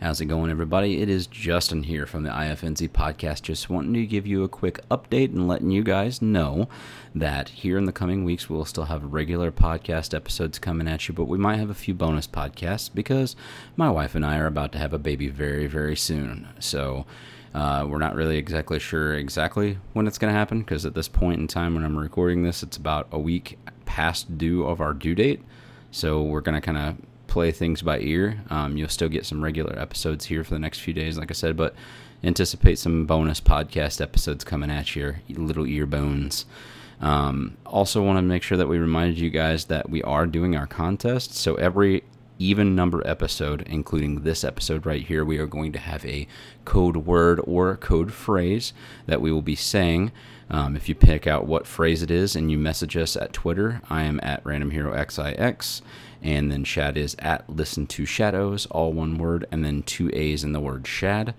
How's 0.00 0.20
it 0.20 0.26
going, 0.26 0.50
everybody? 0.50 1.00
It 1.00 1.08
is 1.08 1.26
Justin 1.26 1.84
here 1.84 2.04
from 2.04 2.22
the 2.22 2.28
IFNZ 2.28 2.90
podcast. 2.90 3.40
Just 3.40 3.70
wanting 3.70 3.94
to 3.94 4.04
give 4.04 4.26
you 4.26 4.44
a 4.44 4.48
quick 4.48 4.86
update 4.90 5.30
and 5.30 5.48
letting 5.48 5.70
you 5.70 5.82
guys 5.82 6.20
know 6.20 6.68
that 7.14 7.48
here 7.48 7.78
in 7.78 7.86
the 7.86 7.92
coming 7.92 8.22
weeks, 8.22 8.50
we'll 8.50 8.66
still 8.66 8.84
have 8.84 9.14
regular 9.14 9.50
podcast 9.50 10.12
episodes 10.12 10.58
coming 10.58 10.86
at 10.86 11.08
you, 11.08 11.14
but 11.14 11.24
we 11.24 11.38
might 11.38 11.56
have 11.56 11.70
a 11.70 11.74
few 11.74 11.94
bonus 11.94 12.26
podcasts 12.26 12.90
because 12.92 13.36
my 13.74 13.88
wife 13.88 14.14
and 14.14 14.24
I 14.24 14.36
are 14.36 14.46
about 14.46 14.70
to 14.72 14.78
have 14.78 14.92
a 14.92 14.98
baby 14.98 15.28
very, 15.28 15.66
very 15.66 15.96
soon. 15.96 16.46
So, 16.58 17.06
uh, 17.54 17.86
we're 17.88 17.96
not 17.96 18.14
really 18.14 18.36
exactly 18.36 18.78
sure 18.78 19.14
exactly 19.14 19.78
when 19.94 20.06
it's 20.06 20.18
going 20.18 20.30
to 20.30 20.38
happen 20.38 20.58
because 20.58 20.84
at 20.84 20.92
this 20.92 21.08
point 21.08 21.40
in 21.40 21.48
time 21.48 21.74
when 21.74 21.84
I'm 21.84 21.96
recording 21.96 22.42
this, 22.42 22.62
it's 22.62 22.76
about 22.76 23.08
a 23.10 23.18
week 23.18 23.58
past 23.86 24.36
due 24.36 24.62
of 24.66 24.82
our 24.82 24.92
due 24.92 25.14
date. 25.14 25.40
So 25.90 26.22
we're 26.22 26.42
going 26.42 26.54
to 26.54 26.60
kind 26.60 26.76
of 26.76 26.96
play 27.26 27.52
things 27.52 27.82
by 27.82 27.98
ear. 28.00 28.42
Um, 28.50 28.76
you'll 28.76 28.88
still 28.88 29.08
get 29.08 29.26
some 29.26 29.42
regular 29.42 29.78
episodes 29.78 30.26
here 30.26 30.44
for 30.44 30.54
the 30.54 30.58
next 30.58 30.80
few 30.80 30.94
days, 30.94 31.18
like 31.18 31.30
I 31.30 31.34
said, 31.34 31.56
but 31.56 31.74
anticipate 32.24 32.78
some 32.78 33.06
bonus 33.06 33.40
podcast 33.40 34.00
episodes 34.00 34.44
coming 34.44 34.70
at 34.70 34.96
you, 34.96 35.16
little 35.28 35.66
ear 35.66 35.86
bones. 35.86 36.46
Um, 37.00 37.56
also, 37.66 38.02
want 38.02 38.18
to 38.18 38.22
make 38.22 38.42
sure 38.42 38.56
that 38.56 38.68
we 38.68 38.78
reminded 38.78 39.18
you 39.18 39.30
guys 39.30 39.66
that 39.66 39.90
we 39.90 40.02
are 40.02 40.26
doing 40.26 40.56
our 40.56 40.66
contest. 40.66 41.34
So 41.34 41.54
every 41.56 42.04
even 42.38 42.74
number 42.74 43.06
episode, 43.06 43.62
including 43.62 44.22
this 44.22 44.44
episode 44.44 44.84
right 44.86 45.06
here, 45.06 45.24
we 45.24 45.38
are 45.38 45.46
going 45.46 45.72
to 45.72 45.78
have 45.78 46.04
a 46.04 46.26
code 46.64 46.98
word 46.98 47.40
or 47.44 47.76
code 47.76 48.12
phrase 48.12 48.72
that 49.06 49.20
we 49.20 49.32
will 49.32 49.42
be 49.42 49.56
saying. 49.56 50.12
Um, 50.48 50.76
if 50.76 50.88
you 50.88 50.94
pick 50.94 51.26
out 51.26 51.46
what 51.46 51.66
phrase 51.66 52.02
it 52.02 52.10
is 52.10 52.36
and 52.36 52.50
you 52.50 52.58
message 52.58 52.96
us 52.96 53.16
at 53.16 53.32
Twitter, 53.32 53.80
I 53.90 54.02
am 54.02 54.20
at 54.22 54.44
Random 54.44 54.70
Hero 54.70 54.94
XIX, 54.94 55.82
and 56.22 56.50
then 56.50 56.64
Shad 56.64 56.96
is 56.96 57.16
at 57.18 57.48
Listen 57.48 57.86
to 57.88 58.06
Shadows, 58.06 58.66
all 58.66 58.92
one 58.92 59.18
word, 59.18 59.46
and 59.50 59.64
then 59.64 59.82
two 59.82 60.10
A's 60.12 60.44
in 60.44 60.52
the 60.52 60.60
word 60.60 60.86
Shad. 60.86 61.34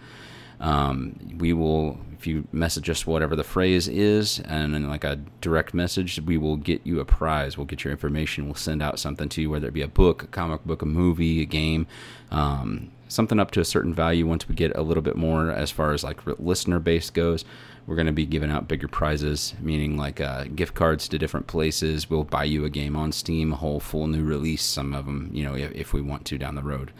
Um, 0.59 1.37
we 1.37 1.53
will, 1.53 1.99
if 2.17 2.25
you 2.25 2.47
message 2.51 2.89
us 2.89 3.05
whatever 3.05 3.35
the 3.35 3.43
phrase 3.43 3.87
is, 3.87 4.39
and 4.39 4.73
then 4.73 4.89
like 4.89 5.03
a 5.03 5.17
direct 5.41 5.73
message, 5.73 6.19
we 6.21 6.37
will 6.37 6.57
get 6.57 6.81
you 6.85 6.99
a 6.99 7.05
prize. 7.05 7.57
We'll 7.57 7.65
get 7.65 7.83
your 7.83 7.91
information. 7.91 8.45
We'll 8.45 8.55
send 8.55 8.81
out 8.81 8.99
something 8.99 9.29
to 9.29 9.41
you, 9.41 9.49
whether 9.49 9.67
it 9.67 9.73
be 9.73 9.83
a 9.83 9.87
book, 9.87 10.23
a 10.23 10.27
comic 10.27 10.63
book, 10.65 10.81
a 10.81 10.85
movie, 10.85 11.41
a 11.41 11.45
game, 11.45 11.85
um, 12.31 12.91
something 13.07 13.39
up 13.39 13.51
to 13.51 13.61
a 13.61 13.65
certain 13.65 13.93
value. 13.93 14.25
Once 14.25 14.49
we 14.49 14.55
get 14.55 14.75
a 14.75 14.81
little 14.81 15.03
bit 15.03 15.15
more 15.15 15.51
as 15.51 15.69
far 15.69 15.93
as 15.93 16.03
like 16.03 16.25
listener 16.39 16.79
base 16.79 17.09
goes, 17.11 17.45
we're 17.87 17.95
going 17.95 18.07
to 18.07 18.13
be 18.13 18.25
giving 18.25 18.51
out 18.51 18.67
bigger 18.67 18.87
prizes, 18.87 19.55
meaning 19.59 19.97
like 19.97 20.21
uh, 20.21 20.43
gift 20.43 20.75
cards 20.75 21.07
to 21.07 21.17
different 21.17 21.47
places. 21.47 22.09
We'll 22.09 22.25
buy 22.25 22.43
you 22.43 22.65
a 22.65 22.69
game 22.69 22.95
on 22.95 23.13
Steam, 23.13 23.53
a 23.53 23.55
whole 23.55 23.79
full 23.79 24.07
new 24.07 24.23
release. 24.23 24.61
Some 24.61 24.93
of 24.93 25.05
them, 25.05 25.29
you 25.33 25.43
know, 25.43 25.55
if, 25.55 25.71
if 25.71 25.93
we 25.93 26.01
want 26.01 26.25
to 26.25 26.37
down 26.37 26.55
the 26.55 26.61
road. 26.61 26.91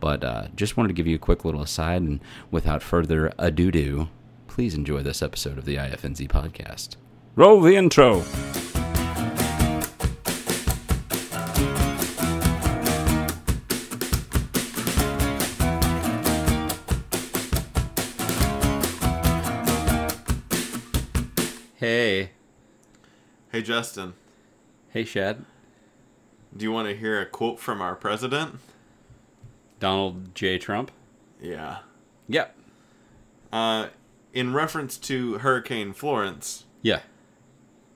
But 0.00 0.24
uh, 0.24 0.48
just 0.56 0.76
wanted 0.76 0.88
to 0.88 0.94
give 0.94 1.06
you 1.06 1.14
a 1.14 1.20
quick 1.20 1.44
little 1.44 1.62
aside, 1.62 2.02
and 2.02 2.20
without 2.50 2.82
further 2.82 3.32
ado, 3.38 3.70
do 3.70 4.08
please 4.48 4.74
enjoy 4.74 5.00
this 5.00 5.22
episode 5.22 5.56
of 5.56 5.64
the 5.64 5.76
IFNZ 5.76 6.28
podcast. 6.28 6.96
Roll 7.36 7.62
the 7.62 7.76
intro. 7.76 8.22
Hey, 21.82 22.30
Hey 23.50 23.60
Justin, 23.60 24.14
hey, 24.90 25.02
Shad. 25.04 25.44
do 26.56 26.64
you 26.64 26.70
want 26.70 26.86
to 26.88 26.94
hear 26.94 27.20
a 27.20 27.26
quote 27.26 27.58
from 27.58 27.82
our 27.82 27.96
president? 27.96 28.60
Donald 29.80 30.32
J. 30.32 30.58
Trump. 30.58 30.92
Yeah. 31.40 31.78
Yep. 32.28 32.56
Uh, 33.52 33.88
in 34.32 34.52
reference 34.52 34.96
to 34.98 35.38
Hurricane 35.38 35.92
Florence, 35.92 36.66
Yeah. 36.82 37.00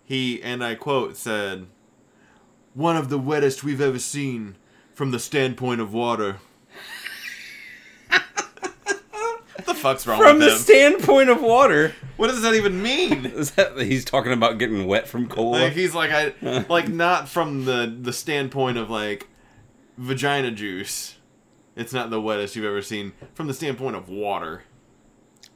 he, 0.05 0.43
and 0.43 0.65
I 0.65 0.75
quote, 0.75 1.17
said, 1.17 1.69
One 2.75 2.97
of 2.97 3.09
the 3.09 3.21
wettest 3.21 3.63
we've 3.63 3.81
ever 3.81 4.01
seen 4.01 4.57
from 4.95 5.13
the 5.13 5.21
standpoint 5.21 5.81
of 5.81 5.93
water. 5.95 6.39
what 9.57 9.67
the 9.67 9.75
fuck's 9.75 10.07
wrong 10.07 10.19
From 10.19 10.39
the 10.39 10.51
him? 10.53 10.59
standpoint 10.59 11.29
of 11.31 11.43
water, 11.43 11.95
what 12.17 12.29
does 12.29 12.43
that 12.43 12.55
even 12.55 12.83
mean? 12.83 13.27
is 13.35 13.53
that 13.53 13.77
he's 13.79 14.05
talking 14.05 14.33
about 14.33 14.59
getting 14.59 14.87
wet 14.87 15.07
from 15.09 15.29
cold? 15.29 15.53
like 15.57 15.73
he's 15.73 15.95
like 15.95 16.11
I 16.13 16.65
like 16.69 16.89
not 16.89 17.29
from 17.29 17.65
the 17.65 17.95
the 18.01 18.13
standpoint 18.13 18.79
of 18.79 18.91
like 18.91 19.29
vagina 19.99 20.51
juice. 20.51 21.17
It's 21.75 21.93
not 21.93 22.09
the 22.11 22.21
wettest 22.21 22.57
you've 22.57 22.65
ever 22.65 22.81
seen 22.83 23.13
from 23.35 23.47
the 23.49 23.55
standpoint 23.55 23.97
of 23.97 24.09
water. 24.09 24.63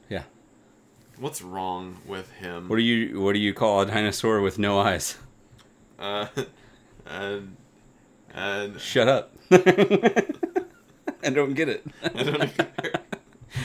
yeah. 0.09 0.23
What's 1.17 1.41
wrong 1.41 1.97
with 2.05 2.31
him? 2.33 2.67
What 2.69 2.75
do 2.77 2.81
you 2.83 3.19
What 3.21 3.33
do 3.33 3.39
you 3.39 3.53
call 3.53 3.81
a 3.81 3.85
dinosaur 3.85 4.41
with 4.41 4.57
no 4.59 4.79
eyes? 4.79 5.17
Uh, 5.99 6.27
and 7.05 7.57
and 8.33 8.79
Shut 8.79 9.07
up. 9.07 9.33
I 9.51 11.29
don't 11.31 11.53
get 11.53 11.69
it. 11.69 11.85
I 12.03 12.23
don't 12.23 12.39
know. 12.39 13.00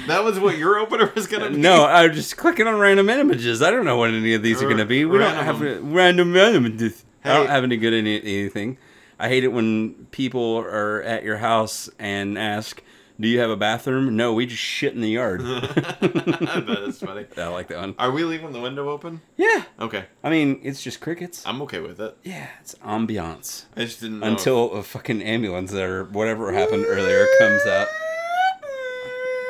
That 0.06 0.24
was 0.24 0.38
what 0.40 0.58
your 0.58 0.78
opener 0.78 1.12
was 1.14 1.26
gonna 1.26 1.50
be. 1.50 1.56
No, 1.58 1.84
I'm 1.84 2.12
just 2.12 2.36
clicking 2.36 2.66
on 2.66 2.78
random 2.78 3.08
images. 3.08 3.62
I 3.62 3.70
don't 3.70 3.84
know 3.84 3.96
what 3.96 4.10
any 4.10 4.34
of 4.34 4.42
these 4.42 4.60
are 4.62 4.66
going 4.66 4.78
to 4.78 4.84
be. 4.86 5.04
We 5.04 5.18
don't 5.18 5.34
have 5.34 5.60
Random. 5.60 5.92
random 5.94 6.36
images. 6.36 7.04
I 7.24 7.34
don't 7.34 7.48
have 7.48 7.64
any 7.64 7.76
good 7.76 7.92
any, 7.94 8.16
anything. 8.20 8.78
I 9.18 9.28
hate 9.28 9.44
it 9.44 9.48
when 9.52 10.06
people 10.10 10.56
are 10.58 11.02
at 11.02 11.24
your 11.24 11.38
house 11.38 11.88
and 11.98 12.36
ask, 12.38 12.82
"Do 13.18 13.26
you 13.28 13.40
have 13.40 13.50
a 13.50 13.56
bathroom?" 13.56 14.14
No, 14.16 14.32
we 14.34 14.44
just 14.46 14.60
shit 14.62 14.92
in 14.94 15.00
the 15.00 15.08
yard. 15.08 15.40
I 15.44 16.60
bet 16.66 16.78
it's 16.82 17.00
funny. 17.00 17.24
I 17.38 17.46
like 17.48 17.68
that 17.68 17.78
one. 17.78 17.94
Are 17.98 18.10
we 18.10 18.24
leaving 18.24 18.52
the 18.52 18.60
window 18.60 18.88
open? 18.90 19.22
Yeah, 19.36 19.62
Okay, 19.80 20.04
I 20.22 20.30
mean 20.30 20.60
it's 20.62 20.82
just 20.82 21.00
crickets. 21.00 21.44
I'm 21.46 21.62
okay 21.62 21.80
with 21.80 22.00
it. 22.00 22.16
Yeah, 22.24 22.48
it's 22.60 22.74
ambiance 22.76 23.64
I 23.76 23.84
just 23.84 24.00
didn't 24.00 24.20
know 24.20 24.26
until 24.26 24.72
a 24.72 24.82
fucking 24.82 25.22
ambulance 25.22 25.72
or 25.72 26.04
whatever 26.04 26.52
happened 26.52 26.84
earlier 26.86 27.26
comes 27.38 27.64
out. 27.66 27.86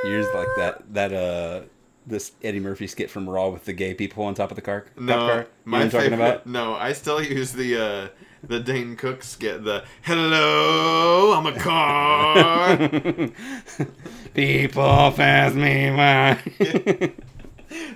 Yours 0.05 0.27
like 0.35 0.49
that 0.57 0.95
that 0.95 1.13
uh 1.13 1.63
this 2.07 2.33
Eddie 2.43 2.61
Murphy 2.61 2.87
skit 2.87 3.11
from 3.11 3.29
Raw 3.29 3.49
with 3.49 3.65
the 3.65 3.73
gay 3.73 3.93
people 3.95 4.25
on 4.25 4.35
top 4.35 4.51
of 4.51 4.57
the 4.57 4.63
car. 4.63 4.87
No, 4.97 5.15
car. 5.17 5.39
You 5.41 5.47
my 5.65 5.83
I'm 5.83 5.91
talking 5.91 6.13
about. 6.13 6.47
No, 6.47 6.75
I 6.75 6.93
still 6.93 7.23
use 7.23 7.53
the 7.53 7.77
uh, 7.83 8.09
the 8.45 8.61
Dane 8.61 8.97
Cook 8.97 9.23
skit. 9.23 9.65
The 9.65 9.85
hello, 10.03 11.33
I'm 11.33 11.47
a 11.47 11.59
car. 11.59 12.79
People 14.35 15.13
pass 15.13 15.55
me 15.55 15.91
by. 15.91 16.39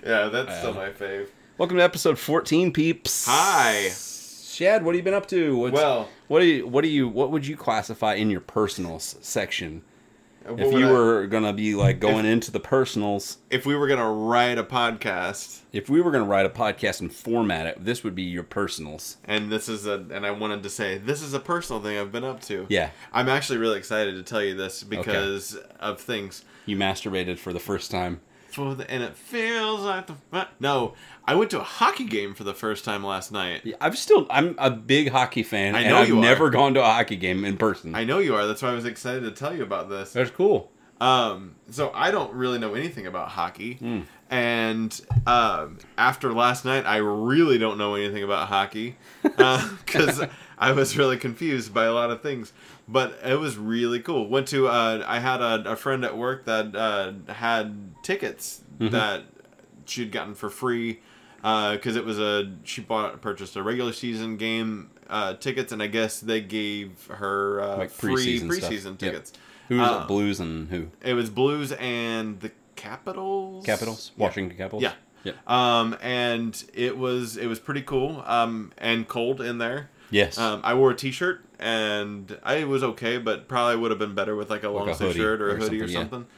yeah, 0.05 0.29
that's 0.29 0.59
still 0.59 0.75
my 0.75 0.91
fave. 0.91 1.29
Welcome 1.59 1.77
to 1.77 1.83
episode 1.83 2.19
14, 2.19 2.73
peeps. 2.73 3.27
Hi. 3.29 3.91
Shad. 3.91 4.83
What 4.83 4.95
have 4.95 4.99
you 4.99 5.05
been 5.05 5.15
up 5.15 5.27
to? 5.29 5.57
What's, 5.57 5.75
Well, 5.75 6.09
what 6.27 6.41
do 6.41 6.47
you 6.47 6.67
what 6.67 6.83
do 6.83 6.89
you 6.89 7.09
what 7.09 7.31
would 7.31 7.47
you 7.47 7.57
classify 7.57 8.15
in 8.15 8.31
your 8.31 8.41
personals 8.41 9.17
section? 9.21 9.83
What 10.53 10.61
If 10.61 10.73
you 10.73 10.89
I- 10.89 10.93
were 10.93 11.27
gonna 11.27 11.53
be 11.53 11.75
like 11.75 12.01
going 12.01 12.25
into 12.27 12.51
the 12.51 12.61
personals, 12.61 13.39
if 13.51 13.67
we 13.67 13.75
were 13.75 13.87
gonna 13.89 14.11
write 14.11 14.59
a 14.59 14.65
podcast, 14.65 15.61
if 15.73 15.89
we 15.89 16.01
were 16.01 16.11
gonna 16.11 16.25
write 16.25 16.47
a 16.47 16.51
podcast 16.51 17.01
and 17.01 17.13
format 17.13 17.67
it, 17.67 17.85
this 17.85 18.03
would 18.05 18.15
be 18.15 18.23
your 18.23 18.43
personals. 18.43 19.17
and 19.25 19.51
this 19.51 19.69
is 19.69 19.87
a, 19.87 20.05
and 20.11 20.27
I 20.27 20.31
wanted 20.31 20.63
to 20.63 20.71
say 20.71 20.99
this 20.99 21.23
is 21.23 21.35
a 21.35 21.41
personal 21.41 21.81
thing 21.83 21.97
I've 21.99 22.13
been 22.13 22.25
up 22.25 22.41
to. 22.43 22.67
Yeah. 22.69 22.91
I'm 23.13 23.29
actually 23.29 23.59
really 23.59 23.79
excited 23.79 24.15
to 24.17 24.23
tell 24.23 24.43
you 24.43 24.55
this 24.55 24.83
because 24.83 25.57
of 25.79 26.01
things. 26.01 26.45
You 26.67 26.77
masturbated 26.77 27.39
for 27.39 27.53
the 27.53 27.59
first 27.61 27.91
time. 27.91 28.21
For 28.53 28.75
the, 28.75 28.91
and 28.91 29.03
it 29.03 29.17
feels 29.17 29.81
like 29.83 30.07
the 30.07 30.47
no. 30.61 30.95
I 31.27 31.35
went 31.35 31.51
to 31.51 31.61
a 31.61 31.65
hockey 31.65 32.05
game 32.05 32.35
for 32.35 32.45
the 32.45 32.55
first 32.55 32.85
time 32.85 33.05
last 33.05 33.31
night. 33.33 33.61
Yeah, 33.65 33.77
I'm 33.81 33.95
still 33.95 34.27
I'm 34.31 34.55
a 34.59 34.71
big 34.71 35.11
hockey 35.11 35.43
fan, 35.43 35.75
I 35.77 35.81
and 35.81 35.91
know 35.91 35.99
I've 35.99 36.09
you 36.09 36.19
are. 36.19 36.23
never 36.23 36.51
gone 36.51 36.75
to 36.75 36.81
a 36.81 36.85
hockey 36.87 37.17
game 37.17 37.45
in 37.45 37.57
person. 37.57 37.95
I 37.95 38.05
know 38.05 38.19
you 38.19 38.35
are. 38.35 38.47
That's 38.47 38.63
why 38.63 38.71
I 38.71 38.75
was 38.75 38.85
excited 38.85 39.23
to 39.23 39.31
tell 39.31 39.55
you 39.57 39.63
about 39.63 39.89
this. 39.89 40.13
That's 40.13 40.31
cool. 40.31 40.71
Um, 41.01 41.55
so 41.71 41.91
I 41.95 42.11
don't 42.11 42.35
really 42.35 42.59
know 42.59 42.75
anything 42.75 43.07
about 43.07 43.29
hockey, 43.31 43.75
Hmm. 43.75 44.01
and 44.29 45.01
um, 45.27 45.79
after 45.97 46.31
last 46.33 46.65
night, 46.67 46.85
I 46.85 46.97
really 46.99 47.57
don't 47.57 47.79
know 47.79 47.95
anything 47.95 48.23
about 48.23 48.49
hockey 48.49 48.97
because 49.23 50.23
I 50.59 50.73
was 50.73 50.99
really 50.99 51.17
confused 51.17 51.73
by 51.73 51.85
a 51.87 51.93
lot 51.95 52.11
of 52.11 52.21
things. 52.23 52.53
But 52.93 53.21
it 53.25 53.39
was 53.39 53.57
really 53.57 54.01
cool. 54.01 54.29
Went 54.29 54.49
to 54.49 54.67
uh, 54.67 55.05
I 55.07 55.21
had 55.21 55.41
a, 55.41 55.73
a 55.73 55.77
friend 55.77 56.05
at 56.05 56.17
work 56.17 56.45
that 56.47 56.75
uh, 56.75 57.13
had 57.33 57.95
tickets 58.03 58.63
Mm-hmm. 58.81 58.93
that 58.95 59.25
she'd 59.85 60.11
gotten 60.11 60.35
for 60.35 60.49
free 60.49 61.01
because 61.37 61.97
it 61.97 62.05
was 62.07 62.19
a 62.19 62.51
she 62.65 62.81
bought 62.81 63.21
purchased 63.21 63.57
a 63.57 63.63
regular 63.63 63.93
season 63.93 64.39
game 64.39 64.91
uh, 65.11 65.35
tickets, 65.35 65.71
and 65.71 65.83
I 65.83 65.87
guess 65.87 66.19
they 66.21 66.41
gave 66.41 67.07
her 67.09 67.61
uh, 67.61 67.77
Like 67.77 67.91
free 67.91 68.15
preseason 68.15 68.53
stuff. 68.55 68.71
preseason 68.71 68.85
Yep. 68.87 68.99
tickets. 68.99 69.33
Who's 69.69 69.81
Uh, 69.87 70.07
Blues 70.07 70.41
and 70.41 70.69
who? 70.71 70.87
It 71.03 71.13
was 71.15 71.29
Blues 71.31 71.73
and 71.73 72.41
the 72.41 72.51
Capitals. 72.75 73.67
Capitals? 73.67 74.13
Yeah. 74.17 74.25
Washington 74.25 74.57
Capitals? 74.57 74.83
Yeah. 74.83 74.93
Yep. 75.25 75.51
Um, 75.51 75.97
and 76.01 76.65
it 76.73 76.97
was 76.97 77.37
it 77.37 77.47
was 77.49 77.59
pretty 77.59 77.83
cool. 77.83 78.23
Um, 78.27 78.73
and 78.79 79.07
cold 79.07 79.41
in 79.43 79.59
there. 79.59 79.91
Yes. 80.11 80.39
Um, 80.39 80.61
I 80.65 80.73
wore 80.75 80.91
a 80.91 80.97
T-shirt 80.97 81.45
and 81.61 82.39
I 82.43 82.65
was 82.65 82.83
okay, 82.83 83.19
but 83.19 83.47
probably 83.47 83.77
would 83.77 83.91
have 83.91 84.01
been 84.01 84.15
better 84.15 84.35
with 84.35 84.51
like 84.51 84.65
a 84.65 84.69
long 84.69 84.89
a 84.89 84.95
sleeve 84.95 85.15
shirt 85.15 85.41
or 85.41 85.51
a 85.51 85.57
hoodie 85.57 85.81
or 85.81 85.89
something, 85.89 86.27
yeah. 86.29 86.35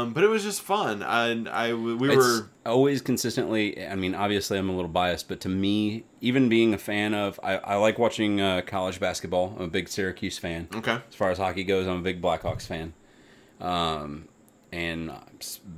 Um, 0.00 0.12
but 0.12 0.24
it 0.24 0.28
was 0.28 0.42
just 0.42 0.60
fun, 0.62 1.02
and 1.02 1.48
I 1.48 1.72
we 1.74 2.08
it's 2.08 2.16
were 2.16 2.50
always 2.66 3.00
consistently. 3.00 3.86
I 3.86 3.94
mean, 3.94 4.14
obviously, 4.14 4.58
I'm 4.58 4.68
a 4.68 4.72
little 4.72 4.90
biased, 4.90 5.28
but 5.28 5.40
to 5.40 5.48
me, 5.48 6.04
even 6.20 6.48
being 6.48 6.74
a 6.74 6.78
fan 6.78 7.14
of, 7.14 7.38
I, 7.42 7.58
I 7.58 7.76
like 7.76 7.98
watching 7.98 8.40
uh, 8.40 8.62
college 8.66 9.00
basketball. 9.00 9.54
I'm 9.56 9.64
a 9.64 9.68
big 9.68 9.88
Syracuse 9.88 10.38
fan. 10.38 10.68
okay. 10.74 10.98
As 11.08 11.14
far 11.14 11.30
as 11.30 11.38
hockey 11.38 11.64
goes, 11.64 11.86
I'm 11.86 11.98
a 11.98 12.02
big 12.02 12.20
Blackhawks 12.20 12.66
fan. 12.66 12.92
Um, 13.60 14.28
and 14.72 15.10
uh, 15.10 15.20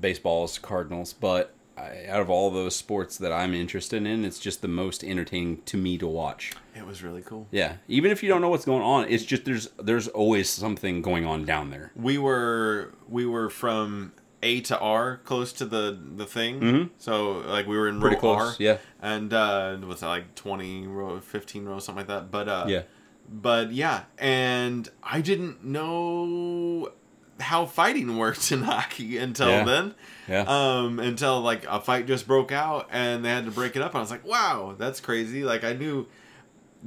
baseball's 0.01 0.59
Cardinals, 0.59 1.13
but 1.13 1.54
I, 1.77 2.07
out 2.09 2.21
of 2.21 2.31
all 2.31 2.51
those 2.51 2.77
sports 2.77 3.19
that 3.19 3.33
I'm 3.33 3.53
interested 3.55 4.07
in, 4.07 4.25
it's 4.25 4.39
just 4.39 4.63
the 4.63 4.69
most 4.69 5.03
entertaining 5.03 5.63
to 5.63 5.77
me 5.77 5.99
to 5.99 6.07
watch. 6.07 6.53
It 6.77 6.87
was 6.87 7.03
really 7.03 7.23
cool. 7.23 7.47
Yeah, 7.51 7.77
even 7.89 8.11
if 8.11 8.23
you 8.23 8.29
don't 8.29 8.41
know 8.41 8.49
what's 8.51 8.65
going 8.65 8.83
on, 8.83 9.07
it's 9.09 9.25
just 9.25 9.45
there's 9.45 9.69
there's 9.83 10.09
always 10.09 10.49
something 10.49 11.03
going 11.03 11.27
on 11.27 11.45
down 11.45 11.71
there. 11.71 11.91
We 11.97 12.19
were 12.19 12.93
we 13.09 13.27
were 13.27 13.49
from 13.51 14.13
A 14.43 14.61
to 14.63 14.79
R, 14.79 15.19
close 15.25 15.53
to 15.55 15.65
the 15.65 15.99
the 16.17 16.27
thing. 16.27 16.61
Mhm. 16.61 16.91
So 16.99 17.39
like 17.47 17.67
we 17.67 17.77
were 17.77 17.89
in 17.89 18.01
Pretty 18.01 18.17
row 18.17 18.21
close, 18.21 18.51
R, 18.51 18.57
yeah. 18.59 18.79
and 19.03 19.33
uh, 19.33 19.77
was 19.87 20.03
it 20.03 20.07
like 20.07 20.35
twenty 20.35 20.87
row, 20.87 21.19
fifteen 21.21 21.65
row, 21.65 21.79
something 21.79 22.07
like 22.07 22.09
that. 22.09 22.31
But 22.31 22.49
uh, 22.49 22.65
Yeah. 22.69 22.83
but 23.29 23.73
yeah, 23.73 24.05
and 24.19 24.89
I 25.03 25.21
didn't 25.21 25.65
know 25.65 26.93
how 27.41 27.67
fighting 27.67 28.17
worked 28.17 28.51
in 28.53 28.63
hockey 28.73 29.17
until 29.19 29.49
Yeah. 29.49 29.65
then. 29.65 29.95
Yeah. 30.29 30.45
Um, 30.47 30.99
until 31.01 31.41
like 31.41 31.65
a 31.69 31.81
fight 31.81 32.07
just 32.07 32.27
broke 32.27 32.53
out 32.53 32.89
and 32.91 33.25
they 33.25 33.29
had 33.29 33.45
to 33.45 33.51
break 33.51 33.77
it 33.77 33.83
up. 33.83 33.91
And 33.93 33.99
I 33.99 34.01
was 34.01 34.11
like, 34.11 34.27
wow, 34.27 34.75
that's 34.79 35.01
crazy. 35.01 35.45
Like 35.45 35.65
I 35.65 35.73
knew 35.75 36.07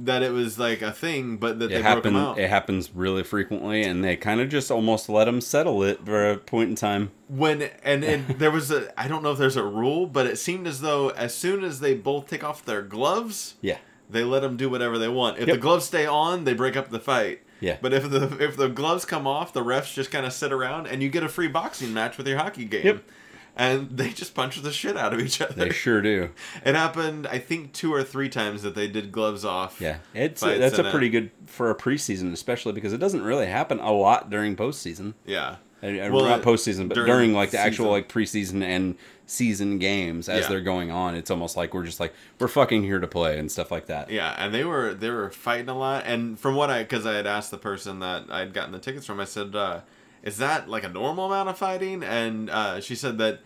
that 0.00 0.22
it 0.22 0.30
was 0.32 0.58
like 0.60 0.80
a 0.80 0.92
thing, 0.92 1.36
but 1.38 1.58
that 1.58 1.72
it 1.72 1.82
they 1.82 1.82
broke 1.82 2.04
them 2.04 2.14
out. 2.16 2.38
it 2.38 2.48
happens 2.48 2.94
really 2.94 3.24
frequently, 3.24 3.82
and 3.82 4.04
they 4.04 4.16
kind 4.16 4.40
of 4.40 4.48
just 4.48 4.70
almost 4.70 5.08
let 5.08 5.24
them 5.24 5.40
settle 5.40 5.82
it 5.82 6.04
for 6.04 6.30
a 6.30 6.36
point 6.36 6.70
in 6.70 6.76
time. 6.76 7.10
when 7.26 7.62
and, 7.82 8.04
and 8.04 8.26
there 8.38 8.52
was 8.52 8.70
a 8.70 8.92
I 9.00 9.08
don't 9.08 9.22
know 9.24 9.32
if 9.32 9.38
there's 9.38 9.56
a 9.56 9.64
rule, 9.64 10.06
but 10.06 10.26
it 10.26 10.36
seemed 10.38 10.66
as 10.68 10.80
though 10.82 11.08
as 11.10 11.34
soon 11.34 11.64
as 11.64 11.80
they 11.80 11.94
both 11.94 12.28
take 12.28 12.44
off 12.44 12.64
their 12.64 12.82
gloves, 12.82 13.54
Yeah. 13.60 13.78
they 14.08 14.22
let 14.22 14.40
them 14.42 14.56
do 14.56 14.70
whatever 14.70 14.98
they 14.98 15.08
want. 15.08 15.38
If 15.38 15.48
Yep. 15.48 15.56
the 15.56 15.60
gloves 15.60 15.86
stay 15.86 16.06
on, 16.06 16.44
they 16.44 16.54
break 16.54 16.76
up 16.76 16.90
the 16.90 17.00
fight. 17.00 17.40
Yeah. 17.60 17.78
But 17.80 17.92
if 17.92 18.08
the 18.10 18.36
if 18.40 18.56
the 18.56 18.68
gloves 18.68 19.04
come 19.04 19.26
off, 19.26 19.52
the 19.52 19.64
refs 19.64 19.92
just 19.94 20.10
kind 20.10 20.24
of 20.26 20.32
sit 20.32 20.52
around 20.52 20.86
and 20.86 21.02
you 21.02 21.08
get 21.08 21.22
a 21.22 21.28
free 21.28 21.48
boxing 21.48 21.92
match 21.92 22.16
with 22.16 22.26
your 22.28 22.38
hockey 22.38 22.64
game. 22.64 22.86
Yep. 22.86 23.04
And 23.56 23.90
they 23.96 24.10
just 24.10 24.34
punch 24.34 24.60
the 24.62 24.70
shit 24.70 24.96
out 24.96 25.12
of 25.12 25.20
each 25.20 25.40
other. 25.40 25.54
They 25.54 25.70
sure 25.70 26.00
do. 26.00 26.30
It 26.64 26.74
happened, 26.76 27.26
I 27.26 27.38
think, 27.38 27.72
two 27.72 27.92
or 27.92 28.04
three 28.04 28.28
times 28.28 28.62
that 28.62 28.74
they 28.76 28.86
did 28.86 29.10
gloves 29.10 29.44
off. 29.44 29.80
Yeah, 29.80 29.98
it's 30.14 30.42
Fights 30.42 30.60
that's 30.60 30.78
a 30.78 30.82
in 30.82 30.86
it. 30.86 30.90
pretty 30.92 31.08
good 31.08 31.30
for 31.46 31.70
a 31.70 31.74
preseason, 31.74 32.32
especially 32.32 32.72
because 32.72 32.92
it 32.92 32.98
doesn't 32.98 33.22
really 33.22 33.46
happen 33.46 33.80
a 33.80 33.90
lot 33.92 34.30
during 34.30 34.54
postseason. 34.54 35.14
Yeah. 35.26 35.56
Uh, 35.82 36.10
Well, 36.10 36.24
not 36.24 36.42
postseason, 36.42 36.88
but 36.88 36.94
during 36.94 37.10
during, 37.12 37.32
like 37.34 37.50
the 37.50 37.58
actual 37.58 37.90
like 37.90 38.08
preseason 38.08 38.62
and 38.62 38.96
season 39.26 39.78
games 39.78 40.28
as 40.28 40.42
Yeah. 40.42 40.48
they're 40.48 40.60
going 40.60 40.90
on. 40.90 41.14
It's 41.14 41.30
almost 41.30 41.56
like 41.56 41.72
we're 41.74 41.84
just 41.84 42.00
like 42.00 42.14
we're 42.40 42.48
fucking 42.48 42.82
here 42.82 42.98
to 42.98 43.06
play 43.06 43.38
and 43.38 43.50
stuff 43.52 43.70
like 43.70 43.86
that. 43.86 44.10
Yeah, 44.10 44.34
and 44.38 44.52
they 44.54 44.64
were 44.64 44.94
they 44.94 45.10
were 45.10 45.30
fighting 45.30 45.68
a 45.68 45.78
lot. 45.78 46.04
And 46.06 46.38
from 46.40 46.54
what 46.56 46.70
I, 46.70 46.82
because 46.82 47.06
I 47.06 47.14
had 47.14 47.26
asked 47.26 47.50
the 47.50 47.58
person 47.58 48.00
that 48.00 48.24
I'd 48.30 48.52
gotten 48.54 48.72
the 48.72 48.78
tickets 48.80 49.06
from, 49.06 49.20
I 49.20 49.24
said, 49.24 49.54
uh, 49.54 49.80
"Is 50.22 50.38
that 50.38 50.68
like 50.68 50.82
a 50.82 50.88
normal 50.88 51.26
amount 51.26 51.48
of 51.50 51.58
fighting?" 51.58 52.02
And 52.02 52.50
uh, 52.50 52.80
she 52.80 52.94
said 52.96 53.18
that 53.18 53.40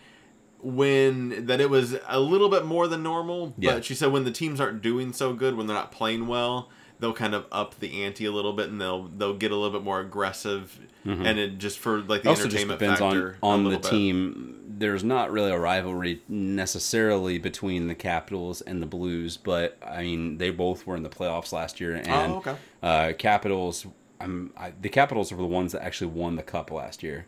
when 0.61 1.45
that 1.45 1.59
it 1.59 1.69
was 1.69 1.95
a 2.07 2.19
little 2.19 2.49
bit 2.49 2.65
more 2.65 2.87
than 2.87 3.03
normal. 3.03 3.47
But 3.57 3.63
Yeah. 3.63 3.79
she 3.81 3.93
said 3.95 4.11
when 4.11 4.23
the 4.23 4.31
teams 4.31 4.59
aren't 4.61 4.81
doing 4.81 5.13
so 5.13 5.33
good, 5.33 5.55
when 5.55 5.67
they're 5.67 5.75
not 5.75 5.91
playing 5.91 6.27
well, 6.27 6.69
they'll 7.03 7.11
kind 7.13 7.35
of 7.35 7.45
up 7.51 7.77
the 7.79 8.03
ante 8.05 8.23
a 8.23 8.31
little 8.31 8.53
bit, 8.53 8.69
and 8.69 8.79
they'll 8.79 9.03
they'll 9.09 9.35
get 9.35 9.51
a 9.51 9.55
little 9.57 9.77
bit 9.77 9.83
more 9.83 9.99
aggressive. 9.99 10.79
And 11.05 11.37
it 11.37 11.57
just 11.57 11.79
for 11.79 11.99
like 11.99 12.23
the 12.23 12.29
also 12.29 12.43
just 12.43 12.55
entertainment 12.63 12.79
depends 12.79 12.99
factor 13.01 13.37
on 13.43 13.65
on 13.65 13.71
the 13.71 13.77
bit. 13.77 13.83
team. 13.89 14.59
There's 14.75 15.03
not 15.03 15.31
really 15.31 15.51
a 15.51 15.59
rivalry 15.59 16.21
necessarily 16.29 17.37
between 17.37 17.87
the 17.87 17.95
Capitals 17.95 18.61
and 18.61 18.81
the 18.81 18.85
Blues, 18.85 19.35
but 19.37 19.77
I 19.85 20.03
mean 20.03 20.37
they 20.37 20.49
both 20.49 20.87
were 20.87 20.95
in 20.95 21.03
the 21.03 21.09
playoffs 21.09 21.51
last 21.51 21.79
year, 21.81 21.95
and 21.95 22.33
Oh, 22.33 22.37
okay. 22.37 22.55
uh, 22.81 23.13
Capitals. 23.17 23.85
I'm, 24.21 24.53
I, 24.55 24.71
the 24.79 24.87
Capitals 24.87 25.31
were 25.33 25.37
the 25.37 25.43
ones 25.43 25.73
that 25.73 25.83
actually 25.83 26.11
won 26.11 26.37
the 26.37 26.43
cup 26.43 26.71
last 26.71 27.03
year. 27.03 27.25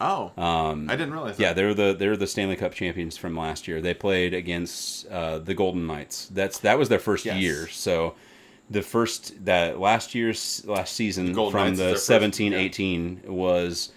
Oh, 0.00 0.32
Um, 0.36 0.90
I 0.90 0.96
didn't 0.96 1.14
realize. 1.14 1.38
Yeah, 1.38 1.54
they're 1.54 1.72
the 1.72 1.94
they're 1.98 2.16
the 2.16 2.26
Stanley 2.26 2.56
Cup 2.56 2.74
champions 2.74 3.16
from 3.16 3.34
last 3.36 3.66
year. 3.66 3.80
They 3.80 3.94
played 3.94 4.34
against 4.34 5.06
uh, 5.08 5.38
the 5.38 5.54
Golden 5.54 5.86
Knights. 5.86 6.28
That's 6.28 6.58
that 6.58 6.78
was 6.78 6.88
their 6.90 6.98
first 6.98 7.24
Yes. 7.24 7.40
year. 7.40 7.68
So 7.68 8.14
the 8.70 8.82
first 8.82 9.44
that 9.44 9.78
last 9.78 10.14
year's 10.14 10.64
last 10.66 10.94
season 10.94 11.32
Golden 11.32 11.52
from 11.52 11.66
Knights 11.68 11.78
the 11.78 11.84
their 11.96 12.50
first, 12.52 12.52
yeah. 12.52 12.58
18 12.60 13.20
was 13.26 13.92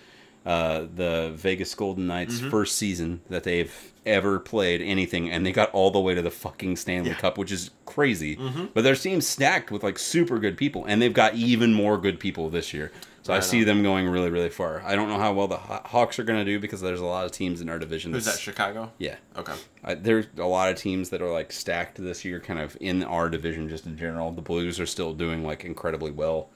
uh, 0.46 0.86
the 0.96 1.31
Vegas 1.36 1.74
Golden 1.75 2.08
Knights 2.08 2.40
Mm-hmm. 2.40 2.50
first 2.50 2.75
season 2.75 3.22
that 3.30 3.44
they've 3.44 3.74
ever 4.06 4.40
played 4.40 4.81
anything 4.81 5.30
and 5.30 5.46
they 5.46 5.52
got 5.52 5.69
all 5.72 5.92
the 5.92 6.00
way 6.00 6.16
to 6.16 6.22
the 6.22 6.31
fucking 6.31 6.78
Stanley 6.78 7.10
Yeah. 7.10 7.14
Mm-hmm. 7.16 7.22
Cup, 7.22 7.38
which 7.38 7.52
is 7.52 7.72
crazy. 7.86 8.38
But 8.74 8.84
their 8.86 8.96
team's 8.96 9.28
stacked 9.28 9.72
with 9.72 9.84
like 9.84 10.00
super 10.00 10.40
good 10.40 10.58
people 10.58 10.86
and 10.86 11.02
they've 11.02 11.13
got 11.13 11.36
even 11.36 11.74
more 11.74 11.98
good 11.98 12.20
people 12.20 12.50
this 12.50 12.74
year. 12.74 12.92
So 13.27 13.33
I 13.33 13.39
Right 13.39 13.44
see 13.44 13.65
them 13.65 13.83
going 13.83 14.07
really 14.07 14.29
really 14.29 14.50
far. 14.50 14.81
I 14.85 14.95
don't 14.95 15.09
know 15.09 15.19
how 15.19 15.33
well 15.33 15.50
the 15.50 15.57
Hawks 15.57 16.18
are 16.18 16.24
going 16.24 16.39
to 16.39 16.45
do 16.50 16.62
because 16.62 16.79
there's 16.79 17.01
a 17.01 17.06
lot 17.06 17.25
of 17.25 17.33
teams 17.33 17.59
in 17.59 17.68
our 17.68 17.77
division. 17.77 18.13
Who's 18.13 18.24
that? 18.24 18.39
Chicago. 18.39 18.94
Yeah. 19.00 19.18
Okay. 19.35 19.53
I, 19.83 19.95
there's 19.95 20.27
a 20.38 20.45
lot 20.45 20.69
of 20.71 20.77
teams 20.77 21.09
that 21.09 21.21
are 21.21 21.29
like 21.29 21.51
stacked 21.51 21.97
this 21.97 22.24
year, 22.24 22.39
kind 22.39 22.57
of 22.57 22.77
in 22.79 23.03
our 23.03 23.27
division, 23.27 23.68
just 23.68 23.85
in 23.85 23.97
general. 23.97 24.31
The 24.31 24.41
Blues 24.41 24.79
are 24.79 24.85
still 24.85 25.13
doing 25.13 25.44
like 25.44 25.65
incredibly 25.65 26.09
well. 26.09 26.51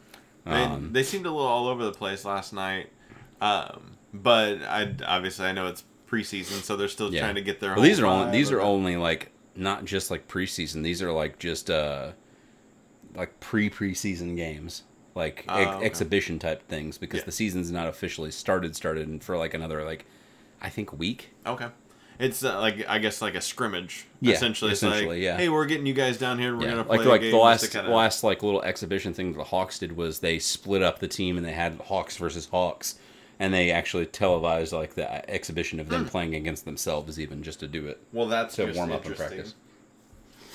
They, 0.45 0.51
Um, 0.53 0.94
they 0.94 1.03
seemed 1.03 1.25
a 1.25 1.29
little 1.29 1.45
all 1.45 1.68
over 1.68 1.83
the 1.83 1.91
place 1.91 2.23
last 2.23 2.53
night, 2.53 2.89
um, 3.41 3.97
but 4.13 4.62
I 4.62 4.95
obviously 5.06 5.47
I 5.47 5.51
know 5.51 5.68
it's 5.68 5.83
preseason, 6.07 6.63
so 6.63 6.77
they're 6.77 6.88
still 6.88 7.13
yeah. 7.13 7.19
trying 7.19 7.35
to 7.35 7.41
get 7.41 7.59
their. 7.59 7.73
Well, 7.73 7.83
these 7.83 8.00
are 8.00 8.06
only 8.06 8.31
these 8.31 8.50
are 8.50 8.62
only 8.62 8.95
like 8.95 9.33
not 9.57 9.83
just 9.83 10.09
like 10.09 10.29
preseason. 10.29 10.83
These 10.83 11.01
are 11.01 11.12
like 11.12 11.38
just 11.38 11.69
uh 11.69 12.13
like 13.13 13.41
pre 13.41 13.69
preseason 13.69 14.38
games, 14.38 14.83
like 15.16 15.46
Oh, 15.50 15.56
ex- 15.58 15.69
okay. 15.75 15.86
exhibition 15.86 16.40
type 16.40 16.68
things, 16.68 16.98
because 16.98 17.19
Yeah. 17.22 17.25
the 17.25 17.31
season's 17.31 17.72
not 17.72 17.88
officially 17.88 18.31
started. 18.31 18.75
Started 18.75 19.24
for 19.24 19.38
like 19.38 19.54
another 19.54 19.84
like 19.84 20.06
I 20.62 20.69
think 20.69 20.98
week. 20.98 21.30
okay. 21.46 21.68
It's 22.19 22.44
uh, 22.46 22.60
like 22.60 22.88
I 22.88 23.00
guess 23.00 23.19
like 23.22 23.34
a 23.34 23.42
scrimmage. 23.42 24.06
Yeah, 24.19 24.36
essentially. 24.36 24.72
Essentially, 24.72 25.08
like, 25.08 25.19
yeah. 25.24 25.38
Hey, 25.38 25.50
we're 25.50 25.66
getting 25.66 25.88
you 25.88 25.94
guys 25.94 26.19
down 26.19 26.38
here. 26.38 26.56
We're 26.56 26.66
Yeah, 26.66 26.72
gonna 26.72 26.84
play 26.84 26.98
like 27.00 27.08
like 27.08 27.22
the 27.22 27.36
last 27.36 27.72
kinda- 27.72 27.90
last 27.90 28.24
like 28.24 28.44
little 28.44 28.62
exhibition 28.62 29.13
thing 29.13 29.34
the 29.34 29.44
Hawks 29.44 29.80
did 29.80 29.98
was 29.98 30.19
they 30.19 30.38
split 30.38 30.84
up 30.84 31.00
the 31.00 31.08
team 31.08 31.36
and 31.36 31.44
they 31.46 31.54
had 31.54 31.80
Hawks 31.86 32.18
versus 32.18 32.46
Hawks, 32.50 33.00
and 33.40 33.52
they 33.52 33.72
actually 33.72 34.06
televised 34.06 34.72
like 34.72 34.94
the 34.94 35.28
exhibition 35.28 35.80
of 35.80 35.88
Hmm. 35.88 35.94
them 35.94 36.06
playing 36.06 36.36
against 36.36 36.64
themselves, 36.66 37.19
even 37.19 37.42
just 37.42 37.59
to 37.62 37.68
do 37.68 37.88
it 37.88 38.00
Well, 38.14 38.28
that's 38.28 38.56
to 38.57 38.68
just 38.68 38.78
warm 38.78 38.92
up 38.92 39.04
and 39.06 39.16
practice. 39.16 39.56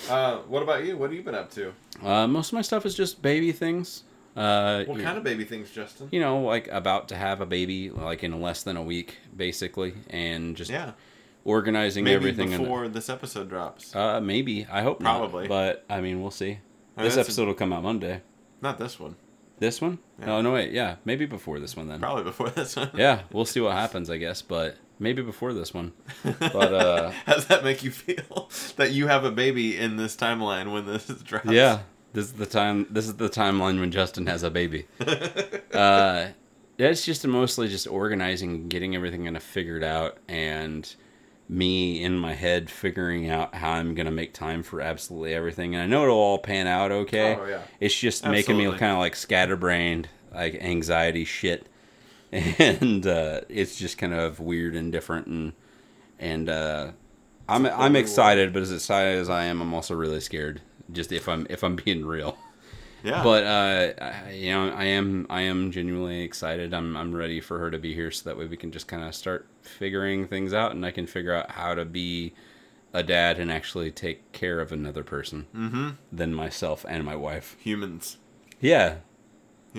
Uh, 0.09 0.38
what 0.47 0.62
about 0.62 0.85
you? 0.85 0.97
What 0.97 1.11
have 1.11 1.16
you 1.16 1.23
been 1.25 1.35
up 1.35 1.50
to? 1.54 1.73
Uh, 2.00 2.28
most 2.28 2.49
of 2.49 2.52
my 2.52 2.62
stuff 2.62 2.87
is 2.87 2.95
just 2.95 3.23
baby 3.23 3.50
things. 3.50 4.04
Uh, 4.37 4.85
What 4.85 5.00
kind 5.00 5.16
of 5.16 5.25
baby 5.25 5.45
things, 5.45 5.71
Justin? 5.71 6.09
you 6.12 6.21
know, 6.21 6.40
like 6.43 6.69
about 6.69 7.09
to 7.09 7.16
have 7.16 7.40
a 7.40 7.47
baby, 7.47 7.90
like 7.90 8.23
in 8.23 8.40
less 8.43 8.62
than 8.62 8.76
a 8.76 8.83
week, 8.83 9.16
basically, 9.37 9.95
and 10.11 10.57
just 10.57 10.71
Yeah, 10.71 10.93
organizing 11.45 12.05
maybe 12.05 12.16
everything. 12.16 12.52
in- 12.52 12.61
before 12.62 12.88
this 12.88 13.09
episode 13.09 13.49
drops. 13.49 13.95
uh, 13.97 14.21
maybe 14.21 14.66
I 14.71 14.83
hope 14.83 15.00
not, 15.00 15.19
Probably. 15.19 15.49
but 15.49 15.85
I 15.88 16.00
mean, 16.00 16.21
we'll 16.21 16.31
see. 16.31 16.47
I 16.47 16.50
mean, 16.50 16.59
this 16.97 17.14
that's 17.14 17.16
a- 17.16 17.21
episode 17.31 17.47
will 17.49 17.55
come 17.55 17.73
out 17.73 17.83
Monday. 17.83 18.23
Not 18.61 18.78
this 18.78 18.99
one. 19.00 19.16
This 19.59 19.81
one? 19.81 19.99
Yeah. 20.21 20.35
Oh 20.37 20.43
no, 20.43 20.52
wait, 20.52 20.73
yeah, 20.73 20.97
maybe 21.07 21.25
before 21.25 21.59
this 21.61 21.75
one 21.76 21.88
then. 21.88 21.99
Probably 22.00 22.25
before 22.25 22.50
this 22.50 22.76
one. 22.76 22.90
yeah, 22.95 23.23
we'll 23.33 23.47
see 23.47 23.61
what 23.61 23.73
happens, 23.73 24.11
I 24.11 24.19
guess, 24.19 24.43
but 24.43 24.76
maybe 24.99 25.23
before 25.23 25.55
this 25.55 25.73
one. 25.73 25.93
But 26.23 26.75
uh 26.75 27.11
How 27.26 27.35
does 27.35 27.47
that 27.47 27.64
make 27.64 27.83
you 27.83 27.90
feel 27.90 28.50
that 28.76 28.93
you 28.93 29.07
have 29.07 29.25
a 29.25 29.31
baby 29.31 29.78
in 29.78 29.97
this 29.97 30.14
timeline 30.14 30.73
when 30.73 30.85
this 30.85 31.09
is 31.09 31.23
drops? 31.31 31.50
yeah, 31.50 31.81
this 32.16 32.25
is 32.25 32.32
the 32.32 32.46
time 32.46 32.87
this 32.88 33.06
is 33.06 33.16
the 33.16 33.28
timeline 33.28 33.78
when 33.78 33.90
Justin 33.90 34.26
has 34.26 34.42
a 34.42 34.50
baby. 34.50 34.87
uh 35.75 36.28
it's 36.78 37.04
just 37.04 37.26
mostly 37.26 37.68
just 37.68 37.87
organizing, 37.87 38.68
getting 38.68 38.94
everything 38.94 39.25
kind 39.25 39.37
of 39.37 39.42
figured 39.42 39.85
out 39.85 40.16
and 40.26 40.94
me 41.49 42.02
in 42.02 42.18
my 42.18 42.32
head 42.32 42.70
figuring 42.70 43.28
out 43.28 43.54
how 43.54 43.73
I'm 43.73 43.94
gonna 43.94 44.11
make 44.11 44.32
time 44.32 44.62
for 44.62 44.80
absolutely 44.80 45.35
everything. 45.35 45.75
And 45.75 45.82
I 45.82 45.87
know 45.87 46.04
it'll 46.04 46.16
all 46.16 46.38
pan 46.38 46.66
out 46.66 46.90
okay. 46.90 47.37
Oh, 47.38 47.46
yeah. 47.46 47.61
It's 47.80 47.94
just 47.94 48.26
making 48.26 48.56
me 48.56 48.64
kind 48.70 48.92
of 48.92 48.99
like 48.99 49.14
scatterbrained, 49.14 50.08
like 50.35 50.54
anxiety 50.54 51.25
shit. 51.25 51.68
And 52.32 53.06
uh, 53.06 53.42
it's 53.49 53.78
just 53.78 53.99
kind 53.99 54.12
of 54.12 54.40
weird 54.40 54.75
and 54.75 54.90
different 54.90 55.26
and 55.26 55.52
and 56.18 56.49
uh, 56.49 56.92
I'm 57.46 57.66
I'm 57.66 57.94
excited, 57.94 58.54
but 58.54 58.62
as 58.62 58.73
excited 58.73 59.18
as 59.18 59.28
I 59.28 59.44
am, 59.44 59.61
I'm 59.61 59.73
also 59.75 59.94
really 59.94 60.20
scared. 60.20 60.61
Just 60.93 61.12
if 61.12 61.28
I'm 61.28 61.47
if 61.50 61.62
I'm 61.62 61.76
being 61.85 62.05
real. 62.05 62.37
Yeah. 63.05 63.23
But 63.23 63.45
uh, 63.45 64.05
I, 64.05 64.31
you 64.33 64.50
know, 64.50 64.71
I 64.71 64.85
am 64.85 65.26
I 65.31 65.43
am 65.43 65.71
genuinely 65.71 66.23
excited. 66.23 66.75
I'm 66.75 66.97
I'm 66.97 67.14
ready 67.14 67.40
for 67.40 67.59
her 67.59 67.71
to 67.71 67.78
be 67.78 67.95
here, 67.95 68.11
so 68.11 68.28
that 68.28 68.38
way 68.38 68.47
we 68.47 68.57
can 68.57 68.73
just 68.73 68.88
kind 68.88 69.05
of 69.05 69.14
start 69.14 69.47
figuring 69.62 70.26
things 70.26 70.52
out, 70.52 70.73
and 70.73 70.85
I 70.85 70.90
can 70.90 71.07
figure 71.07 71.35
out 71.35 71.52
how 71.52 71.75
to 71.75 71.85
be 71.85 72.35
a 72.93 73.02
dad 73.02 73.38
and 73.38 73.52
actually 73.52 73.90
take 73.90 74.33
care 74.33 74.59
of 74.61 74.73
another 74.73 75.05
person 75.05 75.47
mm-hmm. 75.55 75.90
than 76.11 76.33
myself 76.35 76.85
and 76.88 77.05
my 77.05 77.14
wife. 77.14 77.57
Humans. 77.61 78.16
Yeah, 78.61 78.97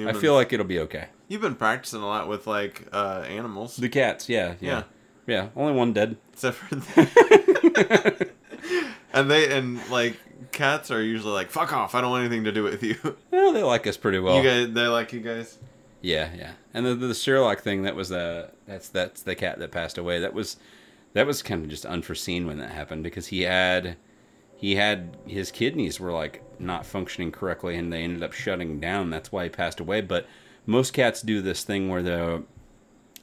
I 0.05 0.13
feel 0.13 0.35
like 0.35 0.53
it'll 0.53 0.65
be 0.65 0.79
okay. 0.79 1.07
You've 1.27 1.41
been 1.41 1.55
practicing 1.55 2.01
a 2.01 2.05
lot 2.05 2.27
with 2.27 2.47
like 2.47 2.87
uh, 2.93 3.25
animals, 3.27 3.77
The 3.77 3.89
cats, 3.89 4.29
yeah, 4.29 4.53
yeah, 4.61 4.83
Yeah. 5.25 5.43
yeah. 5.43 5.49
Only 5.55 5.73
one 5.73 5.93
dead. 5.93 6.17
except 6.31 6.57
for. 6.57 6.75
and 9.13 9.31
they 9.31 9.57
and 9.57 9.79
like 9.89 10.17
cats 10.57 10.91
are 10.91 11.01
usually 11.01 11.33
like 11.33 11.49
fuck 11.49 11.71
off. 11.71 11.95
I 11.95 12.01
don't 12.01 12.11
want 12.11 12.25
anything 12.25 12.43
to 12.43 12.51
do 12.51 12.63
with 12.63 12.83
you. 12.83 12.97
Well, 13.31 13.53
they 13.53 13.63
like 13.63 13.87
us 13.87 13.95
pretty 13.95 14.19
well. 14.19 14.35
You 14.37 14.43
guys, 14.43 14.73
they 14.73 14.87
like 14.87 15.13
you 15.13 15.21
guys. 15.21 15.57
Yeah, 16.01 16.29
yeah. 16.35 16.51
And 16.73 16.85
the 16.85 16.95
the 16.95 17.13
Sherlock 17.13 17.61
thing 17.61 17.83
that 17.83 17.95
was 17.95 18.09
the 18.09 18.49
that's 18.65 18.89
that's 18.89 19.21
the 19.21 19.35
cat 19.35 19.59
that 19.59 19.71
passed 19.71 19.97
away. 19.97 20.19
That 20.19 20.33
was 20.33 20.57
that 21.13 21.25
was 21.25 21.41
kind 21.41 21.63
of 21.63 21.69
just 21.69 21.85
unforeseen 21.85 22.45
when 22.45 22.57
that 22.57 22.71
happened 22.71 23.03
because 23.03 23.27
he 23.27 23.43
had 23.43 23.95
he 24.57 24.75
had 24.75 25.15
his 25.25 25.51
kidneys 25.51 25.99
were 25.99 26.11
like 26.11 26.43
not 26.59 26.85
functioning 26.85 27.31
correctly 27.31 27.77
and 27.77 27.93
they 27.93 28.03
ended 28.03 28.23
up 28.23 28.33
shutting 28.33 28.79
down. 28.79 29.11
That's 29.11 29.31
why 29.31 29.43
he 29.43 29.49
passed 29.49 29.79
away. 29.79 30.01
But 30.01 30.27
most 30.65 30.91
cats 30.91 31.21
do 31.21 31.41
this 31.41 31.63
thing 31.63 31.87
where 31.87 32.03
they'll 32.03 32.43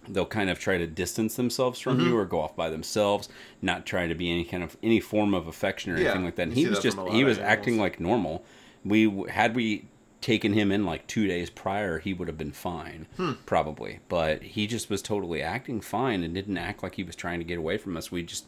they'll 0.08 0.26
kind 0.26 0.50
of 0.50 0.58
try 0.58 0.78
to 0.78 0.86
distance 0.86 1.36
themselves 1.36 1.78
from 1.80 1.98
Mm-hmm. 1.98 2.06
you 2.08 2.16
or 2.16 2.24
go 2.24 2.40
off 2.40 2.54
by 2.56 2.70
themselves, 2.70 3.28
not 3.62 3.86
try 3.86 4.06
to 4.06 4.14
be 4.14 4.30
any 4.30 4.44
kind 4.44 4.62
of 4.62 4.76
any 4.82 5.00
form 5.00 5.34
of 5.34 5.46
affection 5.46 5.92
or 5.92 5.96
Yeah, 5.98 6.04
anything 6.10 6.24
like 6.24 6.36
that. 6.36 6.42
And 6.44 6.54
he 6.54 6.66
was 6.66 6.80
just 6.80 6.96
from 6.96 7.06
a 7.06 7.08
lot 7.08 7.16
he 7.16 7.24
was 7.24 7.38
acting 7.38 7.78
like 7.78 8.00
normal. 8.00 8.44
We 8.84 9.24
had 9.30 9.54
we 9.54 9.86
taken 10.20 10.54
him 10.54 10.72
in 10.72 10.86
like 10.86 11.06
two 11.06 11.26
days 11.26 11.50
prior, 11.50 11.98
he 11.98 12.14
would 12.14 12.28
have 12.28 12.38
been 12.38 12.52
fine, 12.52 13.06
Hmm. 13.18 13.32
probably. 13.44 14.00
But 14.08 14.42
he 14.42 14.66
just 14.66 14.88
was 14.88 15.02
totally 15.02 15.42
acting 15.42 15.80
fine 15.82 16.22
and 16.24 16.32
didn't 16.34 16.56
act 16.56 16.82
like 16.82 16.94
he 16.94 17.04
was 17.04 17.14
trying 17.14 17.40
to 17.40 17.44
get 17.44 17.58
away 17.58 17.76
from 17.76 17.96
us. 17.96 18.10
We 18.10 18.22
just 18.22 18.46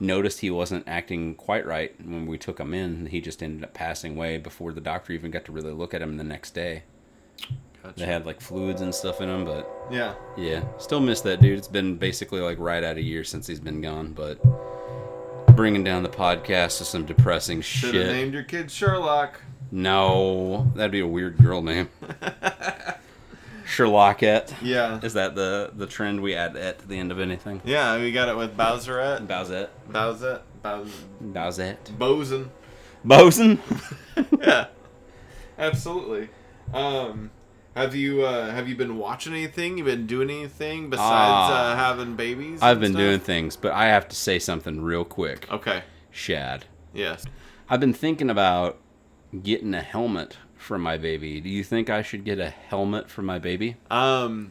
noticed 0.00 0.40
he 0.40 0.50
wasn't 0.50 0.86
acting 0.88 1.34
quite 1.34 1.66
right 1.66 1.94
when 2.02 2.24
we 2.24 2.38
took 2.38 2.58
him 2.60 2.72
in. 2.72 3.06
He 3.06 3.20
just 3.20 3.42
ended 3.42 3.64
up 3.64 3.74
passing 3.74 4.16
away 4.16 4.38
before 4.38 4.72
the 4.72 4.80
doctor 4.80 5.12
even 5.12 5.30
got 5.30 5.44
to 5.46 5.52
really 5.52 5.72
look 5.72 5.92
at 5.92 6.00
him 6.00 6.16
the 6.16 6.24
next 6.24 6.54
day. 6.54 6.84
They 7.96 8.06
had 8.06 8.26
like 8.26 8.40
fluids 8.40 8.80
and 8.80 8.94
stuff 8.94 9.20
in 9.20 9.28
them, 9.28 9.44
but 9.44 9.70
Yeah. 9.90 10.14
yeah, 10.36 10.62
still 10.78 11.00
miss 11.00 11.20
that 11.22 11.40
dude. 11.40 11.58
It's 11.58 11.68
been 11.68 11.96
basically 11.96 12.40
like 12.40 12.58
right 12.58 12.82
at 12.82 12.96
a 12.96 13.02
year 13.02 13.24
since 13.24 13.46
he's 13.46 13.60
been 13.60 13.80
gone, 13.80 14.12
but 14.12 14.38
bringing 15.56 15.82
down 15.84 16.02
the 16.02 16.08
podcast 16.08 16.78
to 16.78 16.84
some 16.84 17.04
depressing 17.04 17.60
Should 17.62 17.94
have 17.94 18.04
shit. 18.06 18.12
named 18.12 18.32
your 18.34 18.44
kid 18.44 18.70
Sherlock. 18.70 19.40
No, 19.70 20.70
that'd 20.74 20.90
be 20.92 21.00
a 21.00 21.06
weird 21.06 21.36
girl 21.38 21.60
name. 21.62 21.88
Sherlockette. 23.66 24.54
Yeah. 24.62 24.98
Is 25.02 25.12
that 25.14 25.34
the 25.34 25.70
the 25.76 25.86
trend 25.86 26.22
we 26.22 26.34
add 26.34 26.56
at 26.56 26.78
to 26.80 26.88
the 26.88 26.98
end 26.98 27.12
of 27.12 27.20
anything? 27.20 27.60
Yeah, 27.64 27.98
we 28.00 28.12
got 28.12 28.28
it 28.28 28.36
with 28.36 28.56
Bowserette. 28.56 29.26
Bowsette. 29.26 29.68
Bowsette. 29.90 30.40
Bows- 30.62 31.04
Bowsette. 31.22 31.76
Bosun. 31.98 32.48
Bosun. 33.04 33.58
yeah, 34.40 34.66
absolutely. 35.58 36.28
Um, 36.72 37.30
have 37.78 37.94
you 37.94 38.22
uh, 38.22 38.50
have 38.50 38.68
you 38.68 38.76
been 38.76 38.98
watching 38.98 39.32
anything? 39.32 39.78
You 39.78 39.84
been 39.84 40.06
doing 40.06 40.28
anything 40.30 40.90
besides 40.90 41.08
Ah. 41.10 41.72
uh, 41.72 41.76
having 41.76 42.16
babies? 42.16 42.60
I've 42.62 42.80
been 42.80 42.92
stuff? 42.92 43.00
doing 43.00 43.20
things, 43.20 43.56
but 43.56 43.72
I 43.72 43.86
have 43.86 44.08
to 44.08 44.16
say 44.16 44.38
something 44.38 44.80
real 44.82 45.04
quick. 45.04 45.50
Okay. 45.50 45.82
Shad. 46.10 46.64
Yes. 46.92 47.24
I've 47.70 47.80
been 47.80 47.92
thinking 47.94 48.28
about 48.30 48.78
getting 49.42 49.74
a 49.74 49.82
helmet 49.82 50.38
for 50.56 50.78
my 50.78 50.96
baby. 50.98 51.40
Do 51.40 51.48
you 51.48 51.62
think 51.62 51.88
I 51.90 52.02
should 52.02 52.24
get 52.24 52.38
a 52.38 52.50
helmet 52.50 53.08
for 53.10 53.22
my 53.22 53.38
baby? 53.38 53.76
Um. 53.90 54.50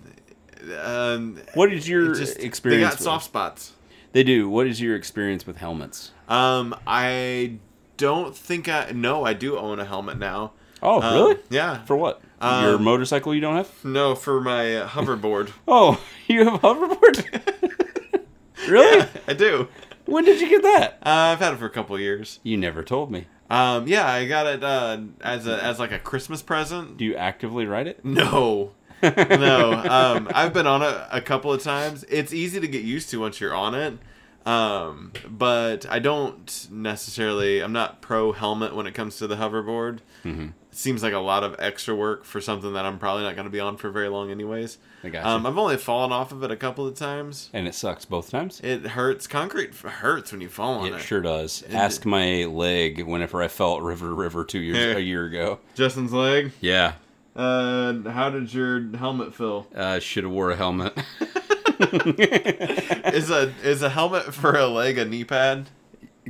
Um. 0.84 1.38
What 1.54 1.72
is 1.72 1.88
your 1.88 2.14
just- 2.16 2.40
experience? 2.40 2.82
They 2.82 2.86
got 2.90 2.94
with- 2.94 3.02
soft 3.04 3.26
spots. 3.26 3.74
They 4.14 4.24
do. 4.24 4.50
What 4.50 4.68
is 4.68 4.82
your 4.82 4.96
experience 4.96 5.46
with 5.46 5.58
helmets? 5.58 6.12
Um. 6.28 6.76
I 6.88 7.58
don't 7.98 8.36
think 8.36 8.70
I. 8.70 8.92
No, 8.92 9.26
I 9.26 9.34
do 9.34 9.58
own 9.58 9.80
a 9.80 9.86
helmet 9.86 10.18
now. 10.18 10.54
Oh, 10.82 11.02
Um, 11.02 11.14
really? 11.16 11.38
Yeah. 11.50 11.84
For 11.86 11.96
what? 11.98 12.22
Um, 12.40 12.64
your 12.64 12.78
motorcycle 12.80 13.34
you 13.34 13.42
don't 13.42 13.56
have? 13.56 13.72
No, 13.84 14.14
for 14.16 14.40
my 14.42 14.76
uh, 14.78 14.88
hoverboard. 14.88 15.52
Oh, 15.68 16.00
you 16.28 16.46
have 16.46 16.56
a 16.56 16.60
hoverboard? 16.60 18.24
really? 18.70 18.98
Yeah, 19.00 19.08
I 19.28 19.34
do. 19.34 19.68
When 20.06 20.24
did 20.24 20.40
you 20.40 20.50
get 20.50 20.62
that? 20.64 20.94
Uh, 21.06 21.10
I've 21.34 21.40
had 21.40 21.54
it 21.54 21.58
for 21.58 21.66
a 21.66 21.70
couple 21.70 22.00
years. 22.00 22.40
You 22.44 22.58
never 22.58 22.84
told 22.84 23.12
me. 23.12 23.26
Um. 23.50 23.88
Yeah, 23.88 24.06
I 24.08 24.28
got 24.28 24.46
it 24.48 24.64
uh, 24.64 25.00
as 25.22 25.48
a 25.48 25.64
as 25.64 25.80
like 25.80 25.92
a 25.92 26.00
Christmas 26.00 26.42
present. 26.42 26.98
Do 26.98 27.06
you 27.06 27.16
actively 27.16 27.66
ride 27.66 27.88
it? 27.88 28.04
No. 28.04 28.72
no. 29.02 29.74
Um, 29.74 30.28
I've 30.34 30.54
been 30.54 30.68
on 30.68 30.82
it 30.82 30.96
a 31.12 31.22
couple 31.22 31.54
of 31.54 31.62
times. 31.64 32.04
It's 32.10 32.34
easy 32.34 32.60
to 32.60 32.68
get 32.68 32.84
used 32.84 33.10
to 33.12 33.20
once 33.22 33.40
you're 33.40 33.54
on 33.56 33.74
it. 33.76 33.98
Um, 34.46 35.12
but 35.30 35.86
I 35.90 36.00
don't 36.00 36.68
necessarily. 36.72 37.60
I'm 37.62 37.74
not 37.74 38.02
pro 38.02 38.32
helmet 38.34 38.76
when 38.76 38.86
it 38.88 38.94
comes 38.94 39.18
to 39.18 39.28
the 39.28 39.36
hoverboard. 39.36 40.00
Mhm. 40.26 40.54
It 40.78 40.82
seems 40.82 41.02
like 41.02 41.14
a 41.14 41.18
lot 41.18 41.44
of 41.44 41.56
extra 41.58 41.96
work 41.96 42.24
for 42.24 42.40
something 42.40 42.74
that 42.74 42.86
I'm 42.86 43.00
probably 43.00 43.24
not 43.24 43.34
going 43.36 43.48
to 43.48 43.52
be 43.52 43.60
on 43.60 43.78
for 43.78 43.90
very 43.90 44.10
long, 44.10 44.30
anyways. 44.30 44.78
I 45.04 45.10
got 45.10 45.24
you. 45.24 45.28
Um, 45.32 45.48
I've 45.48 45.58
only 45.58 45.76
fallen 45.76 46.12
off 46.12 46.32
of 46.32 46.44
it 46.44 46.52
a 46.52 46.56
couple 46.56 46.86
of 46.86 46.94
times. 46.94 47.50
and 47.52 47.68
it 47.68 47.74
sucks 47.74 48.06
both 48.06 48.30
times? 48.30 48.62
It 48.64 48.86
hurts. 48.86 49.26
Concrete 49.26 49.74
hurts 49.74 50.32
when 50.32 50.40
you 50.40 50.50
fall 50.50 50.76
on 50.76 50.86
It 50.86 50.94
it. 50.94 51.00
sure 51.02 51.20
does. 51.22 51.64
Ask 51.72 52.06
my 52.06 52.46
leg 52.46 53.02
whenever 53.02 53.42
I 53.42 53.48
fell 53.48 53.78
at 53.78 53.82
River 53.82 54.14
River 54.14 54.46
two 54.46 54.60
years 54.60 54.78
Yeah. 54.78 54.94
a 54.98 55.00
year 55.00 55.26
ago. 55.26 55.58
Justin's 55.74 56.14
leg. 56.14 56.52
Yeah, 56.62 56.94
Uh, 57.36 58.08
how 58.12 58.30
did 58.30 58.54
your 58.54 58.96
helmet 58.98 59.34
feel? 59.34 59.66
uh, 59.76 59.98
should 59.98 60.26
have 60.26 60.34
wore 60.34 60.52
a 60.52 60.56
helmet. 60.56 60.94
is 61.80 63.30
a 63.32 63.52
is 63.64 63.82
a 63.82 63.90
helmet 63.90 64.32
for 64.34 64.56
a 64.56 64.68
leg 64.68 64.98
a 65.00 65.06
knee 65.06 65.24
pad? 65.24 65.70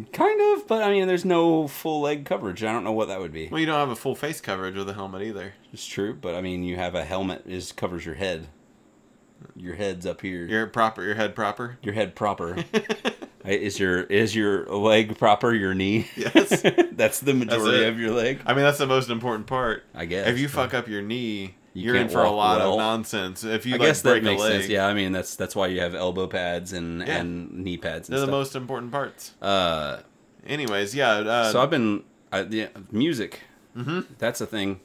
Kind 0.05 0.39
of, 0.53 0.67
but 0.67 0.83
I 0.83 0.91
mean, 0.91 1.07
there's 1.07 1.25
no 1.25 1.67
full 1.67 2.01
leg 2.01 2.25
coverage. 2.25 2.63
I 2.63 2.71
don't 2.71 2.83
know 2.83 2.91
what 2.91 3.07
that 3.07 3.19
would 3.19 3.33
be. 3.33 3.47
Well, 3.49 3.59
you 3.59 3.65
don't 3.65 3.79
have 3.79 3.89
a 3.89 3.95
full 3.95 4.15
face 4.15 4.41
coverage 4.41 4.75
with 4.75 4.89
a 4.89 4.93
helmet 4.93 5.21
either. 5.21 5.53
It's 5.73 5.85
true, 5.85 6.13
but 6.13 6.35
I 6.35 6.41
mean, 6.41 6.63
you 6.63 6.75
have 6.75 6.95
a 6.95 7.05
helmet 7.05 7.43
is 7.45 7.71
covers 7.71 8.05
your 8.05 8.15
head. 8.15 8.47
Your 9.55 9.75
head's 9.75 10.05
up 10.05 10.21
here. 10.21 10.45
Your, 10.45 10.65
proper, 10.67 11.03
your 11.03 11.15
head 11.15 11.35
proper. 11.35 11.77
Your 11.83 11.93
head 11.93 12.15
proper. 12.15 12.63
Is 13.45 13.79
your 13.79 14.01
is 14.01 14.35
your 14.35 14.65
leg 14.65 15.17
proper? 15.17 15.53
Your 15.53 15.73
knee? 15.73 16.09
Yes. 16.17 16.61
That's 16.91 17.21
the 17.21 17.33
majority 17.33 17.85
it. 17.85 17.87
of 17.87 17.97
your 17.97 18.11
leg. 18.11 18.41
I 18.45 18.53
mean, 18.53 18.63
that's 18.63 18.77
the 18.79 18.87
most 18.87 19.09
important 19.09 19.47
part. 19.47 19.85
I 19.95 20.03
guess. 20.03 20.27
If 20.27 20.37
you 20.37 20.49
fuck 20.49 20.73
up 20.73 20.89
your 20.89 21.01
knee, 21.01 21.55
You 21.77 21.93
are 21.93 21.95
in 21.95 22.09
for 22.09 22.23
a 22.23 22.29
lot 22.31 22.59
well. 22.59 22.73
of 22.73 22.77
nonsense. 22.79 23.43
If 23.43 23.65
you 23.65 23.75
I 23.75 23.77
like 23.77 23.87
guess 23.89 24.01
that 24.01 24.09
break 24.09 24.23
makes 24.23 24.41
a 24.41 24.45
leg, 24.45 24.53
sense. 24.61 24.69
Yeah, 24.69 24.87
I 24.87 24.93
mean 24.93 25.11
that's 25.11 25.35
that's 25.35 25.55
why 25.55 25.67
you 25.67 25.79
have 25.81 25.93
elbow 25.93 26.25
pads 26.27 26.73
and 26.73 27.01
Yeah. 27.01 27.17
and 27.19 27.51
knee 27.51 27.77
pads. 27.77 28.09
And 28.09 28.17
they're 28.17 28.25
the 28.25 28.31
most 28.31 28.55
important 28.55 28.91
parts. 28.91 29.33
Uh, 29.41 29.99
Anyways, 30.45 30.95
yeah. 30.95 31.11
Uh, 31.11 31.51
so 31.51 31.61
I've 31.61 31.69
been 31.69 32.03
I, 32.31 32.41
the 32.43 32.69
music. 32.91 33.41
Mhm. 33.77 34.05
That's 34.17 34.41
a 34.41 34.45
thing. 34.47 34.79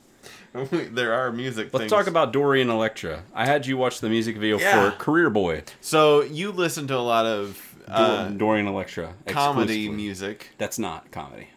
there 0.71 1.15
are 1.15 1.33
music. 1.33 1.69
Let's 1.73 1.83
things. 1.85 1.91
talk 1.93 2.07
about 2.09 2.33
Dorian 2.33 2.69
Electra. 2.69 3.23
I 3.35 3.47
had 3.47 3.67
you 3.67 3.77
watch 3.79 4.01
the 4.01 4.09
music 4.11 4.37
video 4.37 4.59
Yeah. 4.59 4.91
for 4.91 4.97
Career 4.97 5.31
Boy. 5.31 5.63
So 5.81 6.23
you 6.23 6.53
listen 6.53 6.87
to 6.89 6.97
a 6.97 6.99
lot 6.99 7.25
of 7.25 7.75
uh, 7.89 8.29
Dor- 8.29 8.37
Dorian 8.39 8.67
Electra. 8.67 9.15
comedy 9.27 9.89
music. 9.89 10.51
That's 10.59 10.79
not 10.79 11.11
comedy. 11.11 11.49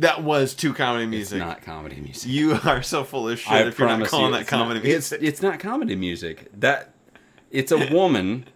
That 0.00 0.22
was 0.22 0.54
two 0.54 0.74
comedy 0.74 1.06
music. 1.06 1.36
It's 1.36 1.46
not 1.46 1.62
comedy 1.62 2.00
music. 2.00 2.30
You 2.30 2.58
are 2.64 2.82
so 2.82 3.04
full 3.04 3.28
of 3.28 3.38
shit 3.38 3.52
I 3.52 3.60
if 3.66 3.78
you're 3.78 3.86
not 3.88 4.06
calling 4.08 4.32
you, 4.32 4.38
that 4.38 4.46
comedy 4.46 4.80
not, 4.80 4.84
music. 4.84 5.18
It's 5.20 5.28
it's 5.28 5.42
not 5.42 5.60
comedy 5.60 5.94
music. 5.94 6.48
That 6.58 6.94
it's 7.50 7.70
a 7.72 7.88
woman. 7.92 8.46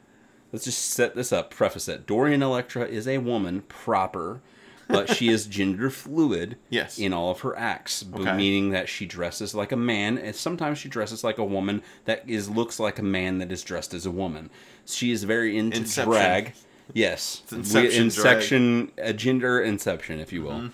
let's 0.52 0.64
just 0.64 0.90
set 0.90 1.14
this 1.14 1.32
up. 1.32 1.50
Preface 1.50 1.88
it. 1.88 2.06
Dorian 2.06 2.42
Electra 2.42 2.86
is 2.86 3.06
a 3.06 3.18
woman 3.18 3.62
proper, 3.68 4.40
but 4.88 5.08
she 5.10 5.28
is 5.28 5.46
gender 5.58 5.90
fluid. 5.90 6.56
Yes. 6.70 6.98
In 6.98 7.12
all 7.12 7.30
of 7.30 7.40
her 7.40 7.56
acts, 7.58 8.04
Okay. 8.14 8.36
meaning 8.36 8.70
that 8.70 8.88
she 8.88 9.04
dresses 9.06 9.54
like 9.54 9.70
a 9.72 9.76
man, 9.76 10.16
and 10.18 10.34
sometimes 10.34 10.78
she 10.78 10.88
dresses 10.88 11.22
like 11.24 11.38
a 11.38 11.44
woman 11.44 11.82
that 12.06 12.22
is 12.28 12.48
looks 12.48 12.80
like 12.80 12.98
a 12.98 13.02
man 13.02 13.38
that 13.38 13.52
is 13.52 13.62
dressed 13.62 13.92
as 13.94 14.06
a 14.06 14.10
woman. 14.10 14.48
She 14.86 15.10
is 15.12 15.24
very 15.24 15.58
into 15.58 15.76
Inception. 15.78 16.10
drag. 16.12 16.52
Yes, 16.92 17.40
It's 17.44 17.52
Inception 17.52 17.90
We- 17.90 18.04
inception, 18.04 18.92
a 18.98 19.12
gender 19.14 19.60
inception, 19.60 20.20
if 20.20 20.32
you 20.32 20.42
will. 20.42 20.52
Mm-hmm. 20.52 20.68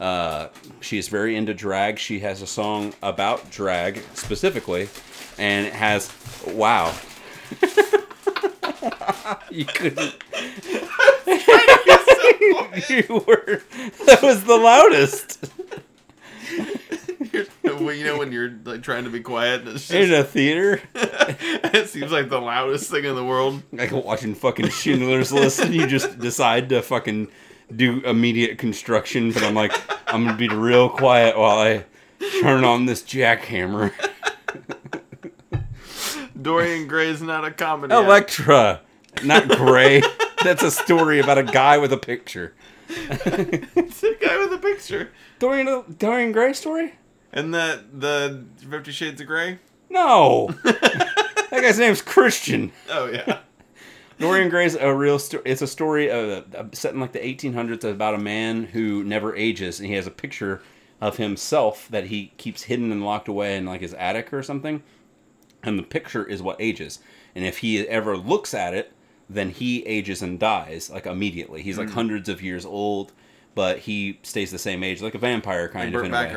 Uh, 0.00 0.48
she 0.80 0.98
is 0.98 1.08
very 1.08 1.36
into 1.36 1.54
drag. 1.54 1.98
She 1.98 2.20
has 2.20 2.42
a 2.42 2.46
song 2.46 2.94
about 3.02 3.50
drag 3.50 4.02
specifically, 4.14 4.88
and 5.38 5.66
it 5.66 5.72
has 5.72 6.12
wow. 6.46 6.94
you 9.50 9.64
couldn't. 9.64 10.14
you 12.88 13.24
were. 13.26 13.62
That 14.06 14.20
was 14.22 14.44
the 14.44 14.56
loudest 14.56 15.50
well, 17.64 17.92
you 17.92 18.04
know 18.04 18.18
when 18.18 18.32
you're 18.32 18.52
like 18.64 18.82
trying 18.82 19.04
to 19.04 19.10
be 19.10 19.20
quiet, 19.20 19.66
it's 19.66 19.90
in 19.90 20.12
a 20.12 20.24
theater. 20.24 20.80
it 20.94 21.88
seems 21.88 22.12
like 22.12 22.28
the 22.28 22.40
loudest 22.40 22.90
thing 22.90 23.04
in 23.04 23.14
the 23.14 23.24
world. 23.24 23.62
Like 23.72 23.92
watching 23.92 24.34
fucking 24.34 24.70
Schindler's 24.70 25.32
List, 25.32 25.60
and 25.60 25.74
you 25.74 25.86
just 25.86 26.18
decide 26.18 26.68
to 26.70 26.82
fucking 26.82 27.28
do 27.74 28.00
immediate 28.00 28.58
construction. 28.58 29.32
But 29.32 29.42
I'm 29.42 29.54
like, 29.54 29.72
I'm 30.12 30.24
gonna 30.24 30.36
be 30.36 30.48
real 30.48 30.88
quiet 30.88 31.36
while 31.38 31.58
I 31.58 31.84
turn 32.40 32.64
on 32.64 32.86
this 32.86 33.02
jackhammer. 33.02 33.92
Dorian 36.40 36.86
Gray's 36.86 37.22
not 37.22 37.44
a 37.44 37.50
comedy. 37.50 37.94
act. 37.94 38.04
Electra, 38.04 38.80
not 39.24 39.48
Gray. 39.48 40.02
That's 40.42 40.62
a 40.62 40.70
story 40.70 41.20
about 41.20 41.38
a 41.38 41.42
guy 41.42 41.78
with 41.78 41.92
a 41.92 41.96
picture. 41.96 42.54
it's 42.88 44.02
a 44.02 44.14
guy 44.16 44.38
with 44.38 44.52
a 44.52 44.58
picture. 44.58 45.10
Dorian 45.38 45.96
Dorian 45.98 46.32
Gray 46.32 46.52
story? 46.52 46.94
And 47.32 47.54
that 47.54 47.98
the 48.00 48.44
Fifty 48.70 48.92
Shades 48.92 49.20
of 49.20 49.26
Grey. 49.26 49.58
No, 49.90 50.48
that 50.64 51.50
guy's 51.50 51.78
name's 51.78 52.02
Christian. 52.02 52.72
Oh 52.90 53.06
yeah. 53.06 53.38
Dorian 54.18 54.48
Gray's 54.48 54.74
a 54.74 54.94
real 54.94 55.18
story. 55.18 55.42
It's 55.44 55.62
a 55.62 55.66
story 55.66 56.10
uh, 56.10 56.42
set 56.72 56.94
in 56.94 57.00
like 57.00 57.12
the 57.12 57.18
1800s 57.18 57.84
about 57.84 58.14
a 58.14 58.18
man 58.18 58.64
who 58.64 59.02
never 59.04 59.34
ages, 59.34 59.80
and 59.80 59.88
he 59.88 59.94
has 59.94 60.06
a 60.06 60.10
picture 60.10 60.62
of 61.00 61.16
himself 61.16 61.88
that 61.90 62.06
he 62.06 62.32
keeps 62.36 62.64
hidden 62.64 62.92
and 62.92 63.04
locked 63.04 63.28
away 63.28 63.56
in 63.56 63.66
like 63.66 63.80
his 63.80 63.94
attic 63.94 64.32
or 64.32 64.42
something. 64.42 64.82
And 65.62 65.78
the 65.78 65.82
picture 65.82 66.24
is 66.24 66.42
what 66.42 66.56
ages. 66.60 67.00
And 67.34 67.44
if 67.44 67.58
he 67.58 67.86
ever 67.88 68.16
looks 68.16 68.54
at 68.54 68.74
it, 68.74 68.92
then 69.28 69.50
he 69.50 69.84
ages 69.86 70.22
and 70.22 70.38
dies 70.38 70.90
like 70.90 71.06
immediately. 71.06 71.62
He's 71.62 71.78
like 71.78 71.88
hundreds 71.90 72.28
of 72.28 72.42
years 72.42 72.64
old, 72.64 73.12
but 73.54 73.80
he 73.80 74.18
stays 74.22 74.50
the 74.50 74.58
same 74.58 74.82
age, 74.82 75.00
like 75.02 75.14
a 75.14 75.18
vampire 75.18 75.68
kind 75.68 75.92
Burt 75.92 76.06
of 76.06 76.12
a 76.12 76.14
way. 76.14 76.32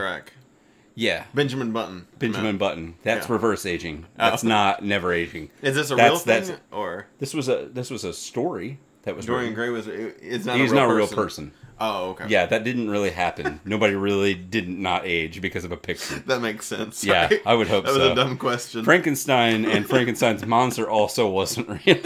Yeah, 1.00 1.26
Benjamin 1.36 1.72
Button. 1.72 2.08
Benjamin 2.18 2.56
No. 2.56 2.58
Button. 2.60 2.96
That's 3.04 3.28
Yeah. 3.28 3.34
reverse 3.34 3.68
aging. 3.68 4.08
That's 4.18 4.44
Oh. 4.44 4.48
not 4.48 4.84
never 4.84 5.14
aging. 5.14 5.52
Is 5.62 5.76
this 5.76 5.92
a 5.92 5.96
That's- 5.96 6.12
real 6.12 6.20
that's- 6.26 6.48
thing 6.50 6.58
or 6.72 7.06
This 7.20 7.36
was 7.36 7.48
a 7.48 7.70
this 7.72 7.92
was 7.92 8.04
a 8.04 8.14
story 8.14 8.80
that 9.04 9.16
was 9.16 9.28
Dorian 9.28 9.54
written. 9.54 9.56
Gray 9.56 9.70
was? 9.70 9.88
It's 9.88 10.46
not. 10.46 10.58
He's 10.58 10.72
a 10.72 10.74
real 10.74 10.84
not 10.88 10.92
a 10.92 10.96
real 10.96 11.06
person. 11.08 11.52
person. 11.52 11.52
Oh, 11.80 12.10
okay. 12.10 12.26
Yeah, 12.28 12.48
that 12.48 12.64
didn't 12.64 12.90
really 12.90 13.12
happen. 13.12 13.60
Nobody 13.66 13.94
really 13.94 14.34
didn't 14.34 14.82
not 14.82 15.04
age 15.06 15.40
because 15.40 15.64
of 15.64 15.72
a 15.72 15.78
picture. 15.78 16.16
That 16.26 16.42
makes 16.42 16.66
sense. 16.66 17.04
Yeah, 17.04 17.28
right? 17.28 17.42
I 17.46 17.54
would 17.54 17.68
hope 17.68 17.86
so. 17.86 17.94
that 17.94 18.00
was 18.00 18.08
so. 18.08 18.12
a 18.14 18.16
dumb 18.16 18.38
question. 18.38 18.84
Frankenstein 18.84 19.66
and 19.66 19.88
Frankenstein's 19.90 20.44
monster 20.48 20.90
also 20.90 21.30
wasn't 21.30 21.70
real. 21.86 22.00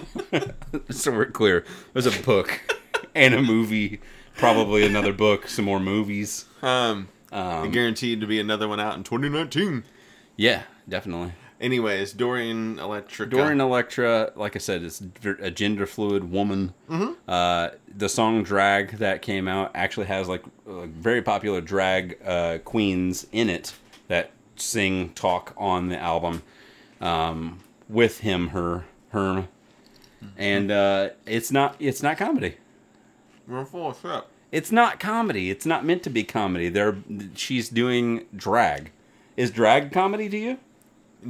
so 0.89 1.11
we're 1.13 1.27
clear. 1.27 1.59
It 1.59 1.65
was 1.93 2.05
a 2.07 2.21
book 2.23 2.59
and 3.15 3.33
a 3.33 3.41
movie, 3.41 4.01
probably 4.35 4.85
another 4.85 5.13
book, 5.13 5.47
some 5.47 5.63
more 5.63 5.79
movies. 5.79 6.43
Um, 6.61 7.07
Um, 7.31 7.71
guaranteed 7.71 8.19
to 8.21 8.27
be 8.27 8.39
another 8.39 8.67
one 8.67 8.79
out 8.79 8.95
in 8.97 9.03
2019. 9.03 9.83
yeah, 10.35 10.63
definitely. 10.87 11.33
Anyways, 11.61 12.13
Dorian 12.13 12.77
Electrica. 12.77 13.29
Dorian 13.29 13.61
Electra, 13.61 14.31
like 14.35 14.55
I 14.55 14.59
said, 14.59 14.81
is 14.81 15.03
a 15.39 15.51
gender 15.51 15.85
fluid 15.85 16.31
woman. 16.31 16.73
Mm-hmm. 16.89 17.11
Uh, 17.27 17.69
the 17.95 18.09
song 18.09 18.41
"Drag" 18.41 18.97
that 18.97 19.21
came 19.21 19.47
out 19.47 19.69
actually 19.75 20.07
has 20.07 20.27
like 20.27 20.43
uh, 20.67 20.87
very 20.87 21.21
popular 21.21 21.61
drag 21.61 22.17
uh, 22.25 22.57
queens 22.65 23.27
in 23.31 23.47
it 23.47 23.73
that 24.07 24.31
sing, 24.55 25.09
talk 25.13 25.53
on 25.55 25.89
the 25.89 25.97
album 25.99 26.41
um, 26.99 27.59
with 27.87 28.21
him, 28.21 28.49
her, 28.49 28.85
her, 29.09 29.47
and 30.37 30.71
uh, 30.71 31.09
it's 31.27 31.51
not 31.51 31.75
it's 31.77 32.01
not 32.01 32.17
comedy. 32.17 32.55
We're 33.47 33.65
full 33.65 33.91
of 33.91 33.99
shit. 34.01 34.23
It's 34.51 34.71
not 34.71 34.99
comedy. 34.99 35.49
It's 35.49 35.65
not 35.65 35.85
meant 35.85 36.03
to 36.03 36.09
be 36.09 36.23
comedy. 36.23 36.69
They're 36.69 36.97
she's 37.35 37.69
doing 37.69 38.25
drag. 38.35 38.91
Is 39.37 39.49
drag 39.51 39.91
comedy 39.91 40.27
to 40.29 40.37
you? 40.37 40.57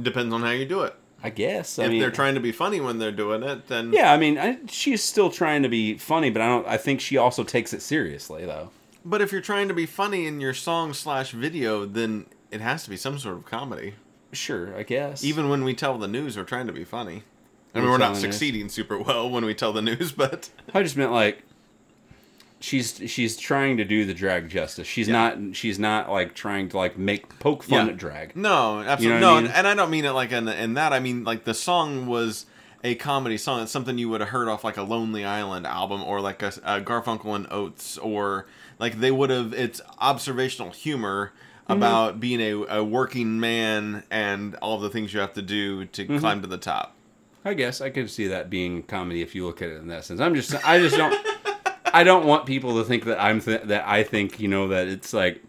Depends 0.00 0.34
on 0.34 0.42
how 0.42 0.50
you 0.50 0.66
do 0.66 0.82
it. 0.82 0.94
I 1.22 1.30
guess. 1.30 1.78
I 1.78 1.84
if 1.84 1.90
mean, 1.90 2.00
they're 2.00 2.10
trying 2.10 2.34
to 2.34 2.40
be 2.40 2.50
funny 2.50 2.80
when 2.80 2.98
they're 2.98 3.12
doing 3.12 3.44
it, 3.44 3.68
then 3.68 3.92
Yeah, 3.92 4.12
I 4.12 4.16
mean, 4.16 4.38
I, 4.38 4.58
she's 4.66 5.04
still 5.04 5.30
trying 5.30 5.62
to 5.62 5.68
be 5.68 5.96
funny, 5.96 6.30
but 6.30 6.42
I 6.42 6.48
don't. 6.48 6.66
I 6.66 6.76
think 6.76 7.00
she 7.00 7.16
also 7.16 7.44
takes 7.44 7.72
it 7.72 7.80
seriously, 7.80 8.44
though. 8.44 8.70
But 9.04 9.20
if 9.20 9.30
you're 9.30 9.40
trying 9.40 9.68
to 9.68 9.74
be 9.74 9.86
funny 9.86 10.26
in 10.26 10.40
your 10.40 10.54
song 10.54 10.92
slash 10.92 11.30
video, 11.30 11.86
then 11.86 12.26
it 12.50 12.60
has 12.60 12.84
to 12.84 12.90
be 12.90 12.96
some 12.96 13.18
sort 13.18 13.36
of 13.36 13.44
comedy. 13.44 13.94
Sure, 14.32 14.76
I 14.76 14.82
guess. 14.82 15.22
Even 15.22 15.48
when 15.48 15.62
we 15.62 15.74
tell 15.74 15.98
the 15.98 16.08
news, 16.08 16.36
we're 16.36 16.44
trying 16.44 16.66
to 16.66 16.72
be 16.72 16.84
funny. 16.84 17.22
I 17.74 17.80
mean, 17.80 17.88
we're 17.88 17.98
not 17.98 18.12
news. 18.12 18.20
succeeding 18.20 18.68
super 18.68 18.98
well 18.98 19.30
when 19.30 19.44
we 19.44 19.54
tell 19.54 19.72
the 19.72 19.82
news, 19.82 20.12
but 20.16 20.50
I 20.74 20.82
just 20.82 20.96
meant 20.96 21.12
like 21.12 21.42
she's 22.62 23.00
she's 23.06 23.36
trying 23.36 23.76
to 23.76 23.84
do 23.84 24.04
the 24.06 24.14
drag 24.14 24.48
justice. 24.48 24.86
She's 24.86 25.08
Yeah. 25.08 25.12
not. 25.34 25.54
She's 25.56 25.78
not 25.78 26.10
like 26.10 26.34
trying 26.34 26.68
to 26.70 26.76
like 26.78 26.96
make 26.96 27.38
poke 27.40 27.62
fun 27.62 27.86
Yeah. 27.86 27.92
at 27.92 27.98
drag. 27.98 28.36
no, 28.36 28.80
absolutely 28.80 29.16
You 29.16 29.20
know 29.20 29.30
no. 29.32 29.36
I 29.36 29.42
mean? 29.42 29.50
And 29.50 29.66
I 29.68 29.74
don't 29.74 29.90
mean 29.90 30.04
it 30.04 30.12
like 30.12 30.32
in, 30.32 30.48
in 30.48 30.74
that. 30.74 30.92
I 30.94 31.00
mean 31.00 31.24
like 31.24 31.44
the 31.44 31.54
song 31.54 32.06
was 32.06 32.46
a 32.84 32.94
comedy 32.94 33.36
song. 33.36 33.62
It's 33.62 33.70
something 33.72 33.98
you 33.98 34.08
would 34.08 34.20
have 34.20 34.30
heard 34.30 34.48
off 34.48 34.64
like 34.64 34.76
a 34.76 34.82
Lonely 34.82 35.24
Island 35.24 35.66
album 35.66 36.02
or 36.02 36.20
like 36.20 36.42
a, 36.42 36.48
a 36.64 36.80
Garfunkel 36.80 37.36
and 37.36 37.46
Oates 37.52 37.98
or 37.98 38.46
like 38.78 38.98
they 39.00 39.10
would 39.10 39.30
have. 39.30 39.52
It's 39.52 39.80
observational 39.98 40.70
humor. 40.70 41.32
Mm-hmm. 41.68 41.72
About 41.74 42.18
being 42.18 42.40
a, 42.40 42.78
a 42.78 42.84
working 42.84 43.38
man 43.38 44.02
and 44.10 44.56
all 44.56 44.80
the 44.80 44.90
things 44.90 45.14
you 45.14 45.20
have 45.20 45.32
to 45.34 45.42
do 45.42 45.84
to 45.84 46.02
Mm-hmm. 46.04 46.18
climb 46.18 46.40
to 46.42 46.48
the 46.48 46.58
top. 46.58 46.96
I 47.44 47.54
guess 47.54 47.80
I 47.80 47.88
could 47.88 48.10
see 48.10 48.26
that 48.26 48.50
being 48.50 48.82
comedy 48.82 49.22
if 49.22 49.36
you 49.36 49.46
look 49.46 49.62
at 49.62 49.68
it 49.70 49.76
in 49.76 49.86
that 49.86 50.04
sense. 50.04 50.20
I'm 50.20 50.34
just. 50.34 50.54
I 50.66 50.80
just 50.80 50.96
don't. 50.96 51.14
I 51.92 52.04
don't 52.04 52.26
want 52.26 52.46
people 52.46 52.78
to 52.78 52.84
think 52.84 53.04
that 53.04 53.20
I'm 53.22 53.40
th- 53.40 53.62
that 53.64 53.86
I 53.86 54.02
think 54.02 54.40
you 54.40 54.48
know 54.48 54.68
that 54.68 54.88
it's 54.88 55.12
like 55.12 55.42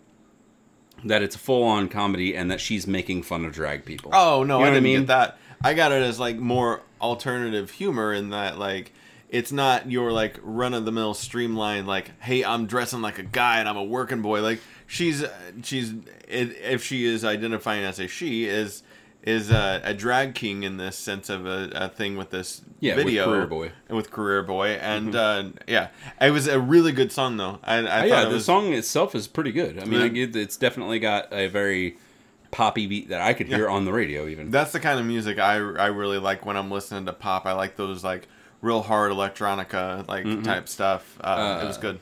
that 1.05 1.21
it's 1.21 1.35
full 1.35 1.63
on 1.63 1.89
comedy 1.89 2.35
and 2.35 2.49
that 2.51 2.61
she's 2.61 2.87
making 2.87 3.23
fun 3.23 3.45
of 3.45 3.51
drag 3.53 3.85
people. 3.85 4.11
Oh 4.13 4.43
no, 4.43 4.59
You 4.59 4.65
know 4.65 4.69
I 4.69 4.73
didn't 4.73 4.83
mean? 4.83 4.99
get 5.01 5.07
that. 5.07 5.37
I 5.63 5.73
got 5.73 5.91
it 5.91 6.01
as 6.03 6.19
like 6.19 6.37
more 6.37 6.81
alternative 7.01 7.71
humor 7.71 8.13
in 8.13 8.29
that 8.31 8.57
like 8.57 8.93
it's 9.29 9.51
not 9.51 9.89
your 9.91 10.11
like 10.11 10.37
run 10.43 10.73
of 10.73 10.85
the 10.85 10.91
mill 10.91 11.13
streamlined 11.13 11.87
like 11.87 12.11
hey 12.21 12.43
I'm 12.45 12.65
dressing 12.65 13.01
like 13.01 13.19
a 13.19 13.23
guy 13.23 13.59
and 13.59 13.67
I'm 13.67 13.75
a 13.77 13.83
working 13.83 14.21
boy 14.21 14.41
like 14.41 14.59
she's 14.87 15.23
she's 15.63 15.91
it, 16.27 16.55
if 16.61 16.83
she 16.83 17.05
is 17.05 17.25
identifying 17.25 17.83
as 17.83 17.99
a 17.99 18.07
she 18.07 18.45
is 18.45 18.83
is 19.23 19.49
a, 19.51 19.81
a 19.85 19.93
drag 19.93 20.35
king 20.35 20.63
in 20.63 20.77
this 20.77 20.95
sense 20.97 21.29
of 21.29 21.45
a, 21.45 21.69
a 21.73 21.89
thing 21.89 22.17
with 22.17 22.29
this 22.29 22.61
Yeah, 22.81 22.95
with 22.95 23.05
video 23.05 23.25
Career 23.25 23.47
Boy. 23.47 23.71
and 23.87 23.95
with 23.97 24.11
career 24.11 24.43
boy 24.43 24.67
and 24.81 25.15
uh, 25.15 25.45
yeah 25.67 25.87
it 26.19 26.31
was 26.31 26.47
a 26.47 26.59
really 26.59 26.91
good 26.91 27.11
song 27.11 27.37
though 27.37 27.59
I, 27.63 27.75
I 27.75 27.79
Oh, 27.79 27.83
thought 27.83 28.07
yeah, 28.07 28.25
the 28.25 28.35
was 28.35 28.45
song 28.45 28.73
itself 28.73 29.15
is 29.15 29.27
pretty 29.27 29.51
good. 29.53 29.79
I 29.79 29.85
mean, 29.85 30.01
I 30.01 30.09
get, 30.09 30.35
it's 30.35 30.57
definitely 30.57 30.99
got 30.99 31.31
a 31.31 31.47
very 31.47 31.97
poppy 32.51 32.85
beat 32.85 33.09
that 33.09 33.21
I 33.21 33.33
could 33.33 33.47
hear 33.47 33.67
on 33.69 33.85
the 33.85 33.93
radio. 33.93 34.27
Even 34.27 34.51
That's 34.51 34.71
the 34.73 34.79
kind 34.79 34.99
of 34.99 35.05
music 35.05 35.39
I, 35.39 35.53
I 35.55 35.87
really 35.87 36.19
like 36.19 36.45
when 36.45 36.55
I'm 36.57 36.69
listening 36.69 37.05
to 37.07 37.13
pop. 37.13 37.45
I 37.45 37.53
like 37.53 37.77
those 37.77 38.03
like 38.03 38.27
real 38.61 38.81
hard 38.81 39.11
electronica 39.11 40.07
like 40.07 40.25
type 40.43 40.67
stuff. 40.69 41.17
Uh, 41.21 41.61
it 41.63 41.67
was 41.67 41.77
Uh, 41.77 41.81
good. 41.81 41.99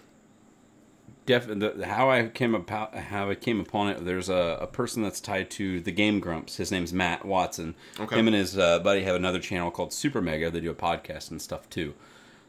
Def, 1.25 1.47
the, 1.47 1.85
how 1.87 2.09
I 2.09 2.27
came 2.27 2.55
about 2.55 2.95
how 2.95 3.29
I 3.29 3.35
came 3.35 3.59
upon 3.59 3.89
it. 3.89 4.03
There's 4.05 4.29
a, 4.29 4.57
a 4.61 4.67
person 4.67 5.03
that's 5.03 5.19
tied 5.19 5.49
to 5.51 5.79
the 5.79 5.91
Game 5.91 6.19
Grumps. 6.19 6.57
His 6.57 6.71
name's 6.71 6.91
Matt 6.91 7.25
Watson. 7.25 7.75
Okay. 7.99 8.17
Him 8.17 8.27
and 8.27 8.35
his 8.35 8.57
uh, 8.57 8.79
buddy 8.79 9.03
have 9.03 9.15
another 9.15 9.39
channel 9.39 9.69
called 9.71 9.93
Super 9.93 10.21
Mega. 10.21 10.49
They 10.49 10.59
do 10.61 10.71
a 10.71 10.75
podcast 10.75 11.29
and 11.31 11.41
stuff 11.41 11.69
too. 11.69 11.93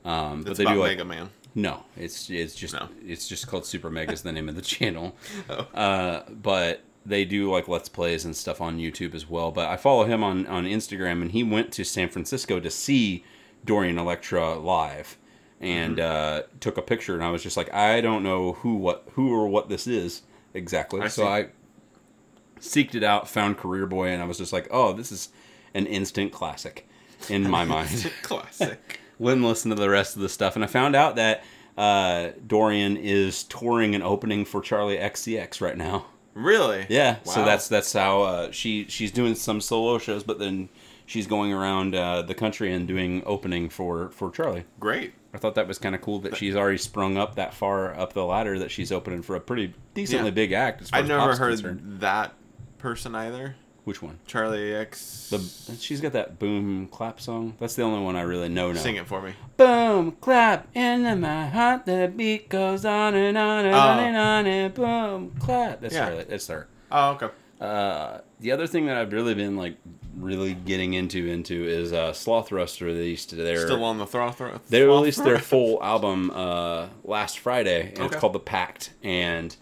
Um, 0.05 0.43
but 0.43 0.57
they 0.57 0.65
about 0.65 0.75
do 0.75 0.81
like 0.81 0.91
Mega 0.93 1.05
Man. 1.05 1.31
No, 1.55 1.85
it's 1.97 2.31
it's 2.31 2.55
just 2.55 2.73
No. 2.75 2.89
it's 3.07 3.29
just 3.29 3.47
called 3.47 3.67
Super 3.67 3.91
Mega 3.91 4.13
is 4.13 4.23
the 4.23 4.33
name 4.33 4.49
of 4.49 4.57
the 4.57 4.63
channel. 4.63 5.15
Oh. 5.51 5.67
Uh, 5.79 6.23
but 6.31 6.83
they 7.05 7.25
do 7.25 7.51
like 7.51 7.69
let's 7.69 7.89
plays 7.89 8.25
and 8.25 8.35
stuff 8.35 8.61
on 8.61 8.79
YouTube 8.79 9.15
as 9.15 9.29
well. 9.29 9.51
But 9.51 9.69
I 9.69 9.77
follow 9.77 10.05
him 10.05 10.23
on 10.25 10.47
on 10.47 10.65
Instagram, 10.65 11.21
and 11.21 11.33
he 11.33 11.43
went 11.43 11.73
to 11.73 11.85
San 11.85 12.09
Francisco 12.09 12.59
to 12.61 12.71
see 12.71 13.25
Dorian 13.65 13.99
Electra 13.99 14.55
live, 14.55 15.19
and 15.62 15.96
Mm-hmm. 15.96 16.44
uh, 16.44 16.59
took 16.61 16.77
a 16.77 16.83
picture. 16.83 17.14
And 17.14 17.22
I 17.25 17.31
was 17.31 17.42
just 17.42 17.57
like, 17.57 17.72
I 17.72 18.01
don't 18.03 18.22
know 18.22 18.53
who 18.53 18.75
what 18.75 19.05
who 19.12 19.33
or 19.33 19.48
what 19.48 19.68
this 19.70 19.87
is 19.87 20.22
exactly. 20.53 21.01
I 21.01 21.09
so 21.09 21.22
see. 21.22 21.29
I 21.29 21.46
seeked 22.61 22.94
it 22.94 23.03
out, 23.03 23.29
found 23.29 23.57
Career 23.59 23.87
Boy, 23.87 24.09
and 24.09 24.22
I 24.22 24.27
was 24.27 24.38
just 24.38 24.53
like, 24.53 24.68
oh, 24.70 24.92
this 24.92 25.11
is 25.12 25.31
an 25.75 25.87
instant 25.87 26.33
classic 26.33 26.87
in 27.29 27.48
my 27.48 27.64
mind. 27.77 28.12
Classic. 28.22 29.01
Wouldn't 29.18 29.46
listen 29.46 29.70
to 29.70 29.77
the 29.77 29.88
rest 29.90 30.16
of 30.16 30.22
the 30.22 30.29
stuff, 30.29 30.57
and 30.57 30.64
I 30.64 30.68
found 30.68 30.96
out 30.96 31.16
that 31.16 31.44
uh, 31.79 32.31
Dorian 32.46 32.96
is 32.96 33.44
touring 33.44 33.94
and 33.94 34.03
opening 34.03 34.44
for 34.44 34.61
Charli 34.61 35.01
XCX 35.01 35.61
right 35.61 35.77
now. 35.77 36.07
really? 36.35 36.87
Yeah, 36.88 37.18
so 37.25 37.44
that's 37.44 37.68
that's 37.68 37.92
how 37.92 38.22
uh, 38.22 38.51
she 38.51 38.87
she's 38.88 39.12
doing 39.12 39.35
some 39.37 39.61
solo 39.61 39.98
shows, 39.98 40.22
but 40.25 40.38
then 40.38 40.68
she's 41.12 41.27
going 41.27 41.53
around 41.53 41.94
uh, 41.94 42.22
the 42.22 42.35
country 42.35 42.72
and 42.72 42.88
doing 42.88 43.22
opening 43.27 43.68
for 43.68 44.09
for 44.11 44.31
Charli. 44.31 44.64
great. 44.81 45.12
I 45.35 45.38
thought 45.38 45.55
that 45.55 45.66
was 45.68 45.79
kind 45.79 45.94
of 45.94 46.01
cool 46.03 46.18
that 46.20 46.37
she's 46.37 46.55
already 46.57 46.77
sprung 46.79 47.16
up 47.16 47.37
that 47.37 47.55
far 47.55 47.94
up 47.94 48.12
the 48.12 48.25
ladder 48.25 48.59
that 48.59 48.70
she's 48.70 48.92
opening 48.92 49.22
for 49.22 49.35
a 49.37 49.40
pretty 49.40 49.75
decently 49.94 50.27
Yeah. 50.29 50.35
big 50.35 50.53
act. 50.53 50.83
As 50.83 50.90
far 50.90 50.98
I 50.98 51.03
as 51.03 51.09
never 51.09 51.37
heard 51.37 51.51
concerned. 51.53 52.01
that 52.01 52.35
person 52.79 53.14
either. 53.14 53.55
Which 53.85 54.01
one? 54.03 54.18
Charli 54.29 54.79
X. 54.79 55.29
The 55.31 55.77
she's 55.77 56.01
got 56.01 56.12
that 56.12 56.38
boom 56.38 56.87
clap 56.88 57.18
song. 57.20 57.55
That's 57.59 57.75
the 57.75 57.83
only 57.83 58.01
one 58.05 58.14
I 58.14 58.22
really 58.22 58.48
know 58.48 58.70
now. 58.72 58.79
Sing 58.79 58.96
it 58.96 59.07
for 59.07 59.20
me. 59.22 59.33
Boom, 59.57 60.12
clap 60.20 60.68
into 60.77 61.16
my 61.16 61.46
heart. 61.48 61.87
The 61.87 62.12
beat 62.14 62.48
goes 62.48 62.85
on 62.85 63.14
and 63.14 63.37
on 63.37 63.64
and 63.64 63.75
Oh. 63.75 63.79
on 63.79 63.98
and 64.01 64.16
on 64.16 64.46
and 64.46 64.75
boom, 64.75 65.33
clap. 65.40 65.81
That's 65.81 65.94
Yeah. 65.94 66.11
her. 66.11 66.25
That's 66.25 66.46
her. 66.48 66.68
Oh, 66.92 67.11
okay. 67.12 67.29
Uh, 67.61 68.18
the 68.40 68.53
other 68.53 68.66
thing 68.66 68.87
that 68.87 68.96
I've 68.96 69.12
really 69.12 69.35
been 69.35 69.57
like 69.57 69.77
really 70.16 70.55
getting 70.55 70.94
into 70.94 71.27
into 71.27 71.64
is 71.64 71.92
uh, 71.92 72.12
Sloth 72.12 72.48
Thruster 72.48 72.85
released 72.87 73.37
their 73.37 73.66
Still 73.66 73.85
on 73.85 73.98
the 73.98 74.07
throw. 74.07 74.33
they 74.68 74.83
released 74.83 75.25
their 75.25 75.38
full 75.38 75.83
album 75.83 76.31
uh, 76.35 76.88
last 77.05 77.38
Friday, 77.38 77.88
and 77.90 77.98
Okay. 77.98 78.07
it's 78.07 78.16
called 78.16 78.33
The 78.35 78.40
Pact. 78.40 78.92
And 79.03 79.57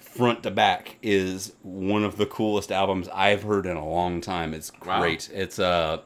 front 0.00 0.42
to 0.42 0.50
back 0.50 0.96
is 1.02 1.54
one 1.62 2.04
of 2.04 2.16
the 2.16 2.26
coolest 2.26 2.70
albums 2.70 3.08
I've 3.14 3.42
heard 3.44 3.66
in 3.66 3.76
a 3.76 3.86
long 3.88 4.20
time. 4.20 4.52
It's 4.54 4.70
Wow. 4.84 5.00
great. 5.00 5.30
It's 5.32 5.58
uh, 5.58 5.98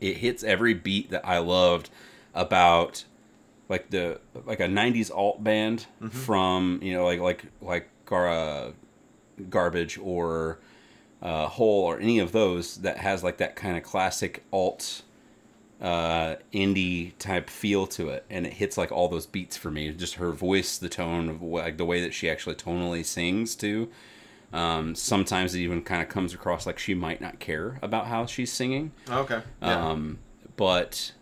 it 0.00 0.16
hits 0.18 0.42
every 0.42 0.74
beat 0.74 1.10
that 1.10 1.26
I 1.26 1.38
loved 1.38 1.90
about 2.34 3.04
like 3.68 3.90
the 3.90 4.20
like 4.46 4.60
a 4.60 4.66
'90s 4.66 5.10
alt 5.14 5.42
band 5.44 5.86
from 6.10 6.80
you 6.82 6.94
know 6.94 7.04
like 7.04 7.20
like 7.20 7.44
like 7.60 7.88
Gar- 8.04 8.28
uh, 8.28 8.72
garbage 9.48 9.98
or 10.02 10.58
uh, 11.22 11.46
Hole 11.46 11.84
or 11.84 11.98
any 11.98 12.18
of 12.18 12.32
those 12.32 12.78
that 12.78 12.98
has 12.98 13.22
like 13.22 13.38
that 13.38 13.56
kind 13.56 13.76
of 13.76 13.82
classic 13.82 14.44
alt 14.52 15.02
uh, 15.80 16.36
indie 16.52 17.12
type 17.18 17.48
feel 17.48 17.86
to 17.88 18.08
it, 18.08 18.24
and 18.28 18.46
it 18.46 18.54
hits 18.54 18.76
like 18.76 18.92
all 18.92 19.08
those 19.08 19.26
beats 19.26 19.56
for 19.56 19.70
me. 19.70 19.90
Just 19.92 20.14
her 20.14 20.32
voice, 20.32 20.78
the 20.78 20.88
tone 20.88 21.28
of 21.28 21.42
like 21.42 21.76
the 21.76 21.84
way 21.84 22.00
that 22.02 22.12
she 22.12 22.28
actually 22.28 22.56
tonally 22.56 23.04
sings 23.04 23.54
too. 23.54 23.88
Um, 24.52 24.94
sometimes 24.94 25.54
it 25.54 25.60
even 25.60 25.82
kind 25.82 26.02
of 26.02 26.08
comes 26.08 26.34
across 26.34 26.66
like 26.66 26.78
she 26.78 26.94
might 26.94 27.20
not 27.20 27.38
care 27.38 27.78
about 27.80 28.06
how 28.06 28.26
she's 28.26 28.52
singing. 28.52 28.92
Okay. 29.08 29.40
Yeah. 29.62 29.90
Um, 29.90 30.18
but 30.56 31.12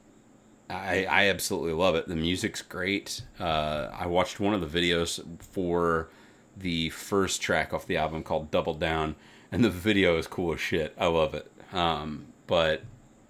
I, 0.68 1.04
I 1.04 1.28
absolutely 1.28 1.72
love 1.72 1.94
it. 1.94 2.08
The 2.08 2.16
music's 2.16 2.62
great. 2.62 3.22
Uh, 3.38 3.88
I 3.92 4.06
watched 4.06 4.40
one 4.40 4.52
of 4.52 4.60
the 4.60 4.80
videos 4.80 5.24
for 5.38 6.08
the 6.56 6.90
first 6.90 7.40
track 7.40 7.72
off 7.72 7.86
the 7.86 7.96
album 7.96 8.22
called 8.22 8.50
Double 8.50 8.74
Down, 8.74 9.14
and 9.52 9.64
the 9.64 9.70
video 9.70 10.16
is 10.18 10.26
cool 10.26 10.54
as 10.54 10.60
shit. 10.60 10.94
I 10.98 11.06
love 11.06 11.34
it. 11.34 11.50
Um, 11.72 12.26
but 12.46 12.82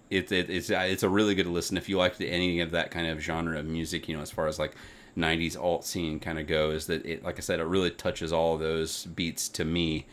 it, 0.09 0.31
it, 0.31 0.49
it's 0.49 0.69
it's 0.69 1.03
a 1.03 1.09
really 1.09 1.35
good 1.35 1.47
listen 1.47 1.77
if 1.77 1.87
you 1.87 1.97
like 1.97 2.19
any 2.19 2.59
of 2.59 2.71
that 2.71 2.91
kind 2.91 3.07
of 3.07 3.19
genre 3.19 3.59
of 3.59 3.65
music. 3.65 4.07
You 4.07 4.17
know, 4.17 4.21
as 4.21 4.31
far 4.31 4.47
as 4.47 4.59
like 4.59 4.75
'90s 5.17 5.59
alt 5.59 5.85
scene 5.85 6.19
kind 6.19 6.39
of 6.39 6.47
goes, 6.47 6.87
that 6.87 7.05
it 7.05 7.23
like 7.23 7.37
I 7.37 7.41
said, 7.41 7.59
it 7.59 7.65
really 7.65 7.91
touches 7.91 8.33
all 8.33 8.57
those 8.57 9.05
beats 9.05 9.49
to 9.49 9.65
me. 9.65 10.05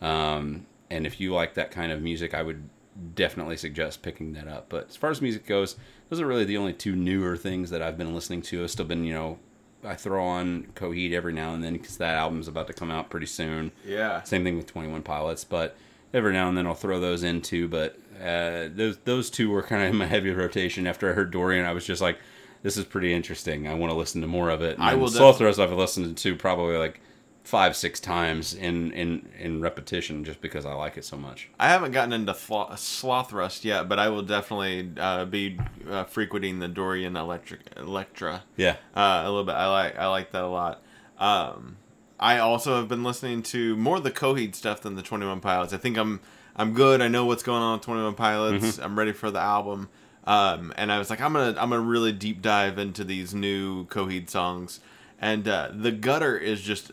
Um, 0.00 0.66
and 0.90 1.06
if 1.06 1.20
you 1.20 1.32
like 1.32 1.54
that 1.54 1.70
kind 1.70 1.92
of 1.92 2.02
music, 2.02 2.34
I 2.34 2.42
would 2.42 2.68
definitely 3.14 3.56
suggest 3.56 4.02
picking 4.02 4.32
that 4.34 4.48
up. 4.48 4.66
But 4.68 4.88
as 4.88 4.96
far 4.96 5.10
as 5.10 5.22
music 5.22 5.46
goes, 5.46 5.76
those 6.08 6.20
are 6.20 6.26
really 6.26 6.44
the 6.44 6.56
only 6.56 6.72
two 6.72 6.96
newer 6.96 7.36
things 7.36 7.70
that 7.70 7.82
I've 7.82 7.98
been 7.98 8.14
listening 8.14 8.42
to. 8.42 8.62
I've 8.62 8.70
still 8.70 8.86
been, 8.86 9.04
you 9.04 9.14
know, 9.14 9.38
I 9.84 9.94
throw 9.94 10.24
on 10.24 10.68
Coheed 10.74 11.12
every 11.12 11.32
now 11.32 11.54
and 11.54 11.64
then 11.64 11.72
because 11.74 11.96
that 11.98 12.16
album's 12.16 12.48
about 12.48 12.66
to 12.66 12.72
come 12.72 12.90
out 12.90 13.08
pretty 13.10 13.26
soon. 13.26 13.72
yeah. 13.86 14.22
Same 14.22 14.44
thing 14.44 14.56
with 14.56 14.66
Twenty 14.66 14.88
One 14.88 15.02
Pilots, 15.02 15.44
but 15.44 15.76
every 16.12 16.32
now 16.32 16.48
and 16.48 16.56
then 16.58 16.66
I'll 16.66 16.74
throw 16.74 17.00
those 17.00 17.22
in 17.22 17.40
too. 17.40 17.66
But 17.68 17.96
uh, 18.20 18.68
those 18.74 18.98
those 19.04 19.30
two 19.30 19.50
were 19.50 19.62
kind 19.62 19.82
of 19.82 19.88
in 19.90 19.96
my 19.96 20.06
heavy 20.06 20.30
rotation. 20.30 20.86
After 20.86 21.08
I 21.10 21.14
heard 21.14 21.30
Dorian, 21.30 21.64
I 21.64 21.72
was 21.72 21.86
just 21.86 22.02
like, 22.02 22.18
"This 22.62 22.76
is 22.76 22.84
pretty 22.84 23.12
interesting. 23.14 23.66
I 23.68 23.74
want 23.74 23.90
to 23.90 23.96
listen 23.96 24.20
to 24.20 24.26
more 24.26 24.50
of 24.50 24.60
it." 24.62 24.74
And 24.76 24.84
I 24.84 24.94
will 24.94 25.08
Slow 25.08 25.30
def- 25.32 25.38
Throws 25.38 25.58
I've 25.58 25.72
listened 25.72 26.16
to 26.18 26.36
probably 26.36 26.76
like 26.76 27.00
five 27.42 27.74
six 27.74 27.98
times 28.00 28.54
in 28.54 28.92
in 28.92 29.28
in 29.38 29.60
repetition 29.60 30.24
just 30.24 30.40
because 30.40 30.64
I 30.66 30.72
like 30.74 30.96
it 30.96 31.04
so 31.04 31.16
much. 31.16 31.48
I 31.58 31.68
haven't 31.68 31.92
gotten 31.92 32.12
into 32.12 32.34
Flo- 32.34 32.68
Slothrust 32.74 33.64
yet, 33.64 33.88
but 33.88 33.98
I 33.98 34.08
will 34.08 34.22
definitely 34.22 34.90
uh, 34.98 35.24
be 35.24 35.58
uh, 35.88 36.04
frequenting 36.04 36.58
the 36.58 36.68
Dorian 36.68 37.16
Electric 37.16 37.60
Electra 37.76 38.42
Yeah. 38.56 38.76
uh, 38.94 39.22
a 39.24 39.28
little 39.28 39.44
bit. 39.44 39.54
I 39.54 39.66
like 39.70 39.98
I 39.98 40.06
like 40.08 40.30
that 40.32 40.42
a 40.44 40.48
lot. 40.48 40.82
Um, 41.18 41.76
I 42.18 42.38
also 42.38 42.76
have 42.76 42.88
been 42.88 43.02
listening 43.02 43.42
to 43.44 43.76
more 43.76 43.96
of 43.96 44.02
the 44.04 44.10
Coheed 44.10 44.54
stuff 44.54 44.82
than 44.82 44.94
the 44.94 45.02
Twenty 45.02 45.26
One 45.26 45.40
Pilots. 45.40 45.72
I 45.72 45.78
think 45.78 45.96
I'm 45.96 46.20
I'm 46.54 46.74
good. 46.74 47.00
I 47.00 47.08
know 47.08 47.24
what's 47.24 47.42
going 47.42 47.62
on 47.62 47.78
with 47.78 47.82
Twenty 47.82 48.02
One 48.02 48.14
Pilots. 48.14 48.78
I'm 48.78 48.98
ready 48.98 49.12
for 49.12 49.30
the 49.30 49.40
album. 49.40 49.88
Um, 50.24 50.72
and 50.76 50.92
I 50.92 50.98
was 50.98 51.08
like, 51.08 51.20
I'm 51.20 51.32
gonna 51.32 51.58
I'm 51.58 51.70
gonna 51.70 51.80
really 51.80 52.12
deep 52.12 52.42
dive 52.42 52.78
into 52.78 53.02
these 53.04 53.34
new 53.34 53.86
Coheed 53.86 54.28
songs. 54.28 54.80
And 55.22 55.46
uh, 55.48 55.70
the 55.74 55.92
Gutter 55.92 56.36
is 56.36 56.60
just 56.62 56.92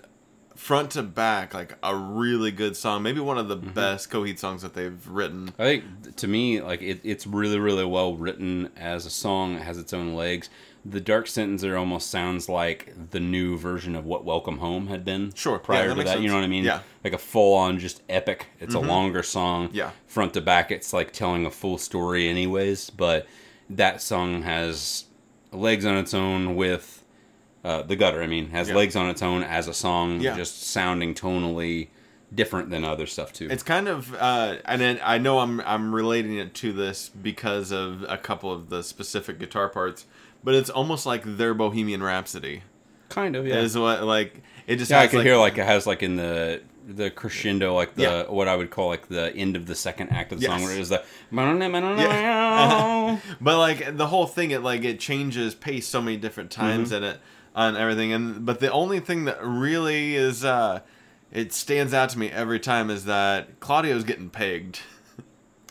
front 0.58 0.92
to 0.92 1.04
back 1.04 1.54
like 1.54 1.78
a 1.84 1.96
really 1.96 2.52
good 2.52 2.76
song. 2.76 3.04
Maybe 3.04 3.20
one 3.20 3.38
of 3.38 3.48
the 3.48 3.58
mm-hmm. 3.58 3.70
best 3.70 4.10
Coheed 4.10 4.40
songs 4.40 4.64
that 4.64 4.74
they've 4.74 5.08
written. 5.08 5.54
I 5.58 5.64
think 5.64 6.16
to 6.18 6.28
me, 6.28 6.62
like 6.62 6.82
it, 6.82 7.00
it's 7.04 7.26
really, 7.26 7.60
really 7.60 7.86
well 7.86 8.16
written 8.16 8.72
as 8.76 9.06
a 9.06 9.10
song. 9.10 9.56
It 9.56 9.62
has 9.62 9.78
its 9.78 9.94
own 9.94 10.16
legs. 10.16 10.50
The 10.84 11.00
Dark 11.02 11.26
Sentencer 11.26 11.78
almost 11.78 12.10
sounds 12.10 12.48
like 12.50 12.94
the 13.12 13.20
new 13.20 13.58
version 13.58 13.96
of 13.96 14.06
what 14.06 14.26
Welcome 14.26 14.58
Home 14.60 14.88
had 14.88 15.06
been. 15.06 15.34
Sure. 15.34 15.54
Yeah, 15.56 15.60
Prior 15.60 15.88
that 15.90 15.96
to 15.96 16.04
that, 16.04 16.22
you 16.22 16.30
know 16.30 16.36
what 16.36 16.44
I 16.44 16.48
mean? 16.48 16.64
Yeah. 16.64 16.82
Like 17.04 17.14
a 17.14 17.18
full 17.18 17.56
on 17.56 17.78
just 17.78 18.02
epic. 18.10 18.48
It's 18.60 18.74
a 18.74 18.78
mm-hmm. 18.78 18.88
longer 18.88 19.24
song. 19.24 19.70
Yeah. 19.74 19.92
Front 20.08 20.34
to 20.36 20.42
back, 20.42 20.72
it's 20.72 20.94
like 20.94 21.12
telling 21.12 21.46
a 21.46 21.52
full 21.52 21.78
story, 21.78 22.30
anyways. 22.30 22.90
But 22.90 23.28
that 23.70 24.02
song 24.02 24.44
has 24.44 25.06
legs 25.52 25.86
on 25.86 25.98
its 25.98 26.14
own 26.14 26.56
with 26.56 26.97
uh, 27.68 27.82
the 27.84 27.96
gutter. 27.96 28.22
I 28.24 28.28
mean, 28.28 28.50
has 28.52 28.70
Yeah. 28.70 28.76
legs 28.76 28.96
on 28.96 29.10
its 29.10 29.22
own 29.22 29.44
as 29.44 29.68
a 29.68 29.74
song, 29.74 30.22
Yeah. 30.22 30.36
just 30.36 30.64
sounding 30.64 31.14
tonally 31.14 31.88
different 32.34 32.70
than 32.70 32.84
other 32.84 33.06
stuff 33.06 33.32
too. 33.34 33.48
It's 33.50 33.64
kind 33.64 33.88
of, 33.88 34.14
uh, 34.16 34.56
and 34.66 34.80
then 34.82 35.00
I 35.04 35.18
know 35.18 35.40
I'm 35.40 35.62
I'm 35.62 35.94
relating 35.96 36.38
it 36.38 36.54
to 36.56 36.74
this 36.74 37.10
because 37.10 37.72
of 37.72 38.04
a 38.08 38.18
couple 38.18 38.52
of 38.52 38.70
the 38.70 38.84
specific 38.84 39.40
guitar 39.40 39.70
parts, 39.70 40.06
but 40.44 40.54
it's 40.56 40.70
almost 40.70 41.06
like 41.06 41.24
their 41.38 41.54
Bohemian 41.54 42.02
Rhapsody. 42.04 42.64
kind 43.10 43.36
of 43.38 43.48
yeah. 43.48 43.56
Is 43.60 43.78
what 43.78 44.04
like 44.04 44.42
it 44.68 44.76
just. 44.78 44.92
Yeah, 44.92 45.00
I 45.00 45.08
can 45.08 45.22
hear 45.22 45.38
like 45.38 45.58
it 45.58 45.66
has 45.66 45.88
like 45.88 46.04
in 46.04 46.18
the 46.18 46.62
the 46.90 47.10
crescendo, 47.10 47.74
like 47.74 47.96
the 47.96 48.02
Yeah. 48.04 48.24
what 48.38 48.48
I 48.50 48.56
would 48.58 48.70
call 48.70 48.88
like 48.90 49.08
the 49.10 49.34
end 49.36 49.56
of 49.58 49.66
the 49.66 49.76
second 49.76 50.10
act 50.10 50.32
of 50.34 50.40
the 50.42 50.46
song, 50.48 50.62
where 50.64 50.74
it 50.74 50.80
is 50.80 50.90
the 50.90 51.04
Yeah. 51.32 53.18
but 53.42 53.58
like 53.58 53.98
the 53.98 54.08
whole 54.08 54.26
thing, 54.28 54.52
it 54.52 54.62
like 54.64 54.84
it 54.84 55.00
changes 55.00 55.56
pace 55.56 55.88
so 55.88 56.02
many 56.02 56.18
different 56.18 56.52
times 56.52 56.92
Mm-hmm. 56.92 57.04
in 57.04 57.12
it 57.12 57.20
on 57.58 57.76
everything, 57.76 58.14
and 58.14 58.46
but 58.46 58.60
the 58.62 58.72
only 58.72 59.00
thing 59.02 59.26
that 59.26 59.40
really 59.44 60.16
is 60.16 60.46
uh, 60.46 60.80
it 61.32 61.52
stands 61.52 61.94
out 61.94 62.10
to 62.12 62.20
me 62.20 62.30
every 62.30 62.60
time 62.60 62.90
is 62.90 63.04
that 63.06 63.60
Claudio's 63.60 64.04
getting 64.06 64.30
pegged. 64.30 64.80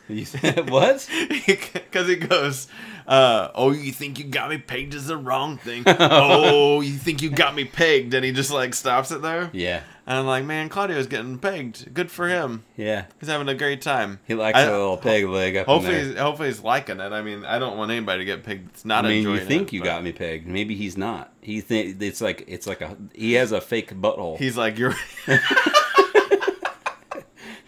You 0.08 0.24
said- 0.24 0.68
what? 0.70 1.08
Because 1.46 2.08
he 2.08 2.16
goes, 2.16 2.66
uh, 3.06 3.48
"Oh, 3.54 3.70
you 3.72 3.92
think 3.92 4.18
you 4.18 4.24
got 4.24 4.50
me 4.50 4.58
pegged 4.58 4.94
is 4.94 5.06
the 5.06 5.16
wrong 5.16 5.56
thing. 5.58 5.84
oh, 5.86 6.80
you 6.80 6.92
think 6.94 7.22
you 7.22 7.30
got 7.30 7.54
me 7.54 7.64
pegged?" 7.64 8.12
And 8.14 8.24
he 8.24 8.32
just 8.32 8.50
like 8.50 8.74
stops 8.74 9.10
it 9.12 9.22
there. 9.22 9.48
Yeah, 9.52 9.82
And 10.08 10.16
I'm 10.18 10.26
like, 10.26 10.44
"Man, 10.44 10.68
Claudio's 10.68 11.08
getting 11.08 11.36
pegged. 11.38 11.92
Good 11.92 12.12
for 12.12 12.28
him. 12.28 12.64
yeah. 12.76 13.06
He's 13.18 13.28
having 13.28 13.48
a 13.48 13.54
great 13.54 13.82
time. 13.82 14.20
He 14.24 14.34
likes 14.34 14.56
I- 14.56 14.62
a 14.62 14.70
little 14.70 14.96
peg 14.96 15.24
leg 15.26 15.56
up 15.56 15.66
Hopefully, 15.66 16.04
he's, 16.04 16.16
hopefully 16.16 16.48
he's 16.48 16.60
liking 16.62 17.00
it. 17.00 17.12
I 17.12 17.22
mean, 17.22 17.44
I 17.44 17.58
don't 17.58 17.76
want 17.76 17.90
anybody 17.90 18.20
to 18.20 18.24
get 18.24 18.44
pegged. 18.44 18.68
That's 18.68 18.84
not 18.84 19.04
I 19.04 19.08
mean, 19.08 19.24
you 19.24 19.40
think 19.40 19.68
it, 19.68 19.72
you 19.74 19.80
but 19.80 19.86
got 19.86 20.04
me 20.04 20.12
pegged? 20.12 20.46
Maybe 20.46 20.76
he's 20.76 20.96
not. 20.96 21.32
He 21.40 21.60
think 21.60 22.00
it's 22.00 22.20
like 22.20 22.44
it's 22.46 22.66
like 22.68 22.80
a 22.82 22.96
he 23.14 23.32
has 23.32 23.50
a 23.50 23.60
fake 23.60 23.92
butthole. 23.94 24.38
He's 24.38 24.56
like, 24.56 24.78
you're. 24.78 24.94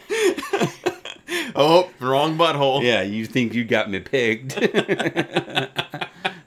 oh, 1.55 1.90
wrong 2.01 2.37
butthole. 2.38 2.83
yeah, 2.83 3.03
you 3.03 3.27
think 3.27 3.55
you 3.55 3.64
got 3.64 3.90
me 3.90 4.01
pegged, 4.01 4.53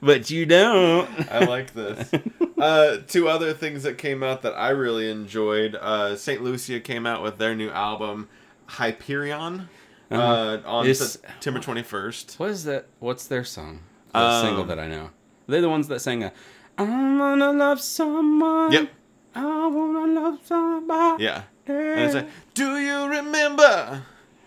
but 0.02 0.28
you 0.30 0.44
don't. 0.44 1.08
I 1.32 1.44
like 1.46 1.72
this. 1.72 2.10
Uh, 2.58 2.98
two 3.08 3.28
other 3.28 3.54
things 3.54 3.82
that 3.84 3.96
came 3.98 4.22
out 4.22 4.42
that 4.42 4.52
I 4.54 4.68
really 4.70 5.10
enjoyed. 5.10 5.74
Uh, 5.74 6.16
Saint 6.16 6.42
Lucia 6.42 6.80
came 6.80 7.06
out 7.06 7.22
with 7.22 7.38
their 7.38 7.54
new 7.54 7.70
album, 7.70 8.28
Hyperion, 8.66 9.68
uh, 10.10 10.58
on 10.66 10.86
It's- 10.86 11.12
September 11.12 11.60
twenty 11.60 11.82
first. 11.82 12.34
What 12.38 12.50
is 12.50 12.64
that? 12.64 12.86
What's 13.00 13.26
their 13.26 13.44
song? 13.44 13.80
The 14.12 14.18
Um, 14.20 14.44
single 14.46 14.64
that 14.64 14.78
I 14.78 14.86
know. 14.88 15.10
They're 15.46 15.60
the 15.62 15.68
ones 15.70 15.88
that 15.88 16.00
sang 16.00 16.22
a 16.22 16.32
"I 16.78 16.82
wanna 16.82 17.52
love 17.52 17.80
someone." 17.80 18.70
Yep. 18.72 18.88
I 19.34 19.66
wanna 19.66 20.20
love 20.20 20.38
somebody. 20.44 21.24
Yeah. 21.24 21.42
And 21.66 22.00
it's 22.00 22.14
like, 22.14 22.28
Do 22.54 22.76
you 22.78 23.06
remember 23.06 24.02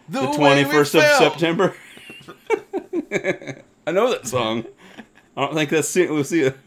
the, 0.07 0.21
the 0.31 0.39
way 0.39 0.63
we 0.63 0.77
of 0.77 0.87
felt?" 0.87 1.17
September. 1.19 1.73
I 3.87 3.91
know 3.91 4.11
that 4.11 4.27
song. 4.27 4.65
I 5.37 5.41
don't 5.45 5.53
think 5.53 5.69
that's 5.69 5.87
Saint 5.87 6.11
Lucia. 6.11 6.53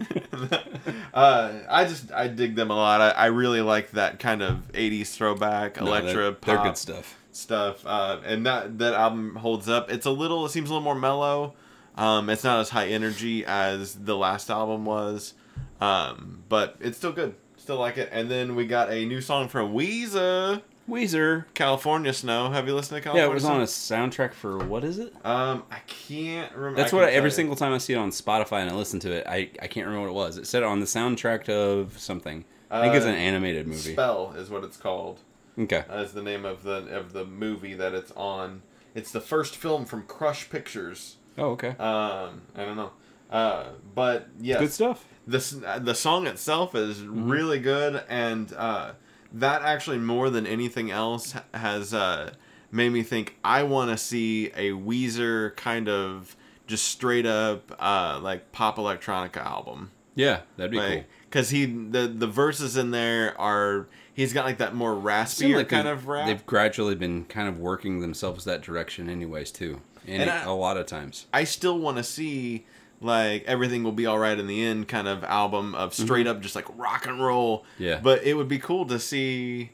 Uh, 1.13 1.53
I 1.69 1.85
just 1.85 2.13
I 2.13 2.29
dig 2.29 2.55
them 2.55 2.71
a 2.71 2.75
lot. 2.77 3.01
I, 3.01 3.11
I 3.11 3.27
really 3.27 3.61
like 3.61 3.91
that 3.93 4.21
kind 4.21 4.41
of 4.43 4.71
'80s 4.73 5.09
throwback, 5.09 5.81
No, 5.81 5.87
electro 5.89 6.23
they're, 6.23 6.33
pop 6.33 6.45
they're 6.47 6.65
good 6.65 6.77
stuff. 6.79 7.19
stuff. 7.33 7.85
Uh, 7.85 8.19
and 8.25 8.47
that 8.47 8.79
that 8.79 8.95
album 8.95 9.35
holds 9.37 9.69
up. 9.69 9.91
It's 9.91 10.07
a 10.07 10.11
little. 10.11 10.47
It 10.47 10.51
seems 10.51 10.71
a 10.71 10.73
little 10.73 10.85
more 10.85 10.95
mellow. 10.95 11.55
Um, 11.97 12.31
it's 12.31 12.45
not 12.45 12.61
as 12.61 12.69
high 12.69 12.87
energy 12.89 13.45
as 13.45 13.95
the 13.97 14.17
last 14.17 14.49
album 14.51 14.85
was, 14.85 15.35
um, 15.81 16.45
but 16.49 16.77
it's 16.79 16.97
still 16.97 17.13
good. 17.13 17.35
Still 17.57 17.79
like 17.79 17.99
it. 17.99 18.09
And 18.13 18.31
then 18.31 18.55
we 18.55 18.67
got 18.67 18.93
a 18.93 19.05
new 19.05 19.21
song 19.21 19.49
from 19.49 19.73
Weezer, 19.75 20.63
Weezer. 20.89 21.45
California 21.55 22.13
Snow. 22.13 22.51
Have 22.51 22.67
you 22.67 22.75
listened 22.75 22.97
to 22.97 23.03
California? 23.03 23.27
Yeah, 23.27 23.31
it 23.31 23.35
was 23.35 23.43
Snow? 23.45 23.53
on 23.55 23.61
a 23.61 23.65
soundtrack 23.65 24.33
for 24.33 24.59
what 24.59 24.85
is 24.85 24.99
it? 24.99 25.15
Um, 25.25 25.65
I 25.71 25.79
can't 25.87 26.53
remember. 26.55 26.77
That's 26.81 26.93
I 26.93 26.97
what 26.97 27.05
I, 27.07 27.11
every 27.13 27.31
single 27.31 27.57
time 27.57 27.73
I 27.73 27.79
see 27.79 27.93
it 27.93 27.97
on 27.97 28.11
Spotify 28.11 28.61
and 28.63 28.71
I 28.71 28.75
listen 28.75 28.99
to 29.01 29.13
it, 29.13 29.27
I, 29.27 29.51
I 29.61 29.67
can't 29.67 29.87
remember 29.87 30.11
what 30.11 30.11
it 30.11 30.27
was. 30.27 30.39
It 30.39 30.47
said 30.47 30.63
on 30.63 30.81
the 30.81 30.87
soundtrack 30.87 31.49
of 31.49 31.99
something. 31.99 32.45
I 32.71 32.83
think 32.83 32.95
it's 32.95 33.07
Uh, 33.07 33.11
an 33.11 33.15
animated 33.15 33.67
movie. 33.67 33.93
Spell 33.93 34.35
is 34.37 34.51
what 34.51 34.65
it's 34.65 34.77
called. 34.77 35.21
Okay. 35.59 35.85
As 35.89 36.13
the 36.13 36.23
name 36.23 36.45
of 36.45 36.63
the 36.63 36.87
of 36.97 37.13
the 37.13 37.25
movie 37.25 37.75
that 37.75 37.95
it's 37.95 38.13
on. 38.13 38.63
It's 38.95 39.11
the 39.13 39.21
first 39.21 39.57
film 39.57 39.85
from 39.85 40.03
Crush 40.05 40.49
Pictures. 40.51 41.17
Oh, 41.37 41.51
okay. 41.51 41.69
Um, 41.71 42.43
I 42.57 42.65
don't 42.65 42.77
know. 42.77 42.91
Uh, 43.31 43.65
but 43.95 44.29
yeah, 44.41 44.59
Good 44.59 44.73
stuff. 44.73 45.05
this 45.27 45.51
the 45.51 45.95
song 45.95 46.27
itself 46.27 46.75
is 46.75 47.03
really 47.03 47.59
good 47.61 48.03
and 48.09 48.53
uh, 48.55 48.93
that 49.33 49.63
actually 49.63 49.99
more 49.99 50.31
than 50.31 50.47
anything 50.47 50.91
else 50.91 51.35
has 51.55 51.93
uh, 51.95 52.33
made 52.71 52.91
me 52.91 53.03
think 53.03 53.37
i 53.45 53.63
want 53.63 53.91
to 53.91 53.97
see 53.97 54.47
a 54.57 54.71
weezer 54.73 55.55
kind 55.57 55.89
of 55.89 56.37
just 56.67 56.85
straight 56.85 57.27
up 57.27 57.75
uh, 57.81 58.19
like 58.23 58.53
pop 58.53 58.77
electronica 58.77 59.39
album 59.39 59.91
Yeah, 60.15 60.41
that'd 60.57 60.71
be 60.73 60.79
cool. 60.79 61.05
Because 61.31 61.51
he 61.51 61.65
the 61.67 62.07
the 62.09 62.27
verses 62.27 62.77
in 62.77 62.91
there 62.91 63.39
are 63.41 63.87
he's 64.13 64.33
got 64.33 64.45
like 64.45 64.59
that 64.59 64.75
more 64.75 64.95
raspy 64.95 65.55
like 65.55 65.69
kind 65.69 65.87
they've- 65.87 65.93
of 65.93 66.09
rap. 66.09 66.27
They've 66.27 66.45
gradually 66.47 66.95
been 66.95 67.25
kind 67.27 67.49
of 67.49 67.59
working 67.59 68.01
themselves 68.01 68.45
that 68.47 68.61
direction, 68.63 69.09
anyways, 69.09 69.51
too. 69.53 69.81
And, 70.07 70.23
And 70.23 70.31
I- 70.31 70.45
a 70.45 70.53
lot 70.53 70.77
of 70.77 70.87
times. 70.87 71.27
I 71.33 71.45
still 71.45 71.79
want 71.79 71.99
to 71.99 72.03
see 72.03 72.67
like 73.01 73.45
everything 73.45 73.83
will 73.85 73.93
be 73.93 74.07
all 74.07 74.19
right 74.19 74.39
in 74.39 74.47
the 74.47 74.65
end 74.65 74.89
kind 74.89 75.07
of 75.09 75.23
album 75.25 75.75
of 75.75 75.95
straight 75.95 76.27
up 76.27 76.41
just 76.41 76.55
like 76.57 76.67
rock 76.77 77.07
and 77.07 77.21
roll. 77.23 77.61
Mm-hmm. 77.75 77.83
Yeah. 77.85 78.01
But 78.03 78.25
it 78.25 78.35
would 78.35 78.49
be 78.49 78.59
cool 78.59 78.87
to 78.87 78.99
see, 78.99 79.71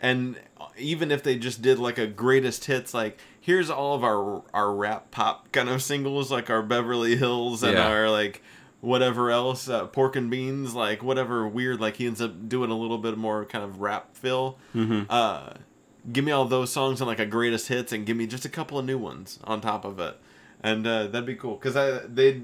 and 0.00 0.36
even 0.76 1.10
if 1.10 1.22
they 1.22 1.36
just 1.36 1.60
did 1.62 1.78
like 1.78 1.98
a 1.98 2.06
greatest 2.06 2.66
hits, 2.66 2.94
like 2.94 3.18
here's 3.40 3.68
all 3.70 3.94
of 3.94 4.04
our 4.04 4.42
our 4.54 4.72
rap 4.74 5.10
pop 5.10 5.50
kind 5.52 5.68
of 5.68 5.82
singles, 5.82 6.30
like 6.30 6.50
our 6.50 6.62
Beverly 6.62 7.16
Hills 7.16 7.62
and 7.62 7.72
Yeah. 7.74 7.88
our 7.88 8.10
like 8.10 8.42
whatever 8.80 9.28
else, 9.32 9.68
uh, 9.68 9.86
pork 9.86 10.14
and 10.14 10.30
beans, 10.30 10.72
like 10.72 11.02
whatever 11.02 11.48
weird, 11.48 11.80
like 11.80 11.96
he 11.96 12.06
ends 12.06 12.20
up 12.22 12.48
doing 12.48 12.70
a 12.70 12.76
little 12.78 12.98
bit 12.98 13.18
more 13.18 13.44
kind 13.44 13.64
of 13.64 13.80
rap 13.80 14.14
fill. 14.16 14.56
Mm-hmm. 14.72 15.02
Uh, 15.10 15.54
give 16.12 16.24
me 16.24 16.30
all 16.30 16.44
those 16.44 16.70
songs 16.70 17.00
and 17.00 17.08
like 17.08 17.18
a 17.18 17.26
greatest 17.26 17.66
hits, 17.66 17.92
and 17.92 18.06
give 18.06 18.16
me 18.16 18.28
just 18.28 18.44
a 18.44 18.48
couple 18.48 18.78
of 18.78 18.84
new 18.84 18.96
ones 18.96 19.40
on 19.42 19.60
top 19.60 19.84
of 19.84 19.98
it, 19.98 20.16
and 20.62 20.86
uh, 20.86 21.08
that'd 21.08 21.26
be 21.26 21.34
cool 21.34 21.56
because 21.56 21.74
I 21.76 22.06
they 22.06 22.42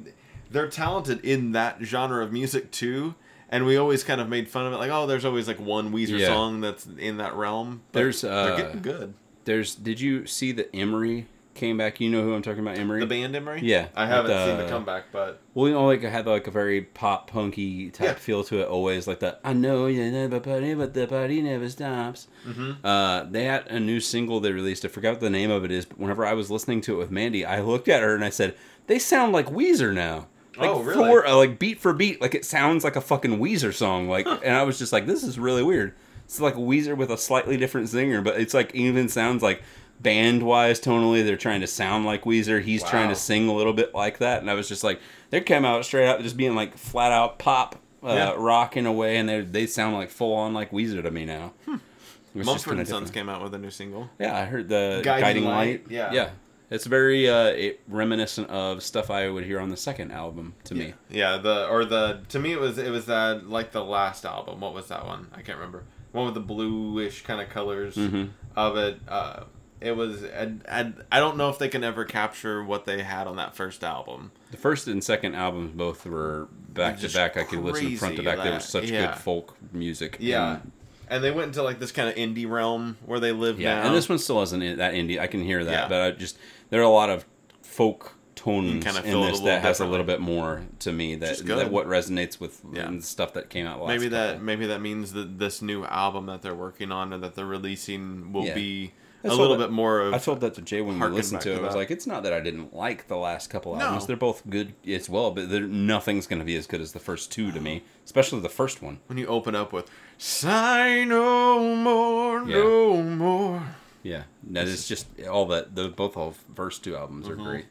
they're 0.54 0.68
talented 0.68 1.22
in 1.24 1.52
that 1.52 1.78
genre 1.82 2.24
of 2.24 2.32
music 2.32 2.70
too. 2.70 3.14
And 3.50 3.66
we 3.66 3.76
always 3.76 4.02
kind 4.02 4.20
of 4.20 4.28
made 4.28 4.48
fun 4.48 4.66
of 4.66 4.72
it, 4.72 4.76
like, 4.76 4.90
oh, 4.90 5.06
there's 5.06 5.24
always 5.26 5.46
like 5.46 5.60
one 5.60 5.92
Weezer 5.92 6.18
Yeah. 6.18 6.28
song 6.28 6.60
that's 6.62 6.86
in 6.98 7.18
that 7.18 7.34
realm. 7.34 7.82
But 7.92 7.98
There's, 8.00 8.24
uh, 8.24 8.44
they're 8.46 8.56
getting 8.56 8.82
good. 8.82 9.14
There's. 9.44 9.74
Did 9.74 10.00
you 10.00 10.26
see 10.26 10.50
that 10.52 10.70
Emery 10.74 11.26
came 11.52 11.76
back? 11.76 12.00
You 12.00 12.10
know 12.10 12.22
who 12.22 12.34
I'm 12.34 12.42
talking 12.42 12.60
about, 12.60 12.78
Emery? 12.78 13.00
The 13.00 13.06
band 13.06 13.36
Emery? 13.36 13.60
Yeah, 13.62 13.88
I 13.94 14.06
haven't 14.06 14.30
with, 14.32 14.48
seen 14.48 14.56
the 14.56 14.64
uh, 14.64 14.68
comeback, 14.70 15.04
but 15.12 15.40
Well, 15.52 15.68
you 15.68 15.74
know, 15.74 15.86
like 15.86 16.02
it 16.02 16.10
had 16.10 16.26
like 16.26 16.46
a 16.48 16.50
very 16.50 16.80
pop 16.80 17.30
punky 17.30 17.90
type 17.90 18.06
Yeah. 18.06 18.14
feel 18.14 18.42
to 18.44 18.60
it. 18.62 18.66
Always 18.66 19.06
like 19.06 19.20
that. 19.20 19.40
I 19.44 19.52
know 19.52 19.86
you 19.86 20.10
never 20.10 20.40
party, 20.40 20.74
but 20.74 20.94
the 20.94 21.06
party 21.06 21.42
never 21.42 21.68
stops. 21.68 22.26
Mm-hmm. 22.48 22.84
Uh, 22.84 23.24
they 23.24 23.44
had 23.44 23.66
a 23.68 23.78
new 23.78 24.00
single 24.00 24.40
they 24.40 24.50
released. 24.52 24.84
I 24.84 24.88
forgot 24.88 25.10
what 25.12 25.20
the 25.20 25.30
name 25.30 25.50
of 25.50 25.64
it 25.64 25.70
is. 25.70 25.84
But 25.84 25.98
whenever 26.00 26.24
I 26.26 26.32
was 26.32 26.50
listening 26.50 26.80
to 26.82 26.94
it 26.94 26.98
with 26.98 27.10
Mandy, 27.10 27.44
I 27.44 27.60
looked 27.60 27.86
at 27.88 28.02
her 28.02 28.14
and 28.16 28.24
I 28.24 28.30
said, 28.30 28.56
"They 28.88 28.98
sound 28.98 29.32
like 29.32 29.46
Weezer 29.46 29.92
now." 29.94 30.26
Like 30.56 30.70
Oh, 30.70 30.82
really? 30.82 31.04
For, 31.04 31.26
uh, 31.26 31.34
like 31.36 31.58
beat 31.58 31.78
for 31.80 31.92
beat, 31.92 32.20
like 32.20 32.34
it 32.34 32.44
sounds 32.44 32.84
like 32.84 32.96
a 32.96 33.00
fucking 33.00 33.38
Weezer 33.38 33.72
song. 33.74 34.08
Like, 34.08 34.26
and 34.26 34.54
I 34.54 34.62
was 34.62 34.78
just 34.78 34.92
like, 34.92 35.06
"This 35.06 35.22
is 35.22 35.38
really 35.38 35.62
weird." 35.62 35.94
It's 36.24 36.40
like 36.40 36.54
Weezer 36.54 36.96
with 36.96 37.10
a 37.10 37.18
slightly 37.18 37.56
different 37.56 37.88
singer, 37.88 38.22
but 38.22 38.40
it's 38.40 38.54
like 38.54 38.74
even 38.74 39.08
sounds 39.08 39.42
like 39.42 39.62
band 40.00 40.42
wise 40.42 40.80
tonally 40.80 41.24
they're 41.24 41.36
trying 41.36 41.60
to 41.60 41.66
sound 41.66 42.04
like 42.06 42.22
Weezer. 42.24 42.62
He's 42.62 42.82
trying 42.82 43.08
to 43.10 43.14
sing 43.14 43.48
a 43.48 43.54
little 43.54 43.72
bit 43.72 43.94
like 43.94 44.18
that, 44.18 44.40
and 44.40 44.50
I 44.50 44.54
was 44.54 44.68
just 44.68 44.82
like, 44.84 45.00
they 45.30 45.40
came 45.40 45.64
out 45.64 45.84
straight 45.84 46.08
out 46.08 46.20
just 46.22 46.36
being 46.36 46.54
like 46.54 46.76
flat 46.78 47.12
out 47.12 47.38
pop 47.38 47.76
uh, 48.02 48.08
Yeah. 48.08 48.34
rock 48.36 48.76
in 48.76 48.86
a 48.86 48.92
way, 48.92 49.16
and 49.18 49.28
they 49.28 49.40
they 49.42 49.66
sound 49.66 49.94
like 49.96 50.10
full 50.10 50.32
on 50.34 50.54
like 50.54 50.70
Weezer 50.70 51.02
to 51.02 51.10
me 51.10 51.24
now. 51.26 51.52
It 51.66 52.38
was 52.38 52.46
just 52.46 52.46
Mumford 52.46 52.64
kinda 52.70 52.80
and 52.80 52.88
Sons 52.88 53.10
different. 53.10 53.14
came 53.14 53.28
out 53.28 53.42
with 53.42 53.54
a 53.54 53.58
new 53.58 53.70
single. 53.70 54.10
Yeah, 54.18 54.36
I 54.36 54.44
heard 54.46 54.68
the 54.68 55.00
Guiding 55.04 55.22
Guiding, 55.24 55.44
Light, 55.44 55.56
Light. 55.56 55.82
yeah. 55.90 56.12
yeah, 56.12 56.30
it's 56.74 56.86
very 56.86 57.28
uh, 57.28 57.46
it, 57.46 57.80
reminiscent 57.88 58.50
of 58.50 58.82
stuff 58.82 59.10
I 59.10 59.28
would 59.28 59.44
hear 59.44 59.60
on 59.60 59.68
the 59.68 59.76
second 59.76 60.10
album 60.10 60.54
to 60.64 60.74
me. 60.74 60.94
Yeah, 61.08 61.36
the 61.38 61.68
or 61.68 61.84
the 61.84 62.20
to 62.30 62.38
me 62.38 62.52
it 62.52 62.58
was 62.60 62.78
it 62.78 62.90
was 62.90 63.06
that 63.06 63.48
like 63.48 63.70
the 63.72 63.84
last 63.84 64.24
album. 64.24 64.60
What 64.60 64.74
was 64.74 64.88
that 64.88 65.06
one? 65.06 65.28
I 65.32 65.42
can't 65.42 65.58
remember. 65.58 65.84
One 66.12 66.24
with 66.26 66.34
the 66.34 66.40
bluish 66.40 67.22
kind 67.22 67.40
of 67.40 67.48
colors 67.48 67.96
Mhm. 67.96 68.30
of 68.56 68.76
it. 68.76 69.00
Uh, 69.08 69.44
it 69.80 69.96
was. 69.96 70.24
I, 70.24 70.52
I, 70.68 70.92
I 71.12 71.20
don't 71.20 71.36
know 71.36 71.50
if 71.50 71.58
they 71.58 71.68
can 71.68 71.84
ever 71.84 72.04
capture 72.04 72.64
what 72.64 72.86
they 72.86 73.02
had 73.02 73.26
on 73.26 73.36
that 73.36 73.54
first 73.54 73.84
album. 73.84 74.32
The 74.50 74.56
first 74.56 74.88
and 74.88 75.02
second 75.04 75.34
albums 75.34 75.72
both 75.74 76.06
were 76.06 76.48
back 76.68 76.98
to 77.00 77.08
back. 77.08 77.36
I 77.36 77.44
could 77.44 77.60
listen 77.60 77.96
front 77.96 78.16
to 78.16 78.22
back. 78.22 78.42
They 78.42 78.50
were 78.50 78.60
such 78.60 78.90
yeah. 78.90 79.06
good 79.06 79.16
folk 79.16 79.56
music. 79.72 80.16
Yeah, 80.20 80.60
and, 80.60 80.72
and 81.08 81.24
they 81.24 81.30
went 81.30 81.48
into 81.48 81.62
like 81.62 81.78
this 81.78 81.92
kind 81.92 82.08
of 82.08 82.14
indie 82.14 82.48
realm 82.48 82.96
where 83.04 83.20
they 83.20 83.32
live 83.32 83.60
yeah. 83.60 83.80
now. 83.80 83.88
And 83.88 83.96
this 83.96 84.08
one 84.08 84.18
still 84.18 84.40
isn't 84.42 84.78
that 84.78 84.94
indie. 84.94 85.18
I 85.20 85.26
can 85.26 85.42
hear 85.42 85.64
that, 85.64 85.72
Yeah. 85.72 85.88
but 85.88 86.00
I 86.00 86.10
just 86.12 86.38
there 86.74 86.80
are 86.82 86.84
a 86.84 86.88
lot 86.90 87.08
of 87.08 87.24
folk 87.62 88.14
tones 88.34 88.72
in 88.72 88.80
feel 88.82 89.22
it 89.22 89.28
a 89.28 89.30
this 89.30 89.40
that 89.42 89.62
has 89.62 89.78
a 89.78 89.86
little 89.86 90.04
bit 90.04 90.20
more 90.20 90.64
to 90.80 90.90
me 90.92 91.14
that, 91.14 91.28
Which 91.30 91.36
is 91.38 91.42
good. 91.42 91.58
that 91.58 91.70
what 91.70 91.86
resonates 91.86 92.40
with 92.40 92.60
Yeah. 92.72 92.90
stuff 92.98 93.32
that 93.34 93.48
came 93.48 93.64
out 93.64 93.78
last. 93.80 93.88
maybe 93.90 94.08
that 94.08 94.30
couple. 94.32 94.44
maybe 94.44 94.66
that 94.66 94.80
means 94.80 95.12
that 95.12 95.38
this 95.38 95.62
new 95.62 95.84
album 95.84 96.26
that 96.26 96.42
they're 96.42 96.52
working 96.54 96.90
on 96.90 97.12
and 97.12 97.22
that 97.22 97.36
they're 97.36 97.46
releasing 97.46 98.32
will 98.32 98.44
Yeah. 98.46 98.54
be 98.54 98.92
I 99.22 99.28
a 99.28 99.30
little 99.34 99.56
that- 99.56 99.66
bit 99.68 99.70
more 99.72 100.00
of. 100.00 100.14
I 100.14 100.18
told 100.18 100.40
that 100.40 100.52
to 100.54 100.62
Jay 100.62 100.82
when 100.82 100.98
we 100.98 101.06
listened 101.06 101.40
to 101.42 101.52
it. 101.52 101.56
to 101.58 101.62
I 101.62 101.66
was 101.66 101.76
like, 101.76 101.92
it's 101.92 102.06
not 102.08 102.24
that 102.24 102.32
I 102.32 102.40
didn't 102.40 102.74
like 102.74 103.06
the 103.06 103.16
last 103.16 103.48
couple 103.50 103.74
No. 103.76 103.80
albums. 103.82 104.06
They're 104.06 104.16
both 104.16 104.42
good 104.50 104.74
as 104.86 105.08
well, 105.08 105.30
but 105.30 105.48
nothing's 105.48 106.26
going 106.26 106.40
to 106.40 106.44
be 106.44 106.56
as 106.56 106.66
good 106.66 106.80
as 106.80 106.90
the 106.92 106.98
first 106.98 107.30
two 107.30 107.52
to 107.52 107.60
me, 107.60 107.84
especially 108.04 108.40
the 108.40 108.48
first 108.50 108.82
one. 108.82 108.98
when 109.06 109.16
you 109.16 109.26
open 109.28 109.54
up 109.54 109.72
with 109.72 109.88
"Sigh 110.18 111.04
no 111.04 111.74
more, 111.76 112.40
Yeah. 112.48 112.56
no 112.56 113.02
more." 113.02 113.62
Yeah, 114.04 114.22
that 114.50 114.68
is 114.68 114.86
just 114.86 115.06
all 115.28 115.46
that. 115.46 115.74
The 115.74 115.88
both 115.88 116.16
all 116.16 116.34
first 116.54 116.84
two 116.84 116.94
albums 116.96 117.26
Mm-hmm. 117.26 117.40
are 117.40 117.44
great. 117.44 117.64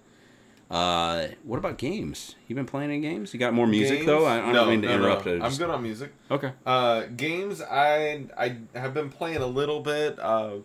Uh, 0.72 1.28
what 1.44 1.58
about 1.60 1.78
games? 1.78 2.36
You 2.48 2.56
been 2.56 2.66
playing 2.66 2.90
any 2.90 3.00
games? 3.00 3.34
You 3.34 3.40
got 3.40 3.54
more 3.54 3.68
music 3.68 3.98
Games? 4.00 4.08
though. 4.08 4.26
I, 4.26 4.50
I 4.50 4.54
don't 4.54 4.70
mean 4.70 4.82
to 4.82 4.88
no, 4.88 4.98
no. 4.98 5.04
interrupt. 5.04 5.28
I 5.28 5.46
I'm 5.46 5.56
good 5.56 5.70
on 5.70 5.84
music. 5.84 6.12
Okay. 6.32 6.52
Uh, 6.66 7.04
games, 7.16 7.62
I 7.62 8.26
I 8.38 8.58
have 8.74 8.94
been 8.94 9.10
playing 9.10 9.38
a 9.38 9.46
little 9.48 9.82
bit. 9.82 10.18
Uh, 10.20 10.56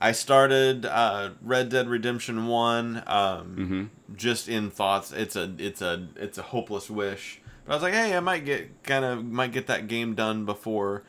I 0.00 0.12
started 0.12 0.86
uh, 0.86 1.30
Red 1.42 1.68
Dead 1.68 1.88
Redemption 1.88 2.46
One. 2.46 3.02
Um, 3.06 3.90
Mhm. 4.08 4.16
just 4.16 4.48
in 4.48 4.70
thoughts. 4.70 5.12
It's 5.12 5.36
a 5.36 5.52
it's 5.58 5.82
a 5.82 6.08
it's 6.16 6.38
a 6.38 6.42
hopeless 6.42 6.88
wish. 6.88 7.42
But 7.66 7.72
I 7.72 7.76
was 7.76 7.82
like, 7.82 7.92
hey, 7.94 8.16
I 8.16 8.20
might 8.20 8.46
get 8.46 8.82
kind 8.84 9.04
of 9.04 9.22
might 9.24 9.52
get 9.52 9.66
that 9.66 9.86
game 9.88 10.14
done 10.14 10.46
before 10.46 11.02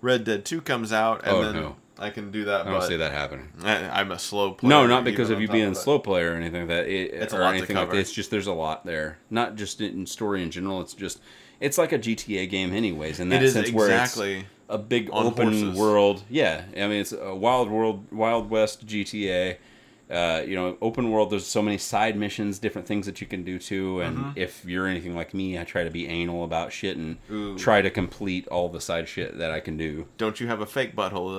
Red 0.00 0.24
Dead 0.24 0.44
Two 0.44 0.60
comes 0.60 0.92
out, 0.92 1.20
and 1.24 1.36
Oh, 1.36 1.42
then 1.44 1.54
no. 1.54 1.76
I 2.00 2.08
can 2.10 2.30
do 2.30 2.44
that. 2.46 2.66
I 2.66 2.70
don't 2.70 2.82
see 2.82 2.96
that 2.96 3.12
happening. 3.12 3.48
I, 3.62 4.00
I'm 4.00 4.10
a 4.10 4.18
slow 4.18 4.52
player. 4.52 4.70
No, 4.70 4.86
not 4.86 5.04
because 5.04 5.28
of 5.28 5.40
you 5.40 5.48
being 5.48 5.70
a 5.70 5.74
slow 5.74 5.98
player 5.98 6.32
or 6.32 6.34
anything 6.36 6.62
like 6.62 6.68
that. 6.68 6.88
It, 6.88 7.12
It's 7.12 7.34
a 7.34 7.38
or 7.38 7.44
anything 7.44 7.76
like 7.76 7.90
that. 7.90 7.98
It's 7.98 8.10
just 8.10 8.30
there's 8.30 8.46
a 8.46 8.54
lot 8.54 8.86
there. 8.86 9.18
Not 9.28 9.56
just 9.56 9.80
in 9.82 10.06
story 10.06 10.42
in 10.42 10.50
general. 10.50 10.80
It's 10.80 10.94
just 10.94 11.20
it's 11.60 11.76
like 11.76 11.92
a 11.92 11.98
GTA 11.98 12.48
game, 12.48 12.72
anyways. 12.72 13.20
In 13.20 13.28
that 13.28 13.42
It 13.42 13.46
is 13.46 13.52
sense, 13.52 13.70
where 13.70 13.90
it's 13.90 14.12
exactly. 14.14 14.46
a 14.70 14.78
big 14.78 15.10
open 15.12 15.52
horses. 15.52 15.78
world. 15.78 16.22
Yeah, 16.30 16.64
I 16.74 16.88
mean 16.88 17.02
it's 17.02 17.12
a 17.12 17.34
wild 17.34 17.70
world, 17.70 18.10
wild 18.10 18.48
west 18.48 18.86
GTA. 18.86 19.58
Uh, 20.10 20.42
you 20.44 20.56
know, 20.56 20.76
open 20.82 21.10
world. 21.10 21.30
There's 21.30 21.46
so 21.46 21.62
many 21.62 21.78
side 21.78 22.16
missions, 22.16 22.58
different 22.58 22.88
things 22.88 23.06
that 23.06 23.20
you 23.20 23.26
can 23.26 23.44
do 23.44 23.58
too. 23.58 24.00
And 24.00 24.16
Mm-hmm. 24.18 24.30
if 24.34 24.64
you're 24.64 24.86
anything 24.88 25.14
like 25.14 25.32
me, 25.34 25.58
I 25.58 25.64
try 25.64 25.84
to 25.84 25.90
be 25.90 26.08
anal 26.08 26.42
about 26.44 26.72
shit 26.72 26.96
and 26.96 27.16
Ooh. 27.30 27.56
try 27.56 27.80
to 27.80 27.90
complete 27.90 28.48
all 28.48 28.68
the 28.68 28.80
side 28.80 29.08
shit 29.08 29.38
that 29.38 29.50
I 29.52 29.60
can 29.60 29.76
do. 29.76 30.06
Don't 30.18 30.40
you 30.40 30.48
have 30.48 30.60
a 30.60 30.66
fake 30.66 30.96
butthole 30.96 31.30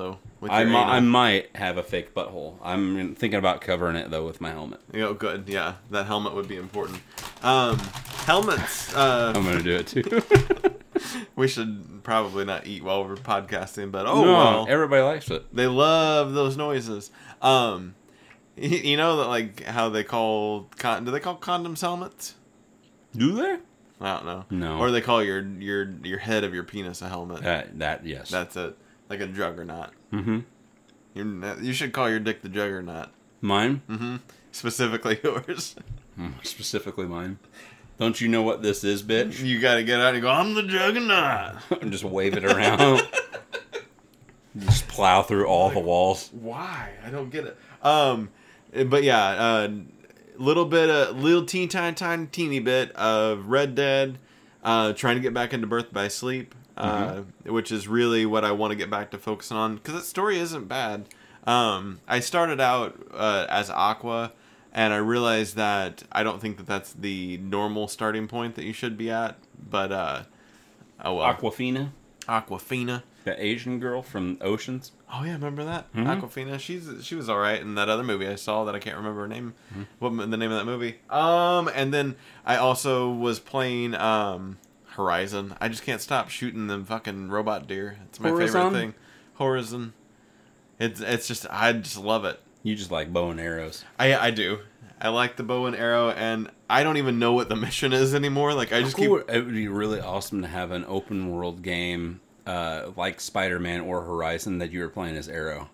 though? 0.41 0.47
I, 0.49 0.63
mi- 0.63 0.75
I 0.75 0.99
might 1.01 1.55
have 1.55 1.77
a 1.77 1.83
fake 1.83 2.15
butthole. 2.15 2.55
I'm 2.63 3.13
thinking 3.15 3.37
about 3.37 3.59
covering 3.61 3.95
it 3.97 4.09
though 4.09 4.25
with 4.25 4.39
my 4.41 4.51
helmet. 4.51 4.79
You 4.93 5.01
know, 5.01 5.13
good. 5.13 5.49
Yeah, 5.49 5.75
that 5.91 6.05
helmet 6.05 6.33
would 6.33 6.47
be 6.47 6.55
important. 6.55 6.99
Um, 7.43 7.77
helmets. 8.25 8.95
Uh, 8.95 9.33
I'm 9.35 9.43
gonna 9.43 9.61
do 9.61 9.75
it 9.75 9.87
too. 9.87 10.03
we 11.35 11.47
should 11.47 12.01
probably 12.03 12.45
not 12.45 12.65
eat 12.67 12.83
while 12.83 13.03
we're 13.03 13.15
podcasting, 13.15 13.91
but 13.91 14.05
oh 14.05 14.23
no, 14.23 14.31
well. 14.33 14.65
everybody 14.69 15.01
likes 15.01 15.29
it. 15.29 15.53
they 15.55 15.67
love 15.67 16.33
those 16.33 16.57
noises. 16.57 17.11
Um, 17.41 17.95
you 18.57 18.97
know 18.97 19.17
that 19.17 19.27
like 19.27 19.63
how 19.63 19.89
they 19.89 20.03
call 20.03 20.69
con- 20.77 21.05
do 21.05 21.11
they 21.11 21.19
call 21.19 21.37
condoms 21.37 21.81
helmets? 21.81 22.35
Do 23.15 23.33
they? 23.33 23.57
I 23.99 24.15
don't 24.15 24.25
know. 24.25 24.45
No. 24.49 24.79
Or 24.79 24.91
they 24.91 25.01
call 25.01 25.23
your 25.23 25.41
your 25.41 25.91
your 26.03 26.17
head 26.19 26.43
of 26.43 26.53
your 26.53 26.63
penis 26.63 27.01
a 27.01 27.09
helmet. 27.09 27.43
That 27.43 27.79
that 27.79 28.05
yes. 28.05 28.29
That's 28.29 28.55
it. 28.55 28.75
Like 29.09 29.19
a 29.19 29.27
juggernaut. 29.27 29.89
mm-hmm. 30.11 30.39
You're, 31.13 31.61
you 31.61 31.73
should 31.73 31.91
call 31.91 32.09
your 32.09 32.19
dick 32.19 32.41
the 32.41 32.49
juggernaut. 32.49 33.09
Mine, 33.41 33.81
Mm-hmm. 33.89 34.17
Specifically 34.53 35.19
yours. 35.23 35.75
Mm, 36.19 36.33
specifically 36.45 37.05
mine. 37.05 37.39
Don't 37.97 38.19
you 38.19 38.27
know 38.27 38.41
what 38.43 38.61
this 38.61 38.83
is, 38.83 39.01
bitch? 39.01 39.39
You 39.43 39.59
got 39.59 39.75
to 39.75 39.83
get 39.83 39.99
out 40.01 40.13
and 40.13 40.21
go. 40.21 40.29
I'm 40.29 40.53
the 40.55 40.63
juggernaut. 40.63 41.55
and 41.81 41.91
just 41.91 42.03
wave 42.03 42.35
it 42.35 42.43
around. 42.43 43.01
just 44.57 44.87
plow 44.87 45.21
through 45.21 45.45
all 45.47 45.69
the 45.69 45.79
walls. 45.79 46.29
Why? 46.33 46.91
I 47.05 47.09
don't 47.09 47.29
get 47.29 47.45
it. 47.45 47.57
Um, 47.81 48.29
but 48.73 49.03
yeah, 49.03 49.23
uh, 49.23 49.69
little 50.37 50.65
bit, 50.65 50.89
a 50.89 51.11
little 51.11 51.45
teeny 51.45 51.67
tiny, 51.67 51.95
tiny, 51.95 52.25
teeny 52.27 52.59
bit 52.59 52.91
of 52.93 53.47
Red 53.47 53.75
Dead. 53.75 54.17
Uh, 54.63 54.93
trying 54.93 55.15
to 55.15 55.21
get 55.21 55.33
back 55.33 55.53
into 55.53 55.65
Birth 55.65 55.91
by 55.91 56.07
Sleep, 56.07 56.53
uh, 56.77 57.21
which 57.45 57.71
is 57.71 57.87
really 57.87 58.27
what 58.27 58.45
I 58.45 58.51
want 58.51 58.69
to 58.71 58.75
get 58.75 58.91
back 58.91 59.09
to 59.11 59.17
focusing 59.17 59.57
on 59.57 59.75
because 59.75 59.95
that 59.95 60.03
story 60.03 60.37
isn't 60.37 60.67
bad. 60.67 61.05
Um, 61.47 61.99
I 62.07 62.19
started 62.19 62.61
out 62.61 62.95
uh, 63.11 63.47
as 63.49 63.71
Aqua, 63.71 64.33
and 64.71 64.93
I 64.93 64.97
realized 64.97 65.55
that 65.55 66.03
I 66.11 66.21
don't 66.21 66.39
think 66.39 66.57
that 66.57 66.67
that's 66.67 66.93
the 66.93 67.37
normal 67.37 67.87
starting 67.87 68.27
point 68.27 68.53
that 68.55 68.63
you 68.63 68.73
should 68.73 68.97
be 68.97 69.09
at. 69.09 69.37
But 69.69 69.91
uh, 69.91 70.23
oh 71.03 71.15
well, 71.15 71.33
Awkwafina, 71.33 71.89
Awkwafina. 72.27 73.01
The 73.23 73.43
Asian 73.43 73.79
girl 73.79 74.01
from 74.01 74.37
Oceans. 74.41 74.91
Oh 75.13 75.23
yeah, 75.23 75.33
remember 75.33 75.63
that 75.63 75.93
Mhm. 75.93 76.05
Awkwafina? 76.21 76.59
She's 76.59 76.89
she 77.03 77.13
was 77.15 77.29
all 77.29 77.37
right 77.37 77.61
in 77.61 77.75
that 77.75 77.87
other 77.89 78.03
movie 78.03 78.27
I 78.27 78.35
saw 78.35 78.63
that 78.65 78.73
I 78.75 78.79
can't 78.79 78.97
remember 78.97 79.21
her 79.21 79.27
name. 79.27 79.53
Mm-hmm. 79.71 79.83
What 79.99 80.29
the 80.31 80.37
name 80.37 80.51
of 80.51 80.57
that 80.57 80.65
movie? 80.65 80.95
Um, 81.09 81.69
and 81.75 81.93
then 81.93 82.15
I 82.45 82.55
also 82.57 83.09
was 83.11 83.39
playing 83.39 83.93
um 83.95 84.57
Horizon. 84.95 85.55
I 85.61 85.69
just 85.69 85.83
can't 85.83 86.01
stop 86.01 86.29
shooting 86.29 86.67
them 86.67 86.83
fucking 86.85 87.29
robot 87.29 87.67
deer. 87.67 87.97
It's 88.09 88.19
my 88.19 88.29
Horizon? 88.29 88.53
favorite 88.53 88.79
thing. 88.79 88.93
Horizon. 89.37 89.93
It's 90.79 90.99
it's 90.99 91.27
just 91.27 91.45
I 91.49 91.73
just 91.73 91.97
love 91.97 92.25
it. 92.25 92.39
You 92.63 92.75
just 92.75 92.91
like 92.91 93.13
bow 93.13 93.29
and 93.29 93.39
arrows. 93.39 93.85
I 93.99 94.15
I 94.15 94.31
do. 94.31 94.59
I 94.99 95.09
like 95.09 95.35
the 95.35 95.43
bow 95.43 95.65
and 95.65 95.75
arrow, 95.75 96.09
and 96.11 96.51
I 96.69 96.83
don't 96.83 96.97
even 96.97 97.17
know 97.17 97.33
what 97.33 97.49
the 97.49 97.55
mission 97.67 97.91
is 97.93 98.13
anymore. 98.13 98.53
Like 98.53 98.71
I 98.73 98.81
just 98.81 98.95
keep. 98.97 99.09
It 99.09 99.45
would 99.45 99.53
be 99.53 99.67
really 99.67 99.99
awesome 99.99 100.41
to 100.41 100.47
have 100.47 100.71
an 100.71 100.85
open 100.87 101.29
world 101.31 101.61
game 101.63 102.19
uh, 102.51 102.91
like 102.95 103.21
Spider 103.21 103.59
Man 103.59 103.81
or 103.81 104.01
Horizon 104.01 104.57
that 104.59 104.71
you 104.71 104.81
were 104.81 104.89
playing 104.89 105.15
as 105.15 105.29
Arrow. 105.29 105.69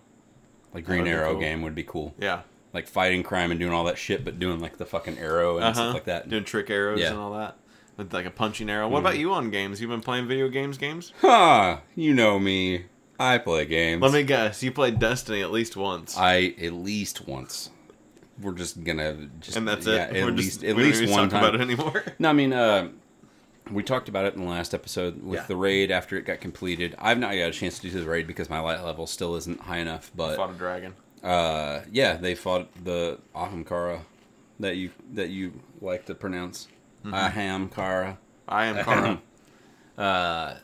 Like 0.72 0.84
Green 0.84 1.06
Arrow 1.06 1.32
cool. 1.32 1.40
game 1.40 1.62
would 1.62 1.74
be 1.74 1.82
cool. 1.82 2.14
Yeah. 2.18 2.42
Like 2.72 2.86
fighting 2.86 3.22
crime 3.22 3.50
and 3.50 3.58
doing 3.58 3.72
all 3.72 3.84
that 3.84 3.98
shit, 3.98 4.24
but 4.24 4.38
doing 4.38 4.60
like 4.60 4.76
the 4.76 4.86
fucking 4.86 5.18
arrow 5.18 5.56
and 5.56 5.64
Uh 5.64 5.72
stuff 5.72 5.94
like 5.94 6.04
that. 6.04 6.28
Doing 6.28 6.44
trick 6.44 6.70
arrows 6.70 7.00
Yeah. 7.00 7.10
and 7.10 7.18
all 7.18 7.32
that. 7.32 7.56
With 7.96 8.12
like 8.12 8.26
a 8.26 8.30
punching 8.30 8.68
arrow. 8.70 8.86
What 8.88 9.00
about 9.00 9.18
you 9.18 9.32
on 9.32 9.50
games? 9.50 9.80
You've 9.80 9.90
been 9.90 10.02
playing 10.02 10.28
video 10.28 10.48
games, 10.48 10.78
games? 10.78 11.12
Ha! 11.22 11.80
You 11.96 12.14
know 12.14 12.38
me. 12.38 12.84
I 13.18 13.38
play 13.38 13.64
games. 13.64 14.02
Let 14.02 14.12
me 14.12 14.22
guess. 14.22 14.62
You 14.62 14.70
played 14.70 15.00
Destiny 15.00 15.42
at 15.42 15.50
least 15.50 15.76
once. 15.76 16.16
I 16.16 16.54
at 16.62 16.74
least 16.74 17.26
once. 17.26 17.70
We're 18.40 18.52
just 18.52 18.84
gonna 18.84 19.28
just 19.40 19.56
and 19.56 19.66
that's 19.66 19.86
yeah, 19.86 20.04
it. 20.04 20.16
At 20.16 20.24
We're 20.24 20.30
least 20.30 20.60
just, 20.60 20.64
at 20.64 20.76
we 20.76 20.82
don't 20.84 20.92
least 21.00 21.12
one 21.12 21.28
talk 21.28 21.40
time. 21.40 21.42
about 21.42 21.54
it 21.56 21.60
anymore. 21.60 22.04
No, 22.20 22.28
I 22.28 22.32
mean, 22.34 22.52
uh, 22.52 22.88
we 23.70 23.82
talked 23.82 24.08
about 24.08 24.24
it 24.26 24.34
in 24.34 24.40
the 24.42 24.46
last 24.48 24.74
episode 24.74 25.22
with 25.22 25.40
Yeah. 25.40 25.46
the 25.46 25.56
raid 25.56 25.90
after 25.90 26.16
it 26.16 26.22
got 26.24 26.40
completed. 26.40 26.94
I've 26.98 27.18
not 27.18 27.30
got 27.32 27.48
a 27.48 27.52
chance 27.52 27.78
to 27.78 27.90
do 27.90 28.00
the 28.00 28.08
raid 28.08 28.26
because 28.26 28.48
my 28.50 28.60
light 28.60 28.82
level 28.84 29.06
still 29.06 29.36
isn't 29.36 29.60
high 29.60 29.78
enough. 29.78 30.10
But 30.14 30.36
Fought 30.36 30.50
a 30.50 30.54
dragon. 30.54 30.94
uh, 31.22 31.80
yeah, 31.92 32.16
they 32.16 32.34
fought 32.34 32.68
the 32.84 33.18
Ahamkara 33.34 34.00
that 34.60 34.76
you 34.76 34.90
that 35.14 35.30
you 35.30 35.52
like 35.80 36.06
to 36.06 36.14
pronounce. 36.14 36.68
Mm-hmm. 37.04 37.14
Ahamkara. 37.14 38.16
I 38.48 38.66
am 38.66 38.84
Kara. 38.84 39.20
uh, 39.98 40.54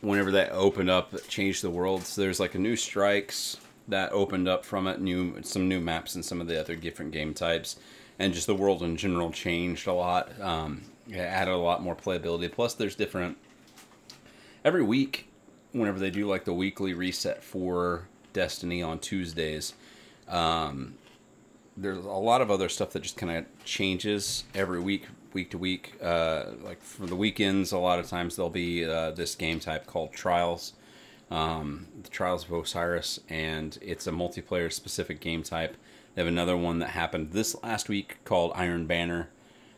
whenever 0.00 0.30
that 0.32 0.50
opened 0.52 0.90
up, 0.90 1.12
it 1.14 1.28
changed 1.28 1.62
the 1.62 1.70
world. 1.70 2.04
So 2.04 2.20
there's 2.20 2.40
like 2.40 2.54
a 2.54 2.58
new 2.58 2.76
strikes 2.76 3.56
that 3.88 4.12
opened 4.12 4.48
up 4.48 4.64
from 4.64 4.86
it, 4.86 5.00
new 5.00 5.42
some 5.42 5.68
new 5.68 5.80
maps 5.80 6.14
and 6.14 6.24
some 6.24 6.40
of 6.40 6.46
the 6.46 6.58
other 6.58 6.74
different 6.76 7.12
game 7.12 7.34
types, 7.34 7.76
and 8.18 8.32
just 8.32 8.46
the 8.46 8.54
world 8.54 8.82
in 8.82 8.96
general 8.96 9.30
changed 9.30 9.86
a 9.86 9.92
lot. 9.92 10.30
Um, 10.40 10.82
it 11.08 11.18
added 11.18 11.52
a 11.52 11.56
lot 11.56 11.82
more 11.82 11.96
playability. 11.96 12.50
Plus, 12.50 12.74
there's 12.74 12.94
different 12.94 13.36
every 14.64 14.82
week. 14.82 15.28
Whenever 15.72 15.98
they 15.98 16.10
do 16.10 16.28
like 16.28 16.44
the 16.44 16.54
weekly 16.54 16.94
reset 16.94 17.42
for 17.42 18.06
Destiny 18.32 18.82
on 18.82 19.00
Tuesdays, 19.00 19.74
um, 20.28 20.94
there's 21.76 22.04
a 22.04 22.08
lot 22.08 22.40
of 22.40 22.50
other 22.50 22.68
stuff 22.68 22.90
that 22.92 23.02
just 23.02 23.16
kind 23.16 23.36
of 23.36 23.64
changes 23.64 24.44
every 24.54 24.80
week, 24.80 25.06
week 25.32 25.50
to 25.50 25.58
week. 25.58 25.94
Uh, 26.00 26.44
like 26.62 26.80
for 26.80 27.06
the 27.06 27.16
weekends, 27.16 27.72
a 27.72 27.78
lot 27.78 27.98
of 27.98 28.08
times 28.08 28.36
there'll 28.36 28.50
be 28.50 28.84
uh, 28.84 29.10
this 29.10 29.34
game 29.34 29.58
type 29.58 29.86
called 29.86 30.12
Trials, 30.12 30.74
um, 31.30 31.88
the 32.02 32.08
Trials 32.08 32.44
of 32.44 32.52
Osiris, 32.52 33.18
and 33.28 33.76
it's 33.82 34.06
a 34.06 34.12
multiplayer 34.12 34.72
specific 34.72 35.20
game 35.20 35.42
type. 35.42 35.76
They 36.14 36.22
have 36.22 36.28
another 36.28 36.56
one 36.56 36.78
that 36.78 36.90
happened 36.90 37.32
this 37.32 37.56
last 37.64 37.88
week 37.88 38.18
called 38.24 38.52
Iron 38.54 38.86
Banner. 38.86 39.30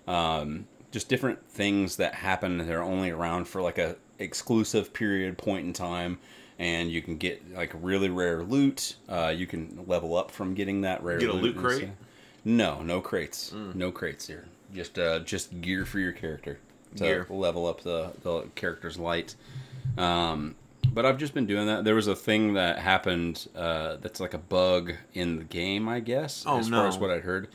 Um, 0.06 0.66
just 0.90 1.08
different 1.08 1.48
things 1.50 1.96
that 1.96 2.14
happen. 2.14 2.58
They're 2.58 2.82
only 2.82 3.10
around 3.10 3.46
for 3.48 3.60
like 3.62 3.78
a 3.78 3.96
exclusive 4.18 4.92
period 4.92 5.36
point 5.38 5.66
in 5.66 5.72
time. 5.72 6.18
And 6.58 6.90
you 6.90 7.02
can 7.02 7.18
get 7.18 7.54
like 7.54 7.72
really 7.74 8.08
rare 8.08 8.42
loot. 8.42 8.96
Uh, 9.08 9.32
you 9.36 9.46
can 9.46 9.84
level 9.86 10.16
up 10.16 10.30
from 10.30 10.54
getting 10.54 10.80
that 10.82 11.02
rare 11.02 11.18
Get 11.18 11.28
a 11.28 11.32
loot. 11.34 11.54
loot 11.54 11.56
crate? 11.56 11.78
stuff. 11.82 11.90
No, 12.46 12.82
no 12.82 13.00
crates. 13.02 13.50
Mm. 13.54 13.74
No 13.74 13.90
crates 13.92 14.26
here. 14.26 14.46
Just 14.74 14.98
uh, 14.98 15.18
just 15.20 15.60
gear 15.60 15.84
for 15.84 15.98
your 15.98 16.12
character 16.12 16.58
to 16.96 17.02
Gear. 17.04 17.26
level 17.28 17.66
up 17.66 17.82
the 17.82 18.12
the 18.22 18.44
character's 18.54 18.98
light. 18.98 19.34
Um, 19.98 20.54
but 20.92 21.04
I've 21.04 21.18
just 21.18 21.34
been 21.34 21.46
doing 21.46 21.66
that. 21.66 21.84
There 21.84 21.94
was 21.94 22.06
a 22.06 22.16
thing 22.16 22.54
that 22.54 22.78
happened 22.78 23.48
uh, 23.54 23.96
that's 23.96 24.18
like 24.20 24.32
a 24.34 24.38
bug 24.38 24.94
in 25.12 25.36
the 25.36 25.44
game, 25.44 25.88
I 25.88 26.00
guess, 26.00 26.44
Oh, 26.46 26.58
as 26.58 26.68
far 26.68 26.86
as 26.86 26.96
what 26.96 27.10
I'd 27.10 27.22
heard. 27.22 27.48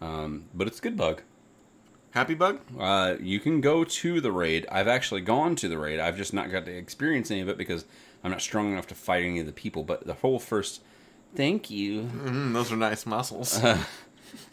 Um, 0.00 0.44
but 0.54 0.66
it's 0.68 0.78
a 0.78 0.82
good 0.82 0.96
bug. 0.96 1.22
Happy 2.14 2.34
Bug? 2.34 2.60
Uh, 2.78 3.16
you 3.20 3.40
can 3.40 3.60
go 3.60 3.82
to 3.82 4.20
the 4.20 4.30
raid. 4.30 4.68
I've 4.70 4.86
actually 4.86 5.20
gone 5.20 5.56
to 5.56 5.66
the 5.66 5.78
raid. 5.78 5.98
I've 5.98 6.16
just 6.16 6.32
not 6.32 6.48
got 6.48 6.64
to 6.66 6.70
experience 6.70 7.28
any 7.28 7.40
of 7.40 7.48
it 7.48 7.58
because 7.58 7.86
I'm 8.22 8.30
not 8.30 8.40
strong 8.40 8.70
enough 8.70 8.86
to 8.88 8.94
fight 8.94 9.24
any 9.24 9.40
of 9.40 9.46
the 9.46 9.52
people. 9.52 9.82
But 9.82 10.06
the 10.06 10.14
whole 10.14 10.38
first, 10.38 10.80
thank 11.34 11.70
you. 11.70 12.02
Mm, 12.02 12.52
those 12.52 12.70
are 12.70 12.76
nice 12.76 13.04
muscles. 13.04 13.60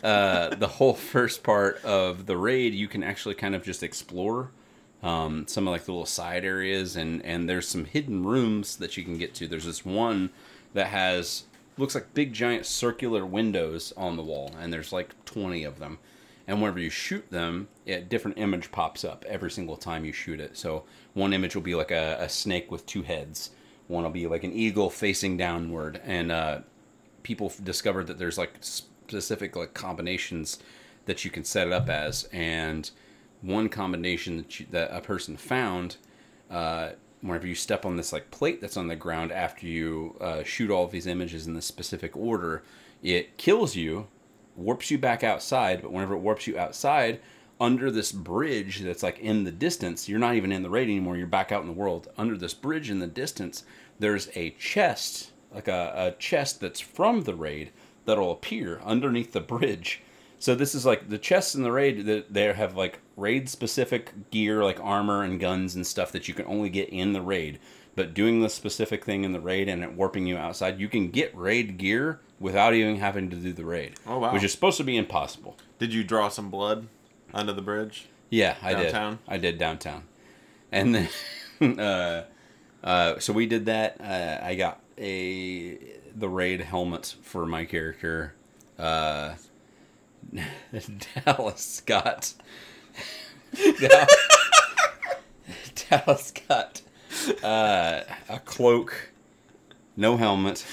Uh, 0.03 0.53
the 0.55 0.67
whole 0.67 0.93
first 0.93 1.41
part 1.41 1.83
of 1.83 2.27
the 2.27 2.37
raid, 2.37 2.71
you 2.71 2.87
can 2.87 3.01
actually 3.03 3.33
kind 3.33 3.55
of 3.55 3.63
just 3.63 3.81
explore 3.81 4.51
um, 5.01 5.47
some 5.47 5.67
of 5.67 5.71
like 5.71 5.85
the 5.85 5.91
little 5.91 6.05
side 6.05 6.45
areas, 6.45 6.95
and 6.95 7.25
and 7.25 7.49
there's 7.49 7.67
some 7.67 7.85
hidden 7.85 8.23
rooms 8.23 8.77
that 8.77 8.95
you 8.95 9.03
can 9.03 9.17
get 9.17 9.33
to. 9.33 9.47
There's 9.47 9.65
this 9.65 9.83
one 9.83 10.29
that 10.75 10.87
has 10.87 11.45
looks 11.79 11.95
like 11.95 12.13
big 12.13 12.31
giant 12.31 12.67
circular 12.67 13.25
windows 13.25 13.91
on 13.97 14.17
the 14.17 14.23
wall, 14.23 14.53
and 14.59 14.71
there's 14.71 14.93
like 14.93 15.15
20 15.25 15.63
of 15.63 15.79
them. 15.79 15.97
And 16.51 16.61
whenever 16.61 16.79
you 16.79 16.89
shoot 16.89 17.31
them, 17.31 17.69
a 17.87 18.01
different 18.01 18.37
image 18.37 18.73
pops 18.73 19.05
up 19.05 19.23
every 19.25 19.49
single 19.49 19.77
time 19.77 20.03
you 20.03 20.11
shoot 20.11 20.41
it. 20.41 20.57
So 20.57 20.83
one 21.13 21.31
image 21.31 21.55
will 21.55 21.61
be 21.61 21.75
like 21.75 21.91
a, 21.91 22.17
a 22.19 22.27
snake 22.27 22.69
with 22.69 22.85
two 22.85 23.03
heads. 23.03 23.51
One 23.87 24.03
will 24.03 24.09
be 24.09 24.27
like 24.27 24.43
an 24.43 24.51
eagle 24.51 24.89
facing 24.89 25.37
downward, 25.37 26.01
and 26.03 26.29
uh, 26.29 26.59
people 27.23 27.53
discovered 27.63 28.07
that 28.07 28.19
there's 28.19 28.37
like 28.37 28.55
specific 28.59 29.55
like 29.55 29.73
combinations 29.73 30.59
that 31.05 31.23
you 31.23 31.31
can 31.31 31.45
set 31.45 31.67
it 31.67 31.73
up 31.73 31.87
as 31.87 32.27
and 32.33 32.91
one 33.41 33.69
combination 33.69 34.35
that, 34.35 34.59
you, 34.59 34.65
that 34.71 34.93
a 34.93 34.99
person 34.99 35.37
found 35.37 35.95
uh, 36.49 36.89
whenever 37.21 37.47
you 37.47 37.55
step 37.55 37.85
on 37.85 37.95
this 37.95 38.11
like 38.11 38.29
plate 38.29 38.59
that's 38.59 38.75
on 38.75 38.89
the 38.89 38.95
ground 38.97 39.31
after 39.31 39.65
you 39.65 40.17
uh, 40.19 40.43
shoot 40.43 40.69
all 40.69 40.83
of 40.83 40.91
these 40.91 41.07
images 41.07 41.47
in 41.47 41.53
this 41.53 41.65
specific 41.65 42.15
order 42.17 42.61
it 43.01 43.37
kills 43.37 43.77
you 43.77 44.07
warps 44.55 44.91
you 44.91 44.97
back 44.97 45.23
outside 45.23 45.81
but 45.81 45.91
whenever 45.91 46.13
it 46.13 46.19
warps 46.19 46.47
you 46.47 46.57
outside 46.57 47.19
under 47.61 47.91
this 47.91 48.11
bridge 48.11 48.79
that's 48.79 49.03
like 49.03 49.19
in 49.19 49.43
the 49.43 49.51
distance 49.51 50.09
you're 50.09 50.19
not 50.19 50.33
even 50.33 50.51
in 50.51 50.63
the 50.63 50.69
raid 50.69 50.85
anymore 50.89 51.15
you're 51.15 51.27
back 51.27 51.51
out 51.51 51.61
in 51.61 51.67
the 51.67 51.73
world. 51.73 52.09
Under 52.17 52.35
this 52.35 52.55
bridge 52.55 52.89
in 52.89 52.99
the 52.99 53.07
distance 53.07 53.63
there's 53.99 54.29
a 54.35 54.49
chest 54.51 55.31
like 55.53 55.67
a, 55.67 55.93
a 55.95 56.19
chest 56.19 56.59
that's 56.59 56.79
from 56.79 57.21
the 57.21 57.35
raid 57.35 57.71
that'll 58.05 58.31
appear 58.31 58.81
underneath 58.83 59.31
the 59.31 59.41
bridge. 59.41 60.01
So 60.39 60.55
this 60.55 60.73
is 60.73 60.87
like 60.87 61.09
the 61.09 61.19
chests 61.19 61.53
in 61.53 61.61
the 61.61 61.71
raid 61.71 62.05
that 62.07 62.33
they 62.33 62.51
have 62.51 62.75
like 62.75 62.99
raid 63.15 63.47
specific 63.47 64.31
gear 64.31 64.63
like 64.63 64.79
armor 64.79 65.21
and 65.21 65.39
guns 65.39 65.75
and 65.75 65.85
stuff 65.85 66.11
that 66.13 66.27
you 66.27 66.33
can 66.33 66.47
only 66.47 66.69
get 66.69 66.89
in 66.89 67.13
the 67.13 67.21
raid. 67.21 67.59
But 67.95 68.15
doing 68.15 68.41
the 68.41 68.49
specific 68.49 69.05
thing 69.05 69.23
in 69.23 69.33
the 69.33 69.39
raid 69.39 69.69
and 69.69 69.83
it 69.83 69.93
warping 69.93 70.25
you 70.25 70.35
outside 70.35 70.79
you 70.79 70.89
can 70.89 71.11
get 71.11 71.35
raid 71.37 71.77
gear 71.77 72.21
without 72.41 72.73
even 72.73 72.97
having 72.97 73.29
to 73.29 73.35
do 73.37 73.53
the 73.53 73.63
raid 73.63 73.93
Oh, 74.05 74.19
wow. 74.19 74.33
which 74.33 74.43
is 74.43 74.51
supposed 74.51 74.77
to 74.77 74.83
be 74.83 74.97
impossible. 74.97 75.55
Did 75.79 75.93
you 75.93 76.03
draw 76.03 76.27
some 76.27 76.49
blood 76.49 76.87
under 77.33 77.53
the 77.53 77.61
bridge? 77.61 78.07
yeah 78.29 78.55
i 78.61 78.73
Downtown? 78.73 79.11
did 79.11 79.19
i 79.33 79.37
did 79.37 79.57
downtown. 79.57 80.03
And 80.71 80.95
then 81.59 81.79
uh, 81.79 82.23
uh, 82.83 83.19
so 83.19 83.31
we 83.33 83.45
did 83.45 83.65
that. 83.67 83.99
Uh, 84.01 84.39
i 84.43 84.55
got 84.55 84.79
a 84.97 85.77
the 86.15 86.27
raid 86.29 86.61
helmet 86.61 87.15
for 87.21 87.45
my 87.45 87.63
character. 87.65 88.33
Uh, 88.79 89.35
dallas 91.25 91.81
got 91.85 92.33
Dal- 93.79 94.07
dallas 95.89 96.31
got 96.47 96.81
uh, 97.43 98.01
a 98.29 98.39
cloak. 98.39 99.09
No 99.97 100.15
helmet 100.17 100.65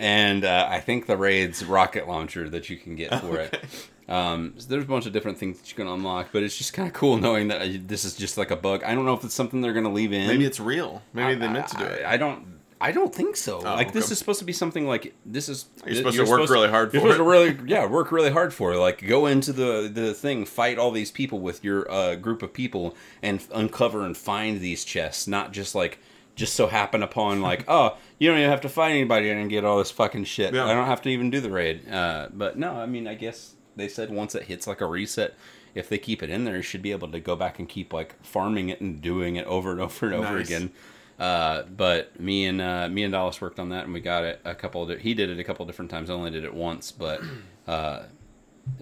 and 0.00 0.44
uh, 0.44 0.66
i 0.70 0.80
think 0.80 1.06
the 1.06 1.16
raid's 1.16 1.64
rocket 1.64 2.08
launcher 2.08 2.48
that 2.48 2.68
you 2.70 2.76
can 2.76 2.96
get 2.96 3.20
for 3.20 3.36
it 3.38 3.64
um, 4.08 4.54
so 4.58 4.68
there's 4.68 4.82
a 4.82 4.88
bunch 4.88 5.06
of 5.06 5.12
different 5.12 5.38
things 5.38 5.60
that 5.60 5.70
you 5.70 5.76
can 5.76 5.86
unlock, 5.86 6.30
but 6.32 6.42
it's 6.42 6.58
just 6.58 6.72
kind 6.72 6.88
of 6.88 6.94
cool 6.94 7.16
knowing 7.16 7.46
that 7.46 7.62
uh, 7.62 7.78
this 7.86 8.04
is 8.04 8.16
just 8.16 8.36
like 8.36 8.50
a 8.50 8.56
bug. 8.56 8.82
I 8.82 8.92
don't 8.96 9.04
know 9.04 9.14
if 9.14 9.22
it's 9.22 9.34
something 9.34 9.60
they're 9.60 9.72
going 9.72 9.84
to 9.84 9.90
leave 9.90 10.12
in. 10.12 10.26
Maybe 10.26 10.44
it's 10.44 10.58
real. 10.58 11.00
Maybe 11.12 11.36
they 11.36 11.46
meant 11.46 11.68
to 11.68 11.76
do 11.76 11.84
I- 11.84 11.88
it. 11.88 12.04
I, 12.06 12.16
don't. 12.16 12.44
I 12.80 12.90
don't 12.90 13.14
think 13.14 13.36
so. 13.36 13.60
like 13.60 13.92
this 13.92 14.10
is 14.10 14.18
supposed 14.18 14.40
to 14.40 14.44
be 14.44 14.52
something 14.52 14.88
like 14.88 15.14
this 15.24 15.48
is. 15.48 15.66
You're 15.86 15.94
supposed 15.94 16.16
to 16.16 16.24
work 16.24 16.50
really 16.50 16.68
hard 16.68 16.92
You're 16.92 17.02
for 17.02 17.12
supposed 17.12 17.20
it. 17.20 17.24
to 17.24 17.30
really, 17.58 17.70
yeah, 17.70 17.86
work 17.86 18.10
really 18.10 18.30
hard 18.32 18.52
for 18.52 18.72
it. 18.72 18.78
Like 18.78 19.06
go 19.06 19.26
into 19.26 19.52
the 19.52 19.88
the 19.92 20.12
thing, 20.12 20.44
fight 20.44 20.76
all 20.76 20.90
these 20.90 21.12
people 21.12 21.38
with 21.38 21.62
your 21.62 21.88
uh, 21.88 22.16
group 22.16 22.42
of 22.42 22.52
people, 22.52 22.96
and 23.22 23.38
f- 23.38 23.48
uncover 23.54 24.04
and 24.04 24.16
find 24.16 24.60
these 24.60 24.82
chests. 24.82 25.28
Not 25.28 25.52
just 25.52 25.76
like 25.76 26.00
just 26.40 26.54
so 26.54 26.66
happen 26.66 27.02
upon 27.02 27.40
like 27.50 27.64
oh 27.68 27.96
you 28.18 28.28
don't 28.28 28.38
even 28.38 28.50
have 28.50 28.62
to 28.62 28.68
fight 28.68 28.90
anybody 28.90 29.28
and 29.30 29.48
get 29.50 29.64
all 29.64 29.78
this 29.78 29.90
fucking 29.90 30.24
shit. 30.24 30.54
Yeah. 30.54 30.64
I 30.66 30.72
don't 30.74 30.86
have 30.86 31.02
to 31.02 31.08
even 31.10 31.30
do 31.30 31.40
the 31.40 31.50
raid. 31.50 31.88
Uh, 31.88 32.28
but 32.32 32.58
no, 32.58 32.72
I 32.74 32.86
mean 32.86 33.06
I 33.06 33.14
guess 33.14 33.54
they 33.76 33.86
said 33.88 34.10
once 34.10 34.34
it 34.34 34.44
hits 34.44 34.66
like 34.66 34.80
a 34.80 34.86
reset. 34.86 35.34
If 35.72 35.88
they 35.88 35.98
keep 35.98 36.20
it 36.24 36.30
in 36.30 36.44
there, 36.44 36.56
you 36.56 36.62
should 36.62 36.82
be 36.82 36.90
able 36.90 37.06
to 37.12 37.20
go 37.20 37.36
back 37.36 37.60
and 37.60 37.68
keep 37.68 37.92
like 37.92 38.20
farming 38.24 38.70
it 38.70 38.80
and 38.80 39.00
doing 39.00 39.36
it 39.36 39.46
over 39.46 39.70
and 39.70 39.80
over 39.80 40.06
and 40.06 40.14
over 40.16 40.38
Nice. 40.38 40.46
again. 40.48 40.70
Uh, 41.16 41.62
but 41.76 42.18
me 42.18 42.46
and 42.46 42.60
uh, 42.60 42.88
me 42.88 43.04
and 43.04 43.12
Dallas 43.12 43.40
worked 43.40 43.60
on 43.60 43.68
that, 43.68 43.84
and 43.84 43.92
we 43.94 44.00
got 44.00 44.24
it 44.24 44.40
a 44.44 44.54
couple. 44.54 44.90
Of, 44.90 44.98
he 45.00 45.14
did 45.14 45.30
it 45.30 45.38
a 45.38 45.44
couple 45.44 45.64
different 45.66 45.90
times. 45.90 46.10
I 46.10 46.14
only 46.14 46.30
did 46.32 46.42
it 46.44 46.54
once, 46.54 46.90
but 46.90 47.20
uh, 47.68 48.02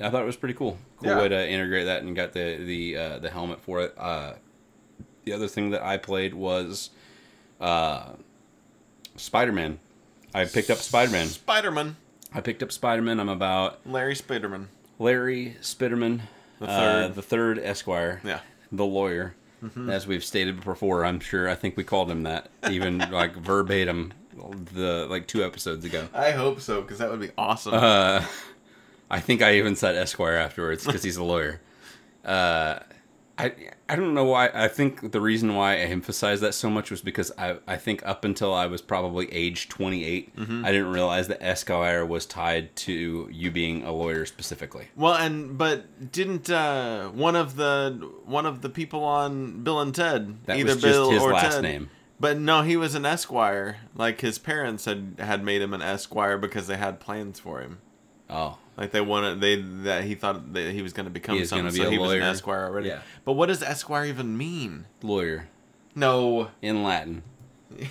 I 0.01 0.09
thought 0.09 0.23
it 0.23 0.27
was 0.27 0.37
pretty 0.37 0.55
cool. 0.55 0.79
Cool 0.99 1.11
Yeah. 1.11 1.21
way 1.21 1.29
to 1.29 1.49
integrate 1.49 1.87
that 1.87 2.03
and 2.05 2.17
got 2.17 2.33
the 2.33 2.57
the 2.57 2.97
uh, 2.97 3.19
the 3.19 3.29
helmet 3.31 3.61
for 3.61 3.81
it. 3.83 3.95
Uh, 3.99 4.35
the 5.25 5.33
other 5.35 5.49
thing 5.49 5.71
that 5.71 5.83
I 5.83 5.97
played 5.99 6.33
was 6.33 6.91
uh, 7.61 8.11
Spider 9.17 9.53
Man. 9.53 9.79
I 10.35 10.45
picked 10.45 10.71
up 10.71 10.79
Spider 10.79 11.11
Man. 11.11 11.27
Spider-Man. 11.27 11.97
I 12.35 12.41
picked 12.41 12.63
up 12.63 12.71
Spider 12.73 13.03
Man. 13.03 13.19
I'm 13.21 13.29
about 13.31 13.81
Larry 13.87 14.15
Spiderman. 14.15 14.67
Larry 14.99 15.57
Spiderman, 15.63 16.21
The 16.59 16.67
uh, 16.69 17.09
the 17.09 17.23
third 17.23 17.59
Esquire, 17.59 18.21
Yeah. 18.25 18.41
the 18.73 18.85
lawyer. 18.85 19.35
As 19.89 20.07
we've 20.07 20.23
stated 20.23 20.63
before, 20.65 21.05
I'm 21.05 21.19
sure 21.19 21.49
I 21.49 21.57
think 21.57 21.77
we 21.77 21.83
called 21.83 22.09
him 22.11 22.23
that, 22.25 22.49
even 22.71 22.99
like 23.11 23.35
verbatim, 23.35 24.13
the 24.75 25.07
like 25.11 25.27
two 25.27 25.43
episodes 25.45 25.85
ago. 25.85 26.07
I 26.15 26.31
hope 26.31 26.61
so, 26.61 26.81
because 26.83 26.99
that 26.99 27.11
would 27.11 27.19
be 27.21 27.31
awesome. 27.37 27.75
Uh, 27.75 28.25
I 29.11 29.19
think 29.21 29.43
I 29.43 29.55
even 29.57 29.75
said 29.75 29.97
Esquire 29.97 30.37
afterwards 30.37 30.85
because 30.87 31.03
he's 31.03 31.17
a 31.17 31.25
lawyer. 31.25 31.61
Uh, 32.25 32.79
I 33.39 33.53
I 33.89 33.95
don't 33.97 34.15
know 34.15 34.25
why. 34.25 34.51
I 34.53 34.67
think 34.69 35.13
the 35.13 35.21
reason 35.21 35.55
why 35.55 35.75
I 35.75 35.77
emphasized 35.79 36.43
that 36.43 36.53
so 36.55 36.69
much 36.69 36.91
was 36.91 37.01
because 37.01 37.31
I 37.39 37.59
I 37.67 37.77
think 37.77 38.05
up 38.05 38.25
until 38.25 38.53
I 38.53 38.67
was 38.67 38.83
probably 38.83 39.33
age 39.33 39.69
28, 39.69 40.35
Mm-hmm. 40.37 40.65
I 40.65 40.73
didn't 40.73 40.91
realize 40.93 41.29
that 41.29 41.43
Esquire 41.43 42.05
was 42.05 42.27
tied 42.27 42.75
to 42.77 43.29
you 43.33 43.51
being 43.51 43.85
a 43.85 43.93
lawyer 43.93 44.27
specifically. 44.27 44.89
well, 44.97 45.15
and 45.15 45.57
but 45.57 46.11
didn't 46.13 46.51
uh, 46.51 47.09
one 47.11 47.37
of 47.37 47.57
the 47.57 48.11
one 48.25 48.45
of 48.45 48.61
the 48.63 48.69
people 48.69 49.05
on 49.05 49.63
Bill 49.63 49.81
and 49.81 49.95
Ted 49.95 50.45
That 50.47 50.57
either 50.59 50.75
was 50.75 50.83
just 50.83 50.85
Bill 50.95 51.11
his 51.13 51.23
or 51.23 51.33
last 51.33 51.55
Ted? 51.55 51.63
name. 51.63 51.91
But 52.21 52.37
no, 52.39 52.63
he 52.63 52.77
was 52.77 52.97
an 52.97 53.07
Esquire. 53.07 53.77
Like 53.95 54.21
his 54.21 54.39
parents 54.41 54.85
had 54.87 55.15
had 55.21 55.45
made 55.45 55.63
him 55.63 55.73
an 55.73 55.83
Esquire 55.83 56.37
because 56.37 56.67
they 56.67 56.77
had 56.77 56.99
plans 56.99 57.39
for 57.39 57.61
him. 57.61 57.79
Oh, 58.29 58.59
Like 58.79 58.93
they 58.93 59.01
wanted 59.01 59.41
they 59.41 59.57
that 59.85 60.05
he 60.05 60.15
thought 60.15 60.53
that 60.55 60.71
he 60.73 60.81
was 60.83 60.93
going 60.93 61.05
to 61.07 61.11
become 61.11 61.37
He 61.37 61.45
something. 61.45 61.65
gonna 61.67 61.73
be 61.73 61.81
so 61.81 61.89
a 61.89 61.91
he 61.91 61.99
was 61.99 62.13
an 62.13 62.21
lawyer. 62.21 62.31
Esquire 62.31 62.65
already. 62.65 62.89
Yeah. 62.89 63.01
But 63.25 63.33
what 63.33 63.47
does 63.47 63.63
Esquire 63.63 64.05
even 64.07 64.37
mean? 64.39 64.87
lawyer 65.03 65.49
No. 65.97 66.49
in 66.63 66.85
Latin. 66.85 67.23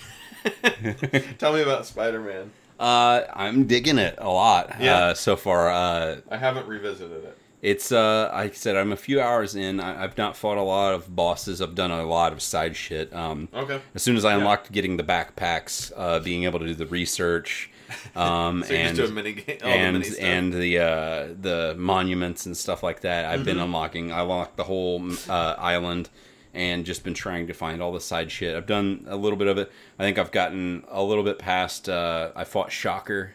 Tell 1.38 1.52
me 1.52 1.62
about 1.62 1.86
Spider 1.86 2.20
Man. 2.20 2.50
Uh, 2.78 3.22
I'm 3.34 3.66
digging 3.66 3.98
it 3.98 4.14
a 4.18 4.28
lot 4.30 4.76
Yeah. 4.80 4.96
uh, 4.98 5.14
so 5.14 5.36
far. 5.36 5.68
Uh, 5.70 6.16
I 6.30 6.36
haven't 6.36 6.66
revisited 6.68 7.24
it. 7.24 7.38
It's 7.60 7.90
uh, 7.90 8.30
like 8.32 8.52
I 8.52 8.54
said, 8.54 8.76
I'm 8.76 8.92
a 8.92 8.96
few 8.96 9.20
hours 9.20 9.56
in. 9.56 9.80
I, 9.80 10.04
I've 10.04 10.16
not 10.16 10.36
fought 10.36 10.58
a 10.58 10.62
lot 10.62 10.94
of 10.94 11.14
bosses. 11.16 11.60
I've 11.60 11.74
done 11.74 11.90
a 11.90 12.04
lot 12.04 12.32
of 12.32 12.40
side 12.40 12.76
shit. 12.76 13.12
Um, 13.12 13.48
Okay. 13.52 13.80
as 13.96 14.02
soon 14.02 14.16
as 14.16 14.24
I 14.24 14.34
unlocked 14.34 14.70
getting 14.70 14.96
the 14.96 15.02
backpacks, 15.02 15.90
uh, 15.96 16.20
being 16.20 16.44
able 16.44 16.60
to 16.60 16.66
do 16.66 16.74
the 16.74 16.86
research, 16.86 17.68
um, 18.16 18.62
So 18.64 18.74
and 18.74 18.96
just 18.96 19.12
doing 19.12 19.24
mini 19.24 19.32
game, 19.40 19.58
all 19.62 19.70
and 19.70 20.04
the 20.04 20.20
and 20.20 20.52
the 20.52 20.78
uh, 20.78 21.28
the 21.40 21.74
monuments 21.78 22.46
and 22.46 22.56
stuff 22.56 22.82
like 22.82 23.00
that. 23.00 23.24
I've 23.24 23.36
Mm-hmm. 23.40 23.44
been 23.44 23.58
unlocking. 23.58 24.12
I 24.12 24.20
unlocked 24.22 24.56
the 24.56 24.64
whole 24.64 25.02
uh, 25.28 25.54
island 25.58 26.10
and 26.54 26.84
just 26.86 27.04
been 27.04 27.14
trying 27.14 27.46
to 27.46 27.52
find 27.54 27.80
all 27.82 27.92
the 27.92 28.00
side 28.00 28.30
shit. 28.30 28.56
I've 28.56 28.66
done 28.66 29.04
a 29.08 29.16
little 29.16 29.38
bit 29.38 29.48
of 29.48 29.58
it. 29.58 29.70
I 29.98 30.02
think 30.02 30.18
I've 30.18 30.32
gotten 30.32 30.84
a 30.88 31.02
little 31.02 31.24
bit 31.24 31.38
past. 31.38 31.88
Uh, 31.88 32.30
I 32.34 32.44
fought 32.44 32.72
Shocker. 32.72 33.34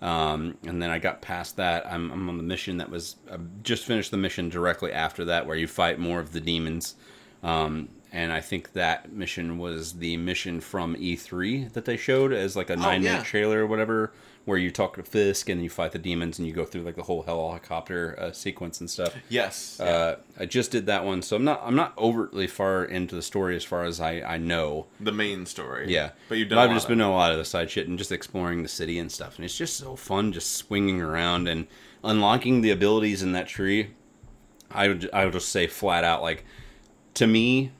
Um, 0.00 0.56
and 0.66 0.82
then 0.82 0.90
I 0.90 0.98
got 0.98 1.22
past 1.22 1.56
that. 1.58 1.86
I'm, 1.86 2.10
I'm 2.10 2.28
on 2.28 2.36
the 2.36 2.42
mission 2.42 2.78
that 2.78 2.90
was 2.90 3.16
I 3.30 3.36
just 3.62 3.84
finished 3.84 4.10
the 4.10 4.16
mission 4.16 4.48
directly 4.48 4.92
after 4.92 5.24
that, 5.26 5.46
where 5.46 5.56
you 5.56 5.68
fight 5.68 6.00
more 6.00 6.18
of 6.18 6.32
the 6.32 6.40
demons. 6.40 6.96
Um, 7.44 7.88
and 8.12 8.30
I 8.32 8.40
think 8.40 8.72
that 8.74 9.10
mission 9.12 9.58
was 9.58 9.94
the 9.94 10.16
mission 10.18 10.60
from 10.60 10.94
E3 10.96 11.72
that 11.72 11.84
they 11.86 11.96
showed 11.96 12.32
as 12.32 12.54
like 12.56 12.68
a 12.70 12.76
nine 12.76 13.00
Oh, 13.00 13.04
yeah. 13.04 13.12
minute 13.12 13.24
trailer 13.26 13.60
or 13.62 13.66
whatever, 13.66 14.12
where 14.44 14.58
you 14.58 14.70
talk 14.70 14.96
to 14.96 15.02
Fisk 15.02 15.48
and 15.48 15.62
you 15.62 15.70
fight 15.70 15.92
the 15.92 15.98
demons 15.98 16.38
and 16.38 16.46
you 16.48 16.52
go 16.52 16.64
through 16.64 16.82
like 16.82 16.96
the 16.96 17.04
whole 17.04 17.22
helicopter 17.22 18.18
uh, 18.20 18.32
sequence 18.32 18.80
and 18.80 18.90
stuff. 18.90 19.14
yes. 19.28 19.78
Uh, 19.80 20.16
I 20.38 20.46
just 20.46 20.70
did 20.72 20.86
that 20.86 21.04
one, 21.04 21.22
so 21.22 21.36
I'm 21.36 21.44
not 21.44 21.62
I'm 21.64 21.76
not 21.76 21.96
overtly 21.96 22.46
far 22.46 22.84
into 22.84 23.14
the 23.14 23.22
story 23.22 23.56
as 23.56 23.64
far 23.64 23.84
as 23.84 24.00
I, 24.00 24.20
I 24.20 24.36
know. 24.38 24.86
the 25.00 25.12
main 25.12 25.46
story. 25.46 25.90
Yeah, 25.92 26.10
But 26.28 26.38
you've 26.38 26.48
done. 26.50 26.58
I've 26.58 26.70
a 26.70 26.74
just 26.74 26.88
been 26.88 26.98
doing 26.98 27.08
a 27.10 27.14
lot 27.14 27.32
of 27.32 27.38
the 27.38 27.44
side 27.44 27.70
shit 27.70 27.88
and 27.88 27.96
just 27.96 28.12
exploring 28.12 28.62
the 28.62 28.68
city 28.68 28.98
and 28.98 29.10
stuff, 29.10 29.36
and 29.36 29.44
it's 29.44 29.56
just 29.56 29.76
so 29.76 29.96
fun, 29.96 30.32
just 30.32 30.52
swinging 30.56 31.00
around 31.00 31.48
and 31.48 31.66
unlocking 32.04 32.60
the 32.62 32.70
abilities 32.70 33.22
in 33.22 33.32
that 33.32 33.46
tree. 33.48 33.90
I 34.70 34.88
would 34.88 35.08
I 35.12 35.24
would 35.24 35.34
just 35.34 35.48
say 35.50 35.66
flat 35.66 36.02
out, 36.04 36.20
like 36.20 36.44
to 37.14 37.26
me, 37.26 37.70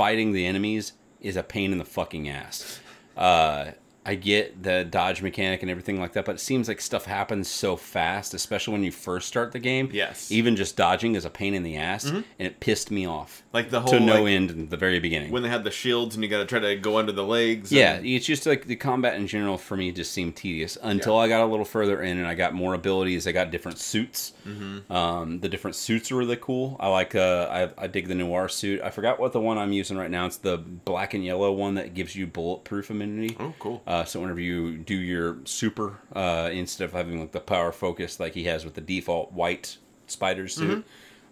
fighting 0.00 0.32
the 0.32 0.46
enemies 0.46 0.94
is 1.20 1.36
a 1.36 1.42
pain 1.42 1.72
in 1.72 1.76
the 1.76 1.84
fucking 1.84 2.26
ass. 2.26 2.80
Uh, 3.18 3.72
I 4.06 4.14
get 4.14 4.62
the 4.62 4.82
dodge 4.82 5.20
mechanic 5.20 5.60
and 5.60 5.70
everything 5.70 6.00
like 6.00 6.14
that, 6.14 6.24
but 6.24 6.36
it 6.36 6.38
seems 6.38 6.68
like 6.68 6.80
stuff 6.80 7.04
happens 7.04 7.48
so 7.48 7.76
fast, 7.76 8.32
especially 8.32 8.72
when 8.72 8.82
you 8.82 8.92
first 8.92 9.28
start 9.28 9.52
the 9.52 9.58
game. 9.58 9.90
Yes. 9.92 10.32
Even 10.32 10.56
just 10.56 10.74
dodging 10.74 11.16
is 11.16 11.26
a 11.26 11.30
pain 11.30 11.52
in 11.52 11.64
the 11.64 11.76
ass, 11.76 12.06
and 12.06 12.24
it 12.38 12.60
pissed 12.60 12.90
me 12.90 13.04
off 13.04 13.42
Like 13.52 13.70
the 13.70 13.80
whole 13.80 13.90
to 13.90 13.98
no 13.98 14.22
like, 14.22 14.30
end 14.32 14.50
in 14.52 14.68
the 14.68 14.76
very 14.76 15.00
beginning. 15.00 15.32
when 15.32 15.42
they 15.42 15.48
had 15.48 15.64
the 15.64 15.72
shields 15.72 16.14
and 16.14 16.22
you 16.22 16.30
got 16.30 16.38
to 16.38 16.44
try 16.46 16.60
to 16.60 16.76
go 16.76 16.98
under 16.98 17.10
the 17.10 17.24
legs. 17.24 17.72
and- 17.72 17.78
Yeah, 17.80 17.96
it's 17.96 18.24
just 18.24 18.46
like 18.46 18.66
the 18.66 18.76
combat 18.76 19.14
in 19.16 19.26
general 19.26 19.58
for 19.58 19.76
me 19.76 19.90
just 19.90 20.12
seemed 20.12 20.36
tedious 20.36 20.78
until 20.80 21.18
I 21.18 21.26
got 21.26 21.40
a 21.42 21.46
little 21.46 21.64
further 21.64 22.00
in 22.00 22.18
and 22.18 22.28
I 22.28 22.34
got 22.36 22.54
more 22.54 22.74
abilities. 22.74 23.26
I 23.26 23.32
got 23.32 23.50
different 23.50 23.78
suits. 23.78 24.34
Mm-hmm. 24.46 24.92
Um, 24.92 25.40
the 25.40 25.48
different 25.48 25.74
suits 25.74 26.12
are 26.12 26.16
really 26.16 26.36
cool. 26.40 26.76
I 26.78 26.86
like. 26.88 27.16
Uh, 27.16 27.70
I, 27.76 27.84
I 27.84 27.86
dig 27.88 28.06
the 28.06 28.14
noir 28.14 28.48
suit. 28.48 28.82
I 28.82 28.90
forgot 28.90 29.18
what 29.18 29.32
the 29.32 29.40
one 29.40 29.58
I'm 29.58 29.72
using 29.72 29.96
right 29.96 30.10
now. 30.12 30.26
It's 30.26 30.36
the 30.36 30.56
black 30.58 31.14
and 31.14 31.24
yellow 31.24 31.50
one 31.50 31.74
that 31.74 31.92
gives 31.92 32.14
you 32.14 32.28
bulletproof 32.28 32.88
immunity. 32.88 33.36
Oh, 33.40 33.52
cool. 33.58 33.82
Uh, 33.84 34.04
so 34.04 34.20
whenever 34.20 34.38
you 34.40 34.76
do 34.78 34.94
your 34.94 35.38
super, 35.44 35.98
uh, 36.14 36.50
instead 36.52 36.84
of 36.84 36.92
having 36.92 37.18
like 37.18 37.32
the 37.32 37.40
power 37.40 37.72
focus 37.72 38.20
like 38.20 38.34
he 38.34 38.44
has 38.44 38.64
with 38.64 38.74
the 38.74 38.80
default 38.80 39.32
white 39.32 39.76
spider 40.06 40.46
suit, 40.48 40.84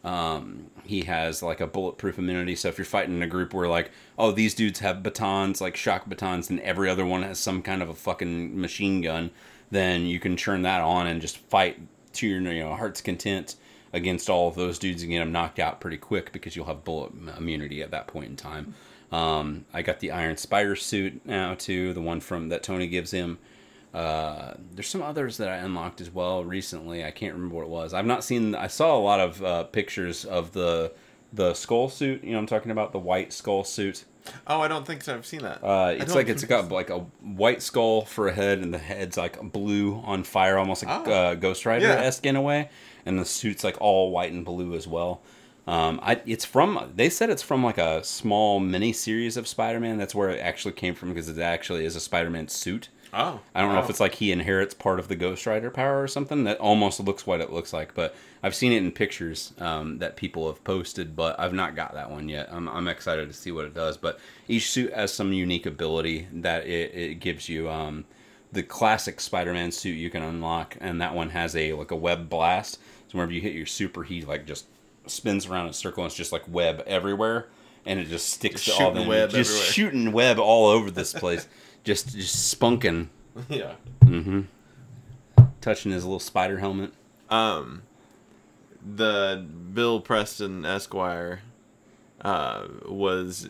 um, 0.05 0.70
he 0.84 1.03
has 1.03 1.42
like 1.42 1.61
a 1.61 1.66
bulletproof 1.66 2.18
immunity. 2.18 2.55
So 2.55 2.68
if 2.68 2.78
you're 2.78 2.84
fighting 2.84 3.16
in 3.16 3.22
a 3.22 3.26
group 3.26 3.53
where 3.53 3.68
like, 3.68 3.90
oh, 4.18 4.32
these 4.32 4.55
dudes 4.55 4.80
have 4.80 5.03
batons, 5.03 5.61
like 5.61 5.76
shock 5.76 6.09
batons, 6.09 6.51
and 6.51 6.61
every 6.61 6.88
other 6.88 7.05
one 7.05 7.22
has 7.22 7.38
some 7.38 7.62
kind 7.62 7.82
of 7.82 7.88
a 7.88 7.94
fucking 7.94 8.61
machine 8.61 9.01
gun, 9.01 9.30
then 9.70 10.07
you 10.07 10.20
can 10.20 10.36
turn 10.36 10.62
that 10.62 10.80
on 10.80 11.07
and 11.07 11.20
just 11.20 11.36
fight 11.36 11.80
to 12.14 12.26
your 12.26 12.40
you 12.40 12.64
know 12.64 12.74
heart's 12.74 13.01
content 13.01 13.57
against 13.92 14.28
all 14.28 14.49
of 14.49 14.55
those 14.55 14.78
dudes 14.78 15.03
and 15.03 15.11
get 15.11 15.20
them 15.20 15.32
knocked 15.32 15.59
out 15.59 15.80
pretty 15.80 15.96
quick 15.96 16.32
because 16.32 16.55
you'll 16.55 16.66
have 16.66 16.84
bullet 16.84 17.12
immunity 17.38 17.82
at 17.82 17.90
that 17.90 18.07
point 18.07 18.26
in 18.26 18.36
time. 18.36 18.74
Um, 19.11 19.64
I 19.72 19.82
got 19.82 20.01
the 20.01 20.11
Iron 20.11 20.36
Spider 20.36 20.76
suit 20.76 21.24
now 21.24 21.55
too, 21.55 21.94
the 21.94 22.03
one 22.03 22.20
from 22.20 22.51
that 22.51 22.62
Tony 22.62 22.86
gives 22.86 23.11
him. 23.11 23.38
Uh, 23.95 24.55
there's 24.74 24.89
some 24.89 25.03
others 25.03 25.39
that 25.39 25.49
I 25.49 25.57
unlocked 25.57 26.01
as 26.01 26.11
well 26.11 26.45
recently. 26.45 27.05
I 27.05 27.11
can't 27.11 27.32
remember 27.34 27.57
what 27.57 27.62
it 27.62 27.68
was. 27.70 27.95
I've 27.95 28.07
not 28.07 28.22
seen. 28.22 28.55
I 28.55 28.66
saw 28.66 28.97
a 28.97 29.01
lot 29.01 29.20
of 29.20 29.43
uh, 29.43 29.64
pictures 29.64 30.24
of 30.24 30.53
the 30.53 30.93
the 31.32 31.55
skull 31.55 31.89
suit. 31.89 32.22
You 32.24 32.32
know, 32.32 32.39
I'm 32.39 32.47
talking 32.47 32.70
about 32.70 32.93
the 32.93 32.99
white 32.99 33.32
skull 33.32 33.64
suit. 33.64 34.05
Oh, 34.47 34.61
I 34.61 34.68
don't 34.68 34.86
think 34.86 35.03
so. 35.03 35.14
I've 35.14 35.24
seen 35.26 35.41
that. 35.41 35.64
Uh, 35.64 35.95
it's 35.99 36.14
like 36.14 36.28
it's 36.28 36.45
got 36.45 36.70
like 36.70 36.91
a 36.91 36.99
white 37.22 37.62
skull 37.62 38.05
for 38.05 38.28
a 38.28 38.32
head, 38.32 38.59
and 38.59 38.74
the 38.74 38.78
head's 38.78 39.16
like 39.16 39.41
blue 39.53 40.03
on 40.05 40.22
fire, 40.22 40.59
almost 40.59 40.84
like 40.84 41.07
Oh. 41.09 41.11
uh, 41.12 41.34
Ghost 41.34 41.64
Rider 41.64 41.86
Yeah. 41.86 41.95
esque 41.95 42.26
in 42.26 42.36
a 42.36 42.43
way. 42.43 42.68
And 43.07 43.18
the 43.18 43.24
suit's 43.24 43.64
like 43.64 43.80
all 43.80 44.11
white 44.11 44.32
and 44.32 44.45
blue 44.45 44.74
as 44.74 44.86
well. 44.86 45.22
Um, 45.69 46.01
I, 46.03 46.23
it's 46.25 46.47
from. 46.47 46.93
They 46.97 47.11
said 47.11 47.29
it's 47.29 47.43
from 47.43 47.62
like 47.62 47.77
a 47.77 48.03
small 48.03 48.59
mini 48.59 48.95
series 48.95 49.37
of 49.37 49.47
Spider-Man. 49.47 49.99
That's 49.99 50.14
where 50.14 50.31
it 50.31 50.41
actually 50.41 50.73
came 50.73 50.95
from 50.95 51.11
because 51.11 51.29
it 51.29 51.39
actually 51.39 51.85
is 51.85 51.95
a 51.95 52.01
Spider-Man 52.01 52.49
suit. 52.49 52.89
Oh, 53.12 53.41
I 53.55 53.61
don't 53.61 53.75
know 53.75 53.81
if 53.81 53.91
it's 53.91 54.01
like 54.01 54.14
he 54.14 54.33
inherits 54.33 54.73
part 54.73 54.99
of 54.99 55.09
the 55.09 55.16
Ghost 55.16 55.47
Rider 55.47 55.71
power 55.71 56.03
or 56.03 56.09
something. 56.09 56.45
That 56.45 56.59
almost 56.59 57.01
looks 57.01 57.27
what 57.27 57.43
it 57.43 57.53
looks 57.53 57.75
like, 57.75 57.95
but 57.95 58.14
I've 58.43 58.55
seen 58.55 58.73
it 58.73 58.83
in 58.83 58.93
pictures 58.93 59.53
um, 59.59 59.99
that 59.99 60.16
people 60.16 60.47
have 60.47 60.64
posted, 60.64 61.14
but 61.14 61.39
I've 61.39 61.53
not 61.53 61.77
got 61.77 61.93
that 61.93 62.11
one 62.11 62.31
yet. 62.31 62.49
I'm, 62.51 62.66
I'm 62.66 62.89
excited 62.89 63.29
to 63.29 63.35
see 63.35 63.53
what 63.53 63.66
it 63.66 63.75
does. 63.75 63.99
But 63.99 64.19
each 64.47 64.71
suit 64.71 64.95
has 64.95 65.12
some 65.12 65.35
unique 65.35 65.66
ability 65.66 66.29
that 66.33 66.66
it, 66.66 66.95
it 66.95 67.14
gives 67.21 67.47
you. 67.47 67.69
Um, 67.69 68.07
the 68.53 68.62
classic 68.62 69.21
Spider-Man 69.21 69.73
suit 69.73 69.93
you 69.93 70.09
can 70.09 70.23
unlock, 70.23 70.79
and 70.81 70.99
that 71.03 71.14
one 71.14 71.29
has 71.31 71.55
a 71.55 71.75
like 71.75 71.91
a 71.91 71.97
web 71.97 72.31
blast. 72.31 72.79
So 73.09 73.19
whenever 73.19 73.33
you 73.33 73.43
hit 73.43 73.55
your 73.55 73.66
super, 73.66 74.03
he 74.03 74.23
like 74.23 74.47
just 74.47 74.66
spins 75.11 75.46
around 75.46 75.64
in 75.64 75.70
a 75.70 75.74
circle, 75.74 76.04
and 76.04 76.11
it's 76.11 76.16
just 76.16 76.32
like 76.32 76.42
web 76.48 76.82
everywhere, 76.86 77.48
and 77.86 77.98
it 77.98 78.09
just 78.09 78.30
sticks 78.30 78.64
Just 78.64 78.78
to 78.78 78.84
all 78.84 78.90
the 78.92 79.02
web 79.02 79.30
just 79.30 79.50
everywhere. 79.50 79.72
shooting 79.72 80.12
web 80.12 80.38
all 80.38 80.66
over 80.66 80.90
this 80.90 81.12
place, 81.12 81.46
just 81.84 82.14
just 82.14 82.59
spunking 82.59 83.09
yeah. 83.48 83.74
Mm-hmm. 84.04 84.42
Touching 85.61 85.92
his 85.92 86.04
little 86.04 86.20
spider 86.20 86.59
helmet. 86.59 86.92
Um, 87.30 87.82
the 88.82 89.44
Bill 89.74 90.00
Preston 90.00 90.64
Esquire, 90.64 91.42
uh, 92.22 92.66
was 92.86 93.48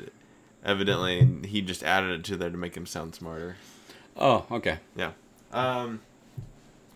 evidently 0.64 1.46
he 1.46 1.60
just 1.60 1.82
added 1.82 2.10
it 2.20 2.24
to 2.24 2.36
there 2.36 2.50
to 2.50 2.56
make 2.56 2.76
him 2.76 2.86
sound 2.86 3.14
smarter. 3.14 3.56
Oh, 4.16 4.46
okay. 4.50 4.78
Yeah. 4.96 5.12
Um, 5.52 6.00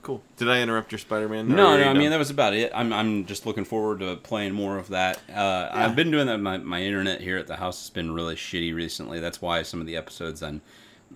cool. 0.03 0.22
Did 0.36 0.50
I 0.50 0.61
interrupt 0.61 0.92
your 0.92 0.98
Spider-Man? 0.98 1.48
No, 1.48 1.76
no. 1.76 1.84
I 1.84 1.94
mean, 1.94 2.11
that 2.11 2.18
was 2.18 2.30
about 2.30 2.55
it. 2.55 2.72
I'm, 2.74 2.92
I'm 2.92 3.24
just 3.24 3.46
looking 3.46 3.64
forward 3.64 4.00
to 4.00 4.16
playing 4.16 4.53
more 4.53 4.76
of 4.76 4.88
that. 4.88 5.20
Uh, 5.32 5.68
I've 5.72 5.96
been 5.96 6.11
doing 6.11 6.26
that. 6.26 6.38
My, 6.38 6.59
my 6.59 6.82
internet 6.82 7.20
here 7.20 7.38
at 7.38 7.46
the 7.46 7.57
house 7.57 7.82
has 7.82 7.90
been 7.90 8.12
really 8.12 8.34
shitty 8.34 8.74
recently. 8.74 9.20
That's 9.20 9.40
why 9.40 9.62
some 9.62 9.80
of 9.80 9.86
the 9.86 9.96
episodes. 9.96 10.42
And 10.42 10.61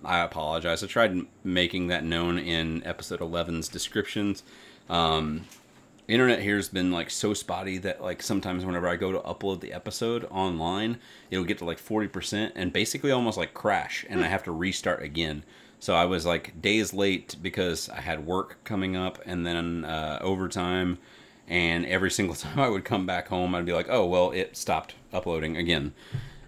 I 0.03 0.19
apologize. 0.19 0.83
I 0.83 0.87
tried 0.87 1.17
making 1.43 1.87
that 1.87 2.03
known 2.03 2.37
in 2.37 2.85
episode 2.85 3.19
11's 3.19 3.67
descriptions. 3.67 4.43
Um, 4.89 5.45
internet 6.07 6.39
here's 6.39 6.69
been 6.69 6.91
like 6.91 7.09
so 7.09 7.33
spotty 7.33 7.77
that 7.79 8.01
like 8.01 8.23
sometimes 8.23 8.65
whenever 8.65 8.87
I 8.87 8.95
go 8.95 9.11
to 9.11 9.19
upload 9.19 9.59
the 9.59 9.73
episode 9.73 10.25
online, 10.31 10.99
it'll 11.29 11.45
get 11.45 11.57
to 11.59 11.65
like 11.65 11.79
40% 11.79 12.53
and 12.55 12.71
basically 12.71 13.11
almost 13.11 13.37
like 13.37 13.53
crash 13.53 14.05
and 14.09 14.23
I 14.23 14.27
have 14.27 14.43
to 14.43 14.51
restart 14.51 15.03
again. 15.03 15.43
So 15.79 15.93
I 15.93 16.05
was 16.05 16.25
like 16.25 16.61
days 16.61 16.93
late 16.93 17.35
because 17.41 17.89
I 17.89 18.01
had 18.01 18.25
work 18.25 18.63
coming 18.63 18.95
up 18.95 19.19
and 19.25 19.45
then 19.45 19.85
uh, 19.85 20.17
overtime 20.21 20.97
and 21.47 21.85
every 21.85 22.11
single 22.11 22.35
time 22.43 22.59
I 22.59 22.67
would 22.69 22.83
come 22.85 23.05
back 23.05 23.27
home 23.27 23.53
I'd 23.55 23.65
be 23.65 23.73
like, 23.73 23.87
"Oh, 23.89 24.05
well, 24.05 24.31
it 24.31 24.57
stopped 24.57 24.95
uploading 25.13 25.55
again." 25.57 25.93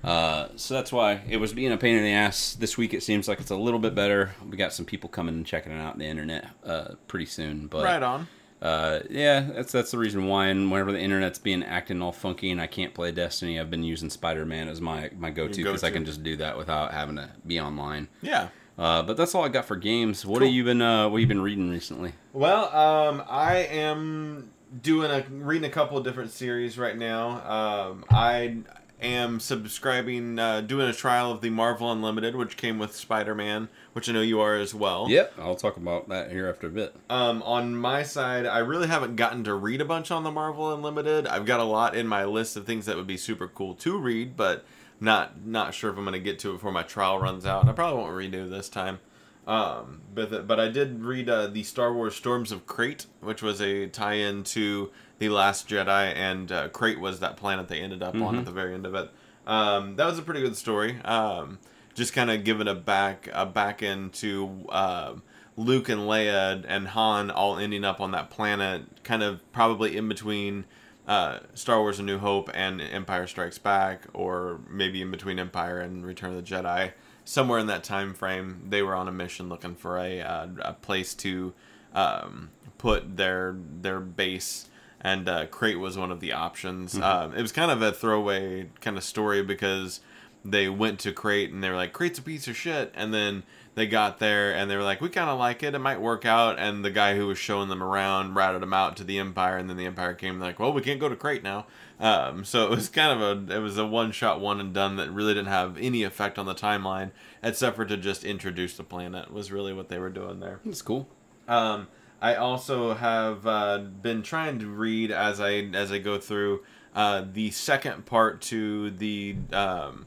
Uh, 0.03 0.47
so 0.55 0.73
that's 0.73 0.91
why 0.93 1.21
it 1.29 1.37
was 1.37 1.51
being 1.53 1.71
a 1.71 1.77
pain 1.77 1.95
in 1.97 2.03
the 2.03 2.11
ass. 2.13 2.55
This 2.55 2.77
week 2.77 2.93
it 2.93 3.03
seems 3.03 3.27
like 3.27 3.39
it's 3.39 3.51
a 3.51 3.55
little 3.55 3.79
bit 3.79 3.93
better. 3.95 4.33
We 4.49 4.55
got 4.57 4.73
some 4.73 4.85
people 4.85 5.09
coming 5.09 5.35
and 5.35 5.45
checking 5.45 5.71
it 5.73 5.79
out 5.79 5.93
on 5.93 5.99
the 5.99 6.05
internet 6.05 6.47
uh, 6.65 6.95
pretty 7.07 7.25
soon, 7.25 7.67
but 7.67 7.83
right 7.83 8.01
on. 8.01 8.27
uh, 8.61 9.01
yeah, 9.09 9.41
that's 9.41 9.71
that's 9.73 9.91
the 9.91 9.97
reason 9.97 10.27
why. 10.27 10.47
And 10.47 10.71
whenever 10.71 10.91
the 10.93 10.99
internet's 11.01 11.37
being 11.39 11.63
acting 11.63 12.01
all 12.01 12.13
funky 12.13 12.49
and 12.49 12.61
I 12.61 12.67
can't 12.67 12.93
play 12.93 13.11
Destiny, 13.11 13.59
I've 13.59 13.69
been 13.69 13.83
using 13.83 14.09
Spider 14.09 14.45
Man 14.45 14.69
as 14.69 14.79
my 14.79 15.09
my 15.17 15.31
go 15.31 15.47
to 15.49 15.63
because 15.63 15.83
I 15.83 15.91
can 15.91 16.05
just 16.05 16.23
do 16.23 16.37
that 16.37 16.57
without 16.57 16.93
having 16.93 17.17
to 17.17 17.29
be 17.45 17.59
online. 17.59 18.07
Yeah. 18.21 18.47
Uh, 18.79 19.03
but 19.03 19.17
that's 19.17 19.35
all 19.35 19.43
I 19.43 19.49
got 19.49 19.65
for 19.65 19.75
games. 19.75 20.25
What 20.25 20.39
Cool. 20.39 20.47
have 20.47 20.55
you 20.55 20.63
been 20.63 20.81
uh, 20.81 21.09
What 21.09 21.17
have 21.17 21.21
you 21.21 21.27
been 21.27 21.41
reading 21.41 21.69
recently? 21.69 22.13
Well, 22.31 22.73
um, 22.73 23.23
I 23.29 23.57
am 23.57 24.51
doing 24.81 25.11
a 25.11 25.25
reading 25.29 25.69
a 25.69 25.73
couple 25.73 25.97
of 25.97 26.05
different 26.05 26.31
series 26.31 26.77
right 26.77 26.97
now. 26.97 27.41
Um, 27.89 28.05
I 28.09 28.57
am 29.01 29.39
subscribing, 29.41 30.39
uh, 30.39 30.61
doing 30.61 30.87
a 30.87 30.93
trial 30.93 31.31
of 31.31 31.41
the 31.41 31.49
Marvel 31.49 31.91
Unlimited, 31.91 32.35
which 32.37 32.55
came 32.55 32.79
with 32.79 32.95
Spider 32.95 33.35
Man, 33.35 33.67
which 33.93 34.07
I 34.07 34.13
know 34.13 34.21
you 34.21 34.39
are 34.39 34.55
as 34.55 34.73
well. 34.73 35.07
Yep, 35.09 35.33
I'll 35.39 35.55
talk 35.55 35.75
about 35.75 36.07
that 36.09 36.31
here 36.31 36.47
after 36.47 36.67
a 36.67 36.69
bit. 36.69 36.95
Um, 37.09 37.41
on 37.43 37.75
my 37.75 38.03
side, 38.03 38.45
I 38.45 38.59
really 38.59 38.87
haven't 38.87 39.17
gotten 39.17 39.43
to 39.43 39.53
read 39.55 39.81
a 39.81 39.85
bunch 39.85 40.09
on 40.09 40.23
the 40.23 40.31
Marvel 40.31 40.73
Unlimited. 40.73 41.27
I've 41.27 41.45
got 41.45 41.59
a 41.59 41.63
lot 41.65 41.95
in 41.95 42.07
my 42.07 42.23
list 42.23 42.55
of 42.55 42.65
things 42.65 42.85
that 42.85 42.95
would 42.95 43.07
be 43.07 43.17
super 43.17 43.47
cool 43.49 43.73
to 43.75 43.97
read, 43.97 44.37
but 44.37 44.65
not 44.99 45.45
not 45.45 45.73
sure 45.73 45.91
if 45.91 45.97
I'm 45.97 46.03
going 46.03 46.13
to 46.13 46.19
get 46.19 46.39
to 46.39 46.49
it 46.51 46.53
before 46.53 46.71
my 46.71 46.83
trial 46.83 47.19
runs 47.19 47.45
out. 47.45 47.67
I 47.67 47.71
probably 47.71 48.01
won't 48.01 48.13
redo 48.13 48.49
this 48.49 48.69
time. 48.69 48.99
Um, 49.47 50.01
but 50.13 50.47
but 50.47 50.59
I 50.59 50.69
did 50.69 51.03
read 51.03 51.29
uh, 51.29 51.47
the 51.47 51.63
Star 51.63 51.93
Wars 51.93 52.15
Storms 52.15 52.51
of 52.51 52.67
Crait, 52.67 53.07
which 53.21 53.41
was 53.41 53.61
a 53.61 53.87
tie-in 53.87 54.43
to 54.45 54.91
the 55.17 55.29
Last 55.29 55.67
Jedi, 55.67 56.13
and 56.15 56.51
uh, 56.51 56.69
Crait 56.69 56.99
was 56.99 57.19
that 57.19 57.35
planet 57.35 57.67
they 57.67 57.79
ended 57.79 58.03
up 58.03 58.15
on 58.15 58.37
at 58.37 58.45
the 58.45 58.51
very 58.51 58.73
end 58.73 58.85
of 58.85 58.93
it. 58.93 59.09
Um, 59.47 59.95
that 59.95 60.05
was 60.05 60.19
a 60.19 60.21
pretty 60.21 60.41
good 60.41 60.55
story. 60.55 61.01
Um, 61.03 61.57
just 61.95 62.13
kind 62.13 62.29
of 62.29 62.43
giving 62.43 62.67
a 62.67 62.75
back 62.75 63.27
a 63.33 63.45
back 63.45 63.81
into 63.81 64.65
um 64.69 65.23
Luke 65.57 65.89
and 65.89 66.01
Leia 66.01 66.63
and 66.67 66.87
Han 66.89 67.29
all 67.29 67.57
ending 67.57 67.83
up 67.83 67.99
on 67.99 68.11
that 68.11 68.29
planet, 68.29 68.83
kind 69.03 69.21
of 69.23 69.51
probably 69.51 69.97
in 69.97 70.07
between 70.07 70.65
uh, 71.09 71.39
Star 71.55 71.79
Wars: 71.79 71.99
A 71.99 72.03
New 72.03 72.19
Hope 72.19 72.49
and 72.53 72.79
Empire 72.79 73.27
Strikes 73.27 73.57
Back, 73.57 74.05
or 74.13 74.61
maybe 74.69 75.01
in 75.01 75.09
between 75.09 75.39
Empire 75.39 75.79
and 75.79 76.05
Return 76.05 76.29
of 76.29 76.37
the 76.37 76.43
Jedi. 76.43 76.93
Somewhere 77.25 77.59
in 77.59 77.67
that 77.67 77.83
time 77.83 78.13
frame, 78.13 78.65
they 78.69 78.81
were 78.81 78.95
on 78.95 79.07
a 79.07 79.11
mission 79.11 79.49
looking 79.49 79.75
for 79.75 79.97
a 79.97 80.21
uh, 80.21 80.47
a 80.61 80.73
place 80.73 81.15
to 81.15 81.53
um, 81.93 82.51
put 82.77 83.17
their 83.17 83.55
their 83.81 83.99
base, 83.99 84.69
and 85.01 85.27
uh, 85.27 85.47
Crait 85.47 85.79
was 85.79 85.97
one 85.97 86.11
of 86.11 86.19
the 86.19 86.31
options. 86.31 86.95
Um, 86.97 87.33
it 87.33 87.41
was 87.41 87.51
kind 87.51 87.71
of 87.71 87.81
a 87.81 87.91
throwaway 87.91 88.69
kind 88.79 88.95
of 88.95 89.03
story 89.03 89.41
because 89.41 90.01
they 90.45 90.69
went 90.69 90.99
to 90.99 91.11
Crait 91.11 91.51
and 91.51 91.63
they 91.63 91.69
were 91.69 91.75
like, 91.75 91.91
Crait's 91.91 92.19
a 92.19 92.21
piece 92.21 92.47
of 92.47 92.55
shit, 92.55 92.91
and 92.95 93.13
then 93.13 93.43
they 93.75 93.87
got 93.87 94.19
there 94.19 94.53
and 94.53 94.69
they 94.69 94.75
were 94.75 94.83
like, 94.83 95.01
we 95.01 95.09
kind 95.09 95.29
of 95.29 95.39
like 95.39 95.63
it, 95.63 95.73
it 95.73 95.79
might 95.79 96.01
work 96.01 96.25
out, 96.25 96.59
and 96.59 96.83
the 96.83 96.89
guy 96.89 97.15
who 97.15 97.27
was 97.27 97.37
showing 97.37 97.69
them 97.69 97.83
around 97.83 98.35
routed 98.35 98.61
them 98.61 98.73
out 98.73 98.97
to 98.97 99.03
the 99.03 99.19
Empire, 99.19 99.57
and 99.57 99.69
then 99.69 99.77
the 99.77 99.85
Empire 99.85 100.13
came 100.13 100.39
like, 100.39 100.59
well, 100.59 100.73
we 100.73 100.81
can't 100.81 100.99
go 100.99 101.09
to 101.09 101.15
Crait 101.15 101.43
now. 101.43 101.65
Um, 101.99 102.45
so 102.45 102.63
it 102.65 102.69
was 102.69 102.87
kind 102.89 103.21
of 103.21 103.49
a 103.49 103.55
it 103.57 103.59
was 103.59 103.77
a 103.77 103.85
one 103.85 104.11
shot 104.11 104.39
one 104.39 104.59
and 104.59 104.73
done 104.73 104.95
that 104.95 105.11
really 105.11 105.33
didn't 105.33 105.49
have 105.49 105.77
any 105.77 106.03
effect 106.03 106.39
on 106.39 106.45
the 106.45 106.55
timeline 106.55 107.11
except 107.43 107.75
for 107.75 107.85
to 107.85 107.97
just 107.97 108.23
introduce 108.23 108.77
the 108.77 108.83
planet 108.83 109.33
was 109.33 109.51
really 109.51 109.73
what 109.73 109.89
they 109.89 109.99
were 109.99 110.09
doing 110.09 110.39
there. 110.39 110.61
That's 110.63 110.81
cool. 110.81 111.09
Um, 111.47 111.87
I 112.21 112.35
also 112.35 112.93
have 112.93 113.45
uh, 113.45 113.79
been 113.79 114.23
trying 114.23 114.59
to 114.59 114.67
read 114.67 115.11
as 115.11 115.39
I 115.39 115.69
as 115.73 115.91
I 115.91 115.99
go 115.99 116.17
through 116.17 116.63
uh, 116.95 117.25
the 117.31 117.51
second 117.51 118.05
part 118.05 118.41
to 118.43 118.91
the 118.91 119.35
um, 119.53 120.05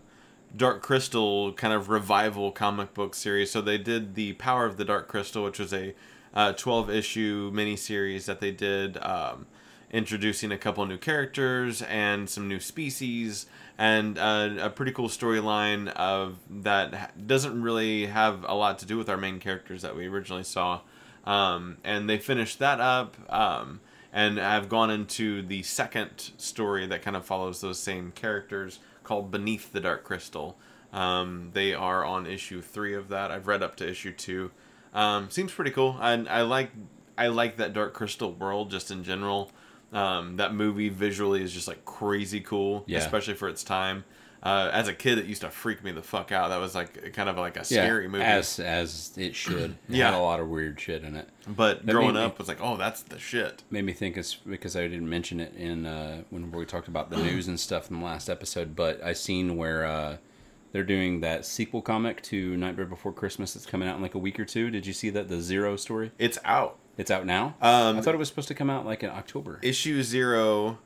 Dark 0.56 0.82
Crystal 0.82 1.52
kind 1.52 1.72
of 1.72 1.88
revival 1.88 2.52
comic 2.52 2.94
book 2.94 3.14
series. 3.14 3.50
So 3.50 3.60
they 3.60 3.78
did 3.78 4.14
the 4.14 4.34
Power 4.34 4.66
of 4.66 4.76
the 4.76 4.84
Dark 4.84 5.08
Crystal, 5.08 5.44
which 5.44 5.58
was 5.58 5.72
a 5.72 5.94
uh, 6.34 6.52
twelve 6.52 6.90
issue 6.90 7.52
miniseries 7.52 8.26
that 8.26 8.40
they 8.40 8.50
did. 8.50 8.98
Um, 9.02 9.46
introducing 9.92 10.50
a 10.50 10.58
couple 10.58 10.84
new 10.86 10.96
characters 10.96 11.82
and 11.82 12.28
some 12.28 12.48
new 12.48 12.58
species 12.58 13.44
and 13.76 14.18
uh, 14.18 14.48
a 14.58 14.70
pretty 14.70 14.90
cool 14.90 15.08
storyline 15.08 15.88
of 15.88 16.38
that 16.48 17.26
doesn't 17.26 17.60
really 17.60 18.06
have 18.06 18.42
a 18.48 18.54
lot 18.54 18.78
to 18.78 18.86
do 18.86 18.96
with 18.96 19.08
our 19.10 19.18
main 19.18 19.38
characters 19.38 19.82
that 19.82 19.94
we 19.94 20.06
originally 20.06 20.42
saw 20.42 20.80
um, 21.24 21.76
and 21.84 22.08
they 22.08 22.18
finished 22.18 22.58
that 22.58 22.80
up 22.80 23.16
um, 23.28 23.80
and 24.12 24.38
have 24.38 24.68
gone 24.68 24.90
into 24.90 25.42
the 25.42 25.62
second 25.62 26.30
story 26.38 26.86
that 26.86 27.02
kind 27.02 27.16
of 27.16 27.24
follows 27.24 27.60
those 27.60 27.78
same 27.78 28.10
characters 28.12 28.78
called 29.04 29.30
beneath 29.30 29.72
the 29.72 29.80
dark 29.80 30.04
crystal. 30.04 30.58
Um, 30.92 31.50
they 31.54 31.72
are 31.74 32.04
on 32.04 32.26
issue 32.26 32.60
three 32.60 32.94
of 32.94 33.08
that. 33.08 33.30
I've 33.30 33.46
read 33.46 33.62
up 33.62 33.76
to 33.76 33.88
issue 33.88 34.12
two. 34.12 34.50
Um, 34.94 35.30
seems 35.30 35.52
pretty 35.52 35.70
cool. 35.70 35.96
I, 36.00 36.12
I 36.12 36.42
like 36.42 36.70
i 37.16 37.26
like 37.28 37.56
that 37.58 37.72
dark 37.74 37.92
crystal 37.94 38.32
world 38.32 38.70
just 38.70 38.90
in 38.90 39.04
general. 39.04 39.50
Um, 39.92 40.36
that 40.36 40.54
movie 40.54 40.88
visually 40.88 41.42
is 41.42 41.52
just 41.52 41.68
like 41.68 41.84
crazy 41.84 42.40
cool, 42.40 42.84
Yeah. 42.86 42.98
especially 42.98 43.34
for 43.34 43.48
its 43.48 43.62
time. 43.62 44.04
Uh, 44.42 44.70
as 44.72 44.88
a 44.88 44.92
kid, 44.92 45.18
it 45.18 45.26
used 45.26 45.42
to 45.42 45.48
freak 45.50 45.84
me 45.84 45.92
the 45.92 46.02
fuck 46.02 46.32
out. 46.32 46.48
That 46.48 46.58
was 46.58 46.74
like 46.74 47.12
kind 47.12 47.28
of 47.28 47.36
like 47.38 47.56
a 47.56 47.64
scary 47.64 48.08
movie. 48.08 48.24
as 48.24 48.58
as 48.58 49.12
it 49.16 49.36
should. 49.36 49.72
It 49.88 49.94
Yeah. 49.96 50.06
had 50.10 50.14
a 50.14 50.22
lot 50.22 50.40
of 50.40 50.48
weird 50.48 50.80
shit 50.80 51.04
in 51.04 51.14
it. 51.14 51.28
but 51.46 51.86
that 51.86 51.92
growing 51.92 52.14
made 52.14 52.20
me- 52.20 52.26
up 52.26 52.38
was 52.38 52.48
like, 52.48 52.58
oh, 52.60 52.76
that's 52.76 53.02
the 53.02 53.18
shit. 53.20 53.62
made 53.70 53.84
me 53.84 53.92
think 53.92 54.16
it's 54.16 54.34
because 54.34 54.74
I 54.76 54.82
didn't 54.88 55.08
mention 55.08 55.38
it 55.38 55.54
in 55.54 55.86
uh, 55.86 56.22
when 56.30 56.50
we 56.50 56.64
talked 56.64 56.88
about 56.88 57.10
the 57.10 57.18
news 57.18 57.46
and 57.46 57.58
stuff 57.60 57.88
in 57.90 58.00
the 58.00 58.04
last 58.04 58.28
episode, 58.28 58.74
but 58.74 59.00
I 59.04 59.12
seen 59.12 59.56
where 59.56 59.84
uh, 59.86 60.16
they're 60.72 60.82
doing 60.82 61.20
that 61.20 61.46
sequel 61.46 61.80
comic 61.80 62.20
to 62.24 62.56
Nightmare 62.56 62.86
Before 62.86 63.12
Christmas 63.12 63.54
that's 63.54 63.66
coming 63.66 63.88
out 63.88 63.94
in 63.96 64.02
like 64.02 64.14
a 64.16 64.18
week 64.18 64.40
or 64.40 64.44
two. 64.44 64.70
Did 64.70 64.86
you 64.86 64.92
see 64.92 65.10
that 65.10 65.28
the 65.28 65.40
Zero 65.40 65.76
story? 65.76 66.10
It's 66.18 66.38
out. 66.44 66.78
It's 66.98 67.10
out 67.12 67.26
now. 67.26 67.54
Um, 67.62 67.98
I 67.98 68.00
thought 68.00 68.14
it 68.14 68.18
was 68.18 68.28
supposed 68.28 68.48
to 68.48 68.54
come 68.54 68.70
out 68.70 68.84
like 68.84 69.02
in 69.04 69.10
October. 69.10 69.60
Issue 69.62 70.02
zero 70.02 70.78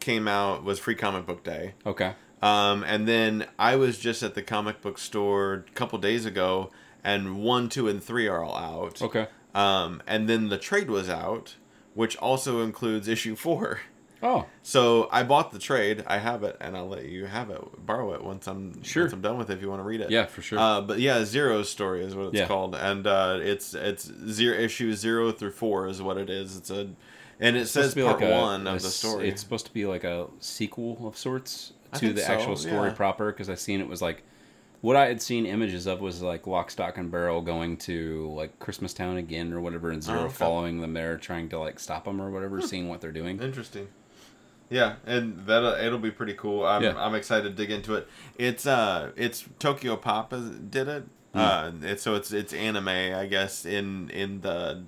came 0.00 0.26
out 0.26 0.64
was 0.64 0.78
free 0.78 0.94
comic 0.94 1.26
book 1.26 1.44
day. 1.44 1.74
okay. 1.84 2.14
Um, 2.42 2.82
and 2.84 3.06
then 3.06 3.46
I 3.58 3.76
was 3.76 3.98
just 3.98 4.22
at 4.22 4.34
the 4.34 4.42
comic 4.42 4.80
book 4.80 4.98
store 4.98 5.64
a 5.68 5.70
couple 5.72 5.98
days 5.98 6.26
ago, 6.26 6.70
and 7.04 7.42
one, 7.42 7.68
two, 7.68 7.88
and 7.88 8.02
three 8.02 8.26
are 8.28 8.42
all 8.42 8.56
out. 8.56 9.00
Okay. 9.00 9.28
Um, 9.54 10.02
and 10.06 10.28
then 10.28 10.48
the 10.48 10.58
trade 10.58 10.90
was 10.90 11.08
out, 11.08 11.56
which 11.94 12.16
also 12.16 12.62
includes 12.62 13.08
issue 13.08 13.36
four. 13.36 13.80
Oh, 14.24 14.46
So 14.62 15.08
I 15.10 15.24
bought 15.24 15.50
the 15.50 15.58
trade. 15.58 16.04
I 16.06 16.18
have 16.18 16.44
it, 16.44 16.56
and 16.60 16.76
I'll 16.76 16.86
let 16.88 17.06
you 17.06 17.26
have 17.26 17.50
it, 17.50 17.60
borrow 17.84 18.14
it 18.14 18.22
once 18.22 18.46
I'm 18.46 18.80
Sure. 18.84 19.02
once 19.02 19.12
I'm 19.12 19.20
done 19.20 19.36
with 19.36 19.50
it. 19.50 19.54
If 19.54 19.62
you 19.62 19.68
want 19.68 19.80
to 19.80 19.84
read 19.84 20.00
it, 20.00 20.10
yeah, 20.12 20.26
for 20.26 20.42
sure. 20.42 20.60
Uh, 20.60 20.80
but 20.80 21.00
yeah, 21.00 21.24
Zero's 21.24 21.68
story 21.68 22.04
is 22.04 22.14
what 22.14 22.26
it's 22.26 22.36
Yeah. 22.36 22.46
called, 22.46 22.76
and 22.76 23.04
uh, 23.04 23.40
it's 23.42 23.74
it's 23.74 24.04
zero 24.28 24.56
issue 24.56 24.92
zero 24.94 25.32
through 25.32 25.50
four 25.50 25.88
is 25.88 26.00
what 26.00 26.18
it 26.18 26.30
is. 26.30 26.56
It's 26.56 26.70
a, 26.70 26.90
and 27.40 27.56
it 27.56 27.62
It's 27.62 27.72
says 27.72 27.94
part 27.96 28.20
like 28.20 28.30
a- 28.30 28.30
one 28.30 28.68
a 28.68 28.74
of 28.74 28.82
the 28.82 28.90
story. 28.90 29.28
It's 29.28 29.40
supposed 29.40 29.66
to 29.66 29.72
be 29.74 29.86
like 29.86 30.04
a 30.04 30.28
sequel 30.38 31.04
of 31.04 31.18
sorts 31.18 31.72
to 31.98 32.12
the 32.12 32.20
so, 32.22 32.32
actual 32.32 32.56
story 32.56 32.88
yeah. 32.88 32.94
proper 32.94 33.30
because 33.32 33.48
I 33.50 33.54
seen 33.54 33.80
it 33.80 33.88
was 33.88 34.02
like 34.02 34.22
what 34.80 34.96
I 34.96 35.06
had 35.06 35.22
seen 35.22 35.46
images 35.46 35.86
of 35.86 36.00
was 36.00 36.22
like 36.22 36.46
Lock, 36.48 36.70
Stock, 36.70 36.98
and 36.98 37.10
Barrel 37.10 37.40
going 37.40 37.76
to 37.78 38.28
like 38.34 38.58
Christmas 38.58 38.92
Town 38.92 39.16
again 39.16 39.52
or 39.52 39.60
whatever, 39.60 39.90
and 39.90 40.02
Zero 40.02 40.18
Oh, 40.18 40.22
okay. 40.22 40.28
Hmm. 40.30 40.34
following 40.36 40.80
them 40.80 40.92
there, 40.94 41.16
trying 41.18 41.48
to 41.50 41.58
like 41.58 41.78
stop 41.78 42.04
them 42.04 42.20
or 42.20 42.30
whatever, 42.30 42.60
seeing 42.60 42.88
what 42.88 43.00
they're 43.00 43.12
doing. 43.12 43.40
Interesting. 43.40 43.88
Yeah, 44.70 44.94
and 45.06 45.46
that 45.46 45.84
it'll 45.84 45.98
be 45.98 46.10
pretty 46.10 46.32
cool. 46.34 46.64
I'm 46.66 46.82
Yeah. 46.82 46.94
I'm 46.96 47.14
excited 47.14 47.44
to 47.44 47.50
dig 47.54 47.70
into 47.70 47.94
it. 47.94 48.08
It's 48.38 48.66
uh 48.66 49.10
it's 49.16 49.44
Tokyopop 49.60 50.70
did 50.70 50.88
it. 50.88 51.04
Hmm. 51.32 51.38
Uh, 51.38 51.70
it's 51.82 52.02
so 52.02 52.14
it's 52.14 52.32
it's 52.32 52.52
anime, 52.52 52.88
I 52.88 53.26
guess 53.26 53.64
in 53.64 54.10
in 54.10 54.40
the 54.40 54.84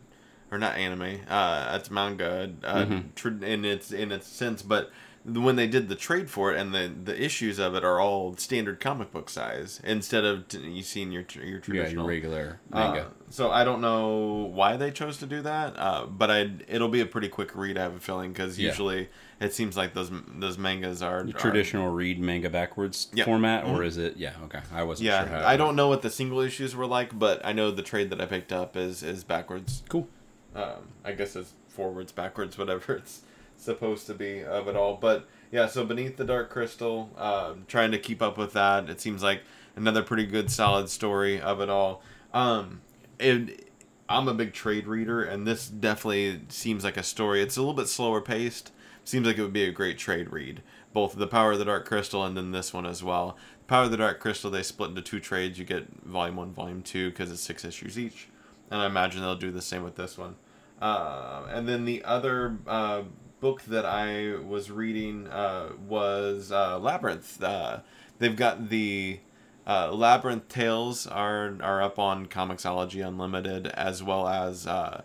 or 0.50 0.58
not 0.58 0.76
anime. 0.76 1.20
Uh, 1.28 1.72
it's 1.78 1.90
manga. 1.90 2.52
Uh, 2.62 2.84
Mhm. 2.84 3.14
tr- 3.14 3.44
in 3.44 3.64
its 3.64 3.92
in 3.92 4.10
its 4.12 4.26
sense, 4.26 4.62
but 4.62 4.90
when 5.24 5.56
they 5.56 5.66
did 5.66 5.88
the 5.88 5.94
trade 5.94 6.28
for 6.28 6.52
it 6.52 6.60
and 6.60 6.74
the 6.74 6.92
the 7.04 7.24
issues 7.24 7.58
of 7.58 7.74
it 7.74 7.82
are 7.82 7.98
all 7.98 8.36
standard 8.36 8.78
comic 8.78 9.10
book 9.10 9.30
size 9.30 9.80
instead 9.82 10.22
of 10.22 10.46
t- 10.48 10.58
you 10.58 10.82
seen 10.82 11.10
your 11.10 11.24
your 11.42 11.62
Yeah, 11.66 11.88
your 11.88 12.04
regular 12.04 12.60
uh, 12.70 12.78
manga. 12.78 13.06
so 13.30 13.50
I 13.50 13.64
don't 13.64 13.80
know 13.80 14.50
why 14.52 14.76
they 14.76 14.90
chose 14.90 15.16
to 15.18 15.26
do 15.26 15.40
that, 15.40 15.78
uh, 15.78 16.04
but 16.06 16.30
I 16.30 16.50
it'll 16.68 16.90
be 16.90 17.00
a 17.00 17.06
pretty 17.06 17.28
quick 17.30 17.56
read. 17.56 17.78
I 17.78 17.82
have 17.84 17.94
a 17.96 18.00
feeling 18.00 18.32
because 18.32 18.58
Yeah. 18.58 18.68
usually 18.68 19.08
it 19.40 19.54
seems 19.54 19.76
like 19.78 19.94
those 19.94 20.10
those 20.36 20.58
mangas 20.58 21.00
are, 21.02 21.22
The 21.22 21.30
are- 21.34 21.38
traditional 21.38 21.90
read 21.90 22.20
manga 22.20 22.50
backwards 22.50 23.08
Yeah. 23.14 23.24
format, 23.24 23.64
or 23.64 23.78
Mhm. 23.78 23.86
is 23.86 23.96
it? 23.96 24.18
Yeah, 24.18 24.32
okay. 24.44 24.60
I 24.74 24.82
wasn't 24.82 25.06
Yeah, 25.06 25.26
sure 25.26 25.38
how. 25.40 25.46
I 25.48 25.56
don't 25.56 25.74
know 25.74 25.88
what 25.88 26.02
the 26.02 26.10
single 26.10 26.40
issues 26.40 26.76
were 26.76 26.86
like, 26.86 27.18
but 27.18 27.40
I 27.46 27.52
know 27.52 27.70
the 27.70 27.82
trade 27.82 28.10
that 28.10 28.20
I 28.20 28.26
picked 28.26 28.52
up 28.52 28.76
is 28.76 29.02
is 29.02 29.24
backwards. 29.24 29.82
Cool. 29.88 30.06
Um, 30.54 30.88
I 31.02 31.12
guess 31.12 31.34
it's 31.34 31.54
forwards, 31.68 32.12
backwards, 32.12 32.58
whatever 32.58 32.94
it's 32.96 33.22
supposed 33.64 34.06
to 34.06 34.14
be 34.14 34.42
of 34.42 34.68
it 34.68 34.76
all. 34.76 34.96
But 34.96 35.26
yeah, 35.50 35.66
so 35.66 35.84
beneath 35.84 36.16
the 36.16 36.24
dark 36.24 36.50
crystal, 36.50 37.10
um, 37.16 37.64
trying 37.68 37.90
to 37.92 37.98
keep 37.98 38.22
up 38.22 38.36
with 38.36 38.52
that. 38.52 38.88
It 38.88 39.00
seems 39.00 39.22
like 39.22 39.42
another 39.76 40.02
pretty 40.02 40.26
good, 40.26 40.50
solid 40.50 40.88
story 40.88 41.40
of 41.40 41.60
it 41.60 41.68
all. 41.68 42.02
Um, 42.32 42.80
it, 43.18 43.68
I'm 44.08 44.28
a 44.28 44.34
big 44.34 44.52
trade 44.52 44.86
reader, 44.86 45.22
and 45.22 45.46
this 45.46 45.68
definitely 45.68 46.42
seems 46.48 46.84
like 46.84 46.96
a 46.96 47.02
story. 47.02 47.40
It's 47.42 47.56
a 47.56 47.60
little 47.60 47.74
bit 47.74 47.88
slower 47.88 48.20
paced. 48.20 48.70
Seems 49.04 49.26
like 49.26 49.38
it 49.38 49.42
would 49.42 49.52
be 49.52 49.64
a 49.64 49.72
great 49.72 49.98
trade 49.98 50.32
read. 50.32 50.62
Both 50.92 51.16
the 51.16 51.26
Power 51.26 51.52
of 51.52 51.58
the 51.58 51.64
Dark 51.64 51.86
Crystal 51.86 52.24
and 52.24 52.36
then 52.36 52.52
this 52.52 52.72
one 52.72 52.86
as 52.86 53.02
well. 53.02 53.36
Power 53.66 53.84
of 53.84 53.90
the 53.90 53.96
Dark 53.96 54.20
Crystal 54.20 54.50
they 54.50 54.62
split 54.62 54.90
into 54.90 55.02
two 55.02 55.20
trades. 55.20 55.58
You 55.58 55.64
get 55.64 55.88
Volume 56.04 56.36
One, 56.36 56.52
Volume 56.52 56.82
Two 56.82 57.10
because 57.10 57.30
it's 57.30 57.40
six 57.40 57.64
issues 57.64 57.98
each, 57.98 58.28
and 58.70 58.80
I 58.80 58.86
imagine 58.86 59.20
they'll 59.20 59.36
do 59.36 59.50
the 59.50 59.62
same 59.62 59.82
with 59.82 59.96
this 59.96 60.18
one. 60.18 60.36
Uh, 60.80 61.46
and 61.50 61.68
then 61.68 61.84
the 61.84 62.04
other 62.04 62.58
uh, 62.66 63.02
book 63.40 63.62
that 63.62 63.84
I 63.84 64.36
was 64.36 64.70
reading 64.70 65.26
uh, 65.28 65.70
was 65.86 66.50
uh, 66.52 66.78
Labyrinth. 66.78 67.42
Uh, 67.42 67.80
they've 68.18 68.36
got 68.36 68.68
the 68.70 69.20
uh, 69.66 69.92
Labyrinth 69.92 70.48
Tales 70.48 71.06
are 71.06 71.56
are 71.62 71.82
up 71.82 71.98
on 71.98 72.26
Comixology 72.26 73.06
Unlimited, 73.06 73.66
as 73.68 74.02
well 74.02 74.26
as 74.28 74.66
uh, 74.66 75.02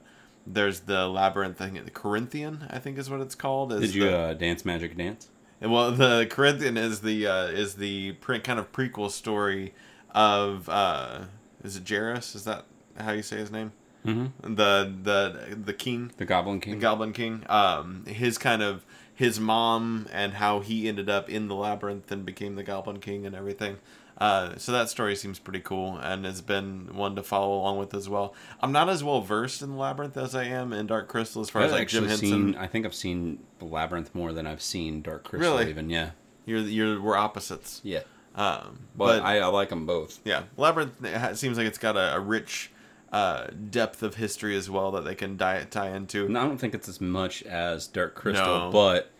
there's 0.48 0.82
the 0.82 1.08
Labyrinth 1.08 1.58
thing, 1.58 1.74
the 1.84 1.92
Corinthian, 1.92 2.66
I 2.70 2.80
think 2.80 2.98
is 2.98 3.10
what 3.10 3.22
it's 3.22 3.36
called. 3.36 3.74
is 3.74 3.82
Did 3.82 3.96
you 3.96 4.04
the- 4.06 4.18
uh, 4.18 4.34
dance 4.34 4.66
magic 4.66 4.98
dance? 4.98 5.30
Well, 5.62 5.92
the 5.92 6.26
Corinthian 6.30 6.78
is 6.78 7.02
the 7.02 7.28
uh, 7.28 7.46
is 7.48 7.76
the 7.76 8.14
pre- 8.14 8.40
kind 8.40 8.60
of 8.60 8.72
prequel 8.72 9.12
story 9.12 9.74
of 10.12 10.70
uh, 10.70 11.24
is 11.64 11.76
it 11.76 11.88
Jairus? 11.88 12.34
Is 12.36 12.46
that 12.46 12.66
how 12.98 13.12
you 13.12 13.22
say 13.22 13.38
his 13.38 13.52
name? 13.52 13.74
Mm-hmm. 14.06 14.56
The 14.56 14.94
the 15.04 15.56
the 15.56 15.74
king. 15.74 16.12
The 16.18 16.26
Goblin 16.26 16.60
King. 16.62 16.76
The 16.76 16.80
Goblin 16.80 17.14
King. 17.14 17.44
Um, 17.50 18.06
his 18.06 18.38
kind 18.38 18.62
of 18.62 18.86
his 19.14 19.40
mom 19.40 20.08
and 20.14 20.34
how 20.36 20.62
he 20.62 20.88
ended 20.88 21.10
up 21.10 21.30
in 21.30 21.48
the 21.50 21.56
labyrinth 21.56 22.10
and 22.12 22.26
became 22.26 22.56
the 22.56 22.64
Goblin 22.64 23.00
King 23.00 23.26
and 23.26 23.36
everything. 23.36 23.78
Uh, 24.18 24.58
so 24.58 24.72
that 24.74 24.90
story 24.90 25.16
seems 25.16 25.40
pretty 25.40 25.62
cool 25.62 25.98
and 25.98 26.26
has 26.26 26.42
been 26.42 26.94
one 26.96 27.16
to 27.16 27.24
follow 27.24 27.54
along 27.58 27.78
with 27.78 27.94
as 27.94 28.10
well. 28.10 28.34
I'm 28.62 28.72
not 28.74 28.90
as 28.90 29.02
well 29.04 29.22
versed 29.22 29.62
in 29.62 29.72
the 29.72 29.78
labyrinth 29.78 30.18
as 30.18 30.36
I 30.36 30.44
am 30.44 30.74
in 30.74 30.88
Dark 30.88 31.08
Crystal 31.08 31.42
as 31.42 31.50
far 31.50 31.62
as 31.62 31.72
I've 31.72 31.80
like 31.80 31.88
Jim 31.88 32.06
Henson. 32.06 32.28
seen. 32.28 32.56
I 32.56 32.68
think 32.68 32.86
I've 32.86 32.94
seen 32.96 33.40
the 33.60 33.66
Labyrinth 33.66 34.14
more 34.14 34.34
than 34.34 34.46
I've 34.46 34.62
seen 34.62 35.02
Dark 35.02 35.24
Crystal. 35.26 35.58
Really? 35.58 35.70
Even 35.70 35.90
yeah. 35.90 36.12
You're 36.46 36.60
you're 36.60 37.02
we're 37.02 37.16
opposites. 37.16 37.80
Yeah. 37.84 38.02
Um, 38.36 38.80
But, 38.96 39.22
I, 39.24 39.40
I 39.40 39.46
like 39.48 39.70
them 39.70 39.86
both. 39.86 40.20
yeah, 40.24 40.44
labyrinth 40.56 41.38
seems 41.38 41.58
like 41.58 41.68
it's 41.68 41.78
got 41.78 41.98
a, 41.98 42.16
a 42.16 42.20
rich 42.20 42.72
uh, 43.12 43.48
depth 43.70 44.04
of 44.04 44.16
history 44.16 44.56
as 44.56 44.70
well 44.70 44.92
that 44.92 45.04
they 45.06 45.16
can 45.16 45.36
die, 45.38 45.64
tie 45.70 45.90
into. 45.96 46.28
No, 46.30 46.42
I 46.42 46.44
don't 46.44 46.58
think 46.60 46.74
it's 46.76 46.88
as 46.90 47.02
much 47.02 47.42
as 47.44 47.88
Dark 47.88 48.16
Crystal, 48.16 48.46
No. 48.46 48.72
but 48.72 49.12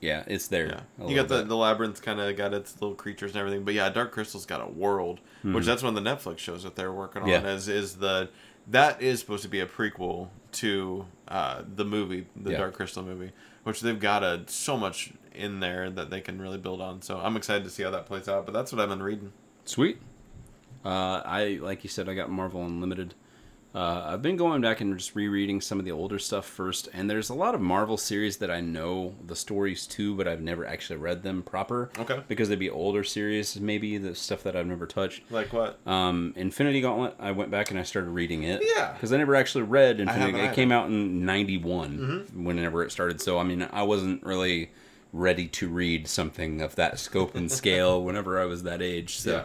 yeah, 0.00 0.24
it's 0.26 0.48
there. 0.48 0.82
Yeah, 0.98 1.06
you 1.08 1.16
got 1.16 1.28
the, 1.28 1.42
the 1.42 1.56
labyrinth 1.56 2.02
kind 2.02 2.20
of 2.20 2.36
got 2.36 2.54
its 2.54 2.80
little 2.80 2.94
creatures 2.94 3.30
and 3.32 3.40
everything, 3.40 3.64
but 3.64 3.74
yeah, 3.74 3.88
Dark 3.88 4.12
Crystal's 4.12 4.46
got 4.46 4.60
a 4.60 4.68
world, 4.70 5.20
which 5.42 5.64
that's 5.64 5.82
one 5.82 5.96
of 5.96 6.02
the 6.04 6.08
Netflix 6.10 6.38
shows 6.38 6.62
that 6.62 6.76
they're 6.76 6.92
working 6.92 7.22
on. 7.22 7.28
Yeah. 7.28 7.46
Is 7.48 7.66
is 7.68 7.96
the 7.96 8.28
that 8.68 9.00
is 9.02 9.18
supposed 9.20 9.42
to 9.42 9.48
be 9.48 9.60
a 9.60 9.66
prequel 9.66 10.28
to 10.52 11.06
uh, 11.28 11.62
the 11.74 11.84
movie, 11.86 12.26
the 12.36 12.52
Yeah. 12.52 12.58
Dark 12.58 12.74
Crystal 12.74 13.02
movie, 13.02 13.32
which 13.64 13.80
they've 13.80 13.98
got 13.98 14.22
a 14.22 14.42
so 14.46 14.76
much 14.76 15.12
in 15.34 15.60
there 15.60 15.88
that 15.90 16.10
they 16.10 16.20
can 16.20 16.40
really 16.40 16.58
build 16.58 16.80
on. 16.82 17.00
So 17.02 17.18
I'm 17.18 17.36
excited 17.36 17.64
to 17.64 17.70
see 17.70 17.82
how 17.82 17.90
that 17.90 18.06
plays 18.06 18.28
out. 18.28 18.44
But 18.44 18.52
that's 18.52 18.70
what 18.72 18.80
I've 18.80 18.88
been 18.90 19.02
reading. 19.02 19.32
Sweet. 19.64 19.98
Uh, 20.84 21.22
I 21.24 21.58
like 21.60 21.84
you 21.84 21.90
said, 21.90 22.08
I 22.08 22.14
got 22.14 22.30
Marvel 22.30 22.64
Unlimited. 22.64 23.14
Uh, 23.74 24.02
I've 24.06 24.22
been 24.22 24.36
going 24.38 24.62
back 24.62 24.80
and 24.80 24.96
just 24.96 25.14
rereading 25.14 25.60
some 25.60 25.78
of 25.78 25.84
the 25.84 25.92
older 25.92 26.18
stuff 26.18 26.46
first, 26.46 26.88
and 26.94 27.08
there's 27.08 27.28
a 27.28 27.34
lot 27.34 27.54
of 27.54 27.60
Marvel 27.60 27.98
series 27.98 28.38
that 28.38 28.50
I 28.50 28.62
know 28.62 29.14
the 29.26 29.36
stories 29.36 29.86
to, 29.88 30.16
but 30.16 30.26
I've 30.26 30.40
never 30.40 30.66
actually 30.66 30.96
read 30.96 31.22
them 31.22 31.42
proper. 31.42 31.90
Okay. 31.98 32.22
Because 32.28 32.48
they'd 32.48 32.58
be 32.58 32.70
older 32.70 33.04
series, 33.04 33.60
maybe 33.60 33.98
the 33.98 34.14
stuff 34.14 34.42
that 34.44 34.56
I've 34.56 34.66
never 34.66 34.86
touched. 34.86 35.22
Like 35.30 35.52
what? 35.52 35.78
Um, 35.86 36.32
Infinity 36.34 36.80
Gauntlet, 36.80 37.14
I 37.20 37.32
went 37.32 37.50
back 37.50 37.70
and 37.70 37.78
I 37.78 37.82
started 37.82 38.08
reading 38.08 38.42
it. 38.44 38.62
Yeah. 38.64 38.94
Because 38.94 39.12
I 39.12 39.18
never 39.18 39.34
actually 39.36 39.64
read 39.64 40.00
Infinity. 40.00 40.38
It 40.40 40.54
came 40.54 40.72
out 40.72 40.86
in 40.88 41.26
'91, 41.26 41.98
Mm-hmm. 41.98 42.44
whenever 42.44 42.82
it 42.82 42.90
started. 42.90 43.20
So 43.20 43.38
I 43.38 43.42
mean, 43.44 43.68
I 43.70 43.82
wasn't 43.82 44.22
really 44.24 44.70
ready 45.12 45.46
to 45.46 45.68
read 45.68 46.08
something 46.08 46.62
of 46.62 46.74
that 46.76 46.98
scope 46.98 47.34
and 47.34 47.52
scale 47.52 48.02
whenever 48.04 48.40
I 48.40 48.46
was 48.46 48.62
that 48.62 48.80
age. 48.80 49.18
So 49.18 49.44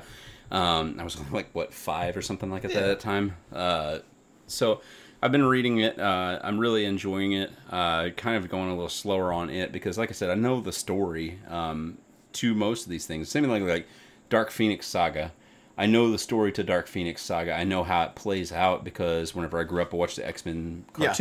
um, 0.53 0.95
I 0.99 1.03
was 1.03 1.19
like 1.31 1.49
what 1.53 1.73
five 1.73 2.15
or 2.15 2.21
something 2.21 2.49
like 2.49 2.61
that 2.61 2.71
Yeah. 2.71 2.79
at 2.79 2.85
that 2.87 2.99
time. 3.01 3.35
Uh, 3.51 3.99
so 4.47 4.81
I've 5.21 5.31
been 5.31 5.43
reading 5.45 5.79
it. 5.79 5.99
Uh, 5.99 6.39
I'm 6.43 6.57
really 6.59 6.85
enjoying 6.85 7.33
it. 7.33 7.51
Uh, 7.69 8.09
kind 8.15 8.37
of 8.37 8.49
going 8.49 8.69
a 8.69 8.73
little 8.73 8.89
slower 8.89 9.33
on 9.33 9.49
it 9.49 9.71
because, 9.71 9.97
like 9.97 10.09
I 10.09 10.13
said, 10.13 10.29
I 10.29 10.35
know 10.35 10.61
the 10.61 10.71
story 10.73 11.39
um, 11.49 11.97
to 12.33 12.53
most 12.53 12.83
of 12.85 12.89
these 12.89 13.05
things. 13.05 13.29
Same 13.29 13.43
like 13.45 13.63
like 13.63 13.87
Dark 14.29 14.51
Phoenix 14.51 14.85
Saga. 14.87 15.31
I 15.77 15.87
know 15.87 16.11
the 16.11 16.19
story 16.19 16.51
to 16.51 16.63
Dark 16.63 16.87
Phoenix 16.87 17.21
Saga. 17.23 17.53
I 17.53 17.63
know 17.63 17.83
how 17.83 18.03
it 18.03 18.13
plays 18.15 18.51
out 18.51 18.83
because 18.83 19.33
whenever 19.33 19.59
I 19.59 19.63
grew 19.63 19.81
up, 19.81 19.91
I 19.93 19.97
watched 19.97 20.17
the 20.17 20.27
X 20.27 20.45
Men 20.45 20.85
Yeah. 20.97 21.13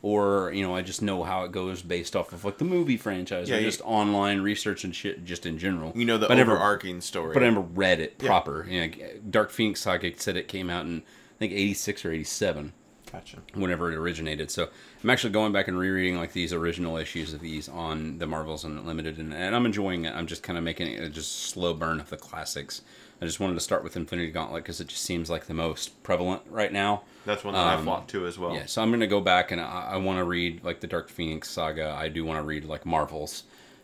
Or 0.00 0.52
you 0.52 0.62
know, 0.62 0.76
I 0.76 0.82
just 0.82 1.02
know 1.02 1.24
how 1.24 1.42
it 1.44 1.50
goes 1.52 1.82
based 1.82 2.14
off 2.14 2.32
of 2.32 2.44
like 2.44 2.58
the 2.58 2.64
movie 2.64 2.96
franchise 2.96 3.48
Yeah, 3.50 3.56
or 3.56 3.62
just 3.62 3.80
online 3.84 4.40
research 4.42 4.84
and 4.84 4.94
shit, 4.94 5.24
just 5.24 5.44
in 5.44 5.58
general. 5.58 5.92
You 5.96 6.04
know 6.04 6.18
the 6.18 6.28
But 6.28 6.34
I 6.34 6.36
never- 6.36 6.52
overarching 6.52 7.00
story. 7.00 7.34
but 7.34 7.42
I 7.42 7.46
never 7.48 7.60
read 7.60 7.98
it 8.00 8.14
Yeah. 8.20 8.28
proper. 8.28 8.64
You 8.68 8.86
know, 8.86 8.92
Dark 9.28 9.50
Phoenix 9.50 9.80
Saga 9.80 10.12
said 10.16 10.36
it 10.36 10.46
came 10.46 10.70
out 10.70 10.86
in 10.86 10.98
I 10.98 11.38
think 11.38 11.52
'86 11.52 12.04
or 12.04 12.12
'87 12.12 12.72
gotcha. 13.12 13.38
whenever 13.54 13.90
it 13.92 13.96
originated. 13.96 14.50
So 14.52 14.68
I'm 15.02 15.10
actually 15.10 15.32
going 15.32 15.52
back 15.52 15.66
and 15.68 15.76
rereading 15.78 16.16
like 16.16 16.32
these 16.32 16.52
original 16.52 16.96
issues 16.96 17.32
of 17.32 17.40
these 17.40 17.68
on 17.68 18.18
the 18.18 18.26
Marvels 18.26 18.64
Unlimited, 18.64 19.18
and, 19.18 19.32
and 19.34 19.54
I'm 19.54 19.66
enjoying 19.66 20.04
it. 20.04 20.14
I'm 20.14 20.26
just 20.28 20.42
kind 20.44 20.56
of 20.58 20.62
making 20.64 20.92
it 20.92 21.02
a 21.02 21.08
just 21.08 21.32
slow 21.50 21.74
burn 21.74 21.98
of 22.00 22.10
the 22.10 22.16
classics. 22.16 22.82
I 23.20 23.24
just 23.24 23.40
wanted 23.40 23.54
to 23.54 23.60
start 23.60 23.82
with 23.82 23.96
Infinity 23.96 24.30
Gauntlet 24.30 24.62
because 24.62 24.80
it 24.80 24.88
just 24.88 25.02
seems 25.02 25.28
like 25.28 25.46
the 25.46 25.54
most 25.54 26.02
prevalent 26.04 26.42
right 26.48 26.72
now. 26.72 27.02
That's 27.26 27.42
one 27.44 27.54
that 27.54 27.66
I 27.66 27.74
Um, 27.74 27.84
fought 27.84 28.08
to 28.10 28.26
as 28.26 28.38
well. 28.38 28.54
Yeah, 28.54 28.66
so 28.66 28.80
I'm 28.80 28.90
gonna 28.90 29.06
go 29.06 29.20
back 29.20 29.50
and 29.50 29.60
I, 29.60 29.90
I 29.92 29.96
want 29.96 30.18
to 30.18 30.24
read 30.24 30.62
like 30.64 30.80
the 30.80 30.86
Dark 30.86 31.08
Phoenix 31.10 31.50
saga. 31.50 31.90
I 31.98 32.08
do 32.08 32.24
want 32.24 32.38
to 32.38 32.44
read 32.44 32.64
like 32.64 32.86
Marvels, 32.86 33.42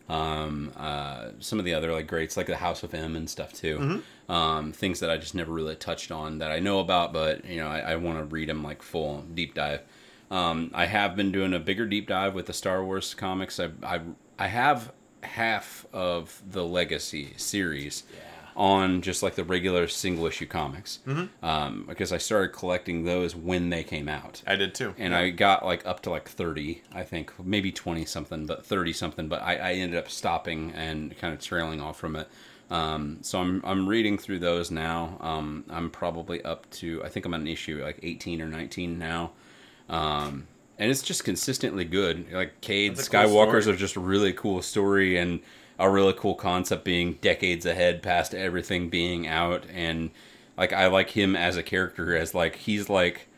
um, 0.09 0.73
uh, 0.77 1.31
some 1.41 1.59
of 1.59 1.65
the 1.65 1.75
other 1.75 1.93
like 1.93 2.07
greats 2.07 2.37
like 2.37 2.47
the 2.47 2.57
House 2.57 2.83
of 2.83 2.95
M 2.95 3.17
and 3.17 3.29
stuff 3.29 3.53
too. 3.53 3.79
Mm-hmm. 3.79 4.33
Um, 4.33 4.73
things 4.73 5.01
that 5.01 5.11
I 5.11 5.17
just 5.17 5.35
never 5.35 5.53
really 5.53 5.77
touched 5.77 6.11
on 6.11 6.39
that 6.39 6.51
I 6.51 6.61
know 6.61 6.79
about, 6.79 7.13
but 7.13 7.45
you 7.45 7.57
know 7.57 7.69
I, 7.69 7.81
I 7.81 7.97
want 7.97 8.19
to 8.19 8.25
read 8.25 8.49
them 8.49 8.63
like 8.63 8.83
full 8.83 9.23
deep 9.35 9.55
dive. 9.55 9.83
Um, 10.31 10.71
I 10.75 10.87
have 10.87 11.17
been 11.17 11.33
doing 11.33 11.53
a 11.53 11.59
bigger 11.59 11.87
deep 11.87 12.07
dive 12.09 12.35
with 12.35 12.47
the 12.47 12.53
Star 12.53 12.85
Wars 12.85 13.15
comics. 13.15 13.59
I 13.59 13.71
I, 13.83 14.01
I 14.39 14.47
have 14.47 14.93
half 15.23 15.87
of 15.93 16.43
the 16.49 16.65
Legacy 16.65 17.33
series 17.37 18.05
on 18.57 19.03
just 19.03 19.23
like 19.23 19.35
the 19.35 19.45
regular 19.45 19.89
single 19.89 20.27
issue 20.27 20.47
comics 20.47 21.01
Mm-hmm. 21.07 21.45
um, 21.45 21.85
because 21.89 22.13
I 22.13 22.19
started 22.19 22.53
collecting 22.53 23.05
those 23.05 23.35
when 23.35 23.71
they 23.71 23.83
came 23.85 24.09
out. 24.09 24.43
I 24.47 24.57
did 24.57 24.75
too. 24.75 24.95
And 24.99 25.15
I 25.15 25.31
got 25.31 25.65
like 25.65 25.85
up 25.87 26.01
to 26.03 26.11
like 26.11 26.29
30, 26.29 26.83
I 26.93 27.03
think, 27.03 27.33
maybe 27.45 27.73
20 27.73 28.05
something, 28.05 28.47
but 28.47 28.65
30 28.65 28.93
something. 28.93 29.29
But 29.29 29.43
I, 29.43 29.57
I 29.57 29.73
ended 29.73 29.99
up 29.99 30.09
stopping 30.11 30.73
and 30.73 31.17
kind 31.19 31.35
of 31.35 31.41
trailing 31.41 31.81
off 31.81 31.99
from 31.99 32.17
it. 32.17 32.29
Um, 32.71 33.19
so 33.23 33.41
I'm, 33.41 33.61
I'm 33.65 33.89
reading 33.89 34.17
through 34.19 34.39
those 34.39 34.71
now. 34.71 35.19
Um, 35.21 35.65
I'm 35.69 35.91
probably 35.91 36.43
up 36.45 36.69
to, 36.73 37.03
I 37.05 37.09
think 37.09 37.27
I'm 37.27 37.35
on 37.35 37.47
issue 37.47 37.83
like 37.83 37.99
18 38.03 38.41
or 38.41 38.47
19 38.47 38.99
now. 38.99 39.33
Um, 39.89 40.47
and 40.79 40.91
it's 40.91 41.03
just 41.03 41.25
consistently 41.25 41.85
good. 41.85 42.33
Like 42.33 42.61
Cade 42.61 42.95
cool 42.97 43.05
Skywalker's 43.05 43.65
story. 43.65 43.75
are 43.77 43.79
just 43.79 43.97
a 43.97 44.01
really 44.01 44.33
cool 44.33 44.63
story 44.63 45.17
and 45.19 45.41
a 45.79 45.91
really 45.91 46.13
cool 46.13 46.35
concept 46.35 46.85
being 46.85 47.15
decades 47.21 47.67
ahead 47.67 48.03
past 48.03 48.35
everything 48.35 48.89
being 48.89 49.27
out. 49.27 49.65
And 49.73 50.11
like, 50.57 50.73
I 50.73 50.87
like 50.87 51.11
him 51.11 51.35
as 51.35 51.57
a 51.57 51.63
character 51.63 52.17
as 52.17 52.35
like, 52.35 52.57
he's 52.57 52.89
like, 52.89 53.29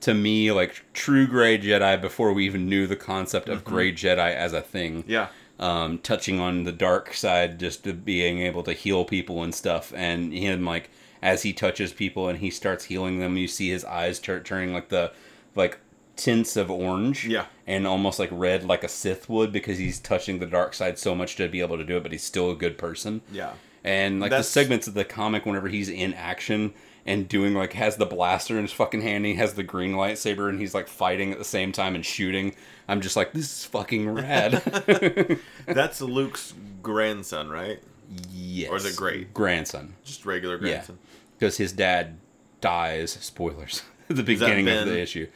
to 0.00 0.14
me 0.14 0.52
like 0.52 0.84
true 0.92 1.26
gray 1.26 1.58
jedi 1.58 2.00
before 2.00 2.32
we 2.32 2.46
even 2.46 2.68
knew 2.68 2.86
the 2.86 2.94
concept 2.94 3.48
of 3.48 3.64
gray 3.64 3.92
jedi 3.92 4.32
as 4.32 4.52
a 4.52 4.60
thing 4.60 5.02
Yeah. 5.08 5.26
um, 5.58 5.98
touching 5.98 6.38
on 6.38 6.62
the 6.62 6.70
dark 6.70 7.12
side 7.14 7.58
just 7.58 7.82
to 7.82 7.92
being 7.92 8.38
able 8.38 8.62
to 8.62 8.74
heal 8.74 9.04
people 9.04 9.42
and 9.42 9.52
stuff 9.52 9.92
and 9.96 10.32
him 10.32 10.64
like 10.64 10.90
as 11.20 11.42
he 11.42 11.52
touches 11.52 11.92
people 11.92 12.28
and 12.28 12.38
he 12.38 12.48
starts 12.48 12.84
healing 12.84 13.18
them 13.18 13.36
you 13.36 13.48
see 13.48 13.70
his 13.70 13.84
eyes 13.84 14.20
tur 14.20 14.38
turning 14.38 14.72
like 14.72 14.88
the 14.88 15.10
like 15.56 15.78
tints 16.18 16.56
of 16.56 16.70
orange 16.70 17.26
Yeah. 17.26 17.46
and 17.66 17.86
almost 17.86 18.18
like 18.18 18.28
red 18.32 18.64
like 18.64 18.84
a 18.84 18.88
sith 18.88 19.28
would 19.30 19.52
because 19.52 19.78
he's 19.78 19.98
touching 20.00 20.38
the 20.40 20.46
dark 20.46 20.74
side 20.74 20.98
so 20.98 21.14
much 21.14 21.36
to 21.36 21.48
be 21.48 21.60
able 21.60 21.78
to 21.78 21.84
do 21.84 21.96
it 21.96 22.02
but 22.02 22.12
he's 22.12 22.24
still 22.24 22.50
a 22.50 22.56
good 22.56 22.76
person 22.76 23.22
Yeah. 23.32 23.52
and 23.84 24.18
like 24.20 24.30
That's- 24.30 24.46
the 24.46 24.52
segments 24.52 24.86
of 24.88 24.94
the 24.94 25.04
comic 25.04 25.46
whenever 25.46 25.68
he's 25.68 25.88
in 25.88 26.12
action 26.14 26.74
and 27.06 27.26
doing 27.28 27.54
like 27.54 27.72
has 27.72 27.96
the 27.96 28.04
blaster 28.04 28.56
in 28.56 28.62
his 28.64 28.72
fucking 28.72 29.00
hand, 29.00 29.16
and 29.24 29.26
he 29.26 29.34
has 29.36 29.54
the 29.54 29.62
green 29.62 29.92
lightsaber, 29.94 30.50
and 30.50 30.60
he's 30.60 30.74
like 30.74 30.88
fighting 30.88 31.32
at 31.32 31.38
the 31.38 31.44
same 31.44 31.72
time 31.72 31.94
and 31.94 32.04
shooting. 32.04 32.54
I'm 32.86 33.00
just 33.00 33.16
like, 33.16 33.32
this 33.32 33.44
is 33.44 33.64
fucking 33.64 34.10
rad. 34.10 34.60
That's 35.66 36.02
Luke's 36.02 36.52
grandson, 36.82 37.48
right? 37.48 37.82
yes. 38.30 38.68
Or 38.70 38.76
is 38.76 38.84
it 38.84 38.94
great? 38.94 39.32
grandson? 39.32 39.94
Just 40.04 40.26
regular 40.26 40.58
grandson. 40.58 40.98
because 41.38 41.56
his 41.56 41.72
dad 41.72 42.18
dies. 42.60 43.12
Spoilers. 43.12 43.82
at 44.10 44.16
the 44.16 44.22
beginning 44.22 44.68
of 44.68 44.84
the 44.86 45.00
issue. 45.00 45.28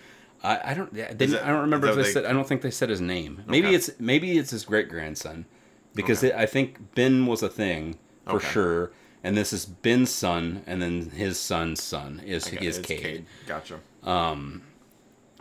I, 0.43 0.72
I 0.72 0.74
don't. 0.74 0.93
They, 0.93 1.03
it- 1.03 1.43
I 1.43 1.49
don't 1.49 1.61
remember 1.62 1.88
if 1.88 1.97
they 1.97 2.03
they- 2.03 2.11
said. 2.12 2.24
I 2.24 2.32
don't 2.32 2.47
think 2.47 2.62
they 2.62 2.70
said 2.70 2.88
his 2.90 3.01
name. 3.01 3.45
Maybe 3.47 3.68
Okay. 3.68 3.76
it's 3.76 3.90
maybe 3.99 4.38
it's 4.38 4.51
his 4.51 4.64
great 4.64 4.88
grandson, 4.88 5.47
because 5.95 6.18
Okay. 6.18 6.28
it, 6.28 6.34
I 6.34 6.47
think 6.47 6.95
Ben 6.95 7.26
was 7.26 7.43
a 7.43 7.49
thing 7.49 7.99
for 8.26 8.36
Okay. 8.36 8.49
sure, 8.49 8.93
and 9.22 9.36
this 9.36 9.53
is 9.53 9.64
Ben's 9.66 10.11
son, 10.11 10.62
and 10.66 10.82
then 10.82 11.11
his 11.11 11.38
son's 11.38 11.82
son 11.82 12.20
is 12.26 12.49
is 12.49 12.78
it's 12.78 12.86
Cade. 12.86 13.26
Gotcha. 13.47 13.78
Um, 14.03 14.62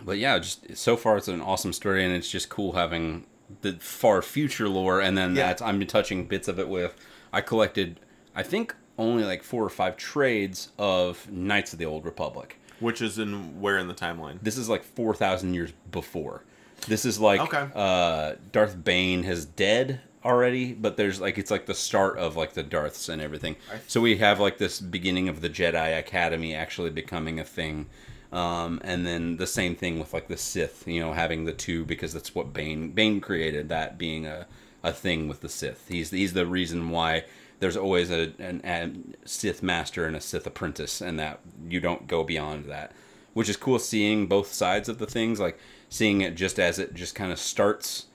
but 0.04 0.18
yeah, 0.20 0.38
just 0.39 0.76
so 0.78 0.95
far 0.97 1.18
it's 1.18 1.28
an 1.28 1.41
awesome 1.41 1.74
story, 1.74 2.06
and 2.06 2.14
it's 2.14 2.30
just 2.30 2.49
cool 2.49 2.74
having 2.74 3.26
the 3.62 3.74
far 3.80 4.22
future 4.22 4.70
lore, 4.70 5.02
and 5.02 5.18
then 5.18 5.36
Yeah. 5.36 5.47
that's 5.47 5.62
I'm 5.62 5.86
touching 5.88 6.26
bits 6.26 6.47
of 6.47 6.60
it 6.60 6.70
with. 6.70 6.95
I 7.34 7.41
collected, 7.41 7.99
I 8.36 8.43
think, 8.43 8.76
only 8.99 9.24
like 9.24 9.41
four 9.41 9.64
or 9.64 9.70
five 9.70 9.97
trades 9.97 10.70
of 10.78 11.30
Knights 11.32 11.74
of 11.74 11.80
the 11.80 11.86
Old 11.86 12.06
Republic. 12.06 12.60
Which 12.82 13.01
is 13.01 13.17
in 13.19 13.61
where 13.61 13.77
in 13.77 13.88
the 13.88 13.93
timeline? 13.93 14.39
This 14.41 14.57
is 14.57 14.67
like 14.67 14.84
four 14.84 15.13
thousand 15.15 15.53
years 15.53 15.71
before. 15.91 16.43
This 16.88 17.05
is 17.05 17.19
like 17.19 17.39
Okay. 17.41 17.67
uh, 17.75 18.34
Darth 18.51 18.84
Bane 18.84 19.23
has 19.23 19.45
dead 19.45 20.01
already, 20.25 20.73
but 20.73 20.97
there's 20.97 21.21
like 21.21 21.38
it's 21.38 21.51
like 21.51 21.65
the 21.67 21.73
start 21.75 22.17
of 22.17 22.36
like 22.36 22.53
the 22.53 22.63
Darths 22.63 23.07
and 23.07 23.21
everything. 23.21 23.55
So 23.88 24.01
we 24.01 24.17
have 24.17 24.39
like 24.39 24.57
this 24.57 24.79
beginning 24.79 25.29
of 25.29 25.41
the 25.41 25.49
Jedi 25.49 25.97
Academy 25.97 26.53
actually 26.55 26.89
becoming 26.89 27.39
a 27.39 27.43
thing. 27.43 27.86
Um, 28.32 28.79
and 28.84 29.05
then 29.05 29.38
the 29.38 29.45
same 29.47 29.75
thing 29.75 29.99
with 29.99 30.13
like 30.13 30.27
the 30.27 30.38
Sith, 30.38 30.88
you 30.88 31.01
know, 31.01 31.11
having 31.13 31.45
the 31.45 31.53
two 31.53 31.86
because 31.86 32.13
that's 32.13 32.34
what 32.34 32.53
Bane 32.53 32.91
Bane 32.91 33.19
created 33.21 33.69
that 33.69 33.97
being 33.97 34.25
a, 34.25 34.47
a 34.84 34.91
thing 34.93 35.27
with 35.27 35.41
the 35.41 35.49
Sith. 35.49 35.86
He's 35.89 36.11
he's 36.11 36.34
the 36.34 36.45
reason 36.47 36.89
why 36.89 37.25
there's 37.62 37.78
always 37.78 38.12
a 38.12 38.34
an, 38.38 38.62
a 38.66 38.91
Sith 39.28 39.64
master 39.64 40.05
and 40.05 40.16
a 40.16 40.22
Sith 40.22 40.45
apprentice, 40.45 40.99
and 40.99 41.18
that 41.20 41.39
you 41.70 41.80
don't 41.80 42.07
go 42.07 42.24
beyond 42.24 42.66
that, 42.66 42.91
which 43.34 43.47
is 43.47 43.55
cool 43.55 43.80
seeing 43.80 44.28
both 44.28 44.51
sides 44.51 44.89
of 44.89 44.97
the 44.97 45.07
things, 45.07 45.39
like 45.39 45.57
seeing 45.88 46.22
it 46.22 46.36
just 46.36 46.59
as 46.59 46.78
it 46.80 46.93
just 46.93 47.16
kind 47.16 47.32
of 47.32 47.39
starts 47.39 48.07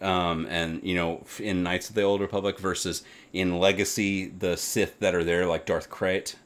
um, 0.00 0.46
and 0.48 0.82
you 0.82 0.94
know 0.94 1.24
in 1.38 1.62
Knights 1.62 1.88
of 1.88 1.94
the 1.94 2.02
Old 2.02 2.20
Republic 2.20 2.58
versus 2.58 3.02
in 3.32 3.58
Legacy 3.58 4.28
the 4.28 4.56
Sith 4.56 4.98
that 5.00 5.14
are 5.14 5.24
there 5.24 5.46
like 5.46 5.66
Darth 5.66 5.90
Krayt 5.90 6.36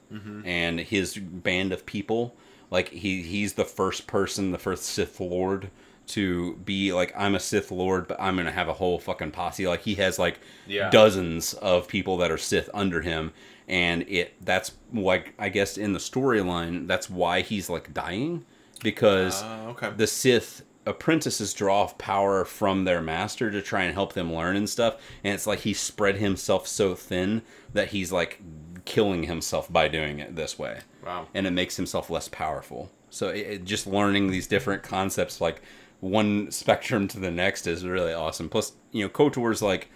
and 0.44 0.80
his 0.80 1.16
band 1.16 1.72
of 1.72 1.86
people. 1.86 2.34
Like 2.70 2.88
he 2.90 3.22
he's 3.22 3.54
the 3.54 3.64
first 3.64 4.06
person 4.06 4.52
the 4.52 4.58
first 4.58 4.84
Sith 4.84 5.20
Lord 5.20 5.70
to 6.08 6.54
be 6.64 6.92
like 6.92 7.12
I'm 7.16 7.34
a 7.34 7.40
Sith 7.40 7.70
Lord 7.70 8.06
but 8.08 8.20
I'm 8.20 8.36
gonna 8.36 8.50
have 8.50 8.68
a 8.68 8.72
whole 8.74 8.98
fucking 8.98 9.30
posse 9.30 9.66
like 9.66 9.82
he 9.82 9.94
has 9.96 10.18
like 10.18 10.38
Yeah. 10.66 10.90
dozens 10.90 11.54
of 11.54 11.88
people 11.88 12.16
that 12.18 12.30
are 12.30 12.38
Sith 12.38 12.68
under 12.74 13.00
him 13.00 13.32
and 13.68 14.02
it 14.08 14.34
that's 14.44 14.72
like 14.92 15.32
I 15.38 15.48
guess 15.48 15.78
in 15.78 15.92
the 15.94 15.98
storyline 15.98 16.86
that's 16.86 17.08
why 17.08 17.40
he's 17.40 17.70
like 17.70 17.94
dying 17.94 18.44
because 18.82 19.42
Uh, 19.42 19.66
okay. 19.70 19.90
the 19.96 20.06
Sith 20.06 20.62
apprentices 20.86 21.54
draw 21.54 21.86
power 21.96 22.44
from 22.44 22.84
their 22.84 23.00
master 23.00 23.50
to 23.50 23.62
try 23.62 23.84
and 23.84 23.94
help 23.94 24.12
them 24.12 24.30
learn 24.34 24.54
and 24.54 24.68
stuff. 24.68 24.96
And 25.24 25.32
it's 25.32 25.46
like 25.46 25.60
he 25.60 25.72
spread 25.72 26.16
himself 26.16 26.66
so 26.68 26.94
thin 26.94 27.40
that 27.72 27.88
he's 27.88 28.12
like 28.12 28.42
killing 28.84 29.22
himself 29.22 29.72
by 29.72 29.88
doing 29.88 30.18
it 30.18 30.36
this 30.36 30.58
way. 30.58 30.80
Wow. 31.02 31.28
And 31.32 31.46
it 31.46 31.52
makes 31.52 31.76
himself 31.76 32.10
less 32.10 32.28
powerful. 32.28 32.90
So 33.08 33.28
it, 33.30 33.36
it- 33.38 33.64
just 33.64 33.86
learning 33.86 34.30
these 34.30 34.46
different 34.46 34.82
concepts, 34.82 35.40
like 35.40 35.62
one 36.04 36.50
spectrum 36.50 37.08
to 37.08 37.18
the 37.18 37.30
next, 37.30 37.66
is 37.66 37.84
really 37.84 38.12
awesome. 38.12 38.48
Plus, 38.50 38.72
you 38.92 39.02
know, 39.02 39.08
KOTOR's 39.08 39.62
like 39.62 39.88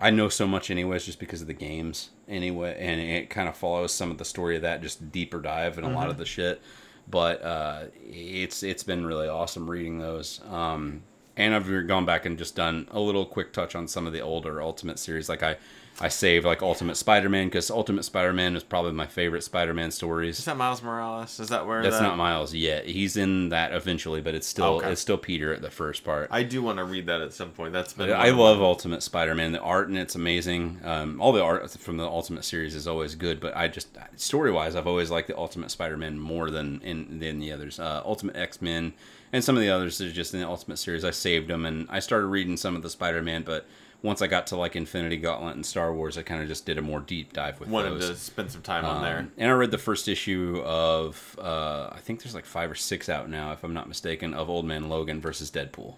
I 0.00 0.10
know 0.10 0.28
so 0.28 0.46
much 0.46 0.70
anyways 0.70 1.04
just 1.04 1.20
because 1.20 1.40
of 1.40 1.46
the 1.46 1.54
games 1.54 2.10
anyway 2.26 2.76
and 2.80 3.00
it 3.00 3.30
kind 3.30 3.48
of 3.48 3.56
follows 3.56 3.92
some 3.92 4.10
of 4.10 4.18
the 4.18 4.24
story 4.24 4.56
of 4.56 4.62
that 4.62 4.82
just 4.82 5.12
deeper 5.12 5.40
dive 5.40 5.78
and 5.78 5.86
a 5.86 5.90
lot 5.90 6.08
of 6.08 6.16
the 6.16 6.24
shit. 6.24 6.62
But 7.06 7.42
uh, 7.42 7.84
it's 8.02 8.62
it's 8.62 8.82
been 8.82 9.04
really 9.04 9.28
awesome 9.28 9.70
reading 9.70 9.98
those. 9.98 10.40
Um, 10.50 11.02
and 11.36 11.54
I've 11.54 11.86
gone 11.86 12.04
back 12.04 12.26
and 12.26 12.38
just 12.38 12.54
done 12.54 12.88
a 12.90 13.00
little 13.00 13.26
quick 13.26 13.52
touch 13.52 13.74
on 13.74 13.88
some 13.88 14.06
of 14.06 14.12
the 14.12 14.20
older 14.20 14.62
Ultimate 14.62 14.98
series 14.98 15.28
like 15.28 15.42
I 15.42 15.56
I 16.00 16.08
saved 16.08 16.44
like 16.44 16.60
Ultimate 16.60 16.96
Spider-Man 16.96 17.46
because 17.46 17.70
Ultimate 17.70 18.02
Spider-Man 18.02 18.56
is 18.56 18.64
probably 18.64 18.90
my 18.92 19.06
favorite 19.06 19.42
Spider-Man 19.42 19.92
stories 19.92 20.40
Is 20.40 20.44
that 20.44 20.56
Miles 20.56 20.82
Morales? 20.82 21.38
Is 21.38 21.50
that 21.50 21.66
where 21.66 21.82
that's 21.82 21.98
that... 21.98 22.02
not 22.02 22.16
Miles 22.16 22.52
yet 22.52 22.86
he's 22.86 23.16
in 23.16 23.50
that 23.50 23.72
eventually 23.72 24.20
but 24.20 24.34
it's 24.34 24.46
still 24.46 24.64
Okay. 24.64 24.90
it's 24.90 25.00
still 25.00 25.16
Peter 25.18 25.54
at 25.54 25.62
the 25.62 25.70
first 25.70 26.02
part 26.02 26.28
I 26.32 26.42
do 26.42 26.62
want 26.62 26.78
to 26.78 26.84
read 26.84 27.06
that 27.06 27.20
at 27.20 27.32
some 27.32 27.50
point. 27.50 27.72
That's 27.72 27.92
been. 27.92 28.12
I 28.12 28.30
love 28.30 28.60
Ultimate 28.60 29.02
Spider-Man. 29.02 29.52
The 29.52 29.60
art 29.60 29.88
in 29.88 29.96
it's 29.96 30.14
amazing. 30.14 30.80
Um, 30.84 31.20
all 31.20 31.32
the 31.32 31.42
art 31.42 31.70
from 31.70 31.96
the 31.96 32.06
Ultimate 32.06 32.44
series 32.44 32.74
is 32.74 32.86
always 32.88 33.14
good, 33.14 33.40
but 33.40 33.56
I 33.56 33.68
just 33.68 33.96
story-wise, 34.16 34.74
I've 34.74 34.86
always 34.86 35.10
liked 35.10 35.28
the 35.28 35.38
Ultimate 35.38 35.70
Spider-Man 35.70 36.18
more 36.18 36.50
than 36.50 36.80
in 36.82 37.20
than 37.20 37.38
the 37.38 37.52
others. 37.52 37.78
Uh, 37.78 38.02
Ultimate 38.04 38.36
X-Men 38.36 38.92
and 39.34 39.42
some 39.42 39.56
of 39.56 39.62
the 39.62 39.68
others 39.68 40.00
are 40.00 40.12
just 40.12 40.32
in 40.32 40.38
the 40.40 40.46
Ultimate 40.48 40.76
series. 40.76 41.04
I 41.04 41.10
saved 41.10 41.48
them 41.48 41.66
and 41.66 41.88
I 41.90 41.98
started 41.98 42.28
reading 42.28 42.56
some 42.56 42.76
of 42.76 42.82
the 42.82 42.88
Spider-Man, 42.88 43.42
but 43.42 43.66
once 44.00 44.22
I 44.22 44.28
got 44.28 44.46
to 44.48 44.56
like 44.56 44.76
Infinity 44.76 45.16
Gauntlet 45.16 45.56
and 45.56 45.66
Star 45.66 45.92
Wars, 45.92 46.16
I 46.16 46.22
kind 46.22 46.40
of 46.40 46.46
just 46.46 46.64
did 46.66 46.78
a 46.78 46.82
more 46.82 47.00
deep 47.00 47.32
dive 47.32 47.58
with 47.58 47.68
Wanted 47.68 47.94
those. 47.94 48.10
to 48.10 48.14
spend 48.14 48.52
some 48.52 48.62
time 48.62 48.84
on 48.84 49.02
there. 49.02 49.18
Um, 49.18 49.32
and 49.36 49.50
I 49.50 49.54
read 49.54 49.72
the 49.72 49.78
first 49.78 50.06
issue 50.06 50.62
of 50.64 51.36
uh, 51.42 51.88
I 51.90 51.98
think 51.98 52.22
there's 52.22 52.34
like 52.34 52.44
five 52.46 52.70
or 52.70 52.76
six 52.76 53.08
out 53.08 53.28
now, 53.28 53.50
if 53.50 53.64
I'm 53.64 53.74
not 53.74 53.88
mistaken, 53.88 54.34
of 54.34 54.48
Old 54.48 54.66
Man 54.66 54.88
Logan 54.88 55.20
versus 55.20 55.50
Deadpool. 55.50 55.94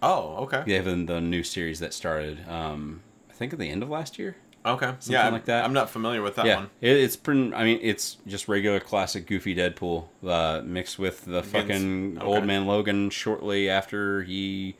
Oh, 0.00 0.36
okay. 0.44 0.62
Yeah, 0.64 0.76
have 0.76 1.06
the 1.08 1.20
new 1.20 1.42
series 1.42 1.80
that 1.80 1.92
started, 1.92 2.48
um, 2.48 3.02
I 3.28 3.32
think 3.32 3.52
at 3.52 3.58
the 3.58 3.70
end 3.70 3.82
of 3.82 3.90
last 3.90 4.20
year. 4.20 4.36
Okay. 4.66 4.92
yeah, 5.06 5.24
I'm- 5.24 5.32
like 5.32 5.44
that. 5.46 5.64
I'm 5.64 5.72
not 5.72 5.88
familiar 5.90 6.20
with 6.22 6.34
that 6.36 6.46
yeah, 6.46 6.56
one. 6.56 6.70
It, 6.80 6.96
it's 6.96 7.16
pretty. 7.16 7.54
I 7.54 7.64
mean, 7.64 7.78
it's 7.82 8.16
just 8.26 8.48
regular 8.48 8.80
classic 8.80 9.26
goofy 9.26 9.54
Deadpool 9.54 10.04
uh, 10.26 10.60
mixed 10.64 10.98
with 10.98 11.24
the 11.24 11.42
fucking 11.42 12.18
okay. 12.18 12.26
old 12.26 12.44
man 12.44 12.66
Logan 12.66 13.10
shortly 13.10 13.70
after 13.70 14.22
he 14.22 14.74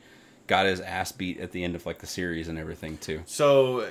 got 0.47 0.65
his 0.65 0.79
ass 0.81 1.11
beat 1.11 1.39
at 1.39 1.51
the 1.51 1.63
end 1.63 1.75
of 1.75 1.85
like 1.85 1.99
the 1.99 2.07
series 2.07 2.47
and 2.47 2.57
everything 2.59 2.97
too. 2.97 3.21
So, 3.25 3.89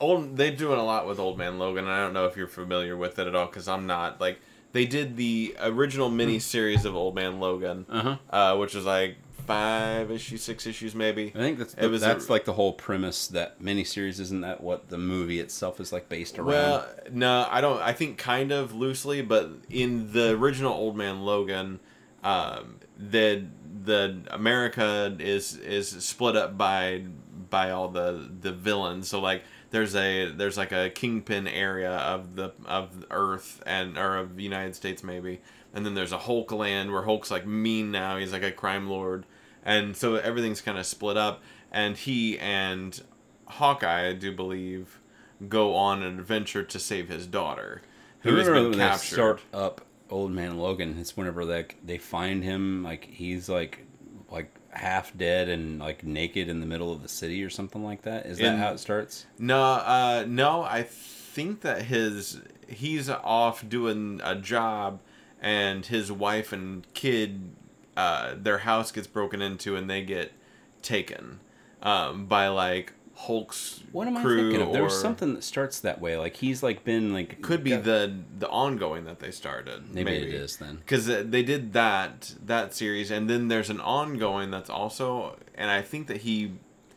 old 0.00 0.36
they're 0.36 0.50
doing 0.54 0.78
a 0.78 0.84
lot 0.84 1.06
with 1.06 1.18
Old 1.18 1.38
Man 1.38 1.58
Logan. 1.58 1.84
and 1.84 1.92
I 1.92 2.00
don't 2.00 2.12
know 2.12 2.26
if 2.26 2.36
you're 2.36 2.46
familiar 2.46 2.96
with 2.96 3.18
it 3.18 3.26
at 3.26 3.34
all 3.34 3.46
because 3.46 3.68
I'm 3.68 3.86
not. 3.86 4.20
Like 4.20 4.40
they 4.72 4.86
did 4.86 5.16
the 5.16 5.54
original 5.60 6.10
mini 6.10 6.38
series 6.38 6.84
of 6.84 6.96
Old 6.96 7.14
Man 7.14 7.40
Logan, 7.40 7.86
Uh-huh. 7.88 8.16
uh, 8.30 8.56
which 8.56 8.74
was 8.74 8.84
like 8.84 9.16
five 9.46 10.10
issues, 10.10 10.42
six 10.42 10.66
issues 10.66 10.94
maybe. 10.94 11.32
I 11.34 11.38
think 11.38 11.58
that's 11.58 11.74
It 11.74 11.86
was 11.88 12.02
a- 12.02 12.06
that's 12.06 12.30
like 12.30 12.44
the 12.44 12.52
whole 12.52 12.72
premise 12.72 13.26
that 13.28 13.60
miniseries 13.62 14.20
isn't 14.20 14.40
that 14.42 14.60
what 14.62 14.88
the 14.88 14.98
movie 14.98 15.40
itself 15.40 15.80
is 15.80 15.92
like 15.92 16.08
based 16.08 16.38
around. 16.38 16.48
Well, 16.48 16.86
no, 17.12 17.46
I 17.50 17.60
don't. 17.60 17.80
I 17.80 17.92
think 17.92 18.18
kind 18.18 18.52
of 18.52 18.74
loosely, 18.74 19.22
but 19.22 19.50
in 19.70 20.12
the 20.12 20.30
original 20.36 20.72
Old 20.72 20.96
Man 20.96 21.22
Logan, 21.24 21.80
um, 22.22 22.76
the 22.98 23.44
the 23.84 24.22
America 24.30 25.16
is 25.18 25.56
is 25.56 25.88
split 26.04 26.36
up 26.36 26.56
by 26.56 27.04
by 27.50 27.70
all 27.70 27.88
the 27.88 28.30
the 28.40 28.52
villains. 28.52 29.08
So 29.08 29.20
like 29.20 29.42
there's 29.70 29.94
a 29.96 30.30
there's 30.30 30.56
like 30.56 30.72
a 30.72 30.90
kingpin 30.90 31.46
area 31.48 31.90
of 31.92 32.36
the 32.36 32.52
of 32.66 33.04
Earth 33.10 33.62
and 33.66 33.98
or 33.98 34.16
of 34.16 34.36
the 34.36 34.42
United 34.42 34.74
States 34.76 35.02
maybe, 35.02 35.40
and 35.74 35.84
then 35.86 35.94
there's 35.94 36.12
a 36.12 36.18
Hulk 36.18 36.52
land 36.52 36.92
where 36.92 37.02
Hulk's 37.02 37.30
like 37.30 37.46
mean 37.46 37.90
now. 37.90 38.16
He's 38.16 38.32
like 38.32 38.42
a 38.42 38.52
crime 38.52 38.88
lord, 38.88 39.26
and 39.64 39.96
so 39.96 40.16
everything's 40.16 40.60
kind 40.60 40.78
of 40.78 40.86
split 40.86 41.16
up. 41.16 41.42
And 41.70 41.96
he 41.96 42.38
and 42.38 43.00
Hawkeye, 43.46 44.08
I 44.08 44.12
do 44.12 44.32
believe, 44.32 45.00
go 45.48 45.74
on 45.74 46.02
an 46.02 46.18
adventure 46.18 46.62
to 46.62 46.78
save 46.78 47.08
his 47.08 47.26
daughter, 47.26 47.82
who 48.20 48.34
has 48.36 48.48
been 48.48 48.74
captured. 48.74 49.14
start 49.14 49.40
up 49.52 49.80
Old 50.10 50.30
Man 50.32 50.58
Logan, 50.58 50.96
it's 50.98 51.16
whenever 51.16 51.44
like 51.44 51.76
they 51.84 51.98
find 51.98 52.44
him 52.44 52.82
like 52.82 53.04
he's 53.04 53.48
like 53.48 53.86
like 54.30 54.54
half 54.70 55.16
dead 55.16 55.48
and 55.48 55.78
like 55.78 56.02
naked 56.04 56.48
in 56.48 56.60
the 56.60 56.66
middle 56.66 56.92
of 56.92 57.02
the 57.02 57.08
city 57.08 57.42
or 57.44 57.50
something 57.50 57.84
like 57.84 58.02
that. 58.02 58.26
Is 58.26 58.38
that 58.38 58.54
In- 58.54 58.58
how 58.58 58.72
it 58.72 58.78
starts? 58.78 59.26
No, 59.38 59.62
uh, 59.62 60.24
no, 60.26 60.62
I 60.62 60.82
think 60.82 61.60
that 61.62 61.82
his 61.82 62.40
he's 62.68 63.08
off 63.08 63.66
doing 63.68 64.20
a 64.24 64.34
job, 64.34 65.00
and 65.42 65.84
his 65.84 66.10
wife 66.10 66.52
and 66.52 66.86
kid, 66.94 67.50
uh, 67.96 68.34
their 68.38 68.58
house 68.58 68.90
gets 68.92 69.06
broken 69.06 69.42
into, 69.42 69.76
and 69.76 69.90
they 69.90 70.02
get 70.02 70.32
taken 70.80 71.40
um, 71.82 72.24
by 72.26 72.48
like 72.48 72.92
Hulk's 73.14 73.80
What 73.92 74.06
am 74.08 74.16
I 74.16 74.22
thinking 74.22 74.62
of? 74.62 74.72
There 74.72 74.82
was 74.82 74.98
something 74.98 75.34
that 75.34 75.44
starts 75.44 75.80
that 75.80 76.00
way. 76.00 76.16
Like 76.16 76.36
he's 76.36 76.62
like 76.62 76.84
been 76.84 77.12
like 77.12 77.42
Could 77.42 77.62
be 77.62 77.70
got- 77.70 77.84
the 77.84 78.14
the 78.38 78.48
ongoing 78.48 79.04
that 79.04 79.18
they 79.18 79.30
started. 79.30 79.92
maybe, 79.94 80.10
maybe, 80.10 80.28
it 80.28 80.34
is 80.34 80.56
then. 80.56 80.76
because 80.76 81.06
they 81.06 81.42
did 81.42 81.72
that 81.74 82.34
that 82.46 82.72
series, 82.74 83.10
and 83.10 83.28
then 83.28 83.48
there's 83.48 83.68
an 83.70 83.80
ongoing 83.80 84.50
that's 84.50 84.70
also, 84.70 85.36
and 85.54 85.70
I 85.70 85.82
think 85.82 86.06
that 86.06 86.18
he 86.22 86.52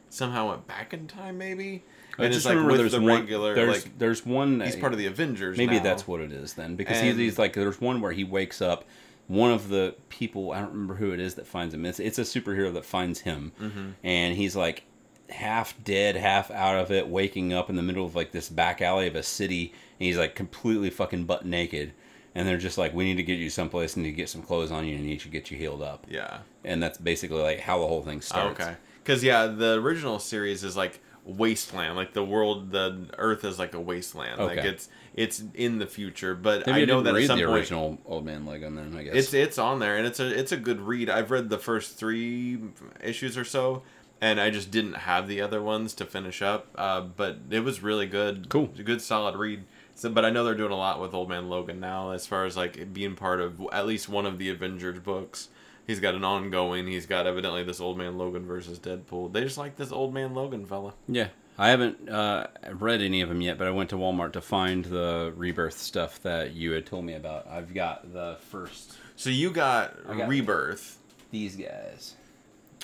somehow 0.10 0.50
went 0.50 0.66
back 0.68 0.94
in 0.94 1.08
time, 1.08 1.38
maybe. 1.38 1.84
I 2.18 2.28
just 2.30 2.46
like 2.46 2.56
remember 2.56 2.78
there's 2.78 2.92
the 2.94 3.02
one, 3.02 3.22
regular, 3.22 3.54
There's 3.56 3.84
like 3.86 3.98
there's 3.98 4.26
one. 4.26 4.62
he's 4.62 4.76
part 4.76 4.94
of 4.94 5.00
the 5.00 5.06
Avengers. 5.08 5.58
Maybe 5.58 5.78
now. 5.78 5.84
that's 5.84 6.08
what 6.08 6.22
it 6.22 6.32
is 6.32 6.54
then, 6.54 6.76
because 6.76 6.98
And- 6.98 7.20
he's 7.20 7.38
like 7.40 7.54
there's 7.54 7.80
one 7.82 8.02
where 8.02 8.12
he 8.12 8.24
wakes 8.24 8.62
up. 8.62 8.86
One 9.28 9.52
of 9.52 9.70
the 9.70 9.96
people 10.10 10.52
I 10.52 10.60
don't 10.60 10.72
remember 10.72 10.96
who 10.96 11.12
it 11.12 11.20
is 11.20 11.34
that 11.36 11.48
finds 11.48 11.74
him. 11.74 11.86
It's 11.86 12.00
it's 12.00 12.20
a 12.20 12.22
superhero 12.24 12.74
that 12.74 12.86
finds 12.86 13.22
him, 13.22 13.52
Mm-hmm. 13.60 13.90
and 14.04 14.36
he's 14.38 14.56
like 14.56 14.84
half 15.30 15.74
dead, 15.84 16.16
half 16.16 16.52
out 16.52 16.78
of 16.78 16.92
it, 16.92 17.08
waking 17.08 17.52
up 17.52 17.70
in 17.70 17.76
the 17.76 17.82
middle 17.82 18.06
of 18.06 18.16
like 18.16 18.32
this 18.32 18.50
back 18.50 18.82
alley 18.82 19.08
of 19.08 19.16
a 19.16 19.24
city, 19.24 19.74
and 20.00 20.06
he's 20.06 20.18
like 20.18 20.36
completely 20.36 20.90
fucking 20.92 21.26
butt 21.26 21.46
naked. 21.46 21.94
and 22.38 22.46
they're 22.48 22.58
just 22.58 22.78
like, 22.78 22.94
we 22.94 23.06
need 23.06 23.16
to 23.16 23.24
get 23.24 23.40
you 23.40 23.50
someplace, 23.50 23.96
and 23.96 24.04
need 24.04 24.12
to 24.12 24.16
get 24.18 24.28
some 24.30 24.42
clothes 24.42 24.70
on 24.70 24.86
you, 24.86 24.94
and 24.96 25.06
need 25.06 25.20
to 25.22 25.30
get 25.30 25.50
you 25.50 25.58
healed 25.58 25.82
up. 25.82 26.06
Yeah. 26.10 26.40
And 26.66 26.84
that's 26.84 26.98
basically 26.98 27.42
like 27.42 27.62
how 27.62 27.80
the 27.80 27.88
whole 27.88 28.02
thing 28.04 28.18
Oh, 28.18 28.20
starts. 28.20 28.60
okay. 28.60 28.76
Because 29.04 29.24
yeah, 29.24 29.48
the 29.48 29.80
original 29.80 30.20
series 30.20 30.64
is 30.64 30.76
like 30.76 31.00
wasteland. 31.26 31.96
Like 31.96 32.14
the 32.14 32.24
world, 32.24 32.72
the 32.72 33.08
Earth 33.18 33.44
is 33.44 33.60
like 33.60 33.74
a 33.74 33.80
wasteland. 33.80 34.40
Like 34.40 34.60
it's 34.60 34.90
it's 35.14 35.44
in 35.54 35.80
the 35.80 35.88
future. 35.88 36.36
But 36.36 36.68
Maybe 36.68 36.80
I, 36.80 36.82
I 36.84 36.86
know 36.86 37.02
didn't 37.02 37.04
that 37.06 37.10
at 37.10 37.16
read 37.16 37.28
some 37.28 37.40
the 37.40 37.46
point 37.46 37.58
original 37.58 37.98
Old 38.06 38.26
Man 38.26 38.46
Logan 38.46 38.76
then. 38.76 38.96
I 38.96 39.04
guess 39.04 39.16
it's 39.16 39.34
it's 39.34 39.58
on 39.58 39.80
there, 39.80 39.98
and 39.98 40.06
it's 40.06 40.20
a 40.20 40.40
it's 40.40 40.52
a 40.52 40.58
good 40.58 40.82
read. 40.82 41.10
I've 41.10 41.32
read 41.32 41.50
the 41.50 41.58
first 41.58 41.98
three 41.98 42.60
issues 43.04 43.38
or 43.38 43.44
so, 43.46 43.84
and 44.22 44.40
I 44.40 44.50
just 44.50 44.72
didn't 44.72 44.94
have 44.94 45.28
the 45.28 45.42
other 45.42 45.62
ones 45.62 45.94
to 45.96 46.06
finish 46.06 46.42
up. 46.42 46.68
Uh, 46.76 47.02
but 47.02 47.40
it 47.50 47.62
was 47.62 47.82
really 47.82 48.06
good. 48.08 48.50
Cool. 48.50 48.72
A 48.78 48.84
good 48.84 49.02
solid 49.02 49.36
read. 49.36 49.66
So, 49.96 50.10
but 50.10 50.26
I 50.26 50.30
know 50.30 50.44
they're 50.44 50.56
doing 50.56 50.74
a 50.74 50.78
lot 50.78 51.02
with 51.02 51.14
Old 51.14 51.30
Man 51.30 51.50
Logan 51.50 51.80
now, 51.80 52.12
as 52.12 52.28
far 52.28 52.46
as 52.46 52.58
like 52.58 52.94
being 52.94 53.16
part 53.16 53.40
of 53.42 53.66
at 53.72 53.88
least 53.88 54.10
one 54.10 54.26
of 54.26 54.38
the 54.38 54.50
Avengers 54.50 55.00
books. 55.00 55.50
He's 55.88 56.00
got 56.00 56.16
an 56.16 56.24
ongoing. 56.24 56.88
He's 56.88 57.06
got 57.06 57.28
evidently 57.28 57.64
this 57.64 57.80
Old 57.80 57.98
Man 57.98 58.18
Logan 58.18 58.46
versus 58.46 58.80
Deadpool. 58.80 59.32
They 59.34 59.42
just 59.42 59.58
like 59.58 59.76
this 59.76 59.92
Old 59.92 60.14
Man 60.14 60.34
Logan 60.34 60.66
fella. 60.66 60.94
Yeah, 61.08 61.28
I 61.58 61.70
haven't 61.70 62.10
uh, 62.10 62.48
read 62.74 63.02
any 63.02 63.22
of 63.22 63.30
them 63.30 63.42
yet, 63.42 63.58
but 63.58 63.68
I 63.68 63.72
went 63.72 63.90
to 63.92 63.96
Walmart 63.96 64.34
to 64.34 64.42
find 64.42 64.86
the 64.86 65.32
rebirth 65.36 65.78
stuff 65.78 66.22
that 66.24 66.54
you 66.54 66.72
had 66.72 66.86
told 66.86 67.06
me 67.06 67.14
about. 67.14 67.48
I've 67.48 67.74
got 67.74 68.12
the 68.14 68.38
first 68.50 68.98
So 69.16 69.30
you 69.30 69.52
got, 69.52 69.96
got- 70.08 70.28
Rebirth. 70.28 70.98
these 71.32 71.56
guys. 71.56 72.16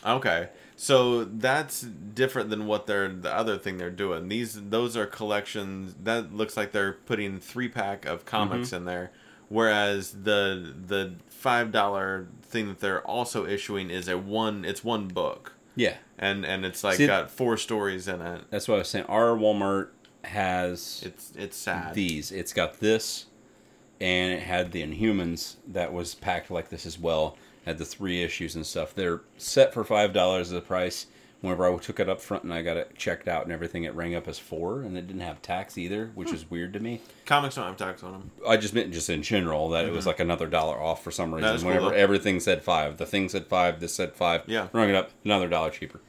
Okay. 0.06 0.50
So 0.76 1.26
that's 1.26 1.82
different 1.82 2.50
than 2.50 2.66
what 2.66 2.88
they're 2.88 3.08
the 3.08 3.32
other 3.32 3.58
thing 3.60 3.78
they're 3.78 3.92
doing. 3.92 4.30
These 4.30 4.60
those 4.70 4.98
are 4.98 5.06
collections 5.06 5.96
that 6.04 6.34
looks 6.34 6.58
like 6.58 6.72
they're 6.72 6.94
putting 6.94 7.40
three 7.40 7.68
pack 7.68 8.06
of 8.06 8.26
comics 8.26 8.68
Mm-hmm. 8.70 8.76
in 8.78 8.86
there, 8.86 9.12
whereas 9.52 10.12
the 10.24 10.74
the 10.88 11.14
five 11.30 11.72
dollar 11.72 12.28
thing 12.42 12.68
that 12.68 12.80
they're 12.80 13.02
also 13.06 13.46
issuing 13.46 13.90
is 13.90 14.08
a 14.08 14.18
one 14.18 14.64
it's 14.66 14.84
one 14.84 15.08
book 15.08 15.54
Yeah, 15.76 15.96
and 16.18 16.46
and 16.46 16.66
it's 16.66 16.84
like 16.84 16.96
See- 16.98 17.08
got 17.08 17.30
four 17.30 17.58
stories 17.58 18.08
in 18.08 18.22
it. 18.22 18.46
that's 18.50 18.68
what 18.68 18.76
I 18.76 18.78
was 18.80 18.88
saying. 18.90 19.06
Our 19.06 19.36
Walmart 19.38 19.90
has 20.24 21.02
It's 21.06 21.34
it's 21.36 21.58
sad. 21.58 21.94
these. 21.94 22.32
It's 22.32 22.54
got 22.54 22.80
this, 22.80 23.26
and 24.00 24.34
it 24.34 24.42
had 24.44 24.72
the 24.72 24.82
Inhumans 24.84 25.56
that 25.68 25.92
was 25.94 26.16
packed 26.16 26.50
like 26.52 26.70
this 26.70 26.86
as 26.86 26.98
well. 27.00 27.38
Had 27.66 27.78
the 27.78 27.86
three 27.86 28.24
issues 28.24 28.56
and 28.56 28.66
stuff. 28.66 28.94
They're 28.96 29.22
set 29.38 29.74
for 29.74 29.84
five 29.84 30.14
dollars 30.14 30.48
as 30.48 30.54
the 30.54 30.62
price. 30.62 31.08
Whenever 31.42 31.72
I 31.74 31.76
took 31.78 32.00
it 32.00 32.08
up 32.08 32.22
front 32.22 32.44
and 32.44 32.54
I 32.54 32.62
got 32.62 32.78
it 32.78 32.96
checked 32.96 33.28
out 33.28 33.44
and 33.44 33.52
everything, 33.52 33.84
it 33.84 33.96
rang 33.96 34.14
up 34.16 34.28
as 34.28 34.38
four, 34.38 34.82
and 34.82 34.96
it 34.96 35.08
didn't 35.08 35.24
have 35.24 35.42
tax 35.42 35.76
either, 35.78 36.12
which 36.14 36.32
is 36.32 36.50
weird 36.50 36.72
to 36.74 36.80
me. 36.80 37.02
Comics 37.26 37.56
don't 37.56 37.66
have 37.66 37.78
tax 37.78 38.04
on 38.04 38.12
them. 38.12 38.32
I 38.48 38.58
just 38.58 38.76
meant 38.76 38.94
just 38.94 39.10
in 39.10 39.24
general 39.24 39.70
that 39.70 39.86
it 39.86 39.92
was 39.92 40.06
like 40.06 40.20
another 40.20 40.46
dollar 40.48 40.80
off 40.80 41.04
for 41.04 41.10
some 41.10 41.34
reason. 41.34 41.50
Mm-hmm. 41.50 41.62
Cool, 41.64 41.68
Whenever 41.76 41.96
everything 41.96 42.40
said 42.40 42.64
five, 42.64 42.98
the 42.98 43.06
thing 43.08 43.28
said 43.28 43.48
five, 43.48 43.80
this 43.80 43.94
said 43.96 44.14
five. 44.14 44.44
Yeah. 44.46 44.68
rung 44.72 44.90
it 44.90 44.96
up 44.96 45.10
another 45.26 45.48
dollar 45.50 45.72
cheaper. 45.72 46.00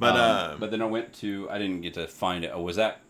But 0.00 0.16
Um, 0.16 0.20
uh, 0.20 0.56
but 0.58 0.70
then 0.72 0.82
I 0.82 0.86
went 0.86 1.12
to 1.20 1.48
I 1.48 1.58
didn't 1.58 1.82
get 1.82 1.94
to 1.94 2.08
find 2.08 2.44
it. 2.44 2.50
I 2.50 2.56
was 2.56 2.76
at 2.76 3.00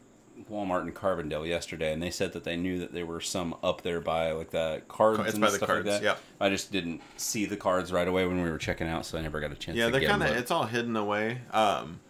Walmart 0.51 0.83
in 0.83 0.93
Carbondale 0.93 1.47
yesterday, 1.47 1.93
and 1.93 2.03
they 2.03 2.11
said 2.11 2.33
that 2.33 2.45
they 2.45 2.57
knew 2.57 2.79
that 2.79 2.93
there 2.93 3.07
were 3.07 3.21
some 3.21 3.55
up 3.63 3.83
there 3.83 4.01
by 4.01 4.33
like 4.33 4.51
the 4.51 4.83
cards. 4.89 5.21
It's 5.21 5.33
and 5.35 5.41
by 5.41 5.51
the 5.51 5.57
stuff 5.57 5.69
cards, 5.69 5.87
Like 5.87 6.01
that. 6.01 6.05
yeah. 6.05 6.17
I 6.41 6.49
just 6.49 6.73
didn't 6.73 7.01
see 7.17 7.45
the 7.47 7.57
cards 7.57 7.93
right 7.93 8.09
away 8.09 8.27
when 8.27 8.43
we 8.43 8.51
were 8.51 8.59
checking 8.59 8.87
out, 8.89 9.07
so 9.07 9.19
I 9.19 9.23
never 9.23 9.41
got 9.41 9.53
a 9.53 9.55
chance. 9.57 9.77
yeah, 9.77 9.89
they're 9.89 10.07
kind 10.09 10.23
of 10.23 10.31
it's 10.37 10.51
all 10.51 10.65
hidden 10.65 10.97
away. 10.97 11.41
Um, 11.53 12.01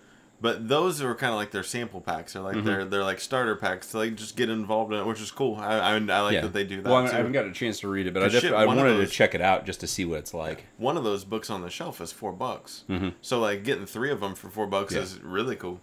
but 0.41 0.67
those 0.69 1.01
are 1.01 1.15
kind 1.15 1.31
of 1.31 1.37
like 1.37 1.53
their 1.53 1.63
sample 1.63 2.01
packs. 2.01 2.33
They're 2.33 2.43
like 2.43 2.57
Mm-hmm. 2.57 2.67
they're 2.67 2.85
they're 2.85 3.05
like 3.05 3.21
starter 3.21 3.55
packs 3.55 3.93
to 3.93 3.99
like 3.99 4.17
just 4.17 4.37
get 4.37 4.51
involved 4.51 4.93
in 4.93 4.99
it, 4.99 5.07
which 5.07 5.21
is 5.21 5.31
cool. 5.31 5.55
I 5.55 5.75
I, 5.79 5.95
I 5.95 5.99
like 5.99 6.35
yeah. 6.35 6.41
that 6.41 6.53
they 6.53 6.65
do 6.65 6.83
that. 6.83 6.89
Well, 6.91 6.99
I, 6.99 7.03
mean. 7.05 7.11
I 7.13 7.17
haven't 7.19 7.31
got 7.31 7.47
a 7.47 7.53
chance 7.53 7.79
to 7.81 7.89
read 7.89 8.09
it, 8.09 8.13
but 8.15 8.25
I, 8.25 8.27
But 8.29 8.41
shit, 8.41 8.53
I 8.53 8.67
wanted 8.67 8.83
those- 8.85 9.09
to 9.09 9.15
check 9.15 9.37
it 9.37 9.41
out 9.41 9.67
just 9.67 9.79
to 9.81 9.87
see 9.87 10.05
what 10.05 10.19
it's 10.19 10.35
like. 10.35 10.65
One 10.79 10.97
of 10.97 11.05
those 11.05 11.25
books 11.25 11.49
on 11.49 11.63
the 11.63 11.71
shelf 11.71 12.01
is 12.01 12.11
four 12.11 12.33
bucks. 12.33 12.83
Mm-hmm. 12.89 13.11
So 13.21 13.39
like 13.39 13.63
getting 13.63 13.87
three 13.87 14.11
of 14.11 14.19
them 14.19 14.35
for 14.35 14.49
four 14.49 14.67
bucks 14.67 14.95
Yeah. 14.95 15.03
is 15.03 15.21
really 15.23 15.55
cool. 15.55 15.81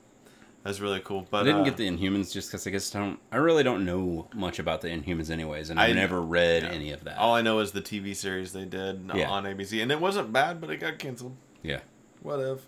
That's 0.64 0.80
really 0.82 0.99
cool. 0.99 1.26
But 1.32 1.41
I 1.41 1.43
didn't 1.45 1.62
uh, 1.62 1.64
get 1.66 1.78
the 1.78 1.88
Inhumans 1.88 2.34
just 2.34 2.49
because 2.49 2.68
I 2.68 2.70
guess 2.72 2.93
I 2.93 2.99
don't. 2.99 3.20
I 3.32 3.38
really 3.38 3.64
don't 3.64 3.86
know 3.86 4.28
much 4.36 4.60
about 4.60 4.82
the 4.82 4.89
Inhumans, 4.89 5.30
anyways, 5.32 5.70
and 5.70 5.80
I've 5.80 5.91
I- 5.91 5.93
never 5.93 6.22
read 6.22 6.64
yeah. 6.64 6.70
any 6.70 6.91
of 6.91 7.03
that. 7.05 7.18
All 7.18 7.34
I 7.34 7.41
know 7.41 7.60
is 7.60 7.72
the 7.72 7.82
TV 7.82 8.14
series 8.16 8.51
they 8.53 8.66
did 8.66 9.10
Yeah. 9.16 9.30
on 9.30 9.45
ABC, 9.45 9.82
and 9.82 9.91
it 9.91 10.01
wasn't 10.01 10.34
bad, 10.34 10.60
but 10.60 10.70
it 10.70 10.78
got 10.78 10.99
canceled. 10.99 11.36
yeah, 11.64 11.80
Whatever. 12.22 12.60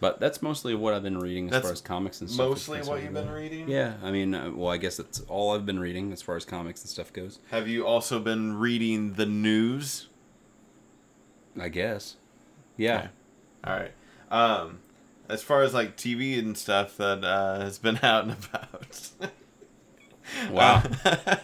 but 0.00 0.18
that's 0.20 0.42
mostly 0.42 0.74
what 0.74 0.92
I've 0.92 1.04
been 1.04 1.18
reading 1.18 1.46
as 1.46 1.52
That's 1.52 1.62
far 1.64 1.72
as 1.72 1.80
comics 1.80 2.20
and 2.20 2.28
stuff. 2.28 2.48
Mostly 2.48 2.80
what 2.82 3.00
you've 3.02 3.14
been 3.14 3.30
reading. 3.30 3.68
Yeah, 3.68 3.94
I 4.02 4.10
mean, 4.10 4.34
uh, 4.34 4.50
well, 4.52 4.70
I 4.70 4.76
guess 4.76 4.96
that's 4.96 5.20
all 5.28 5.54
I've 5.54 5.64
been 5.64 5.78
reading 5.78 6.12
as 6.12 6.20
far 6.22 6.34
as 6.36 6.44
comics 6.44 6.82
and 6.82 6.90
stuff 6.90 7.12
goes. 7.12 7.38
Have 7.52 7.68
you 7.68 7.86
also 7.86 8.18
been 8.18 8.56
reading 8.58 9.12
the 9.14 9.24
news? 9.26 10.08
I 11.58 11.68
guess. 11.68 12.16
Yeah. 12.76 12.98
Okay. 12.98 13.08
All 13.64 13.72
right. 13.76 13.92
Um, 14.30 14.78
as 15.28 15.42
far 15.42 15.62
as 15.62 15.74
like 15.74 15.96
TV 15.96 16.38
and 16.38 16.56
stuff 16.56 16.96
that 16.98 17.24
uh, 17.24 17.60
has 17.60 17.78
been 17.78 17.98
out 18.02 18.24
and 18.24 18.32
about. 18.32 19.10
Wow. 20.50 20.82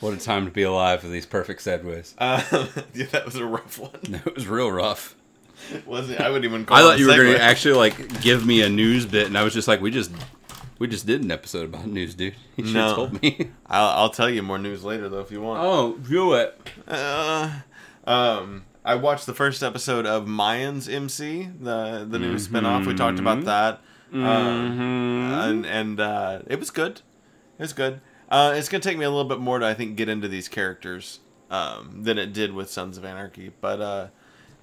what 0.00 0.14
a 0.14 0.16
time 0.18 0.44
to 0.46 0.50
be 0.50 0.62
alive 0.62 1.02
with 1.02 1.12
these 1.12 1.26
perfect 1.26 1.60
segues. 1.64 2.14
Um, 2.20 2.68
yeah, 2.94 3.06
that 3.06 3.24
was 3.24 3.36
a 3.36 3.44
rough 3.46 3.78
one. 3.78 3.90
It 4.26 4.34
was 4.34 4.46
real 4.46 4.70
rough. 4.70 5.14
Wasn't 5.86 6.18
it? 6.18 6.20
I 6.22 6.28
wouldn't 6.28 6.44
even 6.46 6.64
call 6.64 6.76
I 6.78 6.80
thought 6.80 6.98
you 6.98 7.06
were 7.06 7.14
going 7.16 7.34
to 7.34 7.42
actually 7.42 7.74
like 7.74 8.20
give 8.22 8.46
me 8.46 8.62
a 8.62 8.68
news 8.68 9.04
bit, 9.06 9.26
and 9.26 9.36
I 9.36 9.42
was 9.42 9.52
just 9.52 9.68
like, 9.68 9.80
we 9.82 9.90
just 9.90 10.10
we 10.78 10.88
just 10.88 11.06
did 11.06 11.22
an 11.22 11.30
episode 11.30 11.64
about 11.66 11.86
news, 11.86 12.14
dude. 12.14 12.34
You 12.56 12.64
should 12.64 12.74
No. 12.74 12.86
have 12.86 12.96
told 12.96 13.22
me. 13.22 13.50
I'll, 13.66 13.88
I'll 14.04 14.10
tell 14.10 14.30
you 14.30 14.42
more 14.42 14.58
news 14.58 14.82
later 14.84 15.08
though 15.10 15.20
if 15.20 15.30
you 15.30 15.42
want. 15.42 15.60
oh, 15.62 15.98
do 15.98 16.32
it. 16.34 16.58
Uh, 16.88 17.50
um, 18.06 18.64
I 18.84 18.94
watched 18.94 19.26
the 19.26 19.34
first 19.34 19.62
episode 19.62 20.06
of 20.06 20.26
Mayans 20.26 20.92
MC, 20.92 21.48
the 21.60 22.06
the 22.08 22.18
new 22.18 22.34
spinoff. 22.36 22.86
We 22.86 22.94
talked 22.94 23.18
about 23.18 23.44
that, 23.44 23.80
Mm-hmm. 24.12 24.24
um, 24.26 25.32
and 25.32 25.66
and 25.66 26.00
uh, 26.00 26.40
it 26.46 26.58
was 26.58 26.70
good. 26.70 27.02
It 27.58 27.62
was 27.62 27.72
good. 27.72 28.00
Uh, 28.30 28.54
it's 28.56 28.68
gonna 28.68 28.80
take 28.82 28.98
me 28.98 29.04
a 29.04 29.10
little 29.10 29.28
bit 29.28 29.38
more 29.38 29.58
to 29.58 29.66
I 29.66 29.74
think 29.74 29.96
get 29.96 30.08
into 30.08 30.28
these 30.28 30.48
characters 30.48 31.20
um, 31.50 32.02
than 32.04 32.18
it 32.18 32.32
did 32.32 32.52
with 32.54 32.70
Sons 32.70 32.96
of 32.96 33.04
Anarchy, 33.04 33.52
but 33.60 33.80
uh, 33.80 34.06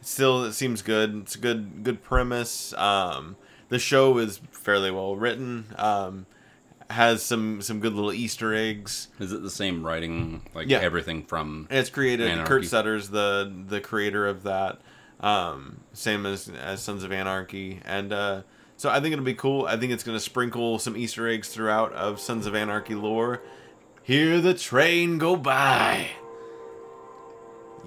still 0.01 0.43
it 0.45 0.53
seems 0.53 0.81
good. 0.81 1.15
It's 1.21 1.35
a 1.35 1.39
good 1.39 1.83
good 1.83 2.01
premise. 2.03 2.73
Um, 2.73 3.35
the 3.69 3.79
show 3.79 4.17
is 4.17 4.41
fairly 4.51 4.89
well 4.91 5.15
written. 5.15 5.65
Um, 5.77 6.25
has 6.89 7.21
some 7.23 7.61
some 7.61 7.79
good 7.79 7.93
little 7.93 8.13
Easter 8.13 8.53
eggs. 8.53 9.09
Is 9.19 9.31
it 9.33 9.41
the 9.43 9.49
same 9.49 9.85
writing, 9.85 10.41
like 10.53 10.69
Yeah. 10.69 10.79
everything 10.79 11.23
from? 11.23 11.67
And 11.69 11.79
it's 11.79 11.89
created. 11.89 12.27
Anarchy. 12.29 12.47
Kurt 12.47 12.65
Sutter's 12.65 13.09
the 13.09 13.51
the 13.67 13.81
creator 13.81 14.25
of 14.27 14.43
that. 14.43 14.79
Um, 15.19 15.81
same 15.93 16.25
as 16.25 16.47
as 16.49 16.81
Sons 16.81 17.03
of 17.03 17.11
Anarchy, 17.11 17.81
and 17.85 18.13
uh, 18.13 18.41
so 18.77 18.89
I 18.89 18.99
think 18.99 19.13
it'll 19.13 19.25
be 19.25 19.33
cool. 19.33 19.65
I 19.65 19.75
think 19.77 19.91
it's 19.91 20.03
gonna 20.03 20.19
sprinkle 20.19 20.77
some 20.79 20.95
Easter 20.95 21.27
eggs 21.27 21.49
throughout 21.49 21.91
of 21.93 22.19
Sons 22.19 22.45
of 22.45 22.55
Anarchy 22.55 22.95
lore. 22.95 23.41
Hear 24.03 24.39
the 24.39 24.53
train 24.53 25.17
go 25.17 25.35
by. 25.35 26.09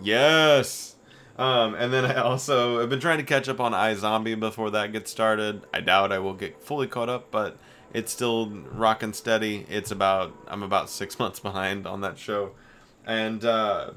Yes. 0.03 0.97
Um, 1.39 1.75
and 1.75 1.93
then 1.93 2.05
I 2.05 2.17
also 2.17 2.81
have 2.81 2.91
been 2.91 3.01
trying 3.01 3.19
to 3.19 3.25
catch 3.25 3.49
up 3.49 3.61
on 3.61 3.73
iZombie 3.73 4.39
before 4.39 4.71
that 4.71 4.93
gets 4.93 5.11
started. 5.11 5.63
I 5.73 5.81
doubt 5.81 6.13
I 6.13 6.19
will 6.19 6.35
get 6.35 6.63
fully 6.63 6.87
caught 6.87 7.09
up, 7.09 7.31
but 7.31 7.59
it's 7.93 8.13
still 8.13 8.49
rocking 8.73 9.13
steady. 9.13 9.67
It's 9.69 9.91
about 9.91 10.33
I'm 10.49 10.63
about 10.63 10.89
six 10.91 11.19
months 11.19 11.41
behind 11.41 11.87
on 11.87 12.01
that 12.03 12.19
show, 12.19 12.53
and 13.07 13.45
uh, 13.45 13.91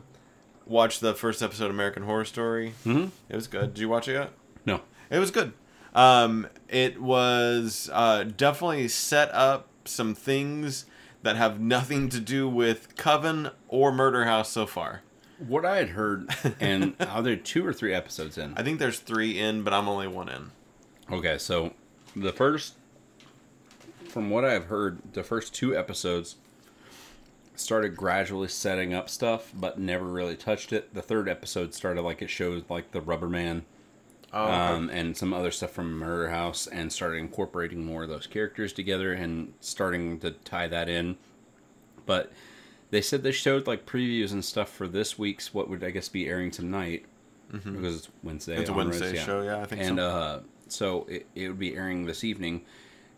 watched 0.65 1.01
the 1.01 1.13
first 1.13 1.41
episode 1.41 1.65
of 1.65 1.71
American 1.71 2.03
Horror 2.03 2.25
Story. 2.25 2.73
Mhm. 2.85 3.11
It 3.29 3.35
was 3.35 3.47
good. 3.47 3.73
Did 3.73 3.81
you 3.81 3.89
watch 3.89 4.07
it 4.07 4.13
yet? 4.13 4.31
No. 4.65 4.81
It 5.09 5.19
was 5.19 5.31
good. 5.31 5.53
Um, 5.93 6.47
it 6.69 7.01
was 7.01 7.89
uh, 7.93 8.23
definitely 8.23 8.87
set 8.87 9.29
up 9.33 9.67
some 9.85 10.15
things 10.15 10.85
that 11.21 11.35
have 11.35 11.59
nothing 11.59 12.09
to 12.09 12.19
do 12.19 12.49
with 12.49 12.95
Coven 12.95 13.49
or 13.67 13.91
Murder 13.91 14.25
House 14.25 14.49
so 14.49 14.65
far. 14.65 15.01
What 15.37 15.65
I 15.65 15.77
had 15.77 15.89
heard, 15.89 16.29
and 16.59 16.95
are 16.99 17.21
there 17.21 17.35
two 17.35 17.65
or 17.65 17.73
three 17.73 17.93
episodes 17.93 18.37
in? 18.37 18.53
I 18.57 18.63
think 18.63 18.79
there's 18.79 18.99
three 18.99 19.37
in, 19.37 19.63
but 19.63 19.73
I'm 19.73 19.87
only 19.87 20.07
one 20.07 20.29
in. 20.29 20.51
Okay, 21.11 21.37
so 21.37 21.73
the 22.15 22.31
first, 22.33 22.73
from 24.13 24.29
what 24.29 24.45
I've 24.45 24.65
heard, 24.65 24.99
the 25.13 25.23
first 25.23 25.53
two 25.53 25.75
episodes 25.75 26.35
started 27.55 27.95
gradually 27.95 28.47
setting 28.47 28.93
up 28.93 29.09
stuff, 29.09 29.51
but 29.53 29.79
never 29.79 30.05
really 30.05 30.35
touched 30.35 30.71
it. 30.71 30.93
The 30.93 31.01
third 31.01 31.27
episode 31.27 31.73
started 31.73 32.01
like 32.03 32.21
it 32.21 32.29
showed 32.29 32.69
like 32.69 32.91
the 32.91 33.01
Rubber 33.01 33.29
Man 33.29 33.65
Oh, 34.35 34.51
um, 34.51 34.89
and 34.89 35.15
some 35.15 35.31
other 35.31 35.51
stuff 35.51 35.71
from 35.71 35.91
Murder 35.91 36.29
House, 36.31 36.65
and 36.65 36.91
started 36.91 37.17
incorporating 37.17 37.85
more 37.85 38.01
of 38.01 38.09
those 38.09 38.25
characters 38.25 38.73
together 38.73 39.13
and 39.13 39.53
starting 39.59 40.19
to 40.21 40.31
tie 40.31 40.67
that 40.67 40.89
in. 40.89 41.17
But 42.07 42.31
they 42.89 43.01
said 43.01 43.21
they 43.21 43.31
showed 43.31 43.67
like 43.67 43.85
previews 43.85 44.31
and 44.31 44.43
stuff 44.43 44.69
for 44.69 44.87
this 44.87 45.19
week's 45.19 45.53
what 45.53 45.69
would 45.69 45.83
I 45.83 45.91
guess 45.91 46.09
be 46.09 46.27
airing 46.27 46.49
tonight 46.49 47.05
because 47.51 47.97
it's 47.97 48.09
Wednesday. 48.23 48.53
Mm-hmm. 48.53 48.61
it's 48.61 48.69
a 48.71 48.73
Reds, 48.73 48.89
Wednesday 48.89 49.15
yeah. 49.15 49.23
show, 49.23 49.41
yeah, 49.43 49.61
I 49.61 49.65
think 49.65 49.81
and 49.83 49.97
so. 49.99 50.09
uh, 50.09 50.39
so 50.67 51.05
it, 51.07 51.27
it 51.35 51.47
would 51.47 51.59
be 51.59 51.75
airing 51.75 52.05
this 52.05 52.23
evening, 52.23 52.63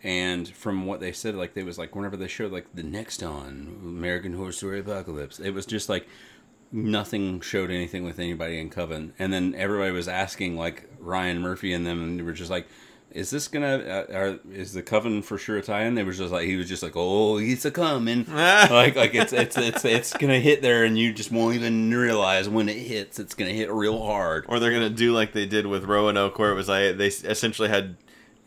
and 0.05 0.47
from 0.47 0.85
what 0.85 0.99
they 0.99 1.11
said, 1.11 1.33
like 1.33 1.55
they 1.55 1.63
was 1.63 1.79
like 1.79 1.95
whenever 1.95 2.15
they 2.15 2.27
showed 2.27 2.51
like 2.51 2.67
the 2.75 2.83
next 2.83 3.23
on 3.23 3.79
American 3.83 4.35
Horror 4.35 4.51
Story 4.51 4.79
Apocalypse, 4.79 5.39
it 5.39 5.49
was 5.49 5.65
just 5.65 5.89
like 5.89 6.07
nothing 6.71 7.41
showed 7.41 7.71
anything 7.71 8.03
with 8.03 8.19
anybody 8.19 8.59
in 8.59 8.69
Coven, 8.69 9.13
and 9.17 9.33
then 9.33 9.55
everybody 9.55 9.91
was 9.91 10.07
asking 10.07 10.57
like 10.57 10.87
Ryan 10.99 11.41
Murphy 11.41 11.73
and 11.73 11.87
them, 11.87 12.03
and 12.03 12.19
they 12.19 12.23
were 12.23 12.33
just 12.33 12.51
like. 12.51 12.67
Is 13.11 13.29
this 13.29 13.47
gonna? 13.47 13.77
Uh, 13.77 14.13
are, 14.13 14.39
is 14.51 14.73
the 14.73 14.81
coven 14.81 15.21
for 15.21 15.37
sure 15.37 15.55
a 15.55 15.61
tie-in? 15.61 15.95
They 15.95 16.03
were 16.03 16.11
just 16.11 16.33
like 16.33 16.45
he 16.45 16.57
was 16.57 16.67
just 16.67 16.83
like, 16.83 16.97
oh, 16.97 17.37
it's 17.37 17.63
a 17.63 17.71
coming, 17.71 18.25
like 18.29 18.97
like 18.97 19.15
it's 19.15 19.31
it's 19.31 19.57
it's 19.57 19.85
it's 19.85 20.11
gonna 20.11 20.41
hit 20.41 20.61
there, 20.61 20.83
and 20.83 20.99
you 20.99 21.13
just 21.13 21.31
won't 21.31 21.55
even 21.55 21.93
realize 21.93 22.49
when 22.49 22.67
it 22.67 22.75
hits. 22.75 23.17
It's 23.17 23.33
gonna 23.33 23.51
hit 23.51 23.71
real 23.71 24.03
hard. 24.03 24.43
Or 24.49 24.59
they're 24.59 24.73
gonna 24.73 24.89
do 24.89 25.13
like 25.13 25.31
they 25.31 25.45
did 25.45 25.65
with 25.65 25.85
Roanoke, 25.85 26.37
where 26.37 26.51
it 26.51 26.55
was 26.55 26.67
like 26.67 26.97
they 26.97 27.07
essentially 27.07 27.69
had 27.69 27.95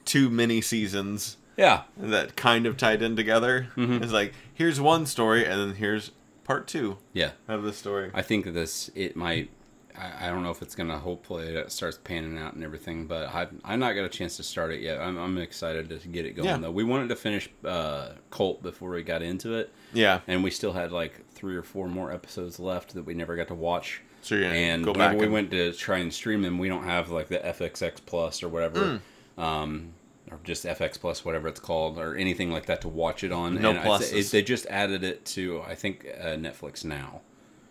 two 0.04 0.28
mini 0.28 0.60
seasons 0.60 1.37
Yeah, 1.58 1.82
that 1.98 2.36
kind 2.36 2.64
of 2.66 2.76
tied 2.78 3.02
in 3.02 3.16
together. 3.16 3.66
Mhm. 3.76 4.02
It's 4.02 4.12
like 4.12 4.32
here's 4.54 4.80
one 4.80 5.04
story, 5.04 5.44
and 5.44 5.60
then 5.60 5.74
here's 5.74 6.12
part 6.44 6.66
two 6.68 6.96
yeah. 7.12 7.32
of 7.48 7.62
the 7.64 7.72
story. 7.74 8.10
I 8.14 8.22
think 8.22 8.46
this 8.54 8.90
it 8.94 9.16
might. 9.16 9.50
I, 9.96 10.26
I 10.26 10.30
don't 10.30 10.44
know 10.44 10.50
if 10.52 10.62
it's 10.62 10.76
gonna 10.76 10.98
hopefully 10.98 11.48
it 11.48 11.72
starts 11.72 11.98
panning 12.02 12.38
out 12.38 12.54
and 12.54 12.62
everything, 12.62 13.06
but 13.06 13.28
I 13.34 13.48
I 13.64 13.74
not 13.74 13.94
got 13.94 14.04
a 14.04 14.08
chance 14.08 14.36
to 14.36 14.44
start 14.44 14.70
it 14.72 14.80
yet. 14.80 15.00
I'm, 15.00 15.18
I'm 15.18 15.36
excited 15.38 15.88
to 16.00 16.08
get 16.08 16.24
it 16.24 16.36
going 16.36 16.48
Yeah. 16.48 16.56
though. 16.58 16.70
We 16.70 16.84
wanted 16.84 17.08
to 17.08 17.16
finish 17.16 17.48
uh, 17.64 18.10
Cult 18.30 18.62
before 18.62 18.90
we 18.90 19.02
got 19.02 19.22
into 19.22 19.54
it, 19.54 19.72
Yeah, 19.92 20.20
and 20.28 20.44
we 20.44 20.50
still 20.52 20.72
had 20.74 20.92
like 20.92 21.28
three 21.32 21.56
or 21.56 21.64
four 21.64 21.88
more 21.88 22.12
episodes 22.12 22.60
left 22.60 22.94
that 22.94 23.02
we 23.04 23.14
never 23.14 23.34
got 23.34 23.48
to 23.48 23.54
watch. 23.56 24.00
so 24.22 24.36
and 24.36 24.84
go 24.84 24.92
whenever 24.92 25.10
back. 25.14 25.18
we 25.18 25.24
and- 25.24 25.32
went 25.32 25.50
to 25.50 25.72
try 25.72 25.98
and 25.98 26.14
stream 26.14 26.42
them, 26.42 26.58
we 26.58 26.68
don't 26.68 26.84
have 26.84 27.10
like 27.10 27.26
the 27.26 27.38
FXX 27.44 28.00
Plus 28.06 28.44
or 28.44 28.48
whatever, 28.48 29.00
Hmm. 29.36 29.40
um, 29.42 29.92
or 30.30 30.38
just 30.44 30.64
FX 30.64 30.98
Plus, 31.00 31.24
whatever 31.24 31.48
it's 31.48 31.60
called, 31.60 31.98
or 31.98 32.14
anything 32.16 32.50
like 32.50 32.66
that 32.66 32.80
to 32.82 32.88
watch 32.88 33.24
it 33.24 33.32
on. 33.32 33.60
No 33.60 33.70
and 33.70 33.78
I 33.78 33.84
pluses. 33.86 34.12
it- 34.28 34.30
they 34.32 34.42
just 34.42 34.66
added 34.66 35.04
it 35.04 35.24
to 35.26 35.62
I 35.66 35.74
think 35.74 36.06
uh, 36.20 36.26
Netflix 36.36 36.84
now. 36.84 37.20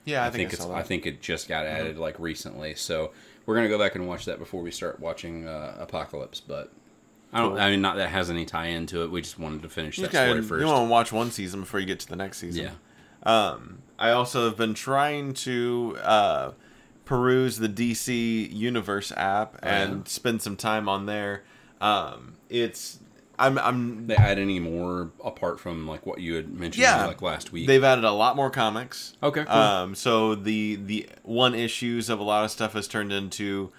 yeah, 0.05 0.23
I, 0.23 0.27
I 0.27 0.29
think, 0.31 0.49
I 0.49 0.53
it's. 0.53 0.63
saw 0.63 0.73
I 0.75 0.83
think 0.83 1.05
it 1.05 1.21
just 1.21 1.47
got 1.47 1.65
added 1.65 1.97
like 1.97 2.19
recently, 2.19 2.75
so 2.75 3.11
we're 3.45 3.55
gonna 3.55 3.69
go 3.69 3.77
back 3.79 3.95
and 3.95 4.07
watch 4.07 4.25
that 4.25 4.39
before 4.39 4.61
we 4.61 4.71
start 4.71 4.99
watching 4.99 5.47
uh, 5.47 5.75
Apocalypse. 5.79 6.39
But 6.39 6.71
I 7.33 7.39
don't. 7.39 7.51
Cool. 7.51 7.59
I 7.59 7.69
mean, 7.71 7.81
not 7.81 7.97
that 7.97 8.09
has 8.09 8.29
any 8.29 8.45
tie 8.45 8.67
into 8.67 9.03
it. 9.03 9.11
We 9.11 9.21
just 9.21 9.37
wanted 9.39 9.61
to 9.63 9.69
finish 9.69 9.97
You, 9.97 10.03
that 10.03 10.11
gotta- 10.13 10.43
story 10.43 10.61
you 10.61 10.67
want 10.67 10.85
to 10.87 10.89
watch 10.91 11.11
one 11.11 11.31
season 11.31 11.59
before 11.61 11.79
you 11.79 11.85
get 11.85 11.99
to 12.01 12.07
the 12.09 12.15
next 12.15 12.37
season. 12.39 12.63
Yeah. 12.65 12.71
Um, 13.23 13.79
I 13.99 14.11
also 14.11 14.45
have 14.45 14.55
been 14.57 14.73
trying 14.73 15.33
to 15.33 15.97
uh, 16.01 16.51
peruse 17.03 17.57
the 17.57 17.67
DC 17.67 18.51
Universe 18.53 19.11
app 19.17 19.55
Oh, 19.61 19.67
and 19.67 19.91
yeah? 19.97 20.03
spend 20.05 20.41
some 20.41 20.55
time 20.55 20.87
on 20.87 21.05
there. 21.07 21.43
Um, 21.81 22.35
it's 22.49 22.99
I'm 23.39 23.57
I'm 23.59 24.07
They 24.07 24.15
add 24.15 24.39
any 24.39 24.59
more 24.59 25.11
apart 25.23 25.59
from 25.59 25.87
like 25.87 26.05
what 26.05 26.19
you 26.19 26.33
had 26.35 26.49
mentioned 26.51 26.81
Yeah. 26.83 27.05
like 27.05 27.21
last 27.21 27.51
week? 27.51 27.67
they've 27.67 27.83
added 27.83 28.03
a 28.03 28.11
lot 28.11 28.35
more 28.35 28.49
comics. 28.49 29.15
okay. 29.21 29.43
Cool. 29.45 29.53
Um, 29.55 29.95
so 29.95 30.33
the 30.35 30.75
the 30.77 31.07
one 31.23 31.53
issues 31.53 32.09
of 32.09 32.19
a 32.19 32.23
lot 32.23 32.43
of 32.45 32.51
stuff 32.51 32.73
has 32.73 32.87
turned 32.87 33.13
into, 33.13 33.71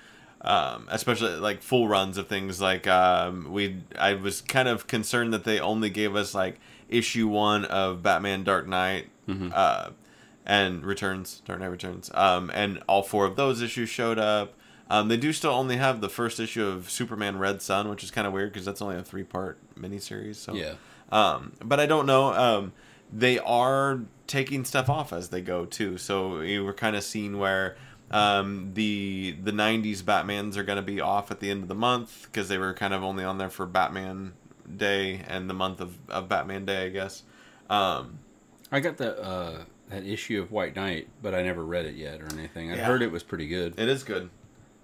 um, 0.43 0.87
especially 0.91 1.33
like 1.37 1.63
full 1.63 1.89
runs 1.89 2.17
of 2.19 2.29
things 2.29 2.61
like 2.61 2.87
um, 2.87 3.51
we. 3.53 3.83
I 3.99 4.15
was 4.15 4.41
kind 4.43 4.69
of 4.69 4.87
concerned 4.87 5.33
that 5.35 5.43
they 5.45 5.59
only 5.59 5.91
gave 5.91 6.15
us 6.15 6.35
like 6.35 6.61
issue 6.89 7.27
one 7.29 7.65
of 7.65 8.03
Batman 8.03 8.45
Dark 8.45 8.67
Knight, 8.69 9.09
Mhm. 9.29 9.53
uh, 9.55 9.91
and 10.47 10.87
Returns, 10.87 11.43
Dark 11.45 11.59
Knight 11.61 11.67
Returns, 11.67 12.11
um, 12.15 12.51
and 12.55 12.81
all 12.89 13.03
four 13.03 13.27
of 13.27 13.35
those 13.37 13.61
issues 13.61 13.89
showed 13.91 14.19
up. 14.19 14.55
Um, 14.91 15.09
they 15.09 15.17
do 15.19 15.33
still 15.33 15.51
only 15.53 15.77
have 15.77 16.01
the 16.01 16.09
first 16.09 16.41
issue 16.41 16.67
of 16.67 16.89
Superman 16.91 17.39
Red 17.39 17.61
Sun, 17.61 17.89
which 17.91 18.03
is 18.03 18.11
kind 18.11 18.27
of 18.27 18.33
weird 18.33 18.53
because 18.53 18.65
that's 18.65 18.81
only 18.81 18.97
a 18.97 19.03
three 19.03 19.25
part 19.25 19.59
miniseries. 19.79 20.37
So 20.37 20.55
yeah. 20.55 20.75
um, 21.13 21.53
but 21.63 21.79
I 21.79 21.87
don't 21.87 22.07
know. 22.07 22.33
Um, 22.33 22.73
they 23.13 23.39
are 23.39 24.01
taking 24.27 24.65
stuff 24.65 24.89
off 24.89 25.13
as 25.13 25.29
they 25.29 25.41
go 25.41 25.65
too. 25.67 25.99
So 25.99 26.41
you 26.41 26.65
were 26.65 26.75
kind 26.75 26.97
of 26.97 27.03
seeing 27.05 27.39
where 27.39 27.77
um, 28.11 28.71
the 28.75 29.37
the 29.43 29.53
'90s 29.53 30.03
Batman's 30.05 30.57
are 30.57 30.63
going 30.65 30.77
to 30.77 30.83
be 30.83 31.01
off 31.01 31.31
at 31.31 31.41
the 31.41 31.51
end 31.51 31.63
of 31.63 31.69
the 31.69 31.75
month 31.75 32.27
because 32.31 32.49
they 32.49 32.57
were 32.59 32.73
kind 32.73 32.95
of 32.95 33.03
only 33.05 33.25
on 33.25 33.37
there 33.39 33.51
for 33.51 33.67
Batman 33.67 34.33
Day 34.75 35.23
and 35.29 35.49
the 35.51 35.55
month 35.55 35.81
of, 35.81 35.97
of 36.09 36.29
Batman 36.29 36.65
Day, 36.65 36.87
I 36.87 36.89
guess. 36.89 37.23
Um, 37.69 38.21
I 38.73 38.81
got 38.81 38.97
that 38.99 39.19
uh, 39.23 39.65
that 39.91 40.05
issue 40.05 40.41
of 40.41 40.51
White 40.51 40.77
Knight, 40.77 41.09
but 41.23 41.35
I 41.35 41.43
never 41.43 41.65
read 41.65 41.85
it 41.87 41.95
yet 41.95 42.21
or 42.23 42.29
anything. 42.33 42.71
I 42.73 42.77
Yeah. 42.77 42.85
heard 42.85 43.03
it 43.03 43.11
was 43.13 43.23
pretty 43.23 43.47
good. 43.49 43.79
It 43.79 43.89
is 43.89 44.05
good. 44.05 44.31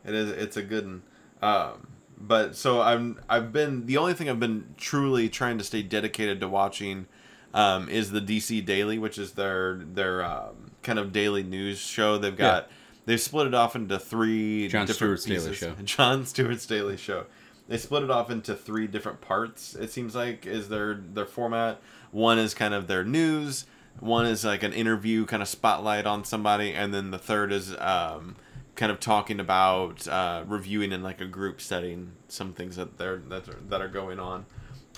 It 0.04 0.14
is. 0.14 0.30
It's 0.30 0.56
a 0.56 0.62
good 0.62 0.84
one. 0.84 1.02
Um, 1.42 1.86
but 2.18 2.56
so 2.56 2.80
I'm. 2.80 3.20
I've 3.28 3.52
been 3.52 3.86
the 3.86 3.96
only 3.96 4.14
thing 4.14 4.28
I've 4.28 4.40
been 4.40 4.74
truly 4.76 5.28
trying 5.28 5.58
to 5.58 5.64
stay 5.64 5.82
dedicated 5.82 6.40
to 6.40 6.48
watching 6.48 7.06
um, 7.52 7.88
is 7.88 8.10
the 8.10 8.20
DC 8.20 8.64
Daily, 8.64 8.98
which 8.98 9.18
is 9.18 9.32
their 9.32 9.76
their 9.76 10.24
um, 10.24 10.70
kind 10.82 10.98
of 10.98 11.12
daily 11.12 11.42
news 11.42 11.78
show. 11.78 12.18
They've 12.18 12.36
got. 12.36 12.70
They've 13.06 13.20
split 13.20 13.46
it 13.46 13.54
off 13.54 13.76
into 13.76 13.98
three 13.98 14.68
Jon 14.68 14.86
different 14.86 15.20
Stewart's 15.20 15.44
Daily. 15.44 15.54
Show. 15.54 15.74
Jon 15.84 16.24
Stewart's 16.24 16.64
Daily 16.64 16.96
Show. 16.96 17.26
They 17.68 17.76
split 17.76 18.02
it 18.02 18.10
off 18.10 18.30
into 18.30 18.54
three 18.54 18.86
different 18.86 19.20
parts. 19.20 19.74
It 19.74 19.90
seems 19.90 20.14
like 20.14 20.46
is 20.46 20.68
their 20.68 20.94
their 20.94 21.26
format. 21.26 21.80
One 22.12 22.38
is 22.38 22.54
kind 22.54 22.72
of 22.72 22.86
their 22.86 23.04
news. 23.04 23.66
One 24.00 24.26
is 24.26 24.44
like 24.44 24.62
an 24.62 24.72
interview, 24.72 25.24
kind 25.24 25.42
of 25.42 25.48
spotlight 25.48 26.06
on 26.06 26.24
somebody, 26.24 26.72
and 26.72 26.92
then 26.92 27.10
the 27.10 27.18
third 27.18 27.52
is 27.52 27.76
um, 27.76 28.36
kind 28.74 28.90
of 28.90 29.00
talking 29.00 29.40
about 29.40 30.06
uh, 30.08 30.44
reviewing 30.46 30.92
in 30.92 31.02
like 31.02 31.20
a 31.20 31.26
group 31.26 31.60
setting 31.60 32.12
some 32.28 32.52
things 32.52 32.76
that 32.76 32.98
they're 32.98 33.18
that 33.28 33.48
are, 33.48 33.58
that 33.68 33.80
are 33.80 33.88
going 33.88 34.18
on. 34.18 34.46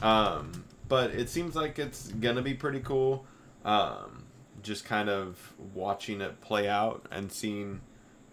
Um, 0.02 0.64
but 0.88 1.10
it 1.10 1.28
seems 1.28 1.54
like 1.54 1.78
it's 1.78 2.08
gonna 2.08 2.42
be 2.42 2.54
pretty 2.54 2.80
cool. 2.80 3.26
Um, 3.64 4.24
just 4.62 4.84
kind 4.84 5.08
of 5.08 5.52
watching 5.74 6.20
it 6.20 6.40
play 6.40 6.68
out 6.68 7.06
and 7.10 7.30
seeing 7.30 7.80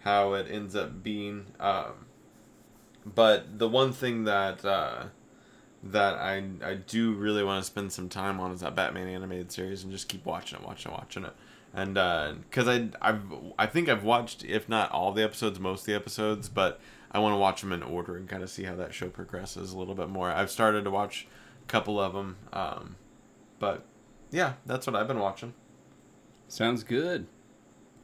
how 0.00 0.34
it 0.34 0.46
ends 0.50 0.76
up 0.76 1.02
being. 1.02 1.46
Um, 1.60 2.06
but 3.06 3.58
the 3.58 3.68
one 3.68 3.92
thing 3.92 4.24
that 4.24 4.64
uh, 4.64 5.04
that 5.82 6.14
I 6.14 6.42
I 6.62 6.74
do 6.74 7.12
really 7.12 7.44
want 7.44 7.62
to 7.62 7.66
spend 7.66 7.92
some 7.92 8.08
time 8.08 8.40
on 8.40 8.52
is 8.52 8.60
that 8.60 8.74
Batman 8.74 9.08
animated 9.08 9.52
series 9.52 9.82
and 9.82 9.92
just 9.92 10.08
keep 10.08 10.24
watching 10.24 10.58
it, 10.58 10.64
watching 10.66 10.92
it, 10.92 10.94
watching 10.94 11.24
it. 11.24 11.34
And 11.74 11.94
because 12.42 12.68
I 12.68 12.88
I've 13.02 13.22
I 13.58 13.66
think 13.66 13.88
I've 13.88 14.04
watched 14.04 14.44
if 14.44 14.68
not 14.68 14.90
all 14.92 15.12
the 15.12 15.24
episodes, 15.24 15.58
most 15.58 15.80
of 15.80 15.86
the 15.86 15.94
episodes, 15.94 16.48
but 16.48 16.80
I 17.10 17.18
want 17.18 17.32
to 17.34 17.38
watch 17.38 17.60
them 17.62 17.72
in 17.72 17.82
order 17.82 18.16
and 18.16 18.28
kind 18.28 18.42
of 18.42 18.50
see 18.50 18.62
how 18.64 18.76
that 18.76 18.94
show 18.94 19.08
progresses 19.08 19.72
a 19.72 19.78
little 19.78 19.94
bit 19.94 20.08
more. 20.08 20.30
I've 20.30 20.50
started 20.50 20.84
to 20.84 20.90
watch 20.90 21.26
a 21.62 21.66
couple 21.66 22.00
of 22.00 22.12
them, 22.12 22.36
um, 22.52 22.96
but 23.58 23.84
yeah, 24.30 24.54
that's 24.66 24.86
what 24.86 24.94
I've 24.96 25.08
been 25.08 25.18
watching. 25.18 25.52
Sounds 26.48 26.84
good. 26.84 27.26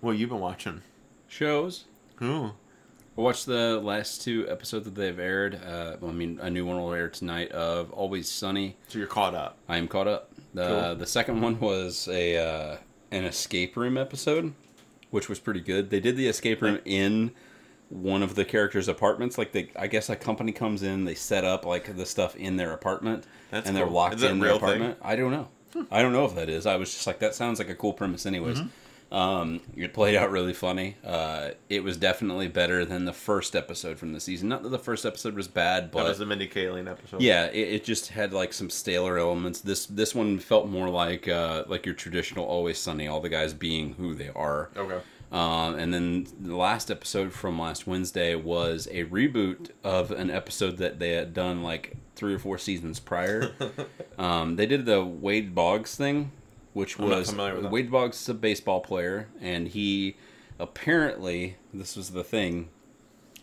What 0.01 0.13
you've 0.19 0.31
been 0.31 0.41
watching? 0.41 0.83
Shows. 1.29 1.85
Ooh, 2.23 2.53
I 3.17 3.21
watched 3.21 3.47
the 3.47 3.79
last 3.81 4.23
two 4.23 4.49
episodes 4.49 4.85
that 4.87 4.95
they've 4.95 5.19
aired. 5.19 5.55
Uh, 5.57 5.97
well, 6.01 6.11
I 6.11 6.15
mean, 6.15 6.39
a 6.43 6.51
new 6.51 6.65
one 6.67 6.77
will 6.79 6.93
air 6.93 7.09
tonight 7.09 7.51
of 7.53 7.91
Always 7.93 8.29
Sunny. 8.29 8.77
so 8.89 8.99
you're 8.99 9.07
caught 9.07 9.35
up. 9.35 9.59
I 9.69 9.77
am 9.77 9.87
caught 9.89 10.09
up. 10.09 10.33
The 10.55 10.67
Cool. 10.67 10.97
the 10.97 11.07
second 11.07 11.41
one 11.41 11.61
was 11.61 12.09
a 12.09 12.37
uh, 12.37 12.77
an 13.11 13.25
escape 13.25 13.77
room 13.77 13.97
episode, 13.97 14.53
which 15.11 15.29
was 15.29 15.39
pretty 15.39 15.61
good. 15.61 15.91
They 15.91 16.01
did 16.01 16.17
the 16.17 16.29
escape 16.29 16.63
room 16.63 16.79
in 16.85 17.33
one 17.89 18.23
of 18.23 18.35
the 18.37 18.45
characters' 18.45 18.87
apartments. 18.89 19.37
Like 19.37 19.53
they, 19.53 19.71
I 19.77 19.87
guess 19.89 20.09
a 20.09 20.17
company 20.17 20.53
comes 20.53 20.83
in, 20.83 21.05
they 21.05 21.15
set 21.15 21.45
up 21.45 21.67
like 21.67 21.97
the 21.97 22.07
stuff 22.07 22.37
in 22.37 22.57
their 22.57 22.73
apartment, 22.73 23.25
That's 23.51 23.67
and 23.67 23.77
they're 23.77 23.85
cool. 23.87 23.95
locked 23.95 24.15
in 24.23 24.39
their 24.39 24.51
real 24.51 24.59
thing? 24.59 24.65
apartment. 24.69 24.99
I 25.03 25.17
don't 25.17 25.33
know. 25.33 25.49
I 25.91 26.03
don't 26.03 26.13
know 26.13 26.25
if 26.25 26.35
that 26.35 26.49
is. 26.49 26.67
I 26.67 26.77
was 26.77 26.93
just 26.93 27.07
like, 27.07 27.21
that 27.21 27.35
sounds 27.35 27.59
like 27.61 27.69
a 27.69 27.75
cool 27.77 27.93
premise, 27.93 28.27
anyways. 28.27 28.59
Mm-hmm. 28.59 28.69
Um, 29.13 29.61
it 29.77 29.93
played 29.93 30.15
out 30.15 30.31
really 30.31 30.53
funny. 30.53 30.97
Uh, 31.05 31.51
it 31.69 31.83
was 31.83 31.97
definitely 31.97 32.47
better 32.47 32.85
than 32.85 33.05
the 33.07 33.13
first 33.13 33.57
episode 33.57 33.99
from 33.99 34.13
the 34.13 34.21
season. 34.21 34.49
Not 34.49 34.63
that 34.63 34.69
the 34.69 34.79
first 34.79 35.05
episode 35.05 35.35
was 35.35 35.49
bad, 35.49 35.85
That 35.87 35.93
but 35.93 36.05
was 36.05 36.19
the 36.19 36.27
Mindy 36.27 36.49
Kaling 36.49 36.89
episode. 36.89 37.21
yeah, 37.21 37.47
it, 37.47 37.75
it 37.75 37.85
just 37.85 38.09
had 38.09 38.33
like 38.33 38.53
some 38.53 38.71
staler 38.71 39.19
elements. 39.19 39.61
This 39.61 39.87
this 39.87 40.15
one 40.15 40.39
felt 40.39 40.69
more 40.69 40.89
like 40.89 41.27
uh, 41.27 41.65
like 41.67 41.85
your 41.87 41.95
traditional 41.97 42.45
Always 42.45 42.79
Sunny, 42.79 43.09
all 43.09 43.21
the 43.21 43.29
guys 43.29 43.53
being 43.53 43.95
who 43.95 44.15
they 44.15 44.31
are. 44.37 44.71
Okay. 44.77 45.01
Um, 45.33 45.77
and 45.79 45.95
then 45.95 46.27
the 46.41 46.57
last 46.57 46.91
episode 46.91 47.33
from 47.33 47.57
last 47.57 47.87
Wednesday 47.87 48.35
was 48.35 48.89
a 48.91 49.05
reboot 49.05 49.71
of 49.85 50.11
an 50.11 50.29
episode 50.29 50.79
that 50.79 50.99
they 50.99 51.11
had 51.13 51.33
done 51.35 51.63
like 51.63 51.97
three 52.17 52.35
or 52.35 52.39
four 52.41 52.59
seasons 52.59 52.99
prior. 52.99 53.53
um, 54.19 54.57
they 54.57 54.67
did 54.67 54.87
the 54.87 55.05
Wade 55.05 55.55
Boggs 55.55 55.95
thing, 55.95 56.33
which 56.73 56.99
I'm 56.99 57.09
was 57.09 57.31
familiar 57.31 57.55
with 57.55 57.65
that. 57.65 57.73
Wade 57.73 57.91
Boggs 57.91 58.21
is 58.21 58.29
a 58.29 58.35
baseball 58.35 58.81
player, 58.81 59.29
and 59.41 59.69
he 59.69 60.17
apparently 60.59 61.57
this 61.73 61.97
was 61.97 62.11
the 62.11 62.25
thing. 62.25 62.69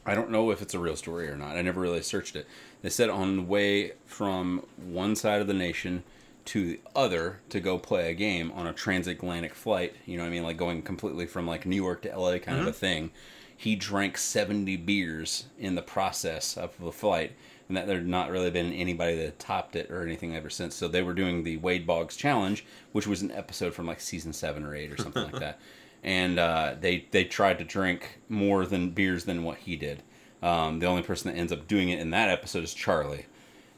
I 0.05 0.15
don't 0.15 0.31
know 0.31 0.51
if 0.51 0.61
it's 0.61 0.73
a 0.73 0.79
real 0.79 0.95
story 0.95 1.27
or 1.27 1.35
not. 1.35 1.57
I 1.57 1.61
never 1.61 1.81
really 1.81 2.01
searched 2.01 2.35
it. 2.35 2.47
They 2.81 2.89
said 2.89 3.09
on 3.09 3.35
the 3.35 3.41
way 3.43 3.93
from 4.05 4.65
one 4.77 5.15
side 5.15 5.41
of 5.41 5.47
the 5.47 5.53
nation 5.53 6.03
to 6.45 6.65
the 6.65 6.79
other 6.95 7.41
to 7.49 7.59
go 7.59 7.77
play 7.77 8.09
a 8.09 8.13
game 8.13 8.51
on 8.53 8.67
a 8.67 8.73
transatlantic 8.73 9.53
flight, 9.53 9.95
you 10.05 10.15
know 10.15 10.23
what 10.23 10.29
I 10.29 10.31
mean? 10.31 10.43
Like 10.43 10.55
going 10.55 10.81
completely 10.81 11.25
from 11.25 11.45
like 11.45 11.65
New 11.65 11.75
York 11.75 12.03
to 12.03 12.17
LA 12.17 12.37
kind 12.37 12.59
of 12.59 12.67
a 12.67 12.69
mm-hmm. 12.69 12.79
thing. 12.79 13.11
He 13.55 13.75
drank 13.75 14.17
70 14.17 14.77
beers 14.77 15.47
in 15.59 15.75
the 15.75 15.81
process 15.81 16.55
of 16.55 16.73
the 16.79 16.91
flight 16.91 17.33
and 17.67 17.75
that 17.77 17.87
there'd 17.87 18.07
not 18.07 18.29
really 18.29 18.49
been 18.49 18.71
anybody 18.73 19.15
that 19.17 19.39
topped 19.39 19.75
it 19.75 19.91
or 19.91 20.01
anything 20.01 20.35
ever 20.35 20.49
since. 20.49 20.75
So 20.75 20.87
they 20.87 21.01
were 21.01 21.13
doing 21.13 21.43
the 21.43 21.57
Wade 21.57 21.85
Boggs 21.85 22.15
challenge, 22.15 22.65
which 22.91 23.07
was 23.07 23.21
an 23.21 23.31
episode 23.31 23.73
from 23.73 23.87
like 23.87 23.99
season 23.99 24.33
seven 24.33 24.63
or 24.63 24.75
eight 24.75 24.91
or 24.91 24.97
something 24.97 25.23
like 25.23 25.39
that. 25.39 25.59
And 26.03 26.37
uh, 26.37 26.75
they 26.79 27.07
they 27.09 27.25
tried 27.25 27.57
to 27.57 27.65
drink 27.65 28.19
more 28.29 28.67
than 28.67 28.91
beers 28.91 29.25
than 29.25 29.43
what 29.43 29.57
he 29.57 29.75
did. 29.75 30.03
Um, 30.43 30.77
the 30.79 30.85
only 30.85 31.01
person 31.01 31.31
that 31.31 31.37
ends 31.37 31.51
up 31.51 31.67
doing 31.67 31.89
it 31.89 31.99
in 31.99 32.11
that 32.11 32.29
episode 32.29 32.63
is 32.63 32.73
Charlie. 32.73 33.25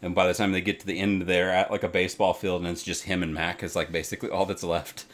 And 0.02 0.14
by 0.14 0.28
the 0.28 0.34
time 0.34 0.52
they 0.52 0.62
get 0.62 0.82
to 0.82 0.86
the 0.86 1.00
end, 1.00 1.24
they're 1.24 1.50
at 1.50 1.72
like 1.72 1.82
a 1.82 1.88
baseball 1.88 2.34
field, 2.34 2.62
and 2.62 2.70
it's 2.70 2.84
just 2.84 3.04
him 3.04 3.24
and 3.24 3.34
Mac 3.34 3.64
is 3.64 3.76
like 3.76 3.92
basically 3.92 4.30
all 4.30 4.46
that's 4.46 4.64
left. 4.64 5.06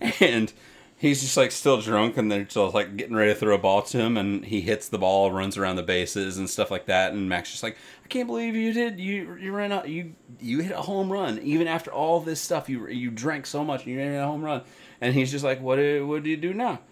And 0.20 0.52
he's 0.98 1.20
just 1.20 1.36
like 1.36 1.52
still 1.52 1.80
drunk, 1.80 2.16
and 2.16 2.30
they're 2.30 2.44
just 2.44 2.74
like 2.74 2.96
getting 2.96 3.16
ready 3.16 3.32
to 3.32 3.38
throw 3.38 3.54
a 3.54 3.58
ball 3.58 3.82
to 3.82 3.98
him, 3.98 4.16
and 4.16 4.44
he 4.44 4.60
hits 4.60 4.88
the 4.88 4.98
ball, 4.98 5.32
runs 5.32 5.56
around 5.56 5.76
the 5.76 5.82
bases 5.82 6.36
and 6.36 6.50
stuff 6.50 6.70
like 6.70 6.86
that. 6.86 7.12
And 7.12 7.28
Mac's 7.28 7.50
just 7.50 7.62
like, 7.62 7.76
I 8.04 8.08
can't 8.08 8.26
believe 8.26 8.54
you 8.54 8.72
did 8.72 8.98
you 9.00 9.36
you 9.40 9.52
ran 9.52 9.72
out 9.72 9.88
you 9.88 10.14
you 10.40 10.60
hit 10.60 10.72
a 10.72 10.82
home 10.82 11.10
run 11.10 11.38
even 11.38 11.68
after 11.68 11.92
all 11.92 12.20
this 12.20 12.40
stuff 12.40 12.68
you 12.68 12.86
you 12.88 13.10
drank 13.10 13.46
so 13.46 13.64
much 13.64 13.84
and 13.84 13.94
you 13.94 14.00
hit 14.00 14.20
a 14.20 14.26
home 14.26 14.44
run. 14.44 14.62
And 15.00 15.14
he's 15.14 15.30
just 15.30 15.44
like, 15.44 15.60
what 15.60 15.76
do 15.76 16.06
what 16.06 16.22
do 16.22 16.30
you 16.30 16.36
do 16.36 16.52
now? 16.52 16.80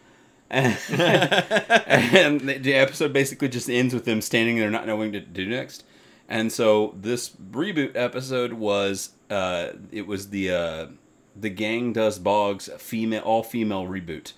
And, 0.49 0.79
and 0.91 2.41
the 2.41 2.59
the 2.59 2.75
episode 2.75 3.13
basically 3.13 3.49
just 3.49 3.69
ends 3.69 3.93
with 3.93 4.05
them 4.05 4.21
standing 4.21 4.57
there 4.59 4.71
not 4.71 4.87
knowing 4.87 5.11
what 5.11 5.19
to 5.19 5.21
do 5.21 5.45
next. 5.45 5.83
And 6.29 6.53
so 6.53 6.95
this 7.01 7.31
reboot 7.31 7.97
episode 7.97 8.53
was 8.53 9.11
uh, 9.29 9.71
it 9.91 10.07
was 10.07 10.31
the 10.31 10.53
uh, 10.53 10.87
the 11.39 11.51
gang 11.51 11.93
does 11.93 12.18
Boggs 12.18 12.68
female 12.78 13.22
all 13.22 13.43
female 13.43 13.87
reboot. 13.87 14.32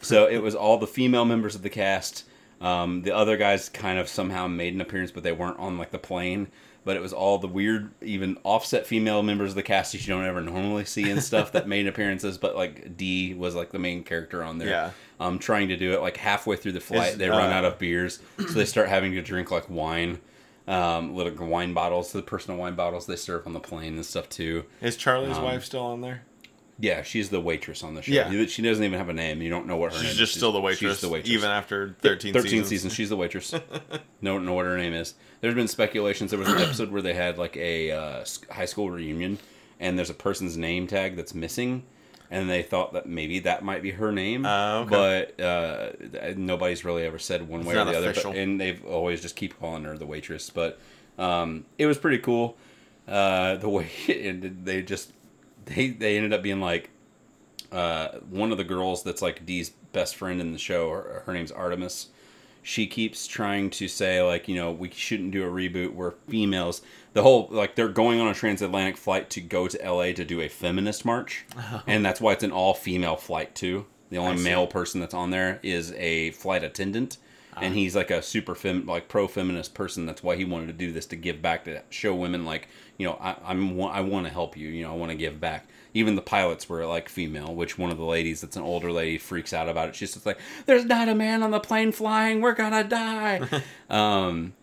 So 0.00 0.26
it 0.26 0.38
was 0.38 0.54
all 0.54 0.76
the 0.78 0.86
female 0.86 1.24
members 1.24 1.54
of 1.54 1.62
the 1.62 1.70
cast. 1.70 2.24
Um, 2.60 3.02
the 3.02 3.14
other 3.14 3.36
guys 3.36 3.68
kind 3.68 3.98
of 3.98 4.08
somehow 4.08 4.46
made 4.46 4.74
an 4.74 4.80
appearance, 4.80 5.10
but 5.10 5.22
they 5.22 5.32
weren't 5.32 5.58
on 5.58 5.78
like 5.78 5.90
the 5.90 5.98
plane. 5.98 6.48
But 6.84 6.96
it 6.96 7.00
was 7.00 7.14
all 7.14 7.38
the 7.38 7.48
weird, 7.48 7.92
even 8.02 8.36
offset 8.44 8.86
female 8.86 9.22
members 9.22 9.50
of 9.50 9.56
the 9.56 9.62
cast 9.62 9.92
that 9.92 10.06
you 10.06 10.12
don't 10.12 10.26
ever 10.26 10.42
normally 10.42 10.84
see 10.84 11.10
and 11.10 11.22
stuff 11.22 11.52
that 11.52 11.66
made 11.66 11.86
appearances. 11.88 12.36
But 12.36 12.54
like 12.54 12.98
Dee 12.98 13.32
was 13.32 13.54
like 13.54 13.70
the 13.70 13.78
main 13.78 14.04
character 14.04 14.44
on 14.44 14.58
there. 14.58 14.68
Yeah. 14.68 14.90
Um, 15.18 15.38
trying 15.38 15.68
to 15.68 15.76
do 15.76 15.92
it 15.94 16.02
like 16.02 16.18
halfway 16.18 16.56
through 16.56 16.72
the 16.72 16.80
flight, 16.80 17.12
Is, 17.12 17.18
they 17.18 17.30
run 17.30 17.50
uh, 17.50 17.54
out 17.54 17.64
of 17.64 17.78
beers, 17.78 18.18
so 18.36 18.52
they 18.52 18.66
start 18.66 18.88
having 18.90 19.12
to 19.12 19.22
drink 19.22 19.50
like 19.50 19.70
wine, 19.70 20.18
um, 20.68 21.14
little 21.14 21.46
wine 21.46 21.72
bottles, 21.72 22.12
the 22.12 22.20
personal 22.20 22.58
wine 22.58 22.74
bottles 22.74 23.06
they 23.06 23.16
serve 23.16 23.46
on 23.46 23.54
the 23.54 23.60
plane 23.60 23.94
and 23.94 24.04
stuff 24.04 24.28
too. 24.28 24.64
Is 24.82 24.96
Charlie's 24.96 25.38
Um, 25.38 25.44
wife 25.44 25.64
still 25.64 25.84
on 25.84 26.00
there? 26.02 26.22
Yeah, 26.78 27.02
she's 27.02 27.30
the 27.30 27.40
waitress 27.40 27.84
on 27.84 27.94
the 27.94 28.02
show. 28.02 28.12
Yeah. 28.12 28.46
she 28.46 28.62
doesn't 28.62 28.82
even 28.82 28.98
have 28.98 29.08
a 29.08 29.12
name. 29.12 29.40
You 29.42 29.50
don't 29.50 29.66
know 29.66 29.76
what 29.76 29.92
her 29.92 29.98
name 29.98 30.06
She's 30.06 30.12
is. 30.12 30.18
just 30.18 30.34
still 30.34 30.50
the 30.50 30.60
waitress, 30.60 30.94
She's 30.94 31.00
the 31.00 31.08
waitress. 31.08 31.30
even 31.30 31.50
after 31.50 31.96
13, 32.00 32.32
13 32.32 32.50
seasons. 32.50 32.68
seasons. 32.68 32.92
She's 32.94 33.08
the 33.10 33.16
waitress. 33.16 33.54
no, 34.20 34.38
know 34.38 34.54
what 34.54 34.66
her 34.66 34.76
name 34.76 34.92
is. 34.92 35.14
There's 35.40 35.54
been 35.54 35.68
speculations. 35.68 36.30
There 36.30 36.40
was 36.40 36.48
an 36.48 36.58
episode 36.58 36.90
where 36.90 37.02
they 37.02 37.14
had 37.14 37.38
like 37.38 37.56
a 37.56 37.92
uh, 37.92 38.24
high 38.50 38.64
school 38.64 38.90
reunion, 38.90 39.38
and 39.78 39.96
there's 39.96 40.10
a 40.10 40.14
person's 40.14 40.56
name 40.56 40.88
tag 40.88 41.14
that's 41.14 41.32
missing, 41.32 41.84
and 42.28 42.50
they 42.50 42.62
thought 42.62 42.92
that 42.94 43.06
maybe 43.06 43.38
that 43.40 43.62
might 43.62 43.82
be 43.82 43.92
her 43.92 44.10
name. 44.10 44.44
Oh, 44.44 44.80
okay. 44.80 45.28
But 45.36 45.44
uh, 45.44 45.92
nobody's 46.36 46.84
really 46.84 47.04
ever 47.04 47.20
said 47.20 47.48
one 47.48 47.60
It's 47.60 47.68
way 47.68 47.74
or 47.74 47.84
not 47.84 47.92
the 47.92 47.98
other. 47.98 48.14
But, 48.14 48.26
and 48.36 48.60
they've 48.60 48.84
always 48.84 49.22
just 49.22 49.36
keep 49.36 49.58
calling 49.60 49.84
her 49.84 49.96
the 49.96 50.06
waitress. 50.06 50.50
But 50.50 50.80
um, 51.18 51.66
it 51.78 51.86
was 51.86 51.98
pretty 51.98 52.18
cool. 52.18 52.56
Uh, 53.06 53.56
the 53.56 53.68
way 53.68 53.88
it 54.08 54.26
ended, 54.26 54.64
they 54.64 54.82
just 54.82 55.12
they 55.66 55.88
they 55.88 56.16
ended 56.16 56.32
up 56.32 56.42
being 56.42 56.60
like 56.60 56.90
uh, 57.72 58.18
one 58.30 58.52
of 58.52 58.58
the 58.58 58.64
girls 58.64 59.02
that's 59.02 59.22
like 59.22 59.44
Dee's 59.44 59.70
best 59.92 60.16
friend 60.16 60.40
in 60.40 60.52
the 60.52 60.58
show. 60.58 60.90
Her, 60.90 61.22
her 61.26 61.32
name's 61.32 61.52
Artemis. 61.52 62.08
She 62.62 62.86
keeps 62.86 63.26
trying 63.26 63.68
to 63.70 63.88
say 63.88 64.22
like 64.22 64.48
you 64.48 64.54
know 64.54 64.72
we 64.72 64.90
shouldn't 64.90 65.32
do 65.32 65.44
a 65.44 65.50
reboot. 65.50 65.92
We're 65.92 66.12
females. 66.28 66.82
The 67.12 67.22
whole 67.22 67.48
like 67.50 67.74
they're 67.74 67.88
going 67.88 68.20
on 68.20 68.28
a 68.28 68.34
transatlantic 68.34 68.96
flight 68.96 69.28
to 69.30 69.40
go 69.40 69.68
to 69.68 69.84
L.A. 69.84 70.12
to 70.14 70.24
do 70.24 70.40
a 70.40 70.48
feminist 70.48 71.04
march, 71.04 71.44
and 71.86 72.04
that's 72.04 72.20
why 72.20 72.32
it's 72.32 72.44
an 72.44 72.52
all 72.52 72.74
female 72.74 73.16
flight 73.16 73.54
too. 73.54 73.86
The 74.10 74.18
only 74.18 74.42
male 74.42 74.66
person 74.66 75.00
that's 75.00 75.14
on 75.14 75.30
there 75.30 75.58
is 75.62 75.92
a 75.92 76.30
flight 76.32 76.62
attendant, 76.62 77.16
and 77.60 77.74
he's 77.74 77.94
like 77.94 78.10
a 78.10 78.22
super 78.22 78.54
fem 78.54 78.86
like 78.86 79.08
pro 79.08 79.28
feminist 79.28 79.74
person. 79.74 80.06
That's 80.06 80.22
why 80.22 80.36
he 80.36 80.44
wanted 80.44 80.66
to 80.66 80.72
do 80.72 80.92
this 80.92 81.06
to 81.06 81.16
give 81.16 81.42
back 81.42 81.64
to 81.64 81.82
show 81.90 82.14
women 82.14 82.44
like 82.44 82.68
you 82.98 83.06
know 83.06 83.18
I, 83.20 83.36
I'm 83.44 83.80
I 83.82 84.00
want 84.00 84.26
to 84.26 84.32
help 84.32 84.56
you. 84.56 84.68
You 84.68 84.84
know 84.84 84.92
I 84.92 84.96
want 84.96 85.10
to 85.10 85.16
give 85.16 85.40
back. 85.40 85.68
Even 85.92 86.16
the 86.16 86.22
pilots 86.22 86.68
were 86.68 86.84
like 86.86 87.08
female, 87.08 87.54
which 87.54 87.78
one 87.78 87.90
of 87.90 87.98
the 87.98 88.04
ladies 88.04 88.40
that's 88.40 88.56
an 88.56 88.62
older 88.62 88.90
lady 88.90 89.18
freaks 89.18 89.52
out 89.52 89.68
about 89.68 89.88
it. 89.88 89.94
She's 89.94 90.14
just 90.14 90.26
like, 90.26 90.38
"There's 90.66 90.84
not 90.84 91.08
a 91.08 91.14
man 91.14 91.42
on 91.42 91.50
the 91.50 91.60
plane 91.60 91.92
flying. 91.92 92.40
We're 92.40 92.54
gonna 92.54 92.84
die." 92.84 93.62
um, 93.90 94.54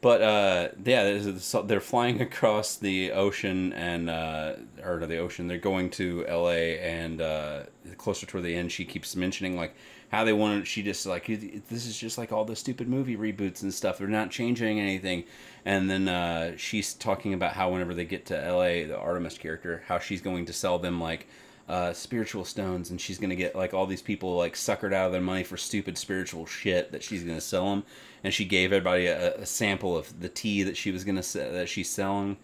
but 0.00 0.22
uh, 0.22 0.68
yeah, 0.84 1.32
they're 1.64 1.80
flying 1.80 2.20
across 2.20 2.76
the 2.76 3.10
ocean 3.10 3.72
and 3.72 4.08
uh, 4.08 4.52
or 4.84 5.00
to 5.00 5.06
the 5.06 5.18
ocean. 5.18 5.48
They're 5.48 5.58
going 5.58 5.90
to 5.90 6.24
L.A. 6.28 6.78
and 6.78 7.20
uh, 7.20 7.62
closer 7.96 8.26
toward 8.26 8.44
the 8.44 8.54
end, 8.54 8.70
she 8.70 8.84
keeps 8.84 9.16
mentioning 9.16 9.56
like 9.56 9.74
how 10.10 10.24
they 10.24 10.32
wanted. 10.32 10.66
She 10.66 10.82
just 10.82 11.06
like 11.06 11.26
this 11.26 11.86
is 11.86 11.96
just 11.98 12.18
like 12.18 12.32
all 12.32 12.44
the 12.44 12.56
stupid 12.56 12.88
movie 12.88 13.16
reboots 13.16 13.62
and 13.62 13.72
stuff. 13.72 13.98
They're 13.98 14.08
not 14.08 14.30
changing 14.30 14.80
anything. 14.80 15.24
And 15.64 15.90
then 15.90 16.08
uh, 16.08 16.56
she's 16.56 16.94
talking 16.94 17.34
about 17.34 17.54
how 17.54 17.70
whenever 17.70 17.94
they 17.94 18.04
get 18.04 18.26
to 18.26 18.44
L.A., 18.44 18.84
the 18.84 18.96
Artemis 18.96 19.38
character, 19.38 19.82
how 19.86 19.98
she's 19.98 20.20
going 20.20 20.46
to 20.46 20.52
sell 20.52 20.78
them 20.78 21.00
like 21.00 21.26
uh, 21.68 21.92
spiritual 21.92 22.44
stones, 22.44 22.90
and 22.90 23.00
she's 23.00 23.18
gonna 23.18 23.34
get 23.34 23.56
like 23.56 23.74
all 23.74 23.86
these 23.86 24.02
people 24.02 24.36
like 24.36 24.54
suckered 24.54 24.92
out 24.92 25.06
of 25.06 25.12
their 25.12 25.20
money 25.20 25.42
for 25.42 25.56
stupid 25.56 25.98
spiritual 25.98 26.46
shit 26.46 26.92
that 26.92 27.02
she's 27.02 27.24
gonna 27.24 27.40
sell 27.40 27.70
them. 27.70 27.84
And 28.22 28.32
she 28.32 28.44
gave 28.44 28.72
everybody 28.72 29.06
a, 29.06 29.34
a 29.36 29.46
sample 29.46 29.96
of 29.96 30.20
the 30.20 30.28
tea 30.28 30.62
that 30.62 30.76
she 30.76 30.90
was 30.92 31.04
gonna 31.04 31.22
se- 31.22 31.50
that 31.50 31.68
she's 31.68 31.90
selling. 31.90 32.36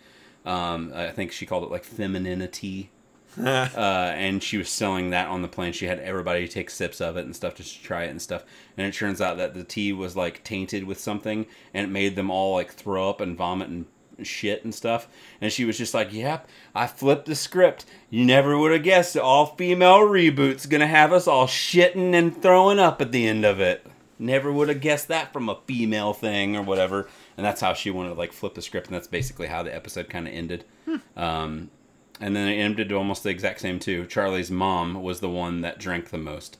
Um, 0.44 0.92
I 0.94 1.10
think 1.10 1.30
she 1.30 1.46
called 1.46 1.62
it 1.62 1.70
like 1.70 1.84
femininity. 1.84 2.90
uh, 3.42 4.12
and 4.14 4.42
she 4.42 4.58
was 4.58 4.68
selling 4.68 5.10
that 5.10 5.28
on 5.28 5.42
the 5.42 5.48
plane. 5.48 5.72
She 5.72 5.86
had 5.86 6.00
everybody 6.00 6.46
take 6.48 6.68
sips 6.70 7.00
of 7.00 7.16
it 7.16 7.24
and 7.24 7.34
stuff 7.34 7.54
just 7.54 7.76
to 7.76 7.82
try 7.82 8.04
it 8.04 8.10
and 8.10 8.20
stuff. 8.20 8.44
And 8.76 8.86
it 8.86 8.94
turns 8.94 9.20
out 9.20 9.38
that 9.38 9.54
the 9.54 9.64
tea 9.64 9.92
was 9.92 10.16
like 10.16 10.44
tainted 10.44 10.84
with 10.84 11.00
something, 11.00 11.46
and 11.72 11.86
it 11.86 11.90
made 11.90 12.16
them 12.16 12.30
all 12.30 12.54
like 12.54 12.72
throw 12.72 13.08
up 13.08 13.20
and 13.20 13.36
vomit 13.36 13.68
and 13.68 13.86
shit 14.22 14.64
and 14.64 14.74
stuff. 14.74 15.08
And 15.40 15.52
she 15.52 15.64
was 15.64 15.78
just 15.78 15.94
like, 15.94 16.12
"Yep, 16.12 16.48
I 16.74 16.86
flipped 16.86 17.26
the 17.26 17.34
script. 17.34 17.86
You 18.10 18.24
never 18.24 18.58
would 18.58 18.72
have 18.72 18.82
guessed 18.82 19.16
it. 19.16 19.22
all 19.22 19.46
female 19.56 20.00
reboot's 20.00 20.66
gonna 20.66 20.86
have 20.86 21.12
us 21.12 21.26
all 21.26 21.46
shitting 21.46 22.14
and 22.14 22.40
throwing 22.40 22.78
up 22.78 23.00
at 23.00 23.12
the 23.12 23.26
end 23.26 23.44
of 23.44 23.60
it. 23.60 23.86
Never 24.18 24.52
would 24.52 24.68
have 24.68 24.80
guessed 24.80 25.08
that 25.08 25.32
from 25.32 25.48
a 25.48 25.58
female 25.66 26.12
thing 26.12 26.54
or 26.56 26.62
whatever." 26.62 27.08
And 27.36 27.46
that's 27.46 27.62
how 27.62 27.72
she 27.72 27.90
wanted 27.90 28.10
to 28.10 28.14
like 28.14 28.32
flip 28.32 28.54
the 28.54 28.62
script, 28.62 28.88
and 28.88 28.94
that's 28.94 29.08
basically 29.08 29.46
how 29.46 29.62
the 29.62 29.74
episode 29.74 30.10
kind 30.10 30.28
of 30.28 30.34
ended. 30.34 30.64
Um, 31.16 31.70
and 32.22 32.34
then 32.34 32.48
it 32.48 32.54
ended 32.56 32.88
to 32.88 32.94
almost 32.96 33.22
the 33.24 33.28
exact 33.30 33.60
same 33.60 33.78
too. 33.78 34.06
Charlie's 34.06 34.50
mom 34.50 35.02
was 35.02 35.20
the 35.20 35.28
one 35.28 35.60
that 35.60 35.78
drank 35.78 36.08
the 36.08 36.16
most, 36.18 36.56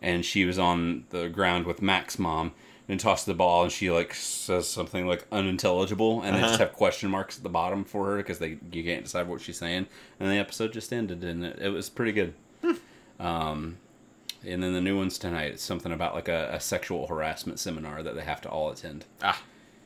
and 0.00 0.24
she 0.24 0.44
was 0.44 0.58
on 0.58 1.04
the 1.10 1.28
ground 1.28 1.66
with 1.66 1.80
Mac's 1.82 2.18
mom 2.18 2.52
and 2.88 2.98
tossed 2.98 3.26
the 3.26 3.34
ball, 3.34 3.62
and 3.62 3.70
she 3.70 3.90
like 3.92 4.12
says 4.14 4.68
something 4.68 5.06
like 5.06 5.24
unintelligible, 5.30 6.20
and 6.22 6.34
they 6.34 6.40
just 6.40 6.54
Uh-huh. 6.54 6.64
have 6.64 6.72
question 6.72 7.10
marks 7.10 7.36
at 7.36 7.42
the 7.44 7.48
bottom 7.48 7.84
for 7.84 8.06
her 8.06 8.16
because 8.16 8.38
they 8.40 8.58
you 8.72 8.82
can't 8.82 9.04
decide 9.04 9.28
what 9.28 9.40
she's 9.40 9.58
saying, 9.58 9.86
and 10.18 10.30
the 10.30 10.36
episode 10.38 10.72
just 10.72 10.92
ended, 10.92 11.22
and 11.22 11.44
it, 11.44 11.58
it 11.60 11.68
was 11.68 11.88
pretty 11.88 12.12
good. 12.12 12.34
um, 13.20 13.76
and 14.44 14.62
then 14.62 14.72
the 14.72 14.80
new 14.80 14.96
ones 14.96 15.18
tonight, 15.18 15.52
it's 15.52 15.62
something 15.62 15.92
about 15.92 16.14
like 16.14 16.28
a, 16.28 16.50
a 16.52 16.58
sexual 16.60 17.06
harassment 17.06 17.60
seminar 17.60 18.02
that 18.02 18.16
they 18.16 18.22
have 18.22 18.40
to 18.40 18.48
all 18.48 18.70
attend, 18.70 19.04
Ah. 19.22 19.40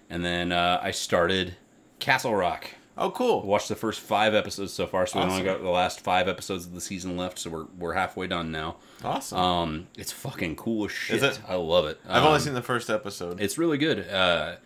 and 0.08 0.24
then 0.24 0.50
uh, 0.52 0.80
I 0.82 0.90
started 0.92 1.56
Castle 1.98 2.34
Rock 2.34 2.70
Oh, 2.98 3.10
cool. 3.10 3.42
watched 3.42 3.68
the 3.68 3.74
first 3.76 4.00
five 4.00 4.34
episodes 4.34 4.72
so 4.72 4.86
far, 4.86 5.06
so 5.06 5.18
we 5.18 5.26
only 5.26 5.42
got 5.42 5.60
the 5.62 5.68
last 5.68 6.00
five 6.00 6.28
episodes 6.28 6.64
of 6.66 6.72
the 6.74 6.80
season 6.80 7.16
left. 7.16 7.38
So 7.38 7.50
we're 7.50 7.66
we're 7.78 7.92
halfway 7.92 8.26
done 8.26 8.50
now. 8.50 8.76
Awesome. 9.04 9.38
Um, 9.38 9.86
it's 9.98 10.12
fucking 10.12 10.56
cool 10.56 10.86
as 10.86 10.92
shit. 10.92 11.16
Is 11.16 11.22
it? 11.22 11.40
I 11.46 11.56
love 11.56 11.84
it. 11.86 12.00
I've 12.08 12.22
only 12.22 12.36
Um, 12.36 12.40
seen 12.42 12.54
the 12.54 12.62
first 12.62 12.88
episode. 12.88 13.40
It's 13.40 13.58
really 13.58 13.76
good. 13.78 14.08
Uh, 14.08 14.56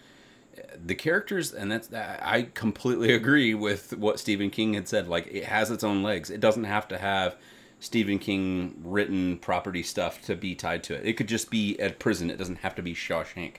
the 0.84 0.94
characters, 0.94 1.52
and 1.52 1.72
that's 1.72 1.92
I 1.92 2.48
completely 2.54 3.12
agree 3.20 3.54
with 3.54 3.96
what 3.96 4.20
Stephen 4.20 4.50
King 4.50 4.74
had 4.74 4.86
said. 4.86 5.08
Like 5.08 5.26
it 5.26 5.44
has 5.46 5.70
its 5.70 5.82
own 5.82 6.02
legs. 6.02 6.30
It 6.30 6.40
doesn't 6.40 6.64
have 6.64 6.86
to 6.88 6.98
have 6.98 7.36
Stephen 7.80 8.18
King 8.20 8.76
written 8.84 9.38
property 9.38 9.82
stuff 9.82 10.22
to 10.22 10.36
be 10.36 10.54
tied 10.54 10.84
to 10.84 10.94
it. 10.94 11.04
It 11.04 11.14
could 11.14 11.28
just 11.28 11.50
be 11.50 11.78
at 11.80 11.98
prison. 11.98 12.30
It 12.30 12.36
doesn't 12.38 12.56
have 12.58 12.74
to 12.76 12.82
be 12.82 12.94
Shawshank. 12.94 13.54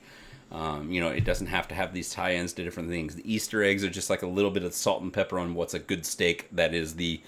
Um, 0.52 0.92
you 0.92 1.00
know, 1.00 1.08
it 1.08 1.24
doesn't 1.24 1.48
have 1.48 1.68
to 1.70 1.76
have 1.76 1.94
these 1.94 2.12
tie-ins 2.12 2.54
to 2.54 2.64
different 2.64 2.90
things. 2.90 3.16
The 3.16 3.34
Easter 3.34 3.64
eggs 3.64 3.84
are 3.84 3.90
just 3.90 4.10
like 4.10 4.22
a 4.22 4.28
little 4.28 4.52
bit 4.52 4.64
of 4.64 4.74
salt 4.74 5.02
and 5.02 5.14
pepper 5.14 5.40
on 5.40 5.56
what's 5.56 5.74
a 5.74 5.80
good 5.80 6.06
steak 6.06 6.48
that 6.52 6.74
is 6.74 6.96
the 6.96 7.22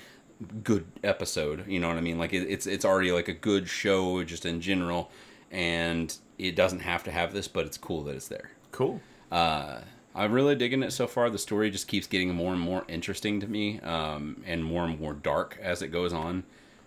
good 0.63 0.85
episode. 1.03 1.65
You 1.67 1.79
know 1.79 1.87
what 1.87 1.97
I 1.97 2.01
mean? 2.01 2.17
Like 2.17 2.33
it, 2.33 2.49
it's 2.49 2.67
it's 2.67 2.83
already 2.83 3.11
like 3.11 3.29
a 3.29 3.33
good 3.33 3.69
show 3.69 4.23
just 4.23 4.45
in 4.45 4.59
general, 4.59 5.09
and 5.51 6.13
it 6.37 6.55
doesn't 6.55 6.79
have 6.81 7.03
to 7.03 7.11
have 7.11 7.33
this, 7.33 7.47
but 7.47 7.65
it's 7.65 7.77
cool 7.77 8.03
that 8.03 8.15
it's 8.15 8.27
there. 8.27 8.51
cool. 8.71 8.99
Uh, 9.31 9.79
I'm 10.15 10.31
really 10.31 10.55
digging 10.55 10.83
it 10.83 10.91
so 10.91 11.07
far. 11.07 11.29
The 11.29 11.39
story 11.39 11.71
just 11.71 11.87
keeps 11.87 12.05
getting 12.05 12.33
more 12.35 12.51
and 12.53 12.61
more 12.61 12.83
interesting 12.87 13.39
to 13.39 13.47
me, 13.47 13.79
um, 13.79 14.43
and 14.45 14.63
more 14.63 14.83
and 14.83 14.99
more 14.99 15.13
dark 15.13 15.57
as 15.61 15.81
it 15.81 15.87
goes 15.87 16.13
on. 16.13 16.43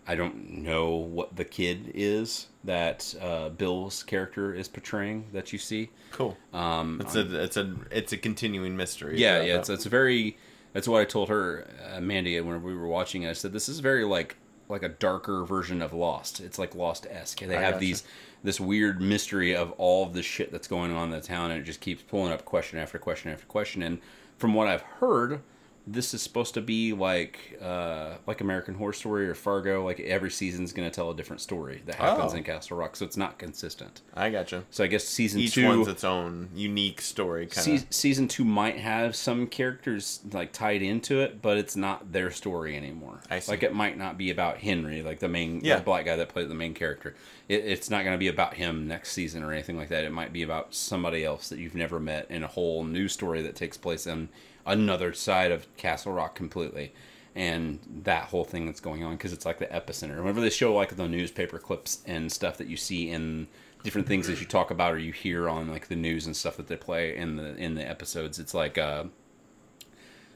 I 0.07 0.15
don't 0.15 0.59
know 0.63 0.91
what 0.95 1.37
the 1.37 1.45
kid 1.45 1.91
is 1.95 2.47
that 2.65 3.15
uh, 3.21 3.49
Bill's 3.51 4.03
character 4.03 4.55
is 4.55 4.69
portraying 4.69 5.27
that 5.33 5.53
you 5.53 5.59
see. 5.59 5.91
Cool. 6.13 6.37
Um, 6.53 7.01
It's 7.01 7.15
a 7.17 7.43
it's 7.43 7.57
a 7.57 7.75
it's 7.91 8.13
a 8.13 8.17
continuing 8.17 8.77
mystery. 8.77 9.19
yeah, 9.19 9.43
yeah, 9.43 9.55
that. 9.55 9.61
it's 9.61 9.69
it's 9.71 9.85
very. 9.87 10.37
That's 10.73 10.87
what 10.87 11.01
I 11.01 11.07
told 11.07 11.31
her, 11.31 11.67
uh, 11.95 12.01
Mandy, 12.03 12.39
when 12.41 12.63
we 12.63 12.75
were 12.75 12.87
watching 12.87 13.23
it. 13.23 13.31
I 13.31 13.33
said 13.33 13.53
this 13.53 13.69
is 13.69 13.81
very 13.81 14.05
like 14.05 14.37
like 14.69 14.83
a 14.83 14.89
darker 14.89 15.45
version 15.45 15.81
of 15.81 15.93
Lost. 15.93 16.41
It's 16.41 16.59
like 16.59 16.75
Lost 16.75 17.07
esque. 17.09 17.41
They 17.41 17.57
have 17.57 17.81
these 17.81 18.05
this 18.43 18.61
weird 18.61 19.01
mystery 19.01 19.57
of 19.57 19.73
all 19.73 20.05
of 20.07 20.13
the 20.13 20.23
shit 20.23 20.53
that's 20.53 20.69
going 20.69 20.93
on 20.93 21.05
in 21.05 21.11
the 21.19 21.21
town, 21.27 21.51
and 21.51 21.61
it 21.61 21.65
just 21.65 21.81
keeps 21.81 22.03
pulling 22.03 22.33
up 22.33 22.45
question 22.45 22.79
after 22.79 22.99
question 22.99 23.33
after 23.33 23.47
question. 23.47 23.83
And 23.83 23.99
from 24.39 24.55
what 24.55 24.69
I've 24.69 24.83
heard, 24.83 25.41
this 25.89 26.13
is 26.15 26.21
supposed 26.21 26.55
to 26.55 26.61
be 26.61 26.93
like 26.93 27.59
uh, 27.63 28.15
like 28.27 28.41
American 28.41 28.75
Horror 28.75 28.93
Story 28.93 29.29
or 29.29 29.35
Fargo. 29.35 29.85
Like 29.85 30.01
every 30.01 30.31
season's 30.31 30.73
going 30.73 30.89
to 30.89 30.95
tell 30.95 31.11
a 31.11 31.15
different 31.15 31.41
story 31.41 31.83
that 31.87 31.95
happens 31.95 32.33
Oh. 32.35 32.37
in 32.37 32.43
Castle 32.43 32.77
Rock, 32.77 32.97
so 32.97 33.05
it's 33.05 33.17
not 33.17 33.39
consistent. 33.39 34.03
I 34.15 34.31
gotcha. 34.31 34.65
So 34.71 34.83
I 34.83 34.89
guess 34.89 35.05
season 35.05 35.41
Each 35.41 35.55
two, 35.55 35.67
one's 35.69 35.87
its 35.87 36.03
own 36.03 36.49
unique 36.55 37.01
story. 37.01 37.47
Kind 37.47 37.65
Se- 37.65 37.75
of. 37.77 37.87
season 37.91 38.27
two 38.27 38.45
might 38.45 38.79
have 38.79 39.15
some 39.15 39.47
characters 39.47 40.21
like 40.33 40.53
tied 40.53 40.83
into 40.83 41.21
it, 41.21 41.41
but 41.41 41.57
it's 41.57 41.77
not 41.77 42.11
their 42.13 42.31
story 42.33 42.77
anymore. 42.77 43.21
I 43.31 43.39
see. 43.39 43.53
Like 43.53 43.63
it 43.63 43.75
might 43.75 43.97
not 43.97 44.19
be 44.19 44.31
about 44.31 44.59
Henry, 44.59 45.03
like 45.03 45.21
the 45.21 45.29
main 45.29 45.61
Yeah. 45.63 45.77
the 45.77 45.83
black 45.85 46.05
guy 46.07 46.17
that 46.17 46.29
played 46.31 46.49
the 46.49 46.55
main 46.55 46.75
character. 46.75 47.15
It, 47.49 47.65
it's 47.65 47.91
not 47.91 48.03
going 48.03 48.15
to 48.15 48.19
be 48.19 48.27
about 48.29 48.55
him 48.55 48.89
next 48.89 49.13
season 49.13 49.45
or 49.45 49.53
anything 49.53 49.77
like 49.77 49.91
that. 49.91 50.03
It 50.05 50.11
might 50.11 50.33
be 50.33 50.43
about 50.43 50.75
somebody 50.75 51.25
else 51.25 51.49
that 51.51 51.61
you've 51.61 51.77
never 51.77 52.01
met 52.01 52.29
in 52.29 52.43
a 52.43 52.49
whole 52.49 52.83
new 52.83 53.07
story 53.07 53.41
that 53.43 53.55
takes 53.55 53.77
place 53.77 54.05
on 54.09 54.29
another 54.67 55.13
side 55.13 55.53
of 55.53 55.75
Castle 55.77 56.13
Rock 56.13 56.35
completely. 56.35 56.93
And 57.35 57.81
that 58.05 58.25
whole 58.25 58.45
thing 58.45 58.65
that's 58.65 58.81
going 58.81 59.05
on 59.05 59.13
because 59.13 59.33
it's 59.33 59.45
like 59.45 59.59
the 59.59 59.67
epicenter. 59.67 60.17
Whenever 60.19 60.41
they 60.41 60.49
show 60.51 60.75
like 60.75 60.97
the 60.97 61.07
newspaper 61.07 61.59
clips 61.59 62.03
and 62.07 62.33
stuff 62.33 62.57
that 62.57 62.67
you 62.67 62.77
see 62.79 63.11
in 63.11 63.47
different 63.83 64.09
things 64.09 64.27
that 64.27 64.41
you 64.41 64.47
talk 64.47 64.71
about 64.71 64.95
or 64.95 64.99
you 64.99 65.13
hear 65.13 65.49
on 65.49 65.69
like 65.69 65.89
the 65.89 65.97
news 65.97 66.25
and 66.27 66.35
stuff 66.35 66.57
that 66.57 66.67
they 66.67 66.77
play 66.77 67.15
in 67.15 67.37
the 67.37 67.55
in 67.57 67.75
the 67.75 67.87
episodes. 67.87 68.39
It's 68.39 68.55
like 68.55 68.79
uh, 68.79 69.05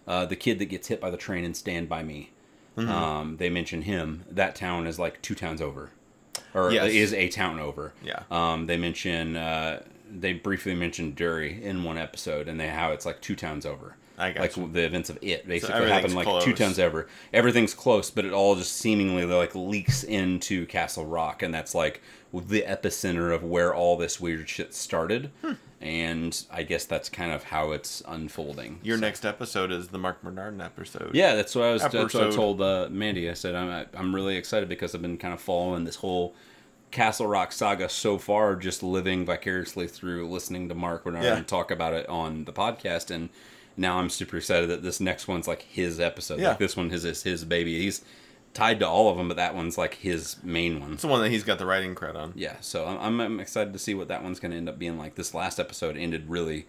uh, 0.07 0.27
the 0.27 0.37
kid 0.37 0.59
that 0.59 0.67
gets 0.67 0.89
hit 0.89 1.01
by 1.01 1.11
the 1.11 1.17
train 1.17 1.45
in 1.45 1.55
Stand 1.55 1.89
by 1.89 2.03
Me. 2.03 2.31
Mm-hmm. 2.77 2.91
Um, 2.91 3.37
they 3.39 3.49
mention 3.51 3.83
him. 3.83 4.25
That 4.31 4.55
town 4.55 4.87
is 4.87 4.99
like 4.99 5.21
two 5.23 5.35
towns 5.35 5.61
over, 5.61 5.91
or 6.55 6.71
Yes. 6.71 6.93
is 6.93 7.15
a 7.15 7.29
town 7.29 7.59
over. 7.59 7.93
Yeah. 8.05 8.23
Um, 8.31 8.67
they 8.67 8.77
mention 8.77 9.37
uh, 9.37 9.83
they 10.11 10.33
briefly 10.33 10.75
mentioned 10.75 11.17
Derry 11.17 11.63
in 11.63 11.85
one 11.85 11.99
episode, 11.99 12.49
and 12.49 12.59
they 12.59 12.69
how 12.69 12.93
it's 12.93 13.07
like 13.07 13.21
two 13.21 13.37
towns 13.37 13.65
over. 13.65 13.97
I 14.19 14.33
got 14.33 14.41
like 14.43 14.57
you. 14.57 14.69
the 14.71 14.85
events 14.85 15.09
of 15.09 15.19
it 15.23 15.49
basically 15.49 15.77
everything's 15.77 16.13
happen 16.13 16.33
like 16.33 16.45
two 16.45 16.53
towns 16.53 16.79
over. 16.79 17.09
Everything's 17.33 17.73
close, 17.73 18.11
but 18.11 18.25
it 18.27 18.33
all 18.33 18.55
just 18.55 18.77
seemingly 18.77 19.25
like 19.25 19.55
leaks 19.55 20.05
into 20.05 20.67
Castle 20.67 21.07
Rock, 21.07 21.43
and 21.43 21.55
that's 21.55 21.75
like 21.75 22.03
the 22.33 22.63
epicenter 22.63 23.35
of 23.35 23.43
where 23.43 23.75
all 23.75 23.97
this 23.97 24.21
weird 24.21 24.49
shit 24.49 24.75
started. 24.75 25.31
Hmm. 25.43 25.53
And 25.83 26.45
I 26.51 26.63
guess 26.63 26.85
that's 26.85 27.09
kind 27.09 27.33
of 27.33 27.45
how 27.45 27.73
it's 27.73 28.03
unfolding. 28.07 28.81
Your 28.83 28.99
So- 28.99 29.01
next 29.01 29.25
episode 29.25 29.73
is 29.73 29.89
the 29.89 29.97
Mark 29.97 30.21
Bernardin 30.23 30.61
episode. 30.61 31.13
yeah, 31.15 31.35
that's 31.35 31.55
what 31.55 31.65
I 31.65 31.73
was. 31.73 31.81
That's 31.81 31.95
what 32.13 32.15
I 32.27 32.31
told 32.31 32.61
uh, 32.61 32.89
Mandy. 32.91 33.31
I 33.31 33.33
said 33.33 33.55
I'm 33.55 33.87
I'm 33.95 34.15
really 34.15 34.37
excited 34.37 34.69
because 34.69 34.95
I've 34.95 35.01
been 35.01 35.17
kind 35.17 35.33
of 35.33 35.41
following 35.41 35.85
this 35.85 35.97
whole 35.97 36.35
Castle 36.91 37.27
Rock 37.27 37.53
saga 37.53 37.89
so 37.89 38.19
far, 38.19 38.57
just 38.57 38.83
living 38.83 39.25
vicariously 39.25 39.87
through 39.87 40.29
listening 40.29 40.69
to 40.69 40.75
Mark 40.75 41.05
Bernard 41.05 41.25
Yeah. 41.25 41.37
and 41.37 41.47
talk 41.47 41.71
about 41.71 41.93
it 41.95 42.09
on 42.09 42.45
the 42.45 42.53
podcast, 42.53 43.11
and 43.11 43.29
now 43.77 43.99
I'm 43.99 44.11
super 44.11 44.37
excited 44.39 44.69
that 44.71 44.83
this 44.83 45.01
next 45.01 45.29
one's 45.29 45.47
like 45.49 45.63
his 45.63 46.01
episode. 46.01 46.41
Yeah. 46.41 46.51
Like 46.51 46.59
this 46.59 46.77
one 46.77 46.91
is 46.91 47.03
his, 47.05 47.23
his 47.23 47.45
baby. 47.45 47.81
He's 47.81 48.03
tied 48.53 48.81
to 48.81 48.87
all 48.89 49.09
of 49.11 49.17
them, 49.17 49.29
but 49.29 49.37
that 49.37 49.55
one's 49.55 49.79
like 49.79 49.95
his 49.95 50.37
main 50.43 50.81
one. 50.81 50.93
It's 50.95 51.03
the 51.03 51.09
one 51.09 51.23
that 51.23 51.31
he's 51.31 51.45
got 51.45 51.59
the 51.59 51.67
writing 51.67 51.95
credit 51.95 52.19
on. 52.19 52.33
Yeah, 52.35 52.57
so 52.61 52.87
I'm, 52.87 52.99
I'm, 52.99 53.21
I'm 53.21 53.41
excited 53.41 53.73
to 53.73 53.79
see 53.79 53.95
what 53.95 54.09
that 54.09 54.23
one's 54.25 54.41
going 54.41 54.51
to 54.51 54.57
end 54.57 54.69
up 54.69 54.79
being 54.79 54.99
like. 54.99 55.15
This 55.15 55.33
last 55.35 55.61
episode 55.61 55.97
ended 55.97 56.29
really, 56.29 56.67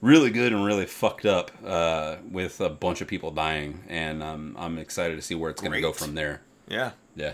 really 0.00 0.30
good 0.30 0.52
and 0.52 0.64
really 0.64 0.86
fucked 0.86 1.26
up 1.26 1.50
uh, 1.64 2.16
with 2.30 2.60
a 2.60 2.68
bunch 2.68 3.00
of 3.00 3.08
people 3.08 3.32
dying, 3.32 3.82
and 3.88 4.22
um, 4.22 4.54
I'm 4.58 4.78
excited 4.78 5.16
to 5.16 5.22
see 5.22 5.34
where 5.34 5.50
it's 5.50 5.60
going 5.60 5.72
to 5.72 5.80
go 5.80 5.92
from 5.92 6.14
there. 6.14 6.42
Yeah. 6.68 6.92
Yeah, 7.16 7.32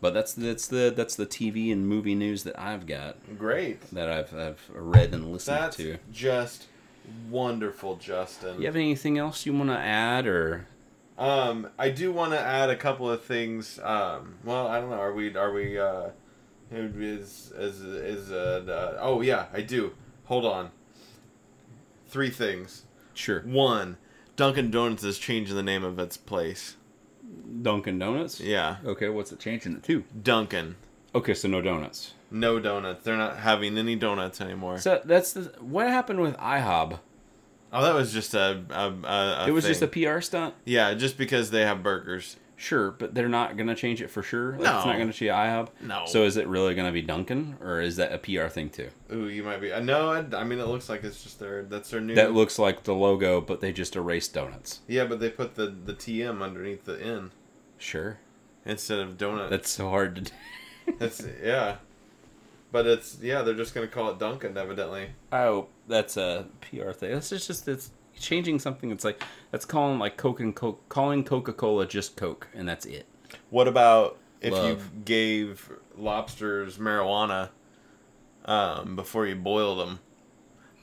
but 0.00 0.14
that's 0.14 0.32
that's 0.34 0.66
the 0.66 0.92
that's 0.94 1.16
the 1.16 1.26
TV 1.26 1.72
and 1.72 1.86
movie 1.86 2.14
news 2.14 2.42
that 2.44 2.58
I've 2.58 2.86
got 2.86 3.16
Great. 3.38 3.80
that 3.92 4.10
I've 4.10 4.34
I've 4.34 4.60
read 4.72 5.12
and 5.12 5.32
listened 5.32 5.56
That's 5.58 5.76
to. 5.76 5.98
just 6.12 6.66
wonderful, 7.28 7.96
Justin. 7.96 8.60
You 8.60 8.66
have 8.66 8.76
anything 8.76 9.18
else 9.18 9.46
you 9.46 9.52
want 9.52 9.70
to 9.70 9.78
add 9.78 10.26
or? 10.26 10.66
Um, 11.18 11.68
I 11.78 11.90
do 11.90 12.12
want 12.12 12.32
to 12.32 12.40
add 12.40 12.70
a 12.70 12.76
couple 12.76 13.10
of 13.10 13.22
things. 13.22 13.78
Um, 13.82 14.36
well, 14.42 14.66
I 14.66 14.80
don't 14.80 14.88
know. 14.90 14.96
Are 14.96 15.12
we? 15.12 15.34
Are 15.36 15.52
we? 15.52 15.78
Uh, 15.78 16.10
is 16.72 17.52
is 17.56 17.80
is 17.82 18.30
uh, 18.32 18.64
uh, 18.66 18.98
oh 19.00 19.20
yeah, 19.20 19.46
I 19.52 19.60
do. 19.60 19.92
Hold 20.26 20.46
on. 20.46 20.70
Three 22.08 22.30
things. 22.30 22.84
Sure, 23.12 23.40
One, 23.42 23.98
Dunkin' 24.36 24.70
Donuts 24.70 25.04
is 25.04 25.18
changing 25.18 25.54
the 25.54 25.62
name 25.62 25.84
of 25.84 25.98
its 25.98 26.16
place. 26.16 26.76
Dunkin' 27.62 27.98
Donuts. 27.98 28.40
Yeah, 28.40 28.76
Okay, 28.84 29.08
what's 29.08 29.32
it 29.32 29.38
changing 29.40 29.74
it 29.74 29.82
to? 29.84 30.04
Dunkin'. 30.22 30.76
Okay, 31.14 31.34
so 31.34 31.48
no 31.48 31.60
donuts. 31.60 32.14
No 32.30 32.60
donuts. 32.60 33.02
They're 33.04 33.16
not 33.16 33.38
having 33.38 33.76
any 33.76 33.96
donuts 33.96 34.40
anymore. 34.40 34.78
So 34.78 35.00
that's 35.04 35.32
the 35.32 35.52
what 35.60 35.88
happened 35.88 36.20
with 36.20 36.36
IHOB. 36.36 37.00
oh, 37.72 37.82
that 37.82 37.94
was 37.94 38.12
just 38.12 38.34
a. 38.34 38.62
a, 38.70 38.92
a, 39.04 39.44
a 39.44 39.48
it 39.48 39.50
was 39.52 39.64
just 39.66 39.82
a. 39.82 39.88
PR 39.88 40.20
stunt. 40.20 40.54
Yeah, 40.64 40.94
just 40.94 41.18
because 41.18 41.50
they 41.50 41.62
have 41.62 41.82
burgers. 41.82 42.36
Sure, 42.60 42.90
but 42.90 43.14
they're 43.14 43.26
not 43.26 43.56
gonna 43.56 43.74
change 43.74 44.02
it 44.02 44.10
for 44.10 44.22
sure. 44.22 44.50
Like, 44.52 44.60
it's 44.60 44.84
not 44.84 44.98
gonna 44.98 45.14
change 45.14 45.30
IHOB. 45.30 45.68
No. 45.80 46.04
So 46.04 46.24
is 46.24 46.36
it 46.36 46.46
really 46.46 46.74
gonna 46.74 46.92
be 46.92 47.00
Dunkin', 47.00 47.56
or 47.62 47.80
is 47.80 47.96
that 47.96 48.12
a 48.12 48.18
PR 48.18 48.48
thing 48.48 48.68
too? 48.68 48.90
Ooh, 49.10 49.28
you 49.28 49.42
might 49.42 49.62
be. 49.62 49.72
Uh, 49.72 49.80
no, 49.80 50.10
I, 50.10 50.18
I 50.36 50.44
mean 50.44 50.58
it 50.58 50.66
looks 50.66 50.90
like 50.90 51.02
it's 51.02 51.22
just 51.22 51.40
their. 51.40 51.62
That's 51.62 51.88
their 51.88 52.02
new. 52.02 52.14
That 52.14 52.34
looks 52.34 52.58
like 52.58 52.82
the 52.82 52.92
logo, 52.94 53.40
but 53.40 53.62
they 53.62 53.72
just 53.72 53.96
erased 53.96 54.34
donuts. 54.34 54.80
Yeah, 54.86 55.06
but 55.06 55.20
they 55.20 55.30
put 55.30 55.54
the 55.54 55.68
the 55.68 55.94
TM 55.94 56.42
underneath 56.42 56.84
the 56.84 57.02
N 57.02 57.30
Sure, 57.78 58.18
instead 58.66 58.98
of 58.98 59.16
donut. 59.16 59.48
that's 59.48 59.70
so 59.70 59.88
hard 59.88 60.16
to. 60.16 60.20
do. 60.22 60.30
That's 60.98 61.26
yeah. 61.42 61.76
But 62.72 62.86
it's 62.86 63.18
yeah, 63.22 63.40
they're 63.40 63.54
just 63.54 63.74
gonna 63.74 63.88
call 63.88 64.10
it 64.10 64.18
Dunkin', 64.18 64.58
evidently. 64.58 65.08
Oh, 65.32 65.68
that's 65.88 66.18
a 66.18 66.46
PR 66.60 66.90
thing. 66.90 67.12
That's 67.12 67.30
just 67.30 67.46
just 67.46 67.66
it's 67.68 67.90
changing 68.20 68.58
something. 68.60 68.90
It's 68.90 69.04
like 69.04 69.22
that's 69.50 69.64
calling 69.64 69.98
like 69.98 70.16
Coke 70.16 70.40
and 70.40 70.54
Coke, 70.54 70.88
calling 70.88 71.24
Coca 71.24 71.52
Cola 71.52 71.86
just 71.86 72.16
Coke, 72.16 72.48
and 72.54 72.68
that's 72.68 72.86
it. 72.86 73.06
What 73.50 73.66
about 73.68 74.18
if 74.40 74.52
Love. 74.52 74.66
you 74.66 74.78
gave 75.04 75.70
lobsters 75.96 76.78
marijuana 76.78 77.50
um, 78.44 78.96
before 78.96 79.26
you 79.26 79.34
boiled 79.36 79.78
them? 79.80 80.00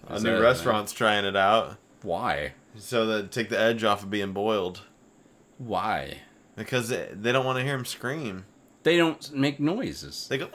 A 0.08 0.20
new 0.20 0.40
restaurant's 0.42 0.94
trying 0.94 1.26
it 1.26 1.36
out, 1.36 1.78
Why? 2.02 2.54
so 2.78 3.06
that 3.08 3.32
take 3.32 3.50
the 3.50 3.60
edge 3.60 3.84
off 3.84 4.04
of 4.04 4.10
being 4.10 4.32
boiled 4.32 4.82
Why? 5.58 6.20
because 6.56 6.90
they, 6.90 7.10
they 7.14 7.32
don't 7.32 7.46
want 7.46 7.58
to 7.60 7.64
hear 7.64 7.76
them 7.76 7.86
scream. 7.86 8.46
They 8.84 8.96
don't 8.98 9.34
make 9.34 9.60
noises. 9.60 10.28
They 10.30 10.38
go 10.38 10.48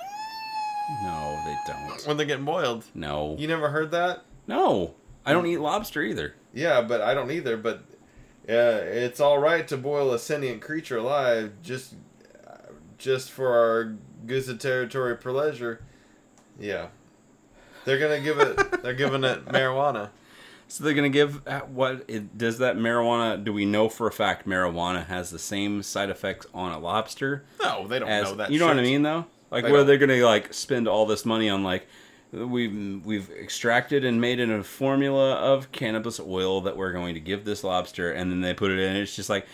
No, 1.03 1.39
they 1.45 1.57
don't. 1.73 2.07
when 2.07 2.17
they're 2.17 2.25
getting 2.27 2.45
boiled. 2.47 2.85
No. 2.95 3.37
You 3.39 3.47
never 3.47 3.69
heard 3.69 3.91
that? 3.91 4.25
No. 4.47 4.95
I 5.25 5.33
don't 5.33 5.47
eat 5.47 5.59
lobster 5.59 6.03
either. 6.03 6.35
Yeah, 6.53 6.83
but 6.83 7.01
I 7.01 7.15
don't 7.15 7.31
either. 7.31 7.57
But 7.57 7.79
uh, 8.49 8.83
it's 8.85 9.21
all 9.21 9.39
right 9.39 9.67
to 9.69 9.77
boil 9.77 10.13
a 10.13 10.19
sentient 10.19 10.61
creature 10.63 10.99
alive 10.99 11.53
just 11.63 11.95
just 12.99 13.31
for 13.31 13.49
our 13.57 13.97
gustatory 14.27 15.17
pleasure. 15.17 15.83
Yeah, 16.59 16.89
they're 17.85 17.99
gonna 17.99 18.21
give 18.21 18.39
it. 18.39 18.83
they're 18.83 18.95
giving 18.95 19.25
it 19.25 19.45
marijuana. 19.47 20.11
So 20.69 20.85
they're 20.85 20.95
gonna 20.95 21.09
give 21.09 21.47
uh, 21.47 21.61
what? 21.61 22.05
It, 22.09 22.37
does 22.39 22.59
that 22.59 22.77
marijuana? 22.77 23.43
Do 23.43 23.53
we 23.53 23.65
know 23.65 23.89
for 23.89 24.07
a 24.07 24.13
fact 24.13 24.47
marijuana 24.47 25.07
has 25.07 25.31
the 25.31 25.39
same 25.39 25.83
side 25.83 26.09
effects 26.11 26.47
on 26.55 26.73
a 26.73 26.79
lobster 26.79 27.45
No, 27.61 27.87
they 27.87 27.99
don't 27.99 28.09
as 28.09 28.31
know 28.31 28.35
that. 28.37 28.51
you 28.51 28.59
know 28.59 28.67
what 28.69 28.79
I 28.79 28.83
mean? 28.83 29.03
Though, 29.03 29.27
like 29.51 29.65
They 29.65 29.73
where 29.73 29.85
they're 29.85 29.99
gonna 29.99 30.17
like 30.25 30.55
spend 30.55 30.89
all 30.89 31.05
this 31.07 31.25
money 31.27 31.49
on 31.51 31.63
like 31.63 31.87
we've 32.33 33.05
we've 33.05 33.31
extracted 33.31 34.05
and 34.05 34.21
made 34.21 34.41
it 34.41 34.51
a 34.51 34.63
formula 34.65 35.35
of 35.35 35.71
cannabis 35.73 36.19
oil 36.19 36.61
that 36.63 36.77
we're 36.77 36.93
going 36.93 37.15
to 37.15 37.21
give 37.21 37.45
this 37.45 37.63
lobster, 37.63 38.11
and 38.11 38.31
then 38.31 38.41
they 38.41 38.55
put 38.55 38.71
it 38.71 38.79
in. 38.79 38.97
It's 38.97 39.15
just 39.15 39.29
like 39.29 39.47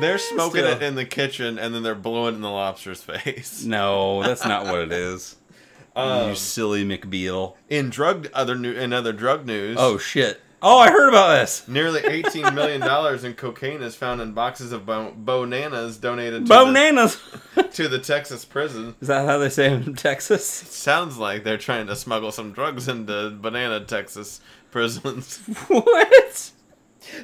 They're 0.00 0.18
smoking 0.18 0.62
Still. 0.62 0.76
it 0.76 0.82
in 0.82 0.94
the 0.94 1.04
kitchen 1.04 1.58
and 1.58 1.74
then 1.74 1.82
they're 1.82 1.94
blowing 1.94 2.32
it 2.34 2.36
in 2.36 2.40
the 2.42 2.50
lobster's 2.50 3.02
face. 3.02 3.62
no, 3.64 4.22
that's 4.22 4.44
not 4.46 4.64
what 4.66 4.78
it 4.80 4.92
is. 4.92 5.36
you 5.96 6.02
Um, 6.02 6.34
silly 6.34 6.84
McBeal. 6.84 7.54
in 7.68 7.90
drug 7.90 8.28
other 8.32 8.54
new 8.56 8.72
in 8.72 8.92
other 8.94 9.12
drug 9.12 9.44
news. 9.46 9.76
Oh 9.78 9.98
shit! 9.98 10.40
Oh, 10.64 10.78
I 10.78 10.90
heard 10.90 11.08
about 11.08 11.40
this. 11.40 11.66
Nearly 11.66 12.00
$18 12.02 12.54
million 12.54 13.24
in 13.24 13.34
cocaine 13.34 13.82
is 13.82 13.96
found 13.96 14.20
in 14.20 14.32
boxes 14.32 14.70
of 14.70 14.86
bo- 14.86 15.12
bananas 15.16 15.96
donated 15.96 16.46
to, 16.46 16.48
Bananas. 16.48 17.18
the, 17.56 17.62
to 17.74 17.88
the 17.88 17.98
Texas 17.98 18.44
prison. 18.44 18.94
Is 19.00 19.08
that 19.08 19.26
how 19.26 19.38
they 19.38 19.48
say 19.48 19.72
it 19.72 19.86
in 19.86 19.94
Texas? 19.94 20.46
Sounds 20.46 21.18
like 21.18 21.42
they're 21.42 21.58
trying 21.58 21.88
to 21.88 21.96
smuggle 21.96 22.30
some 22.30 22.52
drugs 22.52 22.86
into 22.86 23.30
banana 23.30 23.80
Texas 23.84 24.40
prisons. 24.70 25.38
what? 25.66 26.52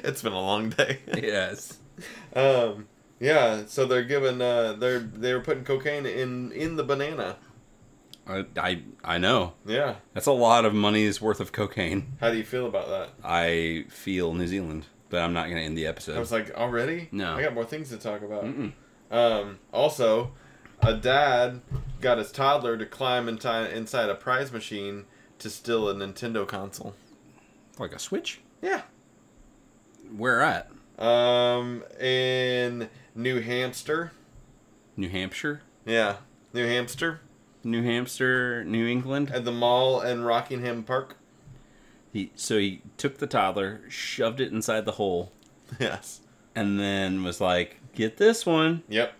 it's 0.03 0.21
been 0.21 0.33
a 0.33 0.41
long 0.41 0.69
day. 0.71 0.99
Yes. 1.15 1.77
Um, 2.35 2.87
Yeah, 3.21 3.63
so 3.67 3.85
they're 3.85 4.03
giving 4.03 4.41
uh 4.41 4.73
they're 4.73 4.99
they 4.99 5.33
were 5.33 5.41
putting 5.41 5.63
cocaine 5.63 6.05
in 6.05 6.51
in 6.51 6.75
the 6.75 6.83
banana. 6.83 7.37
I, 8.29 8.45
I 8.57 8.83
I 9.03 9.17
know 9.17 9.53
Yeah. 9.65 9.95
that's 10.13 10.27
a 10.27 10.31
lot 10.31 10.63
of 10.65 10.73
money's 10.73 11.19
worth 11.19 11.39
of 11.39 11.51
cocaine. 11.51 12.13
How 12.21 12.29
do 12.29 12.37
you 12.37 12.43
feel 12.45 12.67
about 12.67 12.87
that? 12.89 13.09
I 13.23 13.85
feel 13.89 14.33
New 14.33 14.45
Zealand, 14.47 14.85
but 15.09 15.21
I'm 15.21 15.33
not 15.33 15.45
going 15.45 15.57
to 15.57 15.63
end 15.63 15.77
the 15.77 15.87
I 15.87 15.89
episode. 15.89 16.19
was 16.19 16.31
like, 16.31 16.51
already? 16.55 17.09
No. 17.11 17.35
I 17.35 17.41
got 17.41 17.53
more 17.55 17.65
things 17.65 17.89
to 17.89 17.97
talk 17.97 18.21
about. 18.21 18.45
Mm-mm. 18.45 18.73
Um, 19.11 19.57
also, 19.73 20.31
a 20.81 20.93
dad 20.93 21.61
got 22.01 22.19
his 22.19 22.31
toddler 22.31 22.77
to 22.77 22.85
climb 22.85 23.25
inti- 23.25 23.73
inside 23.73 24.09
a 24.09 24.15
prize 24.15 24.51
machine 24.51 25.05
to 25.39 25.49
steal 25.49 25.89
a 25.89 25.95
Nintendo 25.95 26.47
console. 26.47 26.93
Like 27.79 27.93
a 27.95 27.99
switch? 27.99 28.41
Yeah. 28.61 28.81
Where 30.15 30.41
at? 30.41 30.69
Um, 30.99 31.83
in 31.99 32.89
New 33.15 33.39
Hampshire. 33.41 34.11
New 34.97 35.09
Hampshire, 35.09 35.61
Yeah. 35.85 36.17
New 36.53 36.65
Hampshire. 36.67 37.21
New 37.63 37.83
Hampshire, 37.83 38.63
New 38.65 38.87
England. 38.87 39.31
At 39.31 39.45
the 39.45 39.51
mall 39.51 40.01
in 40.01 40.23
Rockingham 40.23 40.83
Park. 40.83 41.15
He 42.13 42.31
so 42.35 42.57
he 42.57 42.81
took 42.97 43.17
the 43.19 43.27
toddler, 43.27 43.81
shoved 43.89 44.39
it 44.41 44.51
inside 44.51 44.85
the 44.85 44.93
hole, 44.93 45.31
Yes. 45.79 46.21
and 46.55 46.79
then 46.79 47.23
was 47.23 47.39
like, 47.39 47.77
"Get 47.93 48.17
this 48.17 48.45
one." 48.45 48.81
Yep. 48.89 49.13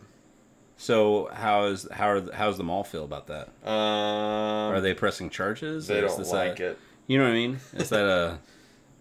So 0.77 1.29
how 1.33 1.65
is 1.65 1.87
how 1.91 2.09
are 2.09 2.31
how's 2.33 2.57
the 2.57 2.63
mall 2.63 2.83
feel 2.83 3.03
about 3.03 3.27
that? 3.27 3.49
Um, 3.63 3.73
Are 4.73 4.81
they 4.81 4.93
pressing 4.93 5.29
charges? 5.29 5.87
They 5.87 5.99
don't 6.01 6.17
this 6.17 6.31
like 6.31 6.59
a, 6.61 6.69
it. 6.71 6.79
You 7.05 7.17
know 7.17 7.25
what 7.25 7.31
I 7.31 7.33
mean? 7.33 7.59
Is 7.73 7.89
that 7.89 8.05
a 8.05 8.39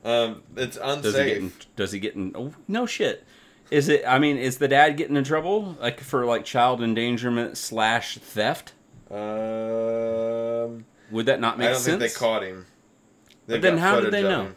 Um, 0.05 0.43
it's 0.56 0.77
does 0.77 1.05
he 1.05 1.12
get 1.24 1.36
in, 1.39 1.44
unsafe. 1.44 1.66
does 1.77 1.93
he 1.93 1.98
get 2.01 2.15
in? 2.15 2.32
Oh 2.36 2.52
no 2.69 2.85
shit. 2.86 3.24
Is 3.70 3.89
it? 3.89 4.02
I 4.06 4.19
mean, 4.19 4.36
is 4.39 4.59
the 4.59 4.69
dad 4.69 4.97
getting 4.97 5.16
in 5.16 5.24
trouble 5.24 5.77
like 5.81 6.01
for 6.01 6.24
like 6.27 6.44
child 6.44 6.81
endangerment 6.82 7.56
slash 7.59 8.16
theft? 8.19 8.73
Um, 9.10 10.85
Would 11.10 11.26
that 11.26 11.40
not 11.40 11.59
make 11.59 11.68
I 11.68 11.72
don't 11.72 11.80
sense? 11.80 12.01
think 12.01 12.12
they 12.12 12.18
caught 12.18 12.43
him. 12.43 12.66
They've 13.47 13.56
But 13.60 13.62
then 13.62 13.76
got 13.76 13.80
how 13.80 13.94
did 13.97 14.05
footage 14.06 14.12
they 14.12 14.24
of 14.24 14.30
know? 14.30 14.43
him. 14.44 14.56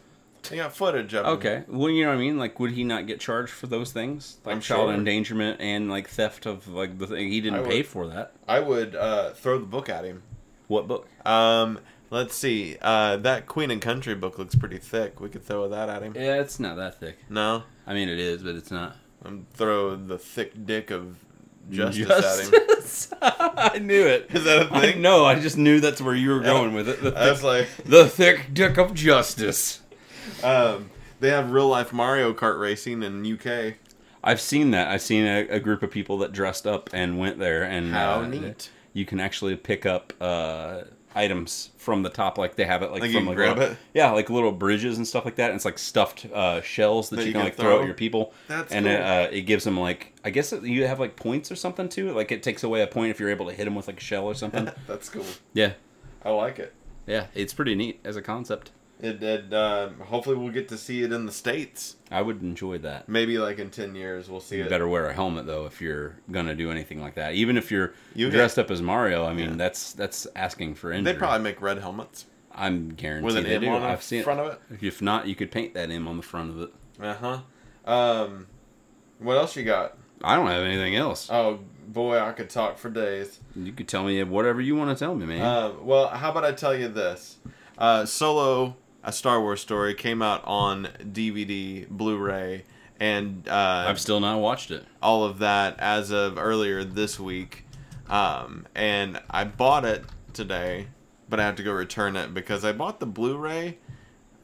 They 0.50 0.56
got 0.58 0.76
footage 0.76 1.14
of 1.14 1.26
him. 1.26 1.32
Okay, 1.34 1.64
well, 1.68 1.90
you 1.90 2.04
know 2.04 2.10
what 2.10 2.16
I 2.16 2.20
mean. 2.20 2.38
Like, 2.38 2.60
would 2.60 2.72
he 2.72 2.84
not 2.84 3.06
get 3.08 3.20
charged 3.20 3.52
for 3.54 3.68
those 3.68 3.92
things, 3.92 4.38
like 4.44 4.56
I'm 4.56 4.62
child 4.62 4.88
sure. 4.88 4.94
endangerment 4.96 5.62
and 5.62 5.90
like 5.90 6.10
theft 6.10 6.46
of 6.46 6.68
like 6.68 6.98
the 6.98 7.08
thing? 7.08 7.30
He 7.30 7.40
didn't 7.42 7.62
would. 7.62 7.70
pay 7.70 7.84
for 7.84 8.08
that. 8.08 8.34
I 8.48 8.60
would 8.60 8.96
uh, 8.96 9.32
throw 9.32 9.60
the 9.60 9.66
book 9.68 9.88
at 9.88 10.04
him. 10.04 10.24
What 10.68 10.88
book? 10.88 11.08
Um, 11.26 11.80
let's 12.10 12.36
see. 12.36 12.78
Uh, 12.82 13.18
that 13.18 13.46
Queen 13.46 13.70
and 13.72 13.82
Country 13.82 14.16
book 14.16 14.40
looks 14.40 14.56
pretty 14.56 14.78
thick. 14.80 15.20
We 15.20 15.30
could 15.30 15.44
throw 15.44 15.70
that 15.70 15.90
at 15.90 16.02
him. 16.02 16.14
Yeah, 16.16 16.42
it's 16.42 16.60
not 16.60 16.76
that 16.78 17.00
thick. 17.00 17.18
No, 17.30 17.64
I 17.86 17.94
mean, 17.94 18.10
it 18.10 18.20
is, 18.20 18.42
but 18.42 18.56
it's 18.56 18.72
not. 18.72 18.98
I'm 19.24 19.46
throw 19.54 19.96
the 19.96 20.18
thick 20.18 20.66
dick 20.66 20.90
of 20.90 21.18
justice. 21.70 22.08
Justice. 22.08 23.14
I 23.22 23.80
knew 23.80 24.06
it. 24.06 24.28
Is 24.34 24.44
that 24.46 24.68
a 24.72 24.74
I 24.74 24.82
thing? 24.82 25.02
know. 25.02 25.26
I 25.26 25.40
just 25.40 25.58
knew 25.58 25.80
that's 25.80 26.02
where 26.02 26.16
you 26.16 26.30
were 26.32 26.40
going 26.40 26.74
with 26.74 26.90
it. 26.90 27.02
The 27.02 27.14
I 27.18 27.30
was 27.30 27.44
like, 27.44 27.68
the 27.86 28.08
thick 28.08 28.54
dick 28.54 28.78
of 28.78 28.94
justice. 28.94 29.82
um, 30.44 30.90
they 31.20 31.30
have 31.30 31.52
real 31.52 31.68
life 31.68 31.94
Mario 31.94 32.34
Kart 32.34 32.60
racing 32.60 33.04
in 33.04 33.26
UK. 33.26 33.76
I've 34.24 34.42
seen 34.42 34.72
that. 34.72 34.88
I've 34.88 35.02
seen 35.02 35.26
a, 35.26 35.48
a 35.50 35.60
group 35.60 35.82
of 35.84 35.92
people 35.92 36.18
that 36.20 36.32
dressed 36.32 36.68
up 36.68 36.90
and 36.94 37.18
went 37.20 37.40
there, 37.40 37.64
and 37.64 37.92
How 37.92 38.22
uh, 38.22 38.28
neat. 38.28 38.70
You 38.94 39.06
can 39.06 39.20
actually 39.20 39.56
pick 39.56 39.86
up 39.86 40.14
uh, 40.22 40.82
items 41.16 41.70
from 41.78 42.04
the 42.04 42.10
top, 42.10 42.38
like 42.38 42.56
they 42.56 42.66
have 42.66 42.82
it 42.84 42.92
like, 42.92 43.02
Like 43.02 43.12
from 43.12 43.26
like 43.28 43.36
grab 43.36 43.58
little- 43.58 43.74
it? 43.74 43.78
Yeah, 43.94 44.12
like 44.12 44.30
little 44.30 44.52
bridges 44.52 44.98
and 44.98 45.08
stuff 45.08 45.26
like 45.26 45.36
that. 45.36 45.50
And 45.52 45.56
it's 45.56 45.66
like 45.66 45.78
stuffed 45.80 46.26
uh, 46.34 46.62
shells 46.62 47.10
that, 47.10 47.18
That 47.18 47.22
you, 47.24 47.28
you 47.28 47.34
can 47.34 47.42
can 47.42 47.46
like 47.48 47.56
throw 47.56 47.66
throw? 47.76 47.80
at 47.82 47.86
your 47.86 47.94
people. 47.96 48.34
That's 48.48 48.72
and 48.74 48.86
cool. 48.86 48.94
it, 48.96 49.02
uh, 49.02 49.28
it 49.32 49.42
gives 49.42 49.64
them 49.64 49.80
like 49.80 50.14
I 50.24 50.30
guess 50.30 50.54
it, 50.54 50.64
you 50.64 50.86
have 50.86 51.00
like 51.00 51.16
points 51.16 51.52
or 51.52 51.56
something 51.56 51.90
too. 51.90 52.12
Like 52.14 52.32
it 52.32 52.44
takes 52.44 52.64
away 52.64 52.82
a 52.82 52.88
point 52.88 53.12
if 53.12 53.20
you're 53.20 53.30
able 53.30 53.48
to 53.48 53.54
hit 53.54 53.66
them 53.66 53.76
with 53.76 53.88
like 53.88 53.98
a 53.98 54.04
shell 54.04 54.26
or 54.26 54.34
something. 54.36 54.70
That's 54.88 55.10
cool. 55.10 55.26
yeah, 55.54 55.74
I 56.24 56.30
like 56.32 56.60
it. 56.60 56.74
yeah, 57.08 57.28
it's 57.34 57.54
pretty 57.54 57.76
neat 57.76 58.00
as 58.04 58.16
a 58.16 58.22
concept. 58.22 58.72
It, 59.02 59.24
it 59.24 59.52
uh, 59.52 59.90
hopefully 60.06 60.36
we'll 60.36 60.52
get 60.54 60.70
to 60.70 60.78
see 60.78 61.02
it 61.04 61.12
in 61.12 61.26
the 61.26 61.32
states. 61.32 61.96
I 62.12 62.22
would 62.22 62.42
enjoy 62.44 62.78
that. 62.80 63.10
Maybe 63.10 63.38
like 63.40 63.58
in 63.60 63.70
ten 63.72 63.96
years 63.96 64.30
we'll 64.30 64.40
see 64.42 64.58
You 64.58 64.66
it. 64.66 64.70
better 64.70 64.88
wear 64.88 65.08
a 65.08 65.14
helmet 65.14 65.48
though 65.48 65.66
if 65.66 65.82
you're 65.82 66.16
gonna 66.30 66.54
do 66.56 66.70
anything 66.70 67.02
like 67.02 67.16
that. 67.16 67.34
Even 67.34 67.58
if 67.58 67.72
you're 67.72 67.94
You 68.14 68.30
get- 68.30 68.38
dressed 68.38 68.60
up 68.60 68.70
as 68.70 68.82
Mario, 68.82 69.26
I 69.26 69.34
mean 69.34 69.52
Yeah. 69.52 69.56
that's 69.56 69.94
that's 69.94 70.28
asking 70.36 70.76
for 70.76 70.92
injury. 70.92 71.14
They 71.14 71.18
probably 71.20 71.44
make 71.44 71.62
red 71.62 71.80
helmets 71.80 72.26
I'm 72.54 72.90
guaranteed 72.90 73.26
with 73.26 73.38
an 73.38 73.46
M 73.48 73.68
on 73.70 73.82
the 73.82 73.88
I've 73.88 74.04
seen 74.04 74.24
front 74.24 74.40
it. 74.42 74.46
of 74.46 74.60
it. 74.72 74.84
If 74.86 75.02
not, 75.02 75.26
you 75.28 75.36
could 75.36 75.52
paint 75.52 75.74
that 75.74 75.90
M 75.90 76.08
on 76.08 76.18
the 76.18 76.24
front 76.24 76.50
of 76.52 76.62
it. 76.62 76.74
Uh 77.02 77.14
huh. 77.16 77.92
Um, 77.92 78.48
what 79.20 79.38
else 79.38 79.56
you 79.56 79.64
got? 79.64 79.98
I 80.24 80.36
don't 80.36 80.48
have 80.48 80.64
anything 80.64 80.96
else. 80.96 81.28
Oh 81.32 81.62
boy, 81.88 82.20
I 82.20 82.32
could 82.34 82.50
talk 82.50 82.78
for 82.78 82.90
days. 82.92 83.40
You 83.56 83.72
could 83.72 83.88
tell 83.88 84.04
me 84.04 84.22
whatever 84.24 84.62
you 84.62 84.76
want 84.76 84.96
to 84.96 85.04
tell 85.04 85.16
me, 85.16 85.26
man. 85.26 85.42
Um, 85.42 85.86
well, 85.88 86.08
how 86.10 86.30
about 86.32 86.46
I 86.46 86.52
tell 86.52 86.76
you 86.76 86.88
this? 86.88 87.38
Uh, 87.78 88.06
Solo, 88.06 88.76
a 89.04 89.12
Star 89.12 89.42
Wars 89.42 89.62
story, 89.62 89.94
came 89.94 90.22
out 90.22 90.44
on 90.46 90.90
DVD, 91.02 91.88
Blu-ray, 91.90 92.64
and 93.00 93.48
uh, 93.48 93.86
I've 93.88 94.00
still 94.00 94.20
not 94.20 94.40
watched 94.40 94.72
it. 94.72 94.86
all 95.02 95.24
of 95.24 95.40
that 95.40 95.80
as 95.80 96.12
of 96.12 96.38
earlier 96.38 96.84
this 96.84 97.20
week. 97.20 97.66
Um, 98.10 98.68
and 98.76 99.22
I 99.30 99.46
bought 99.46 99.86
it 99.86 100.04
today, 100.34 100.88
but 101.30 101.40
I 101.40 101.44
have 101.44 101.56
to 101.56 101.64
go 101.64 101.72
return 101.72 102.16
it 102.16 102.34
because 102.34 102.64
I 102.64 102.74
bought 102.74 103.00
the 103.00 103.06
Blu-ray, 103.06 103.78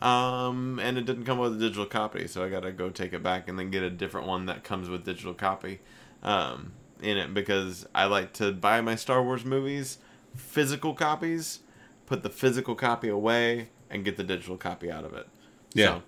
um, 0.01 0.79
and 0.81 0.97
it 0.97 1.05
didn't 1.05 1.25
come 1.25 1.37
with 1.37 1.55
a 1.55 1.59
digital 1.59 1.85
copy, 1.85 2.27
so 2.27 2.43
I 2.43 2.49
gotta 2.49 2.71
go 2.71 2.89
take 2.89 3.13
it 3.13 3.21
back 3.21 3.47
and 3.47 3.59
then 3.59 3.69
get 3.69 3.83
a 3.83 3.89
different 3.89 4.27
one 4.27 4.45
that 4.47 4.63
comes 4.63 4.89
with 4.89 5.05
digital 5.05 5.33
copy, 5.33 5.79
um, 6.23 6.71
in 7.01 7.17
it 7.17 7.33
because 7.33 7.85
I 7.93 8.05
like 8.05 8.33
to 8.33 8.51
buy 8.51 8.81
my 8.81 8.95
Star 8.95 9.21
Wars 9.21 9.45
movies 9.45 9.99
physical 10.35 10.93
copies, 10.93 11.59
put 12.05 12.23
the 12.23 12.29
physical 12.29 12.75
copy 12.75 13.09
away, 13.09 13.69
and 13.89 14.03
get 14.03 14.17
the 14.17 14.23
digital 14.23 14.57
copy 14.57 14.91
out 14.91 15.03
of 15.05 15.13
it. 15.13 15.27
Yeah. 15.73 15.85
So, 15.85 16.03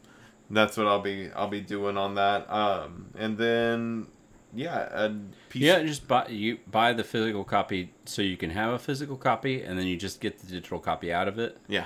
that's 0.52 0.78
what 0.78 0.88
I'll 0.88 1.02
be 1.02 1.30
I'll 1.36 1.48
be 1.48 1.62
doing 1.62 1.98
on 1.98 2.16
that. 2.16 2.50
Um, 2.52 3.08
and 3.18 3.38
then 3.38 4.08
yeah, 4.54 4.88
a 4.92 5.16
piece 5.50 5.62
Yeah, 5.62 5.84
just 5.84 6.08
buy 6.08 6.28
you 6.28 6.58
buy 6.70 6.94
the 6.94 7.04
physical 7.04 7.44
copy 7.44 7.94
so 8.06 8.22
you 8.22 8.36
can 8.38 8.50
have 8.50 8.74
a 8.74 8.80
physical 8.80 9.16
copy, 9.16 9.62
and 9.62 9.78
then 9.78 9.86
you 9.86 9.96
just 9.96 10.22
get 10.22 10.40
the 10.40 10.48
digital 10.48 10.80
copy 10.80 11.14
out 11.14 11.28
of 11.28 11.38
it. 11.40 11.58
yeah. 11.68 11.86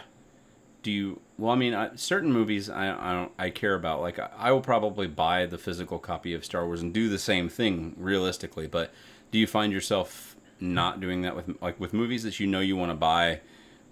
Do 0.82 0.92
you? 0.92 1.22
Well, 1.38 1.52
I 1.52 1.56
mean, 1.56 1.74
I, 1.74 1.96
certain 1.96 2.34
movies 2.34 2.70
I 2.70 2.90
I 2.92 3.14
don't 3.14 3.32
I 3.40 3.50
care 3.52 3.74
about. 3.76 4.02
Like 4.02 4.20
I, 4.20 4.30
I 4.38 4.52
will 4.52 4.62
probably 4.62 5.08
buy 5.08 5.46
the 5.46 5.58
physical 5.58 5.98
copy 5.98 6.34
of 6.34 6.44
Star 6.44 6.66
Wars 6.66 6.82
and 6.82 6.94
do 6.94 7.08
the 7.08 7.20
same 7.20 7.48
thing 7.48 7.96
realistically. 7.98 8.68
But 8.68 8.92
do 9.32 9.40
you 9.40 9.48
find 9.48 9.72
yourself 9.72 10.36
not 10.60 11.00
doing 11.00 11.22
that 11.22 11.36
with 11.38 11.56
like 11.62 11.80
with 11.80 11.94
movies 11.94 12.24
that 12.24 12.40
you 12.40 12.48
know 12.48 12.60
you 12.60 12.76
want 12.76 12.92
to 12.92 12.96
buy, 12.96 13.40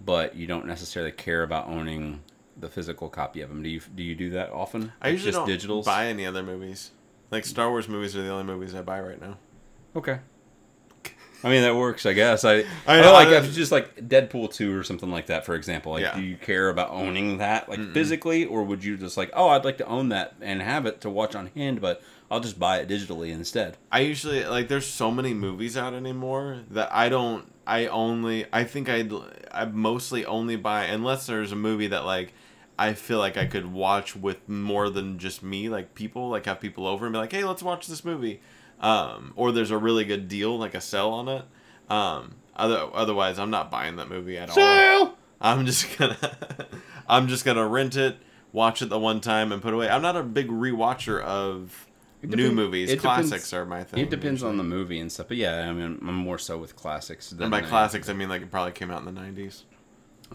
but 0.05 0.35
you 0.35 0.47
don't 0.47 0.65
necessarily 0.65 1.11
care 1.11 1.43
about 1.43 1.67
owning 1.67 2.21
the 2.57 2.69
physical 2.69 3.09
copy 3.09 3.41
of 3.41 3.49
them? 3.49 3.63
Do 3.63 3.69
you 3.69 3.81
do 3.95 4.03
you 4.03 4.15
do 4.15 4.31
that 4.31 4.51
often? 4.51 4.93
I 5.01 5.09
usually 5.09 5.31
just 5.31 5.45
don't 5.45 5.49
digitals. 5.49 5.85
buy 5.85 6.07
any 6.07 6.25
other 6.25 6.43
movies. 6.43 6.91
Like 7.29 7.45
Star 7.45 7.69
Wars 7.69 7.87
movies 7.87 8.15
are 8.15 8.21
the 8.21 8.29
only 8.29 8.43
movies 8.43 8.75
I 8.75 8.81
buy 8.81 8.99
right 8.99 9.21
now. 9.21 9.37
Okay. 9.95 10.19
I 11.43 11.49
mean 11.49 11.61
that 11.63 11.75
works, 11.75 12.05
I 12.05 12.13
guess. 12.13 12.43
I 12.45 12.57
I- 12.57 12.65
I, 12.87 13.01
know, 13.01 13.13
like 13.13 13.29
I- 13.29 13.37
if 13.37 13.45
it's 13.45 13.55
just 13.55 13.71
like 13.71 13.95
Deadpool 14.07 14.53
two 14.53 14.77
or 14.77 14.83
something 14.83 15.09
like 15.11 15.27
that, 15.27 15.45
for 15.45 15.55
example. 15.55 15.93
Like, 15.93 16.03
Yeah. 16.03 16.15
do 16.15 16.21
you 16.21 16.35
care 16.37 16.69
about 16.69 16.89
owning 16.91 17.37
that 17.39 17.67
like 17.69 17.93
physically, 17.93 18.45
or 18.45 18.63
would 18.63 18.83
you 18.83 18.97
just 18.97 19.17
like, 19.17 19.31
oh, 19.33 19.49
I'd 19.49 19.65
like 19.65 19.77
to 19.79 19.85
own 19.87 20.09
that 20.09 20.35
and 20.41 20.61
have 20.61 20.85
it 20.85 21.01
to 21.01 21.09
watch 21.09 21.35
on 21.35 21.47
hand, 21.55 21.81
but 21.81 22.01
I'll 22.29 22.39
just 22.39 22.59
buy 22.59 22.77
it 22.79 22.87
digitally 22.87 23.31
instead. 23.31 23.77
I 23.91 24.01
usually 24.01 24.45
like 24.45 24.67
there's 24.67 24.85
so 24.87 25.11
many 25.11 25.33
movies 25.33 25.75
out 25.75 25.93
anymore 25.93 26.59
that 26.69 26.89
I 26.93 27.09
don't 27.09 27.51
I 27.67 27.87
only 27.87 28.45
I 28.53 28.63
think 28.63 28.87
I'd 28.89 29.11
I 29.51 29.65
mostly 29.65 30.25
only 30.25 30.55
buy 30.55 30.85
unless 30.85 31.25
there's 31.27 31.51
a 31.51 31.55
movie 31.57 31.87
that 31.87 32.05
like 32.05 32.33
I 32.79 32.93
feel 32.93 33.19
like 33.19 33.35
I 33.37 33.45
could 33.47 33.71
watch 33.71 34.15
with 34.15 34.47
more 34.47 34.89
than 34.89 35.19
just 35.19 35.43
me 35.43 35.69
like 35.69 35.93
people 35.93 36.29
like 36.29 36.45
have 36.45 36.59
people 36.61 36.87
over 36.87 37.05
and 37.05 37.11
be 37.13 37.19
like 37.19 37.31
hey 37.33 37.43
let's 37.43 37.61
watch 37.61 37.85
this 37.87 38.05
movie 38.05 38.39
um 38.81 39.31
or 39.35 39.51
there's 39.53 39.71
a 39.71 39.77
really 39.77 40.03
good 40.03 40.27
deal 40.27 40.57
like 40.57 40.73
a 40.75 40.81
sell 40.81 41.11
on 41.13 41.27
it. 41.29 41.45
Um 41.89 42.35
other 42.55 42.87
otherwise 42.93 43.39
I'm 43.39 43.49
not 43.49 43.71
buying 43.71 43.95
that 43.95 44.09
movie 44.09 44.37
at 44.37 44.49
all. 44.49 45.15
I'm 45.39 45.65
just 45.65 45.97
gonna 45.97 46.17
I'm 47.07 47.27
just 47.27 47.45
gonna 47.45 47.65
rent 47.67 47.95
it 47.95 48.17
watch 48.51 48.81
it 48.81 48.89
the 48.89 48.99
one 48.99 49.21
time 49.21 49.51
and 49.51 49.61
put 49.61 49.73
away. 49.73 49.87
I'm 49.89 50.01
not 50.01 50.17
a 50.17 50.23
big 50.23 50.49
rewatcher 50.49 51.21
of 51.21 51.87
It 52.21 52.29
new 52.31 52.51
movies. 52.51 52.89
it 52.91 52.97
depends- 53.01 53.29
classics 53.29 53.53
are 53.53 53.65
my 53.65 53.83
thing 53.83 53.99
It 54.03 54.09
depends 54.09 54.43
on 54.43 54.57
the 54.57 54.63
movie 54.63 54.99
and 54.99 55.09
stuff, 55.11 55.29
but 55.29 55.37
yeah, 55.37 55.69
I 55.69 55.73
mean, 55.73 55.97
I'm 56.01 56.13
more 56.15 56.37
so 56.37 56.57
with 56.57 56.75
classics. 56.75 57.29
Than 57.29 57.43
And 57.43 57.51
by 57.51 57.59
I- 57.59 57.61
classics, 57.61 58.09
I 58.09 58.13
mean 58.13 58.27
like 58.29 58.41
it 58.41 58.51
probably 58.51 58.73
came 58.73 58.91
out 58.91 59.05
in 59.05 59.13
the 59.13 59.19
'90s 59.21 59.63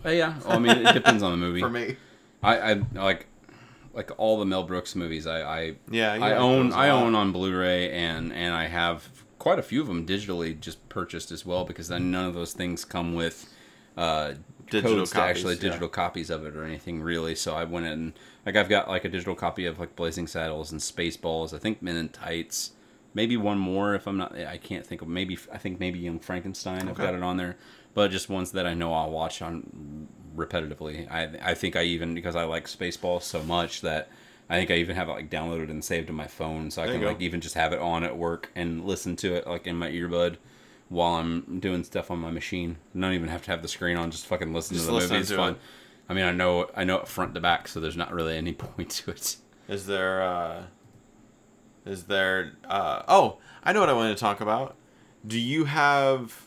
Uh, 0.04 0.08
yeah, 0.10 0.38
well, 0.46 0.56
I 0.56 0.58
mean, 0.58 0.76
it 0.86 0.92
depends 0.94 1.22
on 1.22 1.30
the 1.32 1.36
movie. 1.46 1.60
for 1.60 1.70
me. 1.70 1.96
I, 2.42 2.72
I 2.72 2.82
like 2.94 3.26
like 3.96 4.10
all 4.18 4.38
the 4.38 4.44
Mel 4.44 4.62
Brooks 4.62 4.94
movies. 4.94 5.26
I 5.26 5.40
I, 5.40 5.74
Yeah, 5.90 6.12
I 6.12 6.18
like 6.18 6.32
own 6.34 6.72
I 6.72 6.90
own 6.90 7.14
on 7.14 7.32
Blu-ray 7.32 7.90
and 7.90 8.32
and 8.32 8.54
I 8.54 8.68
have 8.68 9.24
quite 9.38 9.58
a 9.58 9.62
few 9.62 9.80
of 9.80 9.86
them 9.86 10.06
digitally 10.06 10.58
just 10.58 10.86
purchased 10.88 11.32
as 11.32 11.44
well 11.44 11.64
because 11.64 11.88
then 11.88 12.10
none 12.10 12.26
of 12.26 12.34
those 12.34 12.52
things 12.52 12.84
come 12.84 13.14
with 13.14 13.52
uh, 13.96 14.34
Digital 14.70 14.96
codes 14.96 15.12
copies, 15.12 15.30
actually 15.30 15.54
yeah. 15.54 15.60
digital 15.60 15.88
copies 15.88 16.30
of 16.30 16.44
it 16.44 16.56
or 16.56 16.64
anything 16.64 17.00
really. 17.00 17.34
So 17.34 17.54
I 17.54 17.64
went 17.64 17.86
in 17.86 18.14
like 18.44 18.56
I've 18.56 18.68
got 18.68 18.88
like 18.88 19.04
a 19.04 19.08
digital 19.08 19.34
copy 19.34 19.64
of 19.66 19.78
like 19.78 19.96
Blazing 19.96 20.26
Saddles 20.26 20.72
and 20.72 20.80
Spaceballs. 20.80 21.54
I 21.54 21.58
think 21.58 21.80
Men 21.80 21.96
in 21.96 22.08
Tights, 22.08 22.72
maybe 23.14 23.36
one 23.36 23.58
more 23.58 23.94
if 23.94 24.06
I'm 24.06 24.16
not. 24.16 24.36
I 24.36 24.58
can't 24.58 24.84
think 24.84 25.02
of 25.02 25.08
maybe. 25.08 25.38
I 25.52 25.58
think 25.58 25.78
maybe 25.78 26.00
Young 26.00 26.18
Frankenstein. 26.18 26.88
I've 26.88 26.96
got 26.96 27.14
it 27.14 27.22
on 27.22 27.36
there, 27.36 27.56
but 27.94 28.10
just 28.10 28.28
ones 28.28 28.52
that 28.52 28.66
I 28.66 28.74
know 28.74 28.92
I'll 28.92 29.10
watch 29.10 29.40
on 29.40 30.08
repetitively. 30.36 31.10
I 31.10 31.50
I 31.50 31.54
think 31.54 31.76
I 31.76 31.82
even 31.82 32.14
because 32.14 32.36
I 32.36 32.44
like 32.44 32.66
Spaceballs 32.66 33.22
so 33.22 33.42
much 33.42 33.80
that. 33.82 34.08
I 34.48 34.58
think 34.58 34.70
I 34.70 34.74
even 34.74 34.94
have 34.94 35.08
it 35.08 35.12
like 35.12 35.28
downloaded 35.28 35.70
and 35.70 35.84
saved 35.84 36.08
in 36.08 36.14
my 36.14 36.28
phone, 36.28 36.70
so 36.70 36.80
I 36.80 36.86
There 36.86 36.94
can 37.00 37.04
like 37.04 37.20
even 37.20 37.40
just 37.40 37.56
have 37.56 37.72
it 37.72 37.80
on 37.80 38.04
at 38.04 38.16
work 38.16 38.52
and 38.54 38.84
listen 38.84 39.16
to 39.16 39.34
it 39.34 39.44
like 39.44 39.66
in 39.66 39.74
my 39.74 39.90
earbud 39.90 40.36
while 40.88 41.14
I'm 41.14 41.58
doing 41.58 41.82
stuff 41.84 42.10
on 42.10 42.18
my 42.18 42.30
machine. 42.30 42.76
I 42.94 43.00
don't 43.00 43.12
even 43.14 43.28
have 43.28 43.42
to 43.42 43.50
have 43.50 43.62
the 43.62 43.66
screen 43.68 43.96
on, 43.96 44.10
just 44.12 44.26
fucking 44.26 44.52
listen 44.52 44.74
Just 44.74 44.86
to 44.86 44.92
the 44.92 44.96
listen 44.96 45.10
movie. 45.10 45.22
It's 45.22 45.32
fun. 45.32 45.54
it. 45.54 45.58
I 46.08 46.14
mean, 46.14 46.24
I 46.24 46.32
know 46.32 46.70
I 46.76 46.84
know 46.84 46.98
it 46.98 47.08
front 47.08 47.34
to 47.34 47.40
back, 47.40 47.66
so 47.68 47.80
there's 47.80 47.96
not 47.96 48.12
really 48.12 48.36
any 48.36 48.52
point 48.66 48.90
to 48.90 49.10
it. 49.10 49.36
Is 49.68 49.86
there 49.86 50.22
uh 50.22 50.62
is 51.84 52.04
there 52.04 52.52
uh 52.68 53.02
oh, 53.08 53.38
I 53.64 53.72
know 53.72 53.80
what 53.80 53.88
I 53.88 53.94
want 53.94 54.16
to 54.16 54.20
talk 54.20 54.40
about. 54.40 54.76
Do 55.26 55.40
you 55.40 55.64
have 55.64 56.46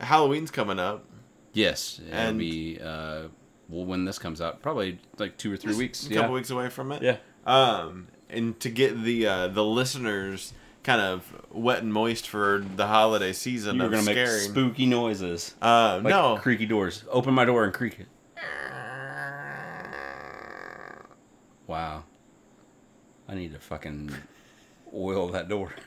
Halloween's 0.00 0.50
coming 0.50 0.78
up? 0.78 1.06
Yes, 1.54 2.00
it'll 2.06 2.18
And- 2.18 2.38
be 2.38 2.78
uh, 2.82 3.28
well 3.70 3.86
when 3.86 4.04
this 4.04 4.18
comes 4.18 4.40
out, 4.42 4.60
probably 4.60 4.98
like 5.18 5.38
two 5.38 5.50
or 5.52 5.56
three 5.56 5.74
weeks. 5.74 6.06
A 6.06 6.10
yeah. 6.10 6.20
couple 6.20 6.34
weeks 6.34 6.50
away 6.50 6.68
from 6.68 6.92
it. 6.92 7.02
Yeah. 7.02 7.16
Um 7.46 8.08
and 8.28 8.58
to 8.60 8.68
get 8.70 9.02
the 9.02 9.26
uh 9.26 9.48
the 9.48 9.64
listeners 9.64 10.52
kind 10.82 11.00
of 11.00 11.46
wet 11.50 11.82
and 11.82 11.90
moist 11.92 12.28
for 12.28 12.62
the 12.76 12.86
holiday 12.86 13.32
season 13.32 13.76
You 13.76 13.82
were 13.84 13.88
gonna 13.88 14.02
make 14.02 14.26
spooky 14.26 14.84
noises, 14.86 15.54
uh 15.62 16.00
like 16.02 16.10
no. 16.10 16.36
creaky 16.42 16.66
doors. 16.66 17.04
Open 17.10 17.32
my 17.32 17.44
door 17.46 17.64
and 17.64 17.72
creak 17.72 18.00
it. 18.00 18.08
Wow, 21.66 22.04
I 23.28 23.34
need 23.34 23.52
to 23.52 23.58
fucking 23.58 24.10
oil 24.94 25.28
that 25.28 25.48
door. 25.48 25.72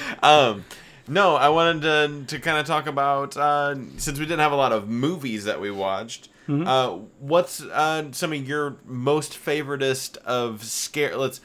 Um, 0.22 0.64
no, 1.08 1.34
I 1.34 1.48
wanted 1.48 1.82
to 1.82 2.36
to 2.36 2.40
kind 2.40 2.58
of 2.58 2.66
talk 2.66 2.86
about 2.86 3.36
uh, 3.36 3.74
since 3.96 4.18
we 4.18 4.24
didn't 4.24 4.40
have 4.40 4.52
a 4.52 4.56
lot 4.56 4.72
of 4.72 4.88
movies 4.88 5.44
that 5.44 5.60
we 5.60 5.70
watched. 5.70 6.28
Mm-hmm. 6.48 6.66
Uh, 6.66 7.04
what's 7.18 7.62
uh, 7.62 8.12
some 8.12 8.32
of 8.32 8.48
your 8.48 8.76
most 8.84 9.32
favoritist 9.32 10.16
of 10.18 10.64
scare? 10.64 11.16
Let's. 11.16 11.40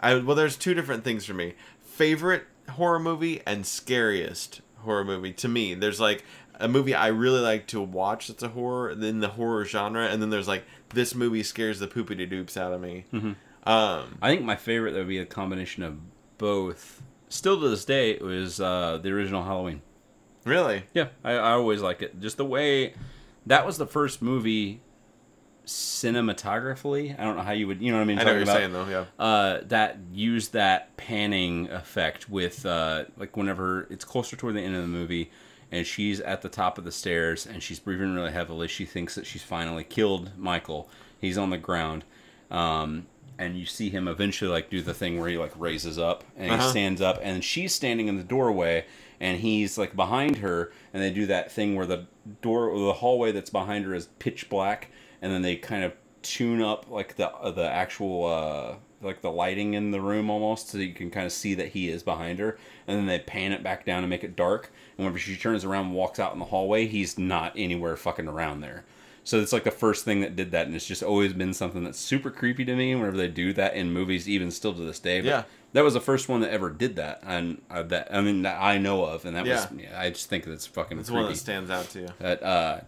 I 0.00 0.16
well, 0.16 0.36
there's 0.36 0.56
two 0.56 0.74
different 0.74 1.04
things 1.04 1.24
for 1.24 1.34
me: 1.34 1.54
favorite 1.82 2.44
horror 2.70 2.98
movie 2.98 3.42
and 3.46 3.66
scariest 3.66 4.60
horror 4.78 5.04
movie. 5.04 5.32
To 5.34 5.48
me, 5.48 5.74
there's 5.74 6.00
like 6.00 6.24
a 6.58 6.68
movie 6.68 6.94
I 6.94 7.08
really 7.08 7.40
like 7.40 7.66
to 7.68 7.80
watch 7.80 8.28
that's 8.28 8.42
a 8.42 8.48
horror 8.48 8.90
in 8.90 9.20
the 9.20 9.28
horror 9.28 9.64
genre, 9.64 10.06
and 10.06 10.20
then 10.20 10.30
there's 10.30 10.48
like 10.48 10.64
this 10.90 11.14
movie 11.14 11.42
scares 11.42 11.78
the 11.78 11.88
poopity 11.88 12.30
doops 12.30 12.56
out 12.56 12.72
of 12.72 12.80
me. 12.80 13.04
Mm-hmm. 13.12 13.32
Um, 13.68 14.18
I 14.22 14.28
think 14.28 14.42
my 14.42 14.56
favorite 14.56 14.94
would 14.94 15.08
be 15.08 15.18
a 15.18 15.26
combination 15.26 15.82
of 15.82 15.98
both. 16.38 17.02
Still 17.28 17.60
to 17.60 17.68
this 17.68 17.84
day, 17.84 18.10
it 18.12 18.22
was 18.22 18.60
uh, 18.60 18.98
the 19.02 19.10
original 19.10 19.42
Halloween. 19.42 19.82
really, 20.44 20.84
Yeah, 20.94 21.08
I, 21.24 21.32
I 21.32 21.52
always 21.52 21.82
like 21.82 22.02
it. 22.02 22.20
Just 22.20 22.36
the 22.36 22.44
way 22.44 22.94
that 23.46 23.66
was 23.66 23.78
the 23.78 23.86
first 23.86 24.22
movie 24.22 24.80
cinematographically. 25.66 27.18
I 27.18 27.24
don't 27.24 27.36
know 27.36 27.42
how 27.42 27.52
you 27.52 27.66
would, 27.66 27.82
you 27.82 27.90
know 27.90 27.98
what 27.98 28.04
I 28.04 28.06
mean? 28.06 28.18
I 28.18 28.22
know 28.24 28.32
what 28.32 28.36
you're 28.36 28.46
talking 28.46 28.60
saying 28.60 28.72
though. 28.72 28.88
Yeah. 28.88 29.24
uh, 29.24 29.60
that 29.66 29.98
used 30.12 30.52
that 30.52 30.96
panning 30.96 31.68
effect 31.70 32.28
with 32.28 32.64
uh, 32.64 33.04
like 33.16 33.36
whenever 33.36 33.88
it's 33.90 34.04
closer 34.04 34.36
toward 34.36 34.54
the 34.54 34.60
end 34.60 34.76
of 34.76 34.82
the 34.82 34.88
movie 34.88 35.30
and 35.72 35.86
she's 35.86 36.20
at 36.20 36.42
the 36.42 36.48
top 36.48 36.78
of 36.78 36.84
the 36.84 36.92
stairs 36.92 37.46
and 37.46 37.62
she's 37.62 37.80
breathing 37.80 38.14
really 38.14 38.30
heavily 38.30 38.68
she 38.68 38.84
thinks 38.84 39.16
that 39.16 39.26
she's 39.26 39.42
finally 39.42 39.82
killed 39.82 40.30
michael 40.36 40.88
he's 41.20 41.36
on 41.36 41.50
the 41.50 41.58
ground 41.58 42.04
um, 42.50 43.06
and 43.38 43.58
you 43.58 43.66
see 43.66 43.90
him 43.90 44.08
eventually 44.08 44.50
like 44.50 44.70
do 44.70 44.80
the 44.82 44.94
thing 44.94 45.18
where 45.20 45.28
he 45.28 45.36
like 45.36 45.52
raises 45.58 45.98
up 45.98 46.24
and 46.36 46.46
he 46.46 46.52
Uh-huh. 46.56 46.70
stands 46.70 47.00
up 47.00 47.18
and 47.22 47.44
she's 47.44 47.74
standing 47.74 48.08
in 48.08 48.16
the 48.16 48.24
doorway 48.24 48.84
and 49.20 49.40
he's 49.40 49.76
like 49.78 49.94
behind 49.96 50.36
her 50.38 50.72
and 50.92 51.02
they 51.02 51.10
do 51.10 51.26
that 51.26 51.50
thing 51.52 51.74
where 51.74 51.86
the 51.86 52.06
door 52.42 52.68
or 52.68 52.78
the 52.86 52.92
hallway 52.94 53.32
that's 53.32 53.50
behind 53.50 53.84
her 53.84 53.94
is 53.94 54.06
pitch 54.18 54.48
black 54.48 54.88
and 55.22 55.32
then 55.32 55.42
they 55.42 55.56
kind 55.56 55.84
of 55.84 55.92
tune 56.22 56.60
up 56.62 56.90
like 56.90 57.16
the 57.16 57.30
uh, 57.30 57.50
the 57.50 57.68
actual 57.68 58.26
uh 58.26 58.74
like 59.02 59.20
the 59.20 59.30
lighting 59.30 59.74
in 59.74 59.90
the 59.90 60.00
room 60.00 60.30
almost 60.30 60.70
so 60.70 60.78
you 60.78 60.92
can 60.94 61.10
kind 61.10 61.26
of 61.26 61.32
see 61.32 61.54
that 61.54 61.68
he 61.68 61.88
is 61.88 62.02
behind 62.02 62.38
her 62.38 62.58
and 62.88 62.98
then 62.98 63.06
they 63.06 63.18
pan 63.18 63.52
it 63.52 63.62
back 63.62 63.84
down 63.84 64.00
to 64.02 64.08
make 64.08 64.24
it 64.24 64.34
dark 64.34 64.72
and 64.96 65.04
whenever 65.04 65.18
she 65.18 65.36
turns 65.36 65.64
around 65.64 65.86
and 65.86 65.94
walks 65.94 66.18
out 66.18 66.32
in 66.32 66.38
the 66.38 66.46
hallway 66.46 66.86
he's 66.86 67.18
not 67.18 67.52
anywhere 67.56 67.96
fucking 67.96 68.26
around 68.26 68.60
there 68.60 68.84
so 69.26 69.40
it's 69.40 69.52
like 69.52 69.64
the 69.64 69.70
first 69.70 70.04
thing 70.04 70.20
that 70.20 70.36
did 70.36 70.52
that 70.52 70.66
and 70.66 70.74
it's 70.76 70.86
just 70.86 71.02
always 71.02 71.32
been 71.34 71.52
something 71.52 71.82
that's 71.84 71.98
super 71.98 72.30
creepy 72.30 72.64
to 72.64 72.74
me 72.76 72.94
whenever 72.94 73.16
they 73.16 73.28
do 73.28 73.52
that 73.52 73.74
in 73.74 73.92
movies 73.92 74.28
even 74.28 74.50
still 74.50 74.72
to 74.72 74.80
this 74.82 75.00
day 75.00 75.20
but 75.20 75.26
Yeah. 75.26 75.42
that 75.72 75.82
was 75.84 75.94
the 75.94 76.00
first 76.00 76.28
one 76.28 76.40
that 76.42 76.50
ever 76.50 76.70
did 76.70 76.96
that 76.96 77.20
and 77.24 77.60
uh, 77.70 77.82
that 77.84 78.08
i 78.14 78.20
mean 78.20 78.42
that 78.42 78.60
i 78.62 78.78
know 78.78 79.04
of 79.04 79.24
and 79.24 79.36
that 79.36 79.44
Yeah. 79.44 79.68
was 79.68 79.80
yeah, 79.80 80.00
i 80.00 80.10
just 80.10 80.28
think 80.30 80.44
that's 80.44 80.66
fucking 80.66 80.98
It's 81.00 81.10
creepy 81.10 81.22
one 81.22 81.32
that 81.32 81.38
stands 81.38 81.70
out 81.70 81.90
to 81.90 82.00
you. 82.00 82.08
that 82.20 82.42
uh, 82.42 82.80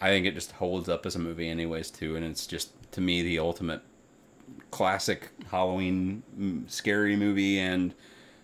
I 0.00 0.08
think 0.08 0.26
it 0.26 0.34
just 0.34 0.52
holds 0.52 0.88
up 0.88 1.06
as 1.06 1.14
a 1.16 1.18
movie, 1.18 1.48
anyways, 1.48 1.90
too. 1.90 2.14
And 2.16 2.26
it's 2.26 2.46
just 2.46 2.70
to 2.92 3.00
me 3.00 3.22
the 3.22 3.38
ultimate 3.38 3.80
classic 4.70 5.30
Halloween 5.50 6.22
mm, 6.38 6.70
scary 6.70 7.16
movie, 7.16 7.58
and 7.58 7.94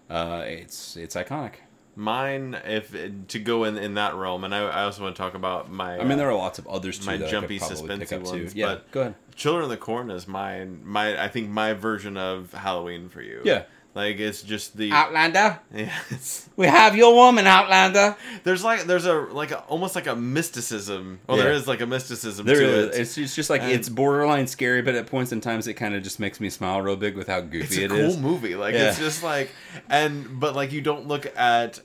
uh, 0.09 0.43
it's 0.47 0.97
it's 0.97 1.15
iconic. 1.17 1.55
Mine, 2.01 2.57
if 2.65 2.97
to 3.29 3.39
go 3.39 3.65
in 3.65 3.77
in 3.77 3.95
that 3.95 4.15
realm, 4.15 4.45
and 4.45 4.55
I, 4.55 4.61
I 4.61 4.83
also 4.85 5.03
want 5.03 5.15
to 5.17 5.21
talk 5.23 5.35
about 5.35 5.71
my. 5.71 5.99
I 5.99 6.05
mean, 6.05 6.17
there 6.17 6.31
are 6.31 6.35
lots 6.35 6.59
of 6.59 6.67
others 6.67 6.99
too. 6.99 7.05
my 7.07 7.19
that 7.19 7.29
jumpy, 7.31 7.57
I 7.57 7.59
could 7.69 7.77
suspensey 7.77 8.03
up 8.17 8.25
too. 8.25 8.39
ones, 8.41 8.55
Yeah, 8.55 8.67
but- 8.67 8.91
go 8.91 9.01
ahead. 9.03 9.15
Children 9.37 9.65
of 9.65 9.71
the 9.71 9.77
Corn 9.77 10.11
is 10.11 10.27
my 10.27 10.65
my. 10.83 11.23
I 11.23 11.29
think 11.29 11.51
my 11.51 11.75
version 11.75 12.17
of 12.17 12.53
Halloween 12.53 13.09
for 13.11 13.21
you. 13.23 13.43
Yeah. 13.45 13.65
like 13.95 14.19
it's 14.19 14.43
just 14.43 14.77
the. 14.79 14.93
Outlander, 14.93 15.61
Yeah, 15.75 15.93
it's, 16.11 16.49
we 16.57 16.67
have 16.67 16.95
your 16.97 17.15
woman, 17.15 17.47
Outlander. 17.47 18.17
there's 18.45 18.63
like 18.65 18.85
there's 18.85 19.05
a 19.07 19.15
like 19.15 19.51
a, 19.51 19.61
almost 19.65 19.95
like 19.95 20.07
a 20.07 20.17
mysticism. 20.17 21.21
Well, 21.27 21.37
there 21.39 21.51
Yeah. 21.53 21.59
is 21.59 21.67
like 21.69 21.81
a 21.81 21.87
mysticism 21.87 22.47
There 22.47 22.61
to 22.61 22.67
is. 22.89 22.97
it. 22.97 23.01
It's, 23.01 23.19
it's 23.19 23.35
just 23.35 23.51
like 23.51 23.63
And- 23.63 23.73
it's 23.73 23.89
borderline 23.89 24.47
scary, 24.47 24.83
but 24.83 24.95
at 24.95 25.07
points 25.07 25.33
in 25.33 25.41
times 25.41 25.67
it 25.67 25.75
kind 25.75 25.95
of 25.95 26.03
just 26.03 26.19
makes 26.21 26.41
me 26.41 26.51
smile 26.51 26.81
real 26.83 26.97
big 26.97 27.17
with 27.17 27.27
how 27.29 27.39
It's 27.39 27.49
goofy 27.51 27.83
a 27.83 27.85
it 27.87 27.91
cool 27.91 27.99
is. 28.01 28.17
movie. 28.19 28.55
Like 28.57 28.75
Yeah. 28.75 28.89
it's 28.91 28.99
just 28.99 29.23
like 29.23 29.51
and 29.89 30.39
but 30.41 30.55
like 30.55 30.73
you 30.73 30.81
don't 30.81 31.07
look 31.09 31.27
at 31.37 31.81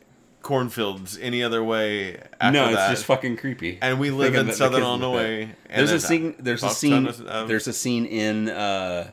cornfields 0.46 1.18
any 1.22 1.44
other 1.44 1.64
way. 1.64 2.18
After 2.40 2.52
no, 2.52 2.66
it's 2.68 2.76
that. 2.76 2.90
just 2.92 3.06
fucking 3.06 3.38
creepy. 3.38 3.80
And 3.82 4.00
we 4.00 4.12
live 4.12 4.36
in 4.36 4.52
Southern 4.54 4.54
kids 4.54 4.62
look 4.62 4.72
bad. 4.72 4.84
Illinois. 4.84 5.42
and 5.70 5.88
There's 5.88 5.92
a 5.92 6.00
scene. 6.00 6.36
There's 6.40 6.64
a 6.64 6.70
scene. 6.70 7.08
of- 7.08 7.48
There's 7.48 7.68
a 7.68 7.74
scene 7.74 8.06
in 8.06 8.50
uh, 8.50 9.12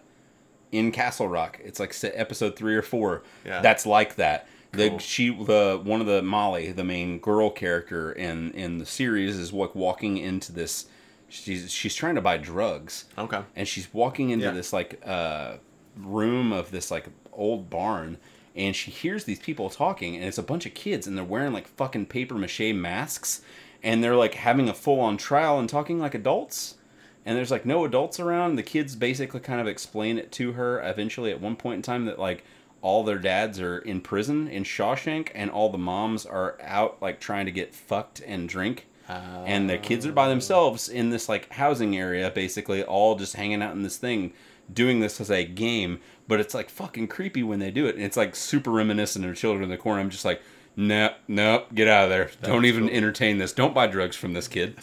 in 0.70 0.92
Castle 0.92 1.26
Rock. 1.28 1.58
It's 1.64 1.80
like 1.80 1.94
episode 2.04 2.54
three 2.56 2.76
or 2.76 2.82
four. 2.82 3.22
Yeah. 3.44 3.60
That's 3.62 3.86
like 3.86 4.16
that. 4.16 4.46
The 4.72 4.98
she 4.98 5.28
the 5.34 5.80
one 5.82 6.00
of 6.00 6.06
the 6.06 6.22
Molly, 6.22 6.72
the 6.72 6.84
main 6.84 7.18
girl 7.18 7.50
character 7.50 8.12
in 8.12 8.52
in 8.52 8.78
the 8.78 8.86
series, 8.86 9.36
is 9.36 9.52
like 9.52 9.74
walking 9.74 10.16
into 10.18 10.52
this. 10.52 10.86
She's 11.28 11.70
she's 11.72 11.94
trying 11.94 12.14
to 12.16 12.20
buy 12.20 12.36
drugs, 12.36 13.06
Okay. 13.18 13.40
and 13.56 13.66
she's 13.66 13.92
walking 13.92 14.30
into 14.30 14.46
Yeah. 14.46 14.52
this 14.52 14.72
like 14.72 15.00
uh, 15.06 15.54
room 15.96 16.52
of 16.52 16.70
this 16.70 16.90
like 16.90 17.06
old 17.32 17.68
barn 17.70 18.18
and 18.54 18.76
she 18.76 18.90
hears 18.90 19.24
these 19.24 19.38
people 19.38 19.70
talking 19.70 20.14
and 20.14 20.24
it's 20.24 20.38
a 20.38 20.42
bunch 20.42 20.66
of 20.66 20.74
kids 20.74 21.06
and 21.06 21.16
they're 21.16 21.24
wearing 21.24 21.52
like 21.52 21.68
fucking 21.68 22.06
paper 22.06 22.34
mache 22.34 22.74
masks 22.74 23.42
and 23.82 24.02
they're 24.02 24.16
like 24.16 24.34
having 24.34 24.68
a 24.68 24.74
full 24.74 25.00
on 25.00 25.16
trial 25.16 25.58
and 25.58 25.68
talking 25.68 25.98
like 25.98 26.14
adults. 26.14 26.76
And 27.24 27.36
there's 27.36 27.50
like 27.50 27.64
no 27.64 27.84
adults 27.84 28.18
around. 28.18 28.56
The 28.56 28.62
kids 28.62 28.96
basically 28.96 29.40
kind 29.40 29.60
of 29.60 29.66
explain 29.66 30.18
it 30.18 30.32
to 30.32 30.52
her 30.52 30.80
eventually 30.82 31.30
at 31.30 31.40
one 31.40 31.56
point 31.56 31.76
in 31.76 31.82
time 31.82 32.04
that 32.06 32.18
like 32.18 32.44
all 32.80 33.04
their 33.04 33.18
dads 33.18 33.60
are 33.60 33.78
in 33.78 34.00
prison 34.00 34.48
in 34.48 34.64
Shawshank 34.64 35.30
and 35.34 35.50
all 35.50 35.70
the 35.70 35.78
moms 35.78 36.26
are 36.26 36.58
out 36.60 37.00
like 37.00 37.20
trying 37.20 37.46
to 37.46 37.52
get 37.52 37.74
fucked 37.74 38.20
and 38.26 38.48
drink. 38.48 38.86
And 39.08 39.68
the 39.70 39.78
kids 39.78 40.04
are 40.06 40.12
by 40.12 40.28
themselves 40.28 40.88
in 40.88 41.10
this 41.10 41.28
like 41.28 41.50
housing 41.52 41.96
area 41.96 42.30
basically 42.30 42.82
all 42.82 43.14
just 43.14 43.36
hanging 43.36 43.62
out 43.62 43.74
in 43.74 43.82
this 43.82 43.96
thing 43.98 44.32
doing 44.72 45.00
this 45.00 45.20
as 45.20 45.30
a 45.30 45.44
game 45.44 46.00
but 46.28 46.40
it's 46.40 46.54
like 46.54 46.70
fucking 46.70 47.06
creepy 47.08 47.42
when 47.42 47.58
they 47.58 47.70
do 47.70 47.86
it 47.86 47.94
and 47.96 48.04
it's 48.04 48.16
like 48.16 48.34
super 48.36 48.70
reminiscent 48.70 49.24
of 49.24 49.36
children 49.36 49.64
in 49.64 49.68
the 49.70 49.76
corner 49.76 50.00
i'm 50.00 50.10
just 50.10 50.24
like 50.24 50.40
no 50.76 51.12
no 51.28 51.64
get 51.74 51.88
out 51.88 52.04
of 52.04 52.10
there 52.10 52.30
don't 52.42 52.64
even 52.64 52.86
cool. 52.88 52.96
entertain 52.96 53.38
this 53.38 53.52
don't 53.52 53.74
buy 53.74 53.86
drugs 53.86 54.16
from 54.16 54.32
this 54.32 54.48
kid 54.48 54.76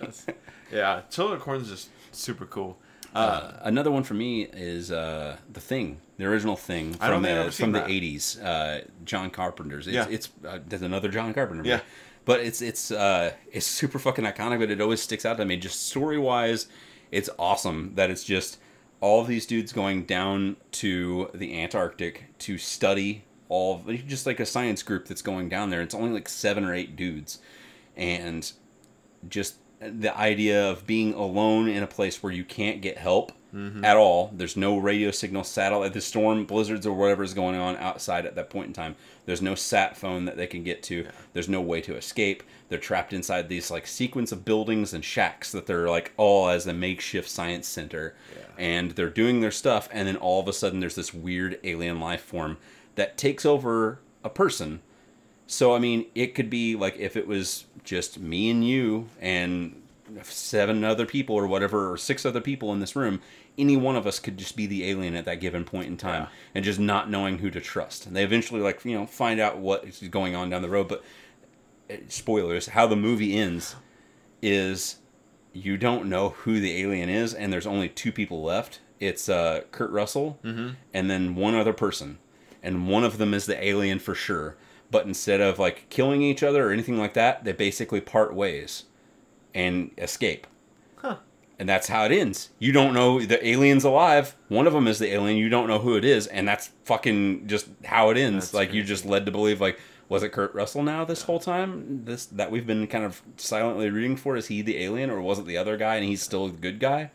yes. 0.00 0.26
Yeah. 0.72 1.02
Children 1.10 1.34
of 1.34 1.40
the 1.40 1.44
Corn 1.44 1.60
is 1.60 1.68
just 1.68 1.88
super 2.10 2.46
cool. 2.46 2.78
uh, 3.14 3.52
another 3.62 3.90
one 3.92 4.02
for 4.02 4.14
me 4.14 4.42
is 4.42 4.90
uh, 4.90 5.36
the 5.52 5.60
thing 5.60 6.00
the 6.16 6.24
original 6.24 6.56
thing 6.56 6.94
from 6.94 7.22
the 7.22 7.50
from 7.52 7.72
the 7.72 7.80
80s 7.80 8.42
uh, 8.44 8.80
john 9.04 9.30
carpenter's 9.30 9.86
it's, 9.86 9.94
Yeah. 9.94 10.06
it's 10.10 10.28
uh, 10.46 10.58
there's 10.66 10.82
another 10.82 11.08
john 11.08 11.32
carpenter 11.34 11.58
movie. 11.62 11.68
Yeah. 11.70 11.80
but 12.24 12.40
it's 12.40 12.60
it's 12.62 12.90
uh 12.90 13.32
it's 13.52 13.66
super 13.66 13.98
fucking 14.00 14.24
iconic 14.24 14.58
but 14.58 14.70
it 14.70 14.80
always 14.80 15.00
sticks 15.00 15.24
out 15.24 15.36
to 15.36 15.44
me 15.44 15.56
just 15.56 15.86
story 15.88 16.18
wise 16.18 16.66
it's 17.12 17.30
awesome 17.38 17.92
that 17.94 18.10
it's 18.10 18.24
just 18.24 18.58
all 19.04 19.20
of 19.20 19.26
these 19.26 19.44
dudes 19.44 19.70
going 19.70 20.04
down 20.04 20.56
to 20.72 21.28
the 21.34 21.60
antarctic 21.60 22.24
to 22.38 22.56
study 22.56 23.22
all 23.50 23.74
of, 23.74 24.06
just 24.06 24.24
like 24.24 24.40
a 24.40 24.46
science 24.46 24.82
group 24.82 25.06
that's 25.06 25.20
going 25.20 25.46
down 25.46 25.68
there 25.68 25.82
it's 25.82 25.94
only 25.94 26.10
like 26.10 26.26
seven 26.26 26.64
or 26.64 26.72
eight 26.72 26.96
dudes 26.96 27.38
and 27.98 28.52
just 29.28 29.56
the 29.78 30.16
idea 30.16 30.70
of 30.70 30.86
being 30.86 31.12
alone 31.12 31.68
in 31.68 31.82
a 31.82 31.86
place 31.86 32.22
where 32.22 32.32
you 32.32 32.44
can't 32.44 32.80
get 32.80 32.96
help 32.96 33.32
mm-hmm. 33.54 33.84
at 33.84 33.96
all. 33.96 34.32
There's 34.34 34.56
no 34.56 34.78
radio 34.78 35.10
signal, 35.10 35.44
satellite. 35.44 35.92
The 35.92 36.00
storm, 36.00 36.44
blizzards, 36.44 36.86
or 36.86 36.94
whatever 36.94 37.22
is 37.22 37.34
going 37.34 37.56
on 37.56 37.76
outside 37.76 38.26
at 38.26 38.34
that 38.36 38.50
point 38.50 38.68
in 38.68 38.72
time. 38.72 38.96
There's 39.26 39.42
no 39.42 39.54
sat 39.54 39.96
phone 39.96 40.24
that 40.24 40.36
they 40.36 40.46
can 40.46 40.64
get 40.64 40.82
to. 40.84 41.06
There's 41.32 41.48
no 41.48 41.60
way 41.60 41.80
to 41.82 41.96
escape. 41.96 42.42
They're 42.68 42.78
trapped 42.78 43.12
inside 43.12 43.48
these 43.48 43.70
like 43.70 43.86
sequence 43.86 44.32
of 44.32 44.44
buildings 44.44 44.94
and 44.94 45.04
shacks 45.04 45.52
that 45.52 45.66
they're 45.66 45.88
like 45.88 46.12
all 46.16 46.48
as 46.48 46.66
a 46.66 46.72
makeshift 46.72 47.28
science 47.28 47.68
center, 47.68 48.14
and 48.58 48.92
they're 48.92 49.10
doing 49.10 49.40
their 49.40 49.50
stuff. 49.50 49.88
And 49.92 50.08
then 50.08 50.16
all 50.16 50.40
of 50.40 50.48
a 50.48 50.52
sudden, 50.52 50.80
there's 50.80 50.94
this 50.94 51.12
weird 51.14 51.58
alien 51.62 52.00
life 52.00 52.22
form 52.22 52.56
that 52.94 53.16
takes 53.18 53.44
over 53.44 53.98
a 54.22 54.30
person. 54.30 54.80
So 55.46 55.74
I 55.74 55.78
mean, 55.78 56.06
it 56.14 56.34
could 56.34 56.48
be 56.48 56.74
like 56.74 56.96
if 56.96 57.16
it 57.16 57.26
was 57.26 57.66
just 57.84 58.18
me 58.18 58.48
and 58.50 58.66
you 58.66 59.08
and 59.20 59.82
seven 60.22 60.84
other 60.84 61.06
people 61.06 61.36
or 61.36 61.46
whatever, 61.46 61.92
or 61.92 61.96
six 61.96 62.24
other 62.26 62.40
people 62.40 62.72
in 62.72 62.80
this 62.80 62.96
room. 62.96 63.20
Any 63.56 63.76
one 63.76 63.94
of 63.94 64.04
us 64.06 64.18
could 64.18 64.36
just 64.36 64.56
be 64.56 64.66
the 64.66 64.88
alien 64.90 65.14
at 65.14 65.26
that 65.26 65.40
given 65.40 65.64
point 65.64 65.86
in 65.86 65.96
time, 65.96 66.22
Yeah. 66.22 66.28
and 66.56 66.64
just 66.64 66.80
not 66.80 67.08
knowing 67.08 67.38
who 67.38 67.50
to 67.50 67.60
trust. 67.60 68.04
And 68.04 68.16
they 68.16 68.24
eventually, 68.24 68.60
like 68.60 68.84
you 68.84 68.98
know, 68.98 69.06
find 69.06 69.38
out 69.38 69.58
what 69.58 69.84
is 69.84 70.00
going 70.10 70.34
on 70.34 70.50
down 70.50 70.62
the 70.62 70.68
road. 70.68 70.88
But 70.88 71.04
spoilers: 72.08 72.68
how 72.68 72.86
the 72.86 72.96
movie 72.96 73.36
ends 73.36 73.76
is 74.42 74.96
you 75.52 75.76
don't 75.76 76.06
know 76.06 76.30
who 76.30 76.60
the 76.60 76.82
alien 76.82 77.08
is, 77.08 77.32
and 77.32 77.52
there's 77.52 77.66
only 77.66 77.88
two 77.88 78.12
people 78.12 78.42
left. 78.42 78.80
It's 79.00 79.28
uh, 79.28 79.62
Kurt 79.70 79.90
Russell 79.90 80.38
and 80.92 81.10
then 81.10 81.34
one 81.34 81.54
other 81.54 81.72
person, 81.72 82.18
and 82.62 82.88
one 82.88 83.04
of 83.04 83.18
them 83.18 83.34
is 83.34 83.46
the 83.46 83.62
alien 83.64 83.98
for 83.98 84.14
sure. 84.14 84.56
But 84.90 85.06
instead 85.06 85.40
of 85.40 85.58
like 85.58 85.88
killing 85.90 86.22
each 86.22 86.42
other 86.42 86.68
or 86.68 86.72
anything 86.72 86.98
like 86.98 87.14
that, 87.14 87.44
they 87.44 87.52
basically 87.52 88.00
part 88.00 88.34
ways 88.34 88.84
and 89.54 89.90
escape. 89.98 90.46
Huh. 90.96 91.16
And 91.58 91.68
that's 91.68 91.88
how 91.88 92.04
it 92.04 92.12
ends. 92.12 92.50
You 92.58 92.72
don't 92.72 92.94
know 92.94 93.20
the 93.20 93.46
alien's 93.46 93.84
alive. 93.84 94.36
One 94.48 94.66
of 94.66 94.72
them 94.72 94.88
is 94.88 94.98
the 94.98 95.12
alien. 95.12 95.36
You 95.36 95.48
don't 95.48 95.68
know 95.68 95.78
who 95.78 95.96
it 95.96 96.04
is, 96.04 96.26
and 96.26 96.46
that's 96.46 96.70
fucking 96.84 97.46
just 97.46 97.68
how 97.84 98.10
it 98.10 98.16
ends. 98.16 98.46
That's 98.46 98.54
like 98.54 98.72
you're 98.72 98.84
just 98.84 99.04
led 99.06 99.26
to 99.26 99.32
believe 99.32 99.60
like 99.60 99.78
was 100.08 100.22
it 100.22 100.30
Kurt 100.32 100.54
Russell 100.54 100.82
now 100.82 101.04
this 101.04 101.22
whole 101.22 101.40
time? 101.40 102.04
This 102.04 102.26
that 102.26 102.50
we've 102.50 102.66
been 102.66 102.86
kind 102.86 103.04
of 103.04 103.22
silently 103.36 103.88
rooting 103.90 104.16
for 104.16 104.36
is 104.36 104.46
he 104.48 104.62
the 104.62 104.78
alien 104.82 105.10
or 105.10 105.20
was 105.20 105.38
it 105.38 105.46
the 105.46 105.56
other 105.56 105.76
guy 105.76 105.96
and 105.96 106.04
he's 106.04 106.22
still 106.22 106.48
the 106.48 106.56
good 106.56 106.78
guy? 106.80 107.10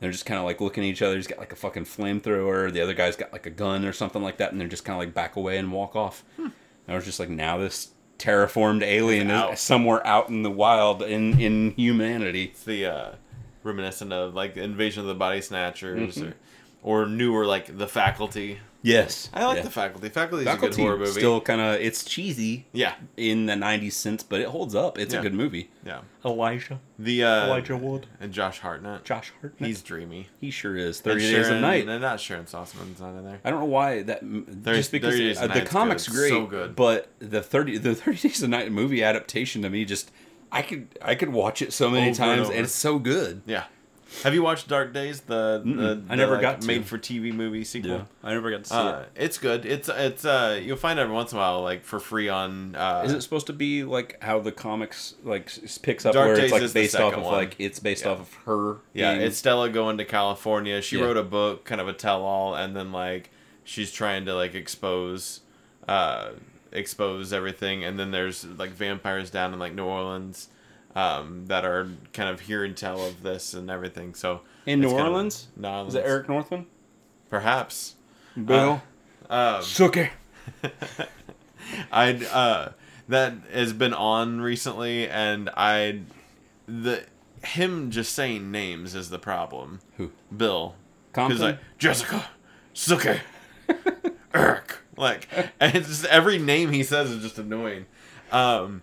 They're 0.00 0.10
just 0.10 0.26
kind 0.26 0.38
of 0.38 0.44
like 0.44 0.60
looking 0.60 0.82
at 0.82 0.88
each 0.88 1.00
other. 1.02 1.14
He's 1.14 1.28
got 1.28 1.38
like 1.38 1.52
a 1.52 1.56
fucking 1.56 1.84
flamethrower. 1.84 2.72
The 2.72 2.80
other 2.80 2.94
guy's 2.94 3.14
got 3.14 3.32
like 3.32 3.46
a 3.46 3.50
gun 3.50 3.84
or 3.84 3.92
something 3.92 4.20
like 4.22 4.38
that, 4.38 4.50
and 4.50 4.60
they're 4.60 4.66
just 4.66 4.84
kind 4.84 4.94
of 4.96 4.98
like 5.06 5.14
back 5.14 5.36
away 5.36 5.58
and 5.58 5.70
walk 5.72 5.94
off. 5.94 6.24
And 6.38 6.52
I 6.88 6.94
was 6.96 7.04
just 7.04 7.20
like, 7.20 7.28
now 7.28 7.58
this 7.58 7.90
terraformed 8.18 8.82
alien 8.82 9.28
Hmm. 9.28 9.32
out. 9.34 9.52
is 9.52 9.60
somewhere 9.60 10.04
out 10.06 10.28
in 10.28 10.42
the 10.42 10.50
wild 10.50 11.02
in 11.02 11.38
in 11.40 11.70
humanity. 11.76 12.46
It's 12.46 12.64
the 12.64 12.86
uh, 12.86 13.10
reminiscent 13.62 14.12
of 14.12 14.34
like 14.34 14.56
Invasion 14.56 15.02
of 15.02 15.06
the 15.06 15.14
Body 15.14 15.40
Snatchers 15.40 16.16
Mm-hmm. 16.16 16.30
or 16.82 17.02
or 17.02 17.06
newer 17.06 17.46
like 17.46 17.78
The 17.78 17.86
Faculty. 17.86 18.58
Yes, 18.84 19.30
I 19.32 19.44
like 19.46 19.58
Yeah. 19.58 19.62
The 19.62 19.70
Faculty. 19.70 20.08
Faculty 20.08 20.44
is 20.44 20.54
a 20.54 20.58
good 20.58 20.74
horror 20.74 20.98
movie. 20.98 21.10
still 21.12 21.40
kind 21.40 21.60
of 21.60 21.80
it's 21.80 22.04
cheesy 22.04 22.66
yeah, 22.72 22.94
in 23.16 23.46
the 23.46 23.52
'90s 23.54 23.92
sense, 23.92 24.22
but 24.24 24.40
it 24.40 24.48
holds 24.48 24.74
up. 24.74 24.98
It's 24.98 25.14
Yeah. 25.14 25.20
a 25.20 25.22
good 25.22 25.34
movie. 25.34 25.70
yeah. 25.86 26.00
Elijah, 26.24 26.80
The 26.98 27.24
uh, 27.24 27.46
Elijah 27.46 27.76
Wood, 27.76 28.06
and 28.20 28.32
Josh 28.32 28.58
Hartnett. 28.60 29.04
Josh 29.04 29.32
Hartnett. 29.40 29.66
He's 29.68 29.82
dreamy. 29.82 30.28
he 30.40 30.50
sure 30.50 30.76
is. 30.76 30.96
And 30.98 31.04
Thirty 31.04 31.20
Days 31.30 31.46
a 31.46 31.48
Sharon- 31.50 31.60
Night. 31.62 31.88
and 31.88 32.00
not 32.02 32.18
Sharon 32.20 32.44
Salzman's 32.46 33.00
not 33.00 33.10
in 33.16 33.24
there. 33.24 33.40
I 33.44 33.50
don't 33.50 33.60
know 33.60 33.66
why 33.66 34.02
that 34.02 34.20
Thirty- 34.20 34.78
just 34.78 34.90
because 34.92 35.14
30 35.14 35.24
Days 35.28 35.40
a 35.40 35.44
uh, 35.44 35.54
the 35.54 35.60
comic's 35.62 36.08
good. 36.08 36.14
great, 36.16 36.28
So 36.30 36.46
good. 36.46 36.74
but 36.76 37.08
the 37.20 37.40
thirty 37.42 37.78
the 37.78 37.94
Thirty 37.96 38.18
Days 38.28 38.42
a 38.42 38.48
Night 38.48 38.72
movie 38.72 39.02
adaptation 39.02 39.62
to 39.62 39.70
me 39.70 39.84
just 39.84 40.10
I 40.50 40.62
could 40.62 40.88
I 41.00 41.14
could 41.14 41.28
watch 41.30 41.62
it 41.62 41.72
so 41.72 41.88
many 41.88 42.08
Over 42.10 42.16
times 42.18 42.46
over. 42.48 42.52
and 42.52 42.64
it's 42.64 42.74
so 42.74 42.98
good. 42.98 43.42
Yeah. 43.46 43.64
Have 44.24 44.34
you 44.34 44.42
watched 44.42 44.68
Dark 44.68 44.92
Days? 44.92 45.22
The, 45.22 45.62
the. 45.64 46.02
I 46.08 46.14
the, 46.14 46.16
never 46.16 46.32
like, 46.34 46.42
got 46.42 46.64
made 46.64 46.84
for 46.86 46.98
TV 46.98 47.32
movie 47.32 47.64
sequel. 47.64 48.06
I 48.22 48.32
never 48.34 48.50
got 48.50 48.64
to 48.64 48.70
see 48.70 48.74
Uh, 48.76 49.04
it's 49.16 49.38
good. 49.38 49.64
It's 49.66 49.88
it's 49.88 50.24
uh 50.24 50.60
you'll 50.62 50.76
find 50.76 50.98
it 50.98 51.02
every 51.02 51.14
once 51.14 51.32
in 51.32 51.38
a 51.38 51.40
while 51.40 51.62
like 51.62 51.84
for 51.84 51.98
free 51.98 52.28
on 52.28 52.74
uh 52.76 53.02
it. 53.04 53.06
Is 53.06 53.12
it 53.14 53.22
supposed 53.22 53.46
to 53.48 53.52
be 53.52 53.84
like 53.84 54.22
how 54.22 54.38
the 54.40 54.52
comics 54.52 55.14
like 55.24 55.50
picks 55.82 56.04
up 56.06 56.12
Dark 56.14 56.26
where 56.28 56.36
Days 56.36 56.44
it's 56.44 56.52
like 56.52 56.62
is 56.62 56.72
the 56.72 56.80
based 56.80 56.94
off 56.96 57.10
second 57.12 57.18
of 57.20 57.24
one. 57.26 57.34
like 57.34 57.56
it's 57.58 57.78
based 57.80 58.04
Yeah. 58.04 58.10
off 58.12 58.20
of 58.20 58.34
her? 58.44 58.76
Yeah, 58.92 59.14
being- 59.14 59.26
it's 59.26 59.38
Stella 59.38 59.68
going 59.70 59.98
to 59.98 60.04
California. 60.04 60.80
She 60.82 60.98
Yeah. 60.98 61.04
wrote 61.06 61.16
a 61.16 61.22
book, 61.22 61.64
kind 61.64 61.80
of 61.80 61.88
a 61.88 61.92
tell-all, 61.92 62.54
and 62.54 62.76
then 62.76 62.92
like 62.92 63.30
she's 63.64 63.90
trying 63.92 64.24
to 64.26 64.34
like 64.34 64.54
expose, 64.54 65.40
uh, 65.88 66.30
expose 66.72 67.32
everything. 67.32 67.84
And 67.84 67.98
then 67.98 68.10
there's 68.10 68.44
like 68.44 68.70
vampires 68.70 69.30
down 69.30 69.52
in 69.52 69.58
like 69.58 69.74
New 69.74 69.84
Orleans, 69.84 70.48
um, 70.94 71.46
that 71.46 71.64
are 71.64 71.88
kind 72.12 72.28
of 72.28 72.40
hear 72.40 72.64
and 72.64 72.76
tell 72.76 73.04
of 73.04 73.22
this 73.22 73.54
and 73.54 73.70
everything. 73.70 74.14
So 74.14 74.40
in 74.66 74.80
New 74.80 74.86
it's 74.86 74.92
kind 74.94 75.06
of- 75.06 75.12
Orleans. 75.12 75.48
New 75.56 75.68
Orleans, 75.68 75.88
Is 75.94 76.00
it 76.00 76.04
Eric 76.06 76.28
Northman? 76.28 76.66
Perhaps. 77.30 77.94
Bill 78.42 78.82
Uh, 79.30 79.56
Um, 79.58 79.62
Sucker. 79.62 80.10
I 81.92 82.12
uh 82.32 82.72
that 83.08 83.34
has 83.52 83.72
been 83.72 83.94
on 83.94 84.40
recently, 84.40 85.08
and 85.08 85.50
I 85.56 86.00
the 86.66 87.04
him 87.44 87.90
just 87.90 88.12
saying 88.14 88.50
names 88.50 88.94
is 88.94 89.10
the 89.10 89.18
problem. 89.18 89.80
Who? 89.96 90.12
Bill. 90.34 90.74
Compton? 91.12 91.36
Because 91.36 91.42
like 91.52 91.58
Jessica, 91.78 92.26
Sookie, 92.74 93.20
Eric, 94.34 94.78
like, 94.96 95.28
and 95.60 95.74
it's 95.74 95.88
just 95.88 96.04
every 96.06 96.38
name 96.38 96.72
he 96.72 96.82
says 96.82 97.10
is 97.10 97.22
just 97.22 97.38
annoying. 97.38 97.84
Um, 98.30 98.82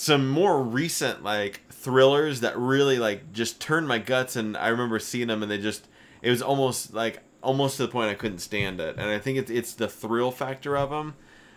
some 0.00 0.26
more 0.26 0.62
recent 0.62 1.22
like 1.22 1.60
thrillers 1.68 2.40
that 2.40 2.56
really 2.56 2.98
like 2.98 3.34
just 3.34 3.60
turned 3.60 3.86
my 3.86 3.98
guts, 3.98 4.34
and 4.34 4.56
I 4.56 4.68
remember 4.68 4.98
seeing 4.98 5.28
them, 5.28 5.42
and 5.42 5.52
they 5.52 5.58
just 5.58 5.88
it 6.22 6.30
was 6.30 6.40
almost 6.40 6.94
like 6.94 7.22
almost 7.42 7.76
to 7.76 7.82
the 7.82 7.92
point 7.92 8.08
I 8.08 8.14
couldn't 8.14 8.38
stand 8.38 8.80
it, 8.80 8.96
and 8.96 9.10
I 9.10 9.18
think 9.18 9.36
it's 9.36 9.50
it's 9.50 9.74
the 9.74 9.88
thrill 9.88 10.30
factor 10.30 10.74
of 10.74 10.88
them. 10.88 11.16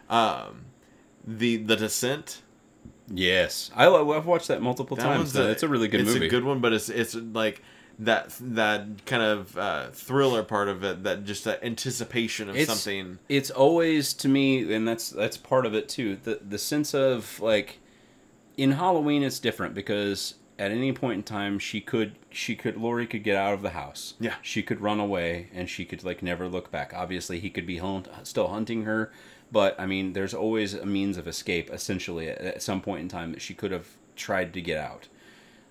Um, 0.10 0.66
the 1.26 1.56
the 1.56 1.78
Descent. 1.78 2.42
Yes, 3.08 3.72
I 3.74 3.88
I've 3.88 4.26
watched 4.26 4.50
that 4.50 4.62
multiple 4.62 4.98
That 4.98 5.04
times. 5.04 5.32
though. 5.32 5.48
it's 5.48 5.64
a 5.64 5.70
really 5.70 5.88
good 5.88 6.02
it's 6.02 6.14
movie. 6.14 6.28
a 6.28 6.30
good 6.30 6.44
one, 6.44 6.60
but 6.60 6.74
it's 6.74 6.90
it's 6.90 7.16
like 7.16 7.62
that 8.00 8.36
that 8.42 9.06
kind 9.06 9.24
of 9.24 9.58
uh, 9.58 9.88
thriller 9.92 10.44
part 10.44 10.68
of 10.68 10.84
it, 10.84 11.04
that 11.04 11.24
just 11.24 11.46
that 11.46 11.64
anticipation 11.64 12.50
of 12.50 12.58
it's, 12.58 12.70
something. 12.70 13.20
It's 13.30 13.50
always 13.50 14.14
to 14.16 14.28
me, 14.28 14.74
and 14.74 14.86
that's 14.86 15.12
that's 15.12 15.38
part 15.38 15.66
of 15.66 15.74
it 15.74 15.88
too. 15.88 16.18
The 16.22 16.42
the 16.46 16.58
sense 16.58 16.94
of 16.94 17.40
like 17.40 17.80
in 18.58 18.74
Halloween, 18.74 19.24
it's 19.24 19.40
different 19.40 19.74
because 19.74 20.36
at 20.60 20.72
any 20.72 20.92
point 20.94 21.18
in 21.18 21.24
time, 21.24 21.60
she 21.60 21.82
could 21.82 22.16
she 22.30 22.56
could 22.56 22.78
Laurie 22.78 23.08
could 23.08 23.24
get 23.24 23.36
out 23.36 23.54
of 23.54 23.62
the 23.62 23.72
house. 23.72 24.14
Yeah. 24.20 24.36
she 24.42 24.64
could 24.64 24.82
run 24.82 25.00
away, 25.00 25.50
and 25.54 25.70
she 25.70 25.86
could 25.86 26.04
like 26.04 26.22
never 26.22 26.48
look 26.48 26.72
back. 26.72 26.94
Obviously, 26.94 27.40
he 27.40 27.50
could 27.50 27.66
be 27.66 27.78
hunt, 27.78 28.08
still 28.24 28.48
hunting 28.48 28.84
her, 28.84 29.12
but 29.52 29.80
I 29.80 29.86
mean, 29.86 30.14
there's 30.14 30.34
always 30.34 30.74
a 30.74 30.86
means 30.86 31.18
of 31.18 31.28
escape. 31.28 31.70
Essentially, 31.72 32.30
at, 32.30 32.42
at 32.42 32.62
some 32.62 32.82
point 32.82 33.02
in 33.02 33.08
time, 33.08 33.32
that 33.32 33.42
she 33.42 33.54
could 33.54 33.72
have 33.72 33.88
tried 34.16 34.54
to 34.54 34.62
get 34.62 34.78
out. 34.78 35.08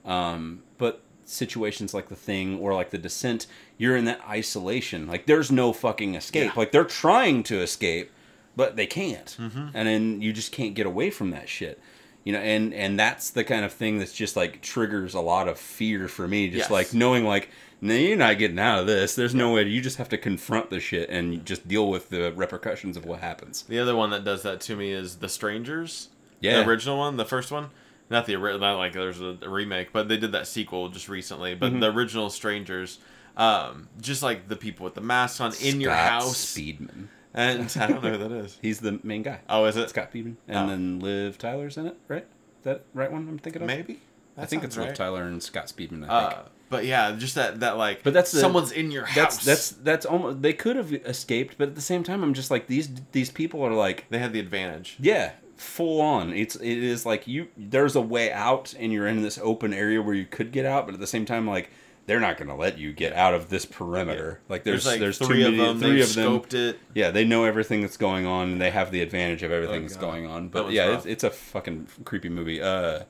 Um, 0.05 0.63
but 0.79 1.03
situations 1.25 1.95
like 1.95 2.09
the 2.09 2.17
thing 2.17 2.59
or 2.59 2.75
like 2.75 2.91
the 2.91 2.99
descent, 2.99 3.47
you're 3.79 3.97
in 3.97 4.05
that 4.07 4.21
isolation. 4.29 5.07
Like 5.07 5.27
there's 5.27 5.51
no 5.51 5.73
fucking 5.73 6.15
escape. 6.15 6.53
Yeah. 6.55 6.61
Like 6.61 6.73
they're 6.73 6.85
trying 6.85 7.43
to 7.45 7.61
escape, 7.61 8.11
but 8.57 8.77
they 8.77 8.87
can't. 8.87 9.37
Mm-hmm. 9.39 9.69
And 9.75 9.89
then 9.89 10.23
you 10.23 10.33
just 10.33 10.53
can't 10.53 10.75
get 10.75 10.87
away 10.87 11.11
from 11.11 11.31
that 11.31 11.49
shit. 11.49 11.81
You 12.25 12.33
know, 12.33 12.39
and 12.39 12.73
and 12.73 12.99
that's 12.99 13.31
the 13.31 13.43
kind 13.45 13.65
of 13.65 13.73
thing 13.73 13.99
that's 13.99 14.13
just 14.13 14.37
like 14.37 14.63
triggers 14.63 15.15
a 15.15 15.21
lot 15.21 15.49
of 15.49 15.59
fear 15.59 16.07
for 16.09 16.29
me. 16.29 16.49
Just 16.49 16.65
Yes. 16.65 16.71
like 16.71 16.95
knowing 16.95 17.25
like, 17.25 17.49
no, 17.81 17.95
you're 17.95 18.17
not 18.17 18.39
getting 18.39 18.61
out 18.61 18.79
of 18.81 18.87
this. 18.87 19.17
There's 19.17 19.35
no 19.35 19.53
way. 19.55 19.65
You 19.65 19.81
just 19.81 19.97
have 19.99 20.09
to 20.11 20.19
confront 20.19 20.71
the 20.71 20.79
shit 20.79 21.11
and 21.11 21.45
just 21.45 21.67
deal 21.67 21.89
with 21.91 22.11
the 22.11 22.33
repercussions 22.33 22.97
of 22.97 23.05
what 23.05 23.19
happens. 23.21 23.63
The 23.63 23.81
other 23.81 23.97
one 23.97 24.11
that 24.11 24.25
does 24.25 24.43
that 24.45 24.61
to 24.63 24.77
me 24.77 24.93
is 24.93 25.17
The 25.17 25.29
Strangers. 25.29 26.09
Yeah. 26.41 26.63
the 26.63 26.69
original 26.69 26.99
one, 26.99 27.17
the 27.17 27.25
first 27.25 27.51
one. 27.51 27.71
Not 28.11 28.27
the 28.27 28.35
original, 28.37 28.61
not 28.61 28.77
like 28.77 28.93
there's 28.93 29.21
a, 29.21 29.37
remake, 29.49 29.93
but 29.93 30.09
they 30.09 30.17
did 30.17 30.33
that 30.33 30.47
sequel 30.47 30.91
just 30.91 31.09
recently. 31.09 31.53
Mm-hmm. 31.57 31.61
But 31.61 31.81
the 31.81 31.91
original 31.93 32.31
Strangers, 32.31 32.99
um, 33.37 33.89
just 34.01 34.23
like 34.23 34.49
the 34.49 34.57
people 34.57 34.85
with 34.85 34.95
the 34.95 35.01
masks 35.01 35.41
on 35.41 35.53
in 35.63 35.81
your 35.81 35.93
house, 35.95 36.55
Speedman. 36.55 37.07
And 37.35 37.75
I 37.81 37.87
don't 37.87 38.03
know 38.03 38.11
who 38.13 38.19
that 38.19 38.33
is. 38.33 38.59
He's 38.63 38.81
the 38.81 39.01
main 39.03 39.23
guy. 39.23 39.41
Oh, 39.49 39.65
is 39.65 39.77
it? 39.77 39.89
Scott 39.91 40.13
Speedman, 40.13 40.37
and 40.49 40.59
Oh. 40.59 40.67
then 40.69 41.01
Liv 41.01 41.39
Tyler's 41.39 41.77
in 41.77 41.87
it, 41.87 41.97
right? 42.09 42.23
Is 42.25 42.65
that 42.65 42.85
right 42.95 43.11
one 43.11 43.29
I'm 43.29 43.39
thinking 43.39 43.63
of? 43.63 43.67
Maybe. 43.69 44.01
I 44.37 44.47
think 44.47 44.65
it's 44.65 44.75
sounds 44.75 44.83
Liv 44.85 44.89
right. 44.89 44.97
Tyler 44.97 45.23
and 45.25 45.43
Scott 45.43 45.67
Speedman. 45.67 46.09
I 46.09 46.29
think. 46.29 46.39
Uh, 46.41 46.43
but 46.71 46.87
yeah, 46.87 47.13
just 47.13 47.35
that 47.35 47.61
that 47.61 47.77
like. 47.77 48.03
But 48.03 48.15
that's 48.15 48.33
the- 48.33 48.41
someone's 48.41 48.73
in 48.73 48.91
your 48.91 49.05
house. 49.05 49.15
that's 49.17 49.45
that's 49.45 49.69
that's 49.71 50.07
almost 50.07 50.41
they 50.43 50.55
could 50.55 50.77
have 50.77 50.93
escaped, 50.93 51.57
but 51.59 51.69
at 51.69 51.75
the 51.75 51.81
same 51.83 52.03
time, 52.03 52.23
I'm 52.23 52.33
just 52.35 52.51
like 52.51 52.67
these 52.67 52.89
these 53.13 53.31
people 53.31 53.63
are 53.63 53.75
like 53.75 54.07
they 54.09 54.19
had 54.19 54.33
the 54.33 54.41
advantage. 54.41 54.97
yeah, 54.99 55.33
full 55.57 56.01
on. 56.01 56.33
It's 56.33 56.57
it 56.57 56.65
is 56.79 57.05
like 57.05 57.27
you 57.27 57.49
there's 57.59 57.95
a 57.95 58.01
way 58.01 58.33
out, 58.33 58.75
and 58.79 58.91
you're 58.91 59.07
in 59.07 59.21
this 59.23 59.39
open 59.43 59.75
area 59.75 60.01
where 60.01 60.15
you 60.15 60.25
could 60.25 60.51
get 60.51 60.65
out, 60.65 60.87
but 60.87 60.95
at 60.95 61.01
the 61.01 61.07
same 61.07 61.27
time, 61.27 61.47
like 61.47 61.69
they're 62.07 62.21
not 62.21 62.37
going 62.37 62.49
to 62.49 62.55
let 62.55 62.79
you 62.79 62.93
get 62.93 63.13
out 63.13 63.33
of 63.35 63.49
this 63.49 63.65
perimeter. 63.65 64.41
Like 64.49 64.65
there's 64.65 64.85
like 64.87 64.99
there's 65.01 65.19
three 65.19 65.45
of 65.45 65.57
them. 65.57 65.79
three 65.79 65.93
They've 66.01 66.03
of 66.05 66.15
them. 66.15 66.41
scoped 66.41 66.55
it. 66.55 66.79
Yeah, 66.95 67.11
they 67.13 67.25
know 67.25 67.45
everything 67.45 67.81
that's 67.81 67.97
going 67.97 68.27
on, 68.27 68.53
and 68.53 68.61
they 68.61 68.71
have 68.71 68.91
the 68.91 69.01
advantage 69.03 69.43
of 69.43 69.53
everything 69.53 69.79
Oh, 69.79 69.83
that's 69.83 69.97
going 69.97 70.27
on. 70.27 70.49
But 70.49 70.65
one's 70.65 70.75
yeah, 70.75 70.87
rough. 70.89 70.99
it's, 70.99 71.07
it's 71.07 71.25
a 71.25 71.31
fucking 71.31 71.87
creepy 72.05 72.29
movie. 72.29 72.61
Uh, 72.61 73.05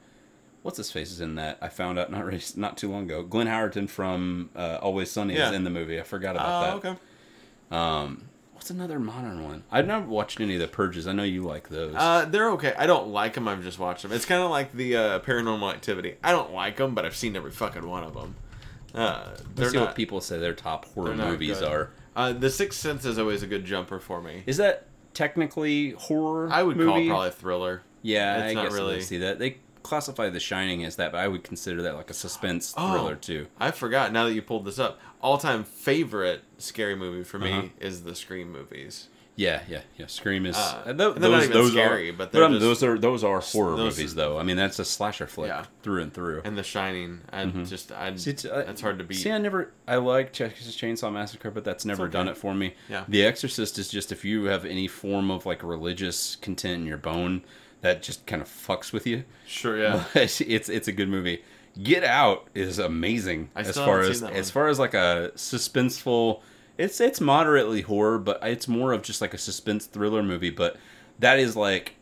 what's 0.63 0.77
his 0.77 0.91
face 0.93 1.11
is 1.11 1.21
in 1.23 1.37
that. 1.37 1.59
I 1.63 1.69
found 1.69 1.99
out 1.99 2.11
not 2.11 2.25
really, 2.27 2.43
not 2.57 2.77
too 2.77 2.91
long 2.91 3.05
ago. 3.05 3.23
Glenn 3.23 3.47
Howerton 3.47 3.89
from 3.89 4.51
uh, 4.55 4.79
Always 4.83 5.11
Sunny 5.11 5.37
Yeah. 5.37 5.49
is 5.49 5.55
in 5.55 5.65
the 5.65 5.71
movie. 5.71 5.99
I 5.99 6.03
forgot 6.03 6.37
about 6.37 6.83
that. 6.83 6.89
okay. 6.91 7.01
Um, 7.71 8.25
what's 8.53 8.71
another 8.71 8.99
modern 8.99 9.43
one? 9.43 9.65
I've 9.71 9.87
never 9.87 10.07
watched 10.07 10.41
any 10.41 10.55
of 10.57 10.61
the 10.61 10.69
Purges. 10.69 11.07
I 11.07 11.13
know 11.13 11.23
you 11.23 11.43
like 11.43 11.69
those. 11.71 11.95
Uh, 11.97 12.27
they're 12.27 12.51
okay. 12.53 12.75
I 12.77 12.87
don't 12.87 13.09
like 13.09 13.35
them. 13.35 13.49
I've 13.49 13.63
just 13.63 13.79
watched 13.79 14.03
them. 14.03 14.13
It's 14.13 14.27
kind 14.27 14.43
of 14.43 14.51
like 14.51 14.73
the 14.73 14.97
uh, 14.97 15.21
Paranormal 15.21 15.73
Activity. 15.73 16.17
I 16.23 16.33
don't 16.33 16.53
like 16.53 16.77
them, 16.77 16.95
but 16.95 17.07
I've 17.07 17.17
seen 17.17 17.35
every 17.37 17.51
fucking 17.51 17.89
one 17.89 18.05
of 18.05 18.13
them. 18.15 18.37
Uh, 18.95 19.29
Let's 19.57 19.71
see 19.73 19.77
not. 19.79 19.87
what 19.89 19.95
people 19.97 20.21
say 20.21 20.39
their 20.39 20.55
top 20.55 20.85
horror 20.87 21.15
movies 21.17 21.61
good. 21.61 21.69
are. 21.69 21.91
Uh, 22.15 22.33
the 22.33 22.51
Sixth 22.51 22.79
Sense 22.79 23.05
is 23.05 23.19
always 23.19 23.43
a 23.43 23.47
good 23.47 23.65
jumper 23.65 23.99
for 23.99 24.21
me. 24.21 24.43
Is 24.47 24.59
that 24.59 24.87
technically 25.15 25.91
horror? 25.93 26.49
I 26.51 26.63
would 26.63 26.77
movie? 26.77 26.89
call 26.91 26.99
it 27.01 27.09
probably 27.09 27.29
a 27.29 27.33
thriller. 27.33 27.83
Yeah, 28.03 28.39
It's 28.45 28.51
I 28.51 28.55
not 28.55 28.65
guess 28.65 28.73
really- 28.75 28.97
I 28.97 29.01
see 29.01 29.19
that. 29.19 29.39
They 29.39 29.59
classify 29.83 30.29
The 30.29 30.41
Shining 30.41 30.85
as 30.85 30.97
that, 30.97 31.13
but 31.13 31.19
I 31.19 31.29
would 31.29 31.43
consider 31.45 31.83
that 31.83 31.95
like 31.97 32.11
a 32.11 32.15
suspense 32.15 32.75
Oh. 32.77 32.93
thriller 32.93 33.17
too. 33.17 33.47
I 33.59 33.71
forgot. 33.71 34.13
Now 34.13 34.25
that 34.25 34.35
you 34.35 34.43
pulled 34.43 34.65
this 34.65 34.79
up, 34.79 35.01
all 35.21 35.39
time 35.39 35.65
favorite 35.65 36.43
scary 36.59 36.95
movie 36.95 37.25
for 37.25 37.39
me 37.39 37.53
Uh-huh. 37.53 37.67
is 37.81 38.03
the 38.05 38.15
Scream 38.15 38.53
movies. 38.53 39.09
Yeah, 39.35 39.63
yeah, 39.67 39.81
yeah. 39.97 40.07
Scream 40.09 40.45
is. 40.45 40.57
Uh, 40.57 40.93
tho- 40.95 41.15
they're 41.15 41.31
not 41.31 41.45
even 41.45 41.71
scary, 41.71 42.11
are, 42.11 42.13
but 42.13 42.33
they're 42.33 42.47
just- 42.49 42.61
those 42.61 42.83
are 42.83 42.99
those 42.99 43.25
are 43.25 43.41
horror 43.41 43.77
those- 43.77 43.97
movies 43.97 44.15
though. 44.15 44.39
I 44.39 44.43
mean, 44.43 44.57
that's 44.59 44.79
a 44.79 44.85
slasher 44.85 45.27
flick 45.27 45.49
Yeah. 45.49 45.65
through 45.83 46.03
and 46.03 46.13
through. 46.13 46.43
And 46.45 46.57
The 46.59 46.63
Shining. 46.63 47.23
I 47.33 47.47
just 47.47 47.93
I 47.93 48.09
Mm-hmm. 48.11 48.17
See, 48.19 48.31
it's, 48.31 48.45
uh, 48.45 48.65
that's 48.67 48.83
hard 48.83 48.99
to 48.99 49.05
beat. 49.05 49.15
See, 49.17 49.31
I 49.31 49.39
never. 49.39 49.73
I 49.89 49.97
like 49.97 50.33
Texas 50.35 50.77
Chainsaw 50.77 51.11
Massacre, 51.11 51.51
but 51.51 51.65
that's 51.65 51.87
never 51.87 52.05
okay. 52.05 52.13
done 52.13 52.29
it 52.29 52.37
for 52.37 52.53
me. 52.55 52.75
Yeah. 52.91 53.05
The 53.09 53.25
Exorcist 53.25 53.79
is 53.79 53.89
just 53.89 54.13
if 54.13 54.23
you 54.25 54.45
have 54.45 54.67
any 54.67 54.87
form 54.87 55.31
of 55.31 55.47
like 55.47 55.63
religious 55.63 56.37
content 56.37 56.83
in 56.83 56.87
your 56.87 56.99
bone, 56.99 57.43
that 57.81 58.03
just 58.03 58.27
kind 58.27 58.43
of 58.43 58.49
fucks 58.49 58.93
with 58.93 59.07
you. 59.07 59.25
sure, 59.47 59.79
yeah. 59.79 60.05
But 60.15 60.41
it's 60.43 60.69
it's 60.69 60.89
a 60.89 60.93
good 60.93 61.09
movie. 61.09 61.43
Get 61.83 62.05
Out 62.05 62.49
is 62.55 62.79
amazing 62.79 63.49
I 63.57 63.61
as 63.61 63.77
far 63.77 64.01
as 64.03 64.23
as 64.23 64.51
far 64.51 64.69
as 64.69 64.79
like 64.79 64.93
a 64.93 65.33
suspenseful. 65.37 66.43
It's 66.79 67.01
it's 67.01 67.21
moderately 67.21 67.83
horror, 67.83 68.19
but 68.19 68.41
it's 68.43 68.67
more 68.67 68.93
of 68.93 69.03
just 69.03 69.21
like 69.21 69.35
a 69.35 69.39
suspense 69.39 69.87
thriller 69.87 70.23
movie. 70.23 70.51
But 70.51 70.77
that 71.19 71.39
is 71.39 71.55
like 71.57 71.97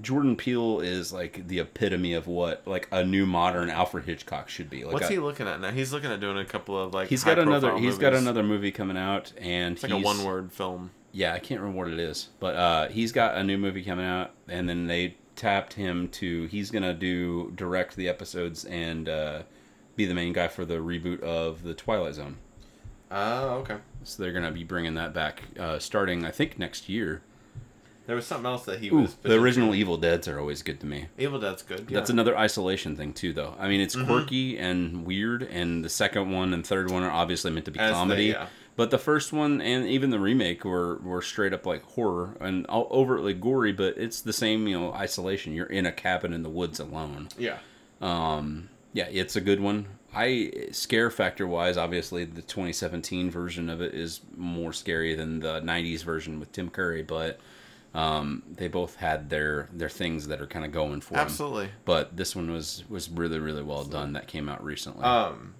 Jordan 0.00 0.36
Peele 0.36 0.80
is 0.80 1.12
like 1.12 1.46
the 1.48 1.58
epitome 1.58 2.14
of 2.14 2.26
what 2.26 2.66
like 2.66 2.88
a 2.90 3.04
new 3.04 3.26
modern 3.26 3.68
Alfred 3.70 4.04
Hitchcock 4.04 4.48
should 4.48 4.70
be. 4.70 4.84
Like 4.84 4.94
What's 4.94 5.06
a- 5.06 5.12
he 5.12 5.18
looking 5.18 5.46
at 5.46 5.60
now? 5.60 5.70
He's 5.70 5.92
looking 5.92 6.10
at 6.10 6.20
doing 6.20 6.38
a 6.38 6.44
couple 6.44 6.80
of 6.80 6.94
like. 6.94 7.08
He's 7.08 7.24
got 7.24 7.38
another. 7.38 7.76
He's 7.78 7.98
got 7.98 8.14
another 8.14 8.42
movie 8.42 8.72
coming 8.72 8.96
out, 8.96 9.32
and 9.38 9.74
It's 9.74 9.82
like 9.82 9.92
a 9.92 9.98
one-word 9.98 10.52
film. 10.52 10.90
Yeah, 11.12 11.34
I 11.34 11.38
can't 11.40 11.60
remember 11.60 11.78
what 11.84 11.92
it 11.92 11.98
is, 11.98 12.28
but 12.40 12.56
uh, 12.56 12.88
he's 12.88 13.12
got 13.12 13.36
a 13.36 13.44
new 13.44 13.58
movie 13.58 13.84
coming 13.84 14.06
out, 14.06 14.30
and 14.48 14.66
then 14.66 14.86
they 14.86 15.16
tapped 15.36 15.74
him 15.74 16.08
to. 16.08 16.46
He's 16.46 16.70
gonna 16.70 16.94
do 16.94 17.52
direct 17.54 17.96
the 17.96 18.08
episodes 18.08 18.64
and 18.64 19.08
uh, 19.08 19.42
be 19.94 20.06
the 20.06 20.14
main 20.14 20.32
guy 20.32 20.48
for 20.48 20.64
the 20.64 20.76
reboot 20.76 21.20
of 21.20 21.64
the 21.64 21.74
Twilight 21.74 22.14
Zone. 22.14 22.38
Oh, 23.12 23.56
okay. 23.58 23.76
So 24.04 24.22
they're 24.22 24.32
gonna 24.32 24.50
be 24.50 24.64
bringing 24.64 24.94
that 24.94 25.12
back, 25.14 25.42
uh, 25.58 25.78
starting 25.78 26.24
I 26.24 26.30
think 26.30 26.58
next 26.58 26.88
year. 26.88 27.22
There 28.06 28.16
was 28.16 28.26
something 28.26 28.46
else 28.46 28.64
that 28.64 28.80
he 28.80 28.88
Ooh, 28.90 29.02
was. 29.02 29.14
the 29.22 29.38
original 29.38 29.74
Evil 29.76 29.96
Dead's 29.96 30.26
are 30.26 30.40
always 30.40 30.62
good 30.64 30.80
to 30.80 30.86
me. 30.86 31.06
Evil 31.18 31.38
Dead's 31.38 31.62
good. 31.62 31.86
Yeah. 31.88 31.98
That's 31.98 32.10
another 32.10 32.36
isolation 32.36 32.96
thing 32.96 33.12
too, 33.12 33.32
though. 33.32 33.54
I 33.60 33.68
mean, 33.68 33.80
it's 33.80 33.94
Mm-hmm. 33.94 34.06
quirky 34.06 34.58
and 34.58 35.04
weird, 35.06 35.44
and 35.44 35.84
the 35.84 35.88
second 35.88 36.32
one 36.32 36.52
and 36.52 36.66
third 36.66 36.90
one 36.90 37.04
are 37.04 37.12
obviously 37.12 37.52
meant 37.52 37.66
to 37.66 37.70
be 37.70 37.78
As 37.78 37.90
they- 37.90 37.94
comedy. 37.94 38.24
yeah. 38.26 38.46
But 38.74 38.90
the 38.90 38.98
first 38.98 39.34
one 39.34 39.60
and 39.60 39.86
even 39.86 40.08
the 40.10 40.18
remake 40.18 40.64
were 40.64 40.96
were 40.96 41.20
straight 41.20 41.52
up 41.52 41.66
like 41.66 41.82
horror 41.82 42.34
and 42.40 42.66
overtly 42.70 43.34
gory, 43.34 43.70
but 43.72 43.98
it's 43.98 44.22
the 44.22 44.32
same, 44.32 44.66
you 44.66 44.80
know, 44.80 44.92
isolation. 44.94 45.52
You're 45.52 45.66
in 45.66 45.84
a 45.84 45.92
cabin 45.92 46.32
in 46.32 46.42
the 46.42 46.48
woods 46.48 46.80
alone. 46.80 47.28
Yeah. 47.38 47.58
Um, 48.00 48.70
yeah, 48.94 49.08
it's 49.10 49.36
a 49.36 49.40
good 49.42 49.60
one. 49.60 49.86
I 50.14 50.68
scare 50.72 51.10
factor 51.10 51.46
wise, 51.46 51.76
obviously 51.76 52.24
the 52.24 52.42
2017 52.42 53.30
version 53.30 53.68
of 53.70 53.80
it 53.80 53.94
is 53.94 54.20
more 54.36 54.72
scary 54.72 55.14
than 55.14 55.40
the 55.40 55.60
90s 55.60 56.02
version 56.04 56.38
with 56.38 56.52
Tim 56.52 56.68
Curry, 56.68 57.02
but 57.02 57.40
um, 57.94 58.42
they 58.50 58.68
both 58.68 58.96
had 58.96 59.28
their 59.30 59.68
their 59.72 59.88
things 59.88 60.28
that 60.28 60.40
are 60.40 60.46
kind 60.46 60.64
of 60.64 60.72
going 60.72 61.00
for 61.00 61.14
them. 61.14 61.20
Absolutely. 61.20 61.70
But 61.84 62.16
this 62.16 62.34
one 62.36 62.50
was 62.50 62.84
was 62.88 63.10
really 63.10 63.38
really 63.38 63.62
well 63.62 63.84
done. 63.84 64.12
That 64.14 64.26
came 64.28 64.48
out 64.48 64.64
recently. 64.64 65.02
Um, 65.04 65.54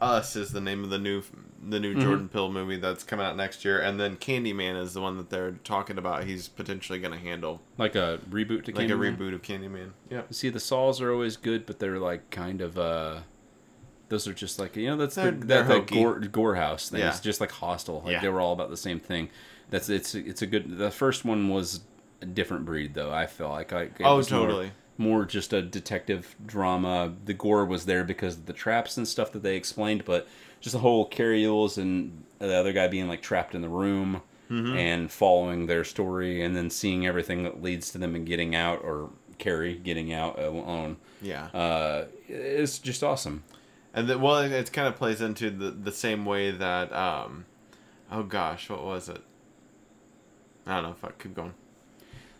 Us 0.00 0.36
is 0.36 0.52
the 0.52 0.60
name 0.60 0.84
of 0.84 0.90
the 0.90 0.98
new 0.98 1.22
the 1.64 1.78
new 1.78 1.92
Mm-hmm. 1.92 2.00
Jordan 2.02 2.28
Peele 2.28 2.50
movie 2.50 2.76
that's 2.76 3.04
coming 3.04 3.24
out 3.24 3.36
next 3.36 3.64
year, 3.64 3.80
and 3.80 3.98
then 4.00 4.16
Candyman 4.16 4.80
is 4.80 4.94
the 4.94 5.00
one 5.00 5.16
that 5.16 5.30
they're 5.30 5.52
talking 5.64 5.96
about. 5.98 6.24
He's 6.24 6.48
potentially 6.48 6.98
going 6.98 7.12
to 7.12 7.18
handle 7.20 7.60
like 7.78 7.94
a 7.94 8.18
reboot 8.30 8.64
to 8.64 8.74
like 8.74 8.90
a 8.90 8.94
reboot 8.94 9.34
of 9.34 9.42
Candyman. 9.42 9.90
Yeah. 10.10 10.22
See, 10.30 10.48
the 10.50 10.58
Saws 10.60 11.00
are 11.00 11.12
always 11.12 11.36
good, 11.36 11.66
but 11.66 11.78
they're 11.78 11.98
like 12.00 12.30
kind 12.30 12.60
of 12.60 12.78
uh 12.78 13.20
those 14.12 14.28
are 14.28 14.34
just 14.34 14.58
like 14.58 14.76
you 14.76 14.86
know 14.88 14.96
that's 14.96 15.14
They're- 15.16 15.30
the 15.32 15.46
that 15.46 15.68
the 15.68 15.80
gore, 15.80 16.20
gore 16.20 16.54
house 16.54 16.88
thing. 16.90 17.00
Yeah. 17.00 17.08
It's 17.08 17.20
just 17.20 17.40
like 17.40 17.50
hostile. 17.50 18.02
Like 18.04 18.12
Yeah. 18.12 18.20
they 18.20 18.28
were 18.28 18.40
all 18.40 18.52
about 18.52 18.70
the 18.70 18.76
same 18.76 19.00
thing. 19.00 19.30
That's 19.70 19.88
it's 19.88 20.14
it's 20.14 20.42
a 20.42 20.46
good. 20.46 20.78
The 20.78 20.90
first 20.90 21.24
one 21.24 21.48
was 21.48 21.80
a 22.20 22.26
different 22.26 22.64
breed 22.66 22.94
though. 22.94 23.12
I 23.12 23.26
felt 23.26 23.50
like 23.52 23.72
I 23.72 23.88
Oh, 24.04 24.16
was 24.18 24.30
more- 24.30 24.40
totally. 24.46 24.72
More, 24.98 25.24
just 25.24 25.54
a 25.54 25.62
detective 25.62 26.36
drama. 26.44 27.14
The 27.24 27.32
gore 27.32 27.64
was 27.64 27.86
there 27.86 28.04
because 28.04 28.36
of 28.36 28.44
the 28.46 28.52
traps 28.52 28.98
and 28.98 29.08
stuff 29.08 29.32
that 29.32 29.42
they 29.42 29.56
explained, 29.56 30.04
but 30.04 30.28
just 30.60 30.74
the 30.74 30.80
whole 30.80 31.06
Cary 31.06 31.44
Elwes 31.46 31.78
and 31.78 32.22
the 32.38 32.54
other 32.54 32.72
guy 32.74 32.86
being 32.88 33.08
like 33.08 33.22
trapped 33.22 33.54
in 33.54 33.62
the 33.62 33.68
room 33.70 34.20
Mm-hmm. 34.50 34.76
and 34.76 35.10
following 35.10 35.64
their 35.66 35.82
story 35.82 36.42
and 36.44 36.54
then 36.54 36.68
seeing 36.68 37.06
everything 37.06 37.42
that 37.44 37.62
leads 37.62 37.90
to 37.92 37.98
them 37.98 38.14
and 38.14 38.26
getting 38.26 38.54
out 38.54 38.84
or 38.84 39.08
Cary 39.38 39.74
getting 39.76 40.12
out 40.12 40.38
alone. 40.38 40.98
Yeah. 41.22 41.46
Uh, 41.54 42.04
it's 42.28 42.78
just 42.78 43.02
awesome. 43.02 43.44
And 43.94 44.08
then, 44.08 44.20
well, 44.20 44.38
it, 44.38 44.52
it 44.52 44.72
kind 44.72 44.88
of 44.88 44.96
plays 44.96 45.20
into 45.20 45.50
the 45.50 45.70
the 45.70 45.92
same 45.92 46.24
way 46.24 46.50
that 46.50 46.92
um, 46.92 47.44
oh 48.10 48.22
gosh, 48.22 48.68
what 48.70 48.84
was 48.84 49.08
it? 49.08 49.20
I 50.66 50.74
don't 50.74 50.82
know. 50.84 50.94
Fuck, 50.94 51.22
keep 51.22 51.34
going. 51.34 51.54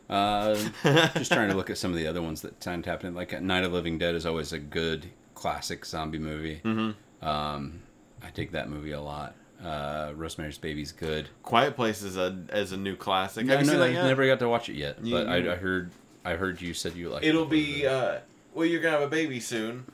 Uh, 0.09 0.55
just 1.15 1.33
trying 1.33 1.49
to 1.49 1.57
look 1.57 1.70
at 1.70 1.79
some 1.79 1.91
of 1.91 1.97
the 1.97 2.07
other 2.07 2.23
ones 2.23 2.43
that 2.43 2.61
tend 2.61 2.85
to 2.85 2.91
happen. 2.91 3.15
Like 3.15 3.41
Night 3.43 3.65
of 3.65 3.70
the 3.70 3.77
Living 3.77 3.99
Dead 3.99 4.15
is 4.15 4.27
always 4.27 4.53
a 4.53 4.59
good 4.59 5.07
classic 5.35 5.85
zombie 5.85 6.19
movie. 6.19 6.61
Mm-hmm. 6.65 7.27
Um, 7.27 7.81
I 8.23 8.31
dig 8.31 8.53
that 8.53 8.69
movie 8.69 8.93
a 8.93 9.01
lot. 9.01 9.35
Uh, 9.62 10.12
Rosemary's 10.16 10.59
Baby's 10.59 10.93
good. 10.93 11.29
Quiet 11.43 11.77
Place 11.77 12.03
is 12.03 12.16
a 12.16 12.37
as 12.49 12.73
a 12.73 12.77
new 12.77 12.97
classic. 12.97 13.47
I 13.49 13.53
Have 13.53 13.61
you 13.61 13.66
seen 13.66 13.74
know 13.74 13.81
that 13.81 13.91
I 13.91 13.93
yet? 13.93 14.05
never 14.07 14.27
got 14.27 14.39
to 14.41 14.49
watch 14.49 14.69
it 14.69 14.74
yet, 14.74 15.05
You- 15.05 15.15
but 15.15 15.29
I, 15.29 15.37
you- 15.39 15.53
I 15.53 15.57
heard 15.57 15.91
I 16.24 16.33
heard 16.35 16.61
you 16.61 16.74
said 16.74 16.95
you 16.95 17.09
like. 17.11 17.24
It'll 17.24 17.45
be 17.47 17.87
uh, 17.87 18.19
well, 18.55 18.66
you're 18.66 18.81
gonna 18.81 18.99
have 18.99 19.07
a 19.07 19.11
baby 19.11 19.41
soon, 19.41 19.87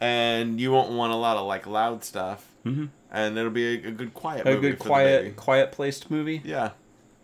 and 0.00 0.60
you 0.60 0.70
won't 0.72 0.90
want 0.92 1.12
a 1.12 1.16
lot 1.16 1.36
of 1.36 1.46
like 1.46 1.66
loud 1.66 2.04
stuff, 2.04 2.44
hmm 2.64 2.86
and 3.10 3.38
it'll 3.38 3.50
be 3.50 3.66
a, 3.84 3.88
a 3.88 3.90
good 3.90 4.12
quiet. 4.12 4.46
a 4.46 4.56
good 4.56 4.78
quiet 4.78 5.34
quiet 5.36 5.72
placed 5.72 6.10
movie. 6.10 6.42
Yeah, 6.44 6.70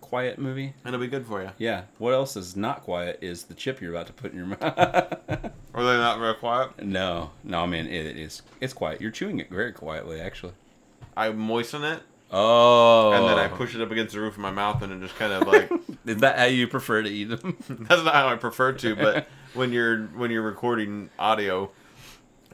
Quiet 0.00 0.38
movie. 0.38 0.72
And 0.84 0.94
it'll 0.94 1.00
be 1.00 1.08
good 1.08 1.26
for 1.26 1.42
you. 1.42 1.50
Yeah. 1.58 1.82
What 1.98 2.12
else 2.14 2.36
is 2.36 2.56
not 2.56 2.82
quiet 2.82 3.18
is 3.20 3.44
the 3.44 3.54
chip 3.54 3.80
you're 3.80 3.90
about 3.92 4.06
to 4.06 4.12
put 4.12 4.32
in 4.32 4.38
your 4.38 4.46
mouth. 4.60 4.60
Are 4.62 5.82
they 5.84 5.96
not 5.98 6.18
very 6.20 6.34
quiet? 6.34 6.82
no, 6.84 7.30
no. 7.42 7.62
I 7.62 7.66
mean 7.66 7.86
it 7.86 8.16
is. 8.16 8.42
It's 8.60 8.72
quiet. 8.72 9.00
You're 9.00 9.10
chewing 9.10 9.40
it 9.40 9.50
very 9.50 9.72
quietly, 9.72 10.20
actually. 10.20 10.52
I 11.16 11.30
moisten 11.30 11.84
it, 11.84 12.00
Oh. 12.30 13.12
and 13.12 13.26
then 13.28 13.38
I 13.38 13.48
push 13.48 13.74
it 13.74 13.80
up 13.80 13.90
against 13.90 14.14
the 14.14 14.20
roof 14.20 14.34
of 14.34 14.40
my 14.40 14.50
mouth, 14.50 14.82
and 14.82 14.92
it 14.92 15.00
just 15.06 15.16
kind 15.18 15.32
of 15.32 15.46
like. 15.46 15.70
Is 16.06 16.18
that 16.18 16.38
how 16.38 16.44
you 16.46 16.66
prefer 16.68 17.02
to 17.02 17.08
eat 17.08 17.24
them? 17.24 17.56
that's 17.68 18.02
not 18.04 18.14
how 18.14 18.28
I 18.28 18.36
prefer 18.36 18.72
to, 18.72 18.94
but 18.96 19.26
when 19.54 19.72
you're 19.72 20.04
when 20.08 20.30
you're 20.30 20.42
recording 20.42 21.08
audio, 21.18 21.70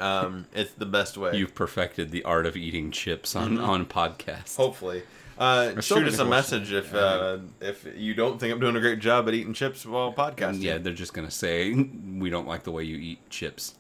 um, 0.01 0.47
it's 0.55 0.73
the 0.73 0.87
best 0.87 1.17
way. 1.17 1.37
You've 1.37 1.55
perfected 1.55 2.11
the 2.11 2.25
art 2.25 2.47
of 2.47 2.57
eating 2.57 2.91
chips 2.91 3.37
on 3.37 3.59
on 3.59 3.87
podcasts. 3.87 4.57
Hopefully. 4.57 5.03
Uh, 5.39 5.81
shoot 5.81 6.07
us 6.07 6.19
a 6.19 6.25
message 6.25 6.71
if 6.71 6.95
uh, 6.95 7.39
if 7.63 7.87
you 7.97 8.13
don't 8.13 8.39
think 8.39 8.53
I'm 8.53 8.61
doing 8.61 8.77
a 8.77 8.81
great 8.81 8.99
job 8.99 9.27
at 9.27 9.33
eating 9.35 9.55
chips 9.55 9.87
while 9.87 10.13
podcasting. 10.13 10.63
Yeah, 10.63 10.77
they're 10.79 10.93
just 10.93 11.15
gonna 11.15 11.31
say 11.31 11.73
we 11.73 12.29
don't 12.29 12.47
like 12.47 12.65
the 12.65 12.73
way 12.73 12.85
you 12.85 12.97
eat 12.97 13.31
chips. 13.31 13.75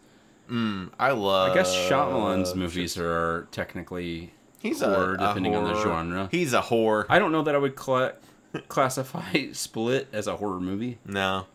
I 0.50 1.10
love. 1.12 1.52
I 1.52 1.54
guess 1.54 1.74
Shyamalan's 1.74 2.54
movies 2.54 2.98
are 2.98 3.46
technically 3.52 4.32
He's 4.58 4.80
horror, 4.80 5.12
a, 5.14 5.24
a 5.24 5.28
depending 5.28 5.54
on 5.54 5.64
the 5.64 5.80
genre. 5.80 6.28
He's 6.30 6.52
a 6.52 6.60
whore. 6.60 7.06
I 7.08 7.18
don't 7.18 7.32
know 7.32 7.42
that 7.42 7.54
I 7.54 7.58
would 7.58 7.76
cla- 7.76 8.14
classify 8.68 9.50
Split 9.52 10.08
as 10.12 10.26
a 10.26 10.36
horror 10.36 10.60
movie. 10.60 10.98
No, 11.04 11.46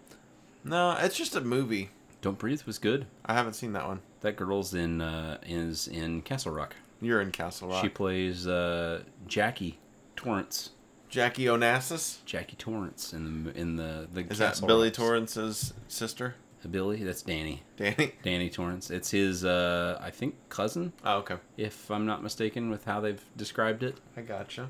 no, 0.63 0.95
it's 0.99 1.17
just 1.17 1.35
a 1.35 1.41
movie. 1.41 1.89
Don't 2.26 2.39
Breathe 2.39 2.64
was 2.64 2.80
good. 2.80 3.06
I 3.23 3.35
haven't 3.35 3.53
seen 3.53 3.73
that 3.73 3.85
one. 3.88 3.99
That 4.22 4.35
girl's 4.35 4.73
in 4.73 4.99
uh, 4.99 5.38
is 5.45 5.88
in 5.88 6.23
Castle 6.23 6.52
Rock. 6.53 6.76
You're 6.99 7.22
in 7.22 7.30
Castle 7.31 7.69
Rock. 7.69 7.84
She 7.84 7.89
plays 7.89 8.47
uh, 8.47 9.03
Jackie 9.27 9.77
Torrance. 10.15 10.72
Jackie 11.07 11.45
Onassis. 11.45 12.26
Jackie 12.26 12.56
Torrance 12.56 13.14
in 13.14 13.43
the 13.43 13.56
in 13.56 13.76
the 13.76 14.07
the 14.11 14.22
Is 14.22 14.39
that 14.39 14.60
Billy 14.65 14.88
Rocks. 14.88 14.97
Torrance's 14.97 15.73
sister? 15.88 16.34
Billy, 16.72 17.03
that's 17.03 17.22
Danny. 17.22 17.61
Danny. 17.77 18.14
Danny 18.23 18.49
Torrance. 18.49 18.89
It's 18.89 19.11
his, 19.11 19.45
uh, 19.45 19.99
I 20.02 20.10
think, 20.10 20.34
cousin, 20.49 20.93
Oh, 21.03 21.18
okay. 21.18 21.35
if 21.57 21.91
I'm 21.91 22.07
not 22.07 22.23
mistaken 22.23 22.72
with 22.72 22.85
how 22.85 23.02
they've 23.02 23.23
described 23.38 23.84
it. 23.84 23.99
I 24.18 24.22
gotcha. 24.22 24.69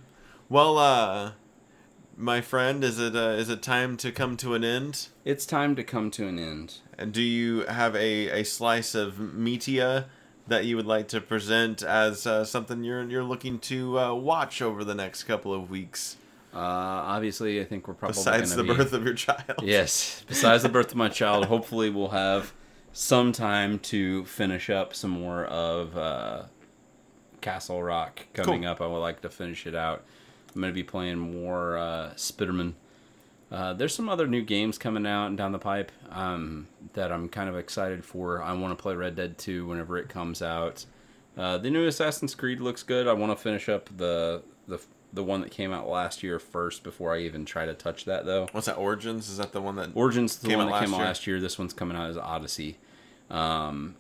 Well, 0.49 0.77
uh, 0.77 1.32
my 2.17 2.41
friend, 2.41 2.83
is 2.83 2.99
it 2.99 3.15
uh, 3.15 3.35
is 3.37 3.49
it 3.49 3.61
time 3.61 3.97
to 3.97 4.11
come 4.11 4.37
to 4.37 4.53
an 4.53 4.63
end? 4.63 5.07
It's 5.23 5.45
time 5.45 5.75
to 5.75 5.83
come 5.83 6.11
to 6.11 6.27
an 6.27 6.39
end. 6.39 6.75
And 6.97 7.11
do 7.11 7.21
you 7.21 7.61
have 7.65 7.95
a, 7.95 8.39
a 8.41 8.43
slice 8.43 8.95
of 8.95 9.19
media 9.19 10.07
that 10.47 10.65
you 10.65 10.75
would 10.75 10.85
like 10.85 11.07
to 11.09 11.19
present 11.21 11.81
as 11.83 12.25
uh, 12.27 12.45
something 12.45 12.83
you're 12.83 13.03
you're 13.09 13.23
looking 13.23 13.59
to 13.59 13.99
uh, 13.99 14.13
watch 14.13 14.61
over 14.61 14.83
the 14.83 14.95
next 14.95 15.23
couple 15.23 15.53
of 15.53 15.69
weeks? 15.69 16.17
Uh, 16.53 16.59
obviously, 16.59 17.59
I 17.59 17.65
think 17.65 17.85
we're 17.87 17.95
probably 17.95 18.15
Besides 18.15 18.55
the 18.55 18.63
be- 18.63 18.73
birth 18.73 18.93
of 18.93 19.03
your 19.03 19.13
child. 19.13 19.43
Yes, 19.61 20.23
besides 20.27 20.63
the 20.63 20.69
birth 20.69 20.91
of 20.91 20.95
my 20.95 21.09
child, 21.09 21.45
hopefully 21.47 21.89
we'll 21.89 22.09
have 22.09 22.53
some 22.93 23.33
time 23.33 23.77
to 23.79 24.23
finish 24.23 24.69
up 24.69 24.93
some 24.95 25.11
more 25.11 25.43
of 25.45 25.97
uh, 25.97 26.43
Castle 27.41 27.83
Rock 27.83 28.27
coming 28.33 28.61
Cool. 28.61 28.71
up. 28.71 28.79
I 28.79 28.87
would 28.87 28.99
like 28.99 29.21
to 29.23 29.29
finish 29.29 29.67
it 29.67 29.75
out. 29.75 30.05
I'm 30.56 30.61
going 30.61 30.72
to 30.72 30.76
be 30.76 30.84
playing 30.84 31.18
more 31.18 31.77
uh, 31.77 32.11
Spiderman. 32.15 32.73
Uh, 33.52 33.73
there's 33.73 33.94
some 33.94 34.10
other 34.10 34.26
new 34.26 34.41
games 34.41 34.77
coming 34.77 35.06
out 35.06 35.27
and 35.27 35.38
down 35.38 35.52
the 35.52 35.60
pipe 35.60 35.91
um, 36.10 36.68
that 36.94 37.11
I'm 37.11 37.30
kind 37.30 37.49
of 37.49 37.57
excited 37.57 38.03
for. 38.03 38.41
I 38.41 38.53
want 38.53 38.76
to 38.76 38.82
play 38.82 38.95
Red 38.95 39.15
Dead 39.15 39.38
2 39.38 39.68
whenever 39.68 39.98
it 39.98 40.10
comes 40.10 40.41
out. 40.41 40.86
Uh, 41.38 41.57
the 41.57 41.69
new 41.69 41.86
Assassin's 41.86 42.34
Creed 42.34 42.60
looks 42.60 42.84
good. 42.84 43.07
I 43.07 43.14
want 43.14 43.32
to 43.38 43.41
finish 43.41 43.68
up 43.69 43.90
the 43.95 44.41
the 44.68 44.80
the 45.14 45.23
one 45.23 45.41
that 45.41 45.52
came 45.52 45.72
out 45.72 45.88
last 45.88 46.23
year 46.23 46.40
first 46.40 46.84
before 46.84 47.14
I 47.14 47.19
even 47.19 47.45
try 47.45 47.65
to 47.65 47.73
touch 47.73 48.06
that 48.06 48.26
though. 48.26 48.48
What's 48.52 48.68
that? 48.68 48.77
Origins? 48.77 49.30
Is 49.30 49.38
that 49.38 49.52
the 49.52 49.61
one 49.61 49.76
that? 49.76 49.90
Origins 49.94 50.38
the 50.38 50.48
Came 50.48 50.60
one 50.60 50.68
out 50.68 50.80
that 50.80 50.86
came 50.86 50.94
out 50.94 51.02
last 51.02 51.27
year. 51.27 51.40
This 51.40 51.60
one's 51.60 51.73
coming 51.73 51.98
out 51.98 52.10
as 52.10 52.18
Odyssey. 52.18 52.77
Um, 53.30 53.95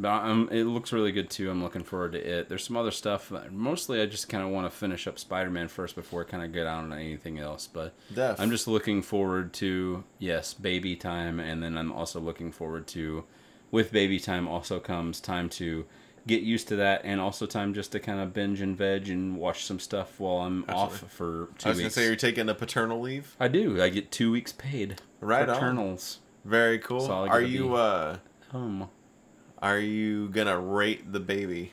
but 0.00 0.24
um, 0.24 0.48
it 0.50 0.64
looks 0.64 0.92
really 0.92 1.12
good 1.12 1.28
too. 1.28 1.50
I'm 1.50 1.62
looking 1.62 1.84
forward 1.84 2.12
to 2.12 2.18
it. 2.18 2.48
There's 2.48 2.64
some 2.64 2.76
other 2.76 2.90
stuff. 2.90 3.30
Mostly, 3.50 4.00
I 4.00 4.06
just 4.06 4.28
kind 4.30 4.42
of 4.42 4.48
want 4.48 4.70
to 4.70 4.76
finish 4.76 5.06
up 5.06 5.18
Spider-Man 5.18 5.68
first 5.68 5.94
before 5.94 6.22
I 6.22 6.24
kind 6.24 6.42
of 6.42 6.52
get 6.52 6.66
on 6.66 6.92
anything 6.92 7.38
else. 7.38 7.68
But 7.70 7.94
Def. 8.14 8.40
I'm 8.40 8.50
just 8.50 8.66
looking 8.66 9.02
forward 9.02 9.52
to 9.54 10.04
yes, 10.18 10.54
baby 10.54 10.96
time, 10.96 11.38
and 11.38 11.62
then 11.62 11.76
I'm 11.76 11.92
also 11.92 12.18
looking 12.18 12.50
forward 12.50 12.86
to, 12.88 13.24
with 13.70 13.92
baby 13.92 14.18
time 14.18 14.48
also 14.48 14.80
comes 14.80 15.20
time 15.20 15.50
to 15.50 15.84
get 16.26 16.42
used 16.42 16.68
to 16.68 16.76
that, 16.76 17.02
and 17.04 17.20
also 17.20 17.44
time 17.44 17.74
just 17.74 17.92
to 17.92 18.00
kind 18.00 18.20
of 18.20 18.32
binge 18.32 18.60
and 18.62 18.76
veg 18.76 19.08
and 19.10 19.36
watch 19.36 19.64
some 19.64 19.78
stuff 19.78 20.18
while 20.18 20.38
I'm 20.38 20.64
off 20.68 20.98
for 21.10 21.48
two 21.58 21.68
I 21.68 21.72
was 21.72 21.78
gonna 21.78 21.90
say 21.90 22.06
you're 22.06 22.16
taking 22.16 22.48
a 22.48 22.54
paternal 22.54 23.00
leave. 23.00 23.36
I 23.38 23.48
do. 23.48 23.82
I 23.82 23.90
get 23.90 24.10
two 24.10 24.30
weeks 24.30 24.52
paid. 24.52 25.00
Right 25.20 25.48
on. 25.48 25.54
Paternals. 25.54 26.20
Very 26.44 26.78
cool. 26.78 27.00
So 27.00 27.12
Are 27.12 27.42
you 27.42 27.74
uh 27.74 28.16
Um, 28.52 28.88
are 29.62 29.78
you 29.78 30.28
gonna 30.28 30.58
rate 30.58 31.12
the 31.12 31.20
baby? 31.20 31.72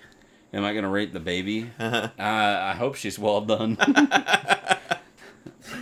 am 0.53 0.63
I 0.63 0.73
gonna 0.73 0.89
rate 0.89 1.13
the 1.13 1.19
baby? 1.19 1.69
uh, 1.79 2.09
I 2.17 2.73
hope 2.77 2.95
she's 2.95 3.19
well 3.19 3.41
done. 3.41 3.77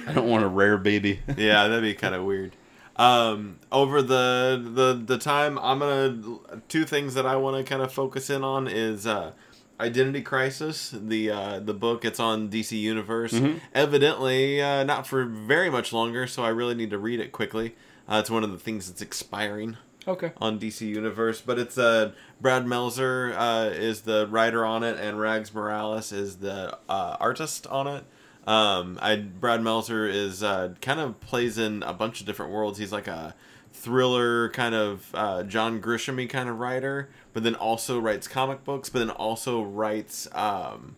I 0.07 0.13
don't 0.13 0.27
want 0.27 0.43
a 0.43 0.47
rare 0.47 0.77
baby. 0.77 1.21
yeah, 1.37 1.67
that'd 1.67 1.81
be 1.81 1.93
kind 1.93 2.15
of 2.15 2.23
weird. 2.23 2.55
Um, 2.97 3.59
over 3.71 4.01
the 4.01 4.61
the 4.63 5.01
the 5.05 5.17
time, 5.17 5.59
I'm 5.59 5.79
gonna 5.79 6.39
two 6.67 6.85
things 6.85 7.13
that 7.15 7.25
I 7.25 7.35
want 7.35 7.57
to 7.57 7.63
kind 7.63 7.81
of 7.81 7.91
focus 7.91 8.29
in 8.29 8.43
on 8.43 8.67
is 8.67 9.05
uh, 9.05 9.31
Identity 9.79 10.21
Crisis, 10.21 10.91
the 10.91 11.29
uh, 11.29 11.59
the 11.59 11.73
book. 11.73 12.05
It's 12.05 12.19
on 12.19 12.49
DC 12.49 12.79
Universe. 12.79 13.33
Mm-hmm. 13.33 13.57
Evidently, 13.73 14.61
uh, 14.61 14.83
not 14.83 15.05
for 15.07 15.25
very 15.25 15.69
much 15.69 15.91
longer, 15.91 16.25
so 16.27 16.43
I 16.43 16.49
really 16.49 16.75
need 16.75 16.91
to 16.91 16.97
read 16.97 17.19
it 17.19 17.31
quickly. 17.31 17.75
Uh, 18.07 18.17
it's 18.19 18.29
one 18.29 18.43
of 18.43 18.51
the 18.51 18.59
things 18.59 18.87
that's 18.87 19.01
expiring 19.01 19.77
Okay. 20.07 20.31
on 20.37 20.59
DC 20.59 20.81
Universe, 20.81 21.41
but 21.41 21.57
it's 21.57 21.77
uh, 21.77 22.11
Brad 22.39 22.67
Meltzer 22.67 23.33
uh, 23.35 23.65
is 23.65 24.01
the 24.01 24.27
writer 24.27 24.63
on 24.63 24.83
it, 24.83 24.99
and 24.99 25.19
Rags 25.19 25.53
Morales 25.53 26.11
is 26.11 26.37
the 26.37 26.77
uh, 26.87 27.17
artist 27.19 27.65
on 27.67 27.87
it. 27.87 28.03
Um, 28.47 28.99
I 29.01 29.15
Brad 29.15 29.63
Meltzer 29.63 30.07
is 30.07 30.43
uh, 30.43 30.75
kind 30.81 30.99
of 30.99 31.19
plays 31.19 31.57
in 31.57 31.81
a 31.83 31.93
bunch 31.93 32.19
of 32.19 32.27
different 32.27 32.51
worlds. 32.51 32.77
He's 32.77 32.91
like 32.91 33.07
a 33.07 33.33
thriller 33.73 34.49
kind 34.49 34.75
of 34.75 35.09
uh, 35.13 35.43
John 35.43 35.81
Grishamy 35.81 36.29
kind 36.29 36.49
of 36.49 36.59
writer, 36.59 37.09
but 37.33 37.43
then 37.43 37.55
also 37.55 37.99
writes 37.99 38.27
comic 38.27 38.63
books, 38.63 38.89
but 38.89 38.99
then 38.99 39.09
also 39.09 39.63
writes 39.63 40.27
um, 40.33 40.95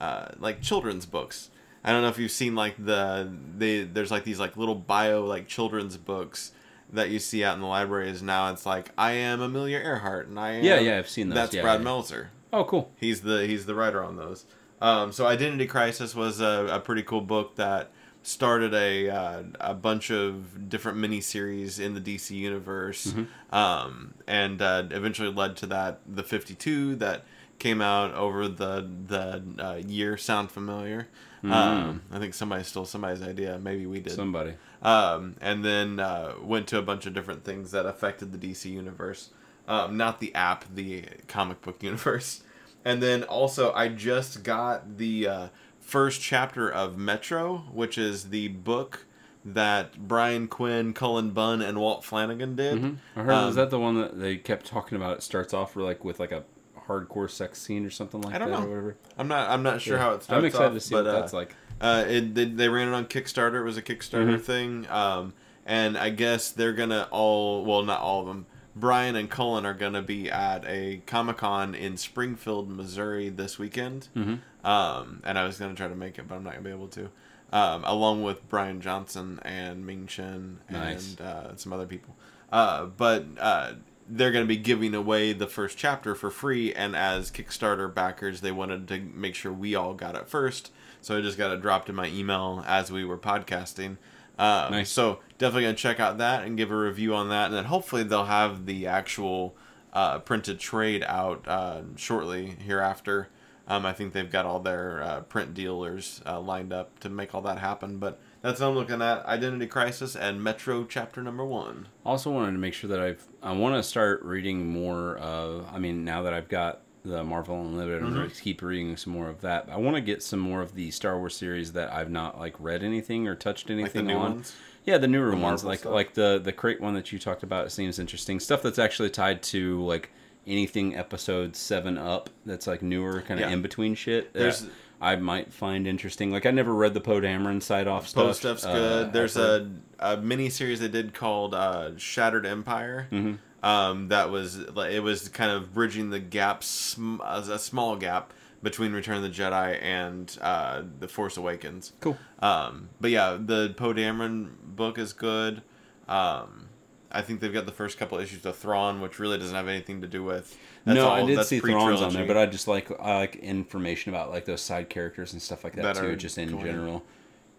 uh, 0.00 0.28
like 0.38 0.62
children's 0.62 1.04
books. 1.04 1.50
I 1.84 1.92
don't 1.92 2.02
know 2.02 2.08
if 2.08 2.18
you've 2.18 2.32
seen 2.32 2.54
like 2.54 2.82
the 2.82 3.30
they 3.56 3.84
there's 3.84 4.10
like 4.10 4.24
these 4.24 4.40
like 4.40 4.56
little 4.56 4.74
bio 4.74 5.24
like 5.24 5.46
children's 5.46 5.96
books 5.96 6.52
that 6.92 7.10
you 7.10 7.18
see 7.18 7.44
out 7.44 7.54
in 7.54 7.60
the 7.60 7.66
library 7.66 8.10
is 8.10 8.22
now. 8.22 8.50
It's 8.52 8.66
like 8.66 8.90
I 8.96 9.12
am 9.12 9.40
Amelia 9.40 9.78
Earhart 9.78 10.28
and 10.28 10.38
I 10.38 10.52
am 10.52 10.64
Yeah, 10.64 10.80
yeah, 10.80 10.98
I've 10.98 11.08
seen 11.08 11.28
those. 11.28 11.36
That's 11.36 11.54
Yeah, 11.54 11.62
Brad 11.62 11.80
yeah. 11.80 11.84
Meltzer. 11.84 12.30
Oh, 12.52 12.64
cool. 12.64 12.90
He's 12.96 13.22
the 13.22 13.46
he's 13.46 13.66
the 13.66 13.74
writer 13.74 14.02
on 14.02 14.16
those. 14.16 14.44
Um, 14.80 15.12
so 15.12 15.26
Identity 15.26 15.66
Crisis 15.66 16.14
was 16.14 16.40
a, 16.40 16.68
a 16.70 16.80
pretty 16.80 17.02
cool 17.02 17.22
book 17.22 17.56
that 17.56 17.90
started 18.22 18.74
a 18.74 19.08
uh, 19.08 19.42
a 19.60 19.74
bunch 19.74 20.10
of 20.10 20.68
different 20.68 20.98
miniseries 20.98 21.80
in 21.80 21.94
the 21.94 22.00
DC 22.00 22.30
universe, 22.32 23.14
um, 23.50 24.14
and 24.26 24.60
uh, 24.60 24.84
eventually 24.90 25.32
led 25.32 25.56
to 25.58 25.66
that 25.66 26.00
the 26.06 26.22
Fifty 26.22 26.54
Two 26.54 26.94
that 26.96 27.24
came 27.58 27.80
out 27.80 28.14
over 28.14 28.48
the 28.48 28.88
the 29.06 29.42
uh, 29.58 29.74
year. 29.86 30.16
Sound 30.16 30.50
familiar? 30.50 31.08
Um, 31.44 32.02
I 32.10 32.18
think 32.18 32.34
somebody 32.34 32.64
stole 32.64 32.84
somebody's 32.86 33.22
idea. 33.22 33.58
Maybe 33.58 33.86
we 33.86 34.00
did 34.00 34.12
Somebody. 34.14 34.54
um, 34.82 35.36
and 35.40 35.64
then 35.64 36.00
uh, 36.00 36.32
went 36.42 36.66
to 36.68 36.78
a 36.78 36.82
bunch 36.82 37.06
of 37.06 37.14
different 37.14 37.44
things 37.44 37.70
that 37.70 37.86
affected 37.86 38.32
the 38.32 38.38
DC 38.38 38.64
universe. 38.70 39.30
Um, 39.68 39.96
not 39.96 40.20
the 40.20 40.34
app, 40.34 40.64
the 40.74 41.04
comic 41.28 41.60
book 41.62 41.82
universe. 41.82 42.42
And 42.84 43.02
then 43.02 43.22
also, 43.24 43.72
I 43.72 43.88
just 43.88 44.42
got 44.44 44.96
the 44.98 45.26
uh, 45.28 45.48
first 45.80 46.20
chapter 46.20 46.70
of 46.70 46.96
Metro, 46.96 47.58
which 47.72 47.98
is 47.98 48.30
the 48.30 48.48
book 48.48 49.06
that 49.44 49.96
Brian 50.08 50.48
Quinn, 50.48 50.92
Cullen 50.92 51.30
Bunn, 51.30 51.62
and 51.62 51.78
Walt 51.78 52.04
Flanagan 52.04 52.56
did. 52.56 52.78
hmm 52.78 52.90
I 53.14 53.22
heard. 53.22 53.32
Um, 53.32 53.46
was 53.46 53.54
that 53.56 53.70
the 53.70 53.78
one 53.78 54.00
that 54.00 54.18
they 54.18 54.36
kept 54.36 54.66
talking 54.66 54.96
about? 54.96 55.18
It 55.18 55.22
starts 55.22 55.52
off 55.54 55.76
like 55.76 56.04
with 56.04 56.18
like 56.18 56.32
a 56.32 56.44
hardcore 56.88 57.30
sex 57.30 57.60
scene 57.60 57.84
or 57.84 57.90
something 57.90 58.20
like 58.20 58.34
I 58.34 58.38
don't 58.38 58.50
that, 58.50 58.60
know. 58.60 58.66
or 58.66 58.68
whatever. 58.68 58.96
I'm 59.18 59.28
not. 59.28 59.50
I'm 59.50 59.62
not 59.62 59.80
sure 59.80 59.96
Yeah. 59.96 60.02
how 60.02 60.10
it 60.12 60.22
starts. 60.22 60.38
I'm 60.38 60.44
excited 60.44 60.66
off, 60.68 60.72
to 60.74 60.80
see 60.80 60.94
but, 60.94 61.04
what 61.04 61.14
uh, 61.14 61.20
that's 61.20 61.32
like. 61.32 61.54
Uh, 61.80 62.04
it 62.08 62.34
they, 62.34 62.44
they 62.46 62.68
ran 62.68 62.88
it 62.88 62.94
on 62.94 63.06
Kickstarter. 63.06 63.60
It 63.60 63.64
was 63.64 63.76
a 63.76 63.82
Kickstarter 63.82 64.36
Mhm. 64.36 64.40
thing. 64.40 64.86
Um, 64.88 65.34
and 65.66 65.98
I 65.98 66.10
guess 66.10 66.50
they're 66.50 66.72
gonna 66.72 67.08
all 67.10 67.64
well, 67.64 67.82
not 67.82 68.00
all 68.00 68.20
of 68.20 68.26
them. 68.26 68.46
Brian 68.74 69.16
and 69.16 69.30
Cullen 69.30 69.64
are 69.64 69.74
gonna 69.74 70.02
be 70.02 70.30
at 70.30 70.64
a 70.66 71.02
Comic 71.06 71.38
Con 71.38 71.74
in 71.74 71.96
Springfield, 71.96 72.68
Missouri 72.70 73.28
this 73.30 73.58
weekend. 73.58 74.08
hmm 74.14 74.34
Um, 74.64 75.20
and 75.24 75.38
I 75.38 75.44
was 75.46 75.58
gonna 75.58 75.74
try 75.74 75.88
to 75.88 75.94
make 75.94 76.18
it, 76.18 76.26
but 76.28 76.34
I'm 76.34 76.44
not 76.44 76.52
gonna 76.54 76.64
be 76.64 76.70
able 76.70 76.88
to. 76.88 77.10
Um, 77.52 77.84
along 77.84 78.22
with 78.24 78.48
Brian 78.48 78.80
Johnson 78.80 79.38
and 79.44 79.86
Ming 79.86 80.06
Chen 80.06 80.58
and 80.68 80.78
Nice. 80.78 81.18
uh, 81.20 81.56
some 81.56 81.72
other 81.72 81.86
people. 81.86 82.16
Uh, 82.52 82.86
but 82.86 83.24
uh, 83.38 83.72
they're 84.08 84.32
going 84.32 84.44
to 84.44 84.48
be 84.48 84.56
giving 84.56 84.94
away 84.94 85.32
the 85.32 85.46
first 85.46 85.76
chapter 85.76 86.14
for 86.14 86.30
free, 86.30 86.72
and 86.72 86.94
as 86.94 87.30
Kickstarter 87.30 87.92
backers, 87.92 88.40
they 88.40 88.52
wanted 88.52 88.88
to 88.88 89.00
make 89.00 89.34
sure 89.34 89.52
we 89.52 89.74
all 89.74 89.94
got 89.94 90.14
it 90.14 90.28
first. 90.28 90.70
So 91.00 91.16
I 91.16 91.20
just 91.20 91.38
got 91.38 91.52
it 91.52 91.62
dropped 91.62 91.88
in 91.88 91.94
my 91.94 92.08
email 92.08 92.64
as 92.66 92.90
we 92.90 93.04
were 93.04 93.18
podcasting. 93.18 93.96
Um, 94.38 94.72
Nice. 94.72 94.90
So 94.90 95.20
definitely 95.38 95.62
gonna 95.62 95.74
check 95.74 95.98
out 95.98 96.18
that 96.18 96.44
and 96.44 96.56
give 96.56 96.70
a 96.70 96.76
review 96.76 97.14
on 97.14 97.28
that, 97.30 97.46
and 97.46 97.54
then 97.54 97.64
hopefully 97.64 98.02
they'll 98.02 98.26
have 98.26 98.66
the 98.66 98.86
actual 98.86 99.56
uh, 99.92 100.18
printed 100.18 100.60
trade 100.60 101.04
out 101.06 101.46
uh, 101.48 101.82
shortly 101.96 102.56
hereafter. 102.64 103.28
Um, 103.66 103.86
I 103.86 103.92
think 103.92 104.12
they've 104.12 104.30
got 104.30 104.44
all 104.44 104.60
their 104.60 105.02
uh, 105.02 105.20
print 105.22 105.54
dealers 105.54 106.20
uh, 106.26 106.38
lined 106.38 106.72
up 106.72 107.00
to 107.00 107.08
make 107.08 107.34
all 107.34 107.42
that 107.42 107.58
happen. 107.58 107.98
But 107.98 108.20
that's 108.46 108.60
what 108.60 108.68
I'm 108.68 108.74
looking 108.74 109.02
at: 109.02 109.26
Identity 109.26 109.66
Crisis 109.66 110.16
and 110.16 110.42
Metro 110.42 110.84
Chapter 110.84 111.22
Number 111.22 111.44
One. 111.44 111.88
Also 112.04 112.30
wanted 112.30 112.52
to 112.52 112.58
make 112.58 112.74
sure 112.74 112.88
that 112.88 113.00
I've 113.00 113.26
I 113.42 113.52
want 113.52 113.74
to 113.76 113.82
start 113.82 114.22
reading 114.22 114.66
more 114.68 115.16
of. 115.18 115.66
I 115.72 115.78
mean, 115.78 116.04
now 116.04 116.22
that 116.22 116.32
I've 116.32 116.48
got 116.48 116.80
the 117.04 117.22
Marvel 117.22 117.60
Unlimited, 117.60 118.02
I'm 118.02 118.08
Mm-hmm. 118.08 118.16
going 118.18 118.30
to 118.30 118.42
keep 118.42 118.62
reading 118.62 118.96
some 118.96 119.12
more 119.12 119.28
of 119.28 119.40
that. 119.42 119.68
I 119.70 119.76
want 119.76 119.96
to 119.96 120.00
get 120.00 120.22
some 120.22 120.40
more 120.40 120.60
of 120.62 120.74
the 120.74 120.90
Star 120.90 121.18
Wars 121.18 121.36
series 121.36 121.72
that 121.74 121.92
I've 121.92 122.10
not 122.10 122.38
like 122.38 122.54
read 122.58 122.82
anything 122.82 123.28
or 123.28 123.34
touched 123.36 123.70
anything 123.70 124.06
Like 124.06 124.16
on. 124.16 124.22
ones. 124.32 124.56
Yeah, 124.84 124.98
the 124.98 125.08
newer 125.08 125.26
The 125.30 125.36
ones, 125.36 125.62
Marvel 125.64 125.68
like 125.68 125.78
stuff. 125.80 125.92
like 125.92 126.14
the 126.14 126.40
the 126.42 126.52
Crait 126.52 126.80
one 126.80 126.94
that 126.94 127.12
you 127.12 127.18
talked 127.18 127.42
about, 127.42 127.70
seems 127.72 127.98
interesting. 127.98 128.40
Stuff 128.40 128.62
that's 128.62 128.78
actually 128.78 129.10
tied 129.10 129.42
to 129.44 129.82
like 129.84 130.10
anything 130.46 130.94
episode 130.96 131.56
seven 131.56 131.98
up. 131.98 132.30
That's 132.44 132.66
like 132.68 132.82
newer, 132.82 133.20
kind 133.22 133.40
of 133.40 133.48
Yeah. 133.48 133.52
in 133.54 133.62
between 133.62 133.94
shit. 133.96 134.32
There's- 134.32 134.66
I 135.00 135.16
might 135.16 135.52
find 135.52 135.86
interesting. 135.86 136.30
Like 136.30 136.46
I 136.46 136.50
never 136.50 136.74
read 136.74 136.94
the 136.94 137.00
Poe 137.00 137.20
Dameron 137.20 137.62
side 137.62 137.86
off 137.86 138.08
stuff. 138.08 138.24
Post 138.26 138.40
stuff's 138.40 138.64
Uh, 138.64 138.72
good. 138.72 139.12
There's 139.12 139.36
a, 139.36 139.70
a 139.98 140.16
mini 140.16 140.48
series 140.50 140.80
they 140.80 140.88
did 140.88 141.12
called 141.14 141.54
uh, 141.54 141.96
Shattered 141.98 142.46
Empire. 142.46 143.08
Mhm. 143.12 143.38
Um, 143.62 144.08
that 144.08 144.30
was 144.30 144.58
like 144.74 144.92
it 144.92 145.00
was 145.00 145.28
kind 145.28 145.50
of 145.50 145.74
bridging 145.74 146.10
the 146.10 146.20
gap, 146.20 146.62
sm- 146.64 147.20
a 147.24 147.58
small 147.58 147.96
gap 147.96 148.32
between 148.62 148.92
Return 148.92 149.16
of 149.16 149.22
the 149.22 149.28
Jedi 149.28 149.80
and 149.82 150.36
uh, 150.40 150.82
the 151.00 151.08
Force 151.08 151.36
Awakens. 151.36 151.92
cool. 152.00 152.16
Um, 152.40 152.88
but 153.00 153.10
yeah, 153.10 153.36
the 153.40 153.74
Poe 153.76 153.92
Dameron 153.92 154.50
book 154.64 154.98
is 154.98 155.12
good. 155.12 155.62
Um, 156.08 156.68
I 157.10 157.22
think 157.22 157.40
they've 157.40 157.52
got 157.52 157.66
the 157.66 157.72
first 157.72 157.98
couple 157.98 158.18
issues 158.18 158.44
of 158.46 158.56
Thrawn, 158.56 159.00
which 159.00 159.18
really 159.18 159.38
doesn't 159.38 159.54
have 159.54 159.68
anything 159.68 160.00
to 160.00 160.06
do 160.08 160.22
with. 160.24 160.56
No, 160.86 161.10
I 161.10 161.26
did 161.26 161.44
see 161.44 161.58
Thrawn's 161.60 162.00
on 162.00 162.12
there, 162.14 162.26
but 162.26 162.36
I 162.36 162.46
just 162.46 162.68
like 162.68 162.90
I 163.00 163.16
like 163.18 163.36
information 163.36 164.14
about 164.14 164.30
like 164.30 164.44
those 164.44 164.60
side 164.62 164.88
characters 164.88 165.32
and 165.32 165.42
stuff 165.42 165.64
like 165.64 165.74
that 165.74 165.82
That 165.82 165.96
too, 165.96 166.16
just 166.16 166.38
in 166.38 166.50
going- 166.50 166.64
general. 166.64 167.02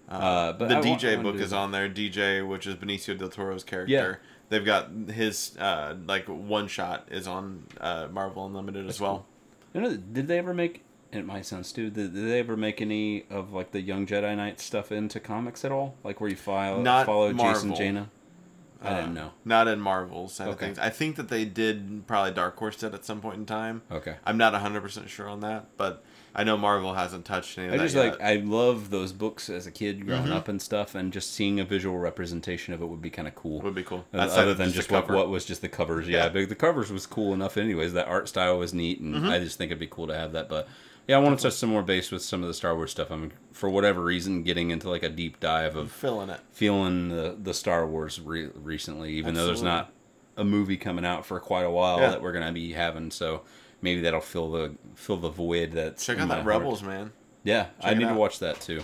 Uh, 0.10 0.54
but 0.54 0.70
the 0.70 0.78
I 0.78 0.82
DJ 0.82 1.18
wanna 1.18 1.32
book 1.34 1.41
is 1.41 1.49
that. 1.49 1.58
on 1.58 1.72
there. 1.72 1.90
DJ, 1.90 2.48
which 2.48 2.66
is 2.66 2.76
Benicio 2.76 3.18
del 3.18 3.28
Toro's 3.30 3.66
character. 3.66 3.91
Yeah. 3.94 4.30
They've 4.49 4.64
got 4.64 4.90
his 5.12 5.58
uh, 5.60 5.95
like 6.06 6.26
one 6.30 6.70
shot 6.70 7.10
is 7.12 7.28
on 7.28 7.64
uh, 7.82 8.08
Marvel 8.10 8.45
Unlimited 8.45 8.88
as 8.88 9.02
well. 9.02 9.26
You 9.74 9.82
know, 9.82 9.98
did 9.98 10.30
they 10.30 10.38
ever 10.38 10.54
make? 10.54 10.84
It 11.12 11.26
might 11.26 11.45
sound 11.45 11.66
stupid. 11.66 11.94
Did, 11.95 12.14
did 12.14 12.30
they 12.30 12.40
ever 12.40 12.56
make 12.56 12.82
any 12.82 13.26
of 13.30 13.52
like 13.52 13.72
the 13.72 13.82
Young 13.82 14.06
Jedi 14.08 14.36
Knight 14.38 14.62
stuff 14.62 14.94
into 14.94 15.20
comics 15.20 15.66
at 15.66 15.74
all? 15.74 15.95
Like 16.06 16.22
where 16.22 16.30
you 16.30 16.36
file, 16.38 16.80
Not 16.82 17.06
follow 17.06 17.32
Jacen 17.34 17.36
Marvel. 17.36 17.76
Jaina? 17.76 18.10
I 18.84 18.90
Uh, 18.90 18.95
didn't 19.02 19.14
know. 19.16 19.32
Not 19.44 19.68
in 19.68 19.80
Marvel's 19.82 20.34
side 20.34 20.48
of 20.49 20.56
Okay. 20.56 20.68
things. 20.68 20.80
I 20.80 20.90
think 20.90 21.16
that 21.16 21.30
they 21.30 21.45
did 21.45 22.06
probably 22.08 22.32
Dark 22.32 22.58
Horse 22.58 22.76
did 22.78 22.94
at 22.94 23.06
some 23.06 23.22
point 23.22 23.38
in 23.38 23.45
time. 23.45 23.82
Okay. 23.91 24.16
I'm 24.26 24.38
not 24.38 24.54
100% 24.54 25.10
sure 25.10 25.28
on 25.28 25.40
that, 25.41 25.66
but 25.78 26.04
I 26.36 26.44
know 26.44 26.56
Marvel 26.58 26.94
hasn't 26.94 27.26
touched 27.26 27.58
any 27.58 27.68
of 27.68 27.72
that. 27.72 27.76
I 27.76 27.78
that 27.80 27.84
just 27.86 27.95
yet. 27.95 28.12
like 28.12 28.22
I 28.22 28.36
love 28.36 28.91
those 28.91 29.12
books 29.14 29.49
as 29.49 29.66
a 29.66 29.72
kid 29.72 30.06
growing 30.06 30.26
Mhm. 30.28 30.36
up 30.36 30.48
and 30.48 30.62
stuff, 30.62 30.94
and 30.94 31.12
just 31.12 31.34
seeing 31.34 31.60
a 31.60 31.64
visual 31.66 31.98
representation 31.98 32.74
of 32.76 32.82
it 32.82 32.86
would 32.86 33.02
be 33.02 33.10
kind 33.10 33.28
of 33.28 33.34
cool. 33.34 33.62
would 33.62 33.74
be 33.74 33.84
cool. 33.84 34.06
Uh, 34.14 34.20
Outside 34.20 34.41
other 34.41 34.52
of 34.52 34.58
than 34.58 34.68
the 34.70 34.76
just 34.76 34.91
what, 34.91 35.02
cover. 35.08 35.16
what 35.16 35.30
was 35.30 35.45
just 35.45 35.62
the 35.62 35.70
covers, 35.70 36.08
yeah. 36.08 36.26
Yeah. 36.26 36.30
But 36.30 36.49
the 36.49 36.56
covers 36.56 36.91
was 36.91 37.08
cool 37.08 37.34
enough, 37.34 37.58
anyways. 37.58 37.94
That 37.94 38.08
art 38.08 38.30
style 38.30 38.60
was 38.60 38.74
neat, 38.74 38.99
and 38.99 39.16
Mhm. 39.16 39.30
I 39.32 39.40
just 39.40 39.58
think 39.58 39.72
it'd 39.72 39.80
be 39.80 39.88
cool 39.88 40.06
to 40.08 40.16
have 40.16 40.34
that. 40.34 40.48
But 40.49 40.68
yeah, 41.08 41.16
I 41.16 41.20
want 41.20 41.40
to 41.40 41.44
touch 41.44 41.54
some 41.54 41.70
more 41.70 41.84
base 41.84 42.12
with 42.12 42.22
some 42.22 42.42
of 42.42 42.48
the 42.48 42.54
Star 42.54 42.76
Wars 42.76 42.92
stuff. 42.92 43.10
I'm 43.12 43.32
for 43.54 43.70
whatever 43.70 44.04
reason 44.04 44.44
getting 44.44 44.72
into 44.72 44.90
like 44.90 45.04
a 45.04 45.10
deep 45.10 45.40
dive 45.40 45.76
of 45.76 45.92
filling 45.92 46.30
it. 46.30 46.40
feeling 46.52 47.10
the 47.10 47.36
the 47.42 47.54
Star 47.54 47.86
Wars 47.88 48.20
re- 48.20 48.50
recently, 48.56 49.14
even 49.14 49.34
though 49.34 49.46
there's 49.48 49.64
not 49.64 49.92
a 50.36 50.44
movie 50.44 50.78
coming 50.78 51.06
out 51.06 51.26
for 51.26 51.40
quite 51.40 51.64
a 51.64 51.72
while 51.72 52.00
Yeah. 52.00 52.10
that 52.12 52.22
we're 52.22 52.34
gonna 52.34 52.52
be 52.52 52.74
having. 52.74 53.10
So 53.12 53.42
maybe 53.82 54.02
that'll 54.02 54.22
fill 54.22 54.52
the 54.52 54.76
fill 54.96 55.18
the 55.18 55.30
void 55.30 55.72
that's 55.72 56.06
Check 56.06 56.20
out 56.20 56.28
that 56.28 56.44
heart. 56.44 56.46
Rebels, 56.46 56.84
man. 56.84 57.12
Yeah, 57.44 57.68
I 57.80 57.90
Check 57.90 57.92
it 57.94 58.00
need 58.00 58.08
to 58.10 58.14
watch 58.14 58.40
that 58.40 58.60
too, 58.62 58.82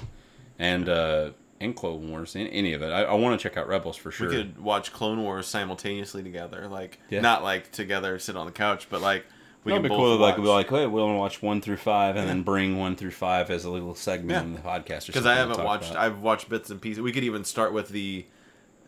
and 0.57 0.87
uh 0.89 1.31
and 1.59 1.75
Clone 1.75 2.09
Wars, 2.09 2.35
any, 2.35 2.51
any 2.51 2.73
of 2.73 2.81
it. 2.81 2.87
I, 2.91 3.03
I 3.03 3.13
want 3.13 3.39
to 3.39 3.41
check 3.49 3.55
out 3.57 3.69
Rebels 3.69 3.95
for 3.95 4.11
sure. 4.11 4.27
We 4.27 4.35
could 4.35 4.59
watch 4.59 4.91
Clone 4.91 5.21
Wars 5.23 5.47
simultaneously 5.47 6.21
together, 6.21 6.67
like 6.67 6.99
Yeah. 7.09 7.21
not 7.21 7.41
like 7.43 7.71
together 7.71 8.19
sit 8.19 8.35
on 8.35 8.45
the 8.47 8.51
couch, 8.51 8.87
but 8.89 8.99
like 9.01 9.25
we 9.63 9.71
That'd 9.71 9.83
be 9.83 9.89
cool. 9.89 10.17
to, 10.17 10.21
Like, 10.21 10.35
be 10.35 10.41
like, 10.43 10.69
hey, 10.69 10.85
we 10.87 11.01
want 11.01 11.13
to 11.13 11.17
watch 11.19 11.41
one 11.41 11.61
through 11.61 11.77
five, 11.77 12.15
and 12.15 12.27
then 12.27 12.43
bring 12.43 12.77
one 12.77 12.95
through 12.95 13.11
five 13.11 13.49
as 13.49 13.63
a 13.65 13.69
little 13.69 13.95
segment 13.95 14.31
Yeah. 14.31 14.41
in 14.43 14.53
the 14.53 14.59
podcast. 14.59 15.07
because 15.07 15.25
I 15.25 15.35
haven't 15.35 15.63
watched. 15.63 15.95
I've 15.95 16.19
watched 16.19 16.49
bits 16.49 16.69
and 16.69 16.81
pieces. 16.81 17.01
We 17.01 17.11
could 17.11 17.23
even 17.23 17.43
start 17.43 17.73
with 17.73 17.89
the 17.89 18.25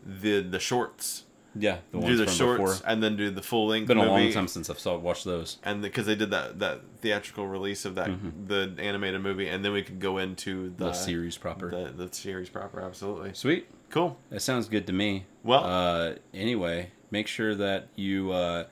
the 0.05 0.41
the 0.41 0.59
shorts, 0.59 1.23
yeah, 1.55 1.77
the 1.91 1.99
do 1.99 2.15
the 2.17 2.27
shorts, 2.27 2.59
before. 2.79 2.89
and 2.91 3.01
then 3.01 3.15
do 3.15 3.31
the 3.31 3.41
full 3.41 3.67
length. 3.67 3.87
Been 3.87 3.97
a 3.97 4.05
long 4.05 4.31
time 4.31 4.47
since 4.47 4.69
I've 4.69 4.77
saw 4.79 4.97
watched 4.97 5.23
those. 5.25 5.57
and 5.63 5.81
because 5.81 6.05
they 6.05 6.13
did 6.15 6.29
that 6.31 6.59
that 6.59 6.81
theatrical 7.01 7.47
release 7.47 7.85
of 7.85 7.95
that 7.95 8.09
Mhm. 8.09 8.47
the 8.47 8.75
animated 8.81 9.21
movie, 9.21 9.47
and 9.47 9.63
then 9.65 9.71
we 9.71 9.81
could 9.81 9.99
go 9.99 10.17
into 10.19 10.69
the, 10.77 10.85
The 10.87 10.93
series 10.93 11.37
proper. 11.37 11.71
the, 11.71 12.05
the 12.05 12.13
series 12.13 12.49
proper. 12.49 12.81
Absolutely 12.81 13.33
Sweet. 13.33 13.67
cool. 13.89 14.17
That 14.29 14.41
sounds 14.41 14.67
good 14.67 14.85
to 14.87 14.93
me. 14.93 15.25
Well- 15.43 15.63
uh, 15.63 16.13
anyway, 16.33 16.91
make 17.09 17.27
sure 17.27 17.55
that 17.55 17.87
you. 17.95 18.31
Uh, 18.31 18.65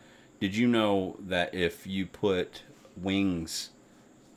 did 0.44 0.58
you 0.58 0.68
know 0.68 1.16
that 1.22 1.56
if 1.56 1.88
you 1.88 2.06
put 2.06 2.64
wings 2.98 3.70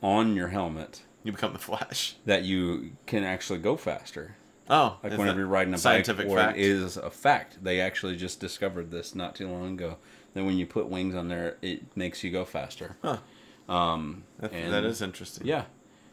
on 0.01 0.37
your 0.37 0.47
helmet, 0.47 1.01
You 1.25 1.33
become 1.33 1.51
the 1.51 1.59
Flash. 1.59 2.15
that 2.25 2.43
you 2.43 2.91
can 3.05 3.25
actually 3.25 3.59
go 3.59 3.75
faster? 3.75 4.37
Oh, 4.69 4.99
Like 5.03 5.17
whenever 5.17 5.39
you're 5.39 5.47
riding 5.49 5.73
a 5.73 5.77
scientific 5.77 6.29
bike, 6.29 6.37
fact? 6.37 6.57
it 6.57 6.63
is 6.65 6.95
a 6.95 7.09
fact. 7.11 7.61
They 7.61 7.81
actually 7.81 8.15
just 8.15 8.39
discovered 8.39 8.89
this 8.89 9.15
not 9.15 9.35
too 9.35 9.49
long 9.49 9.73
ago. 9.73 9.97
That 10.33 10.45
when 10.45 10.57
you 10.57 10.65
put 10.65 10.87
wings 10.87 11.13
on 11.13 11.27
there, 11.27 11.57
it 11.61 11.83
makes 11.97 12.23
you 12.23 12.31
go 12.31 12.45
faster. 12.45 12.95
Huh. 13.01 13.17
Um, 13.67 14.23
That, 14.39 14.53
and- 14.53 14.71
that 14.71 14.85
is 14.85 15.01
interesting. 15.01 15.45
Yeah. 15.45 15.65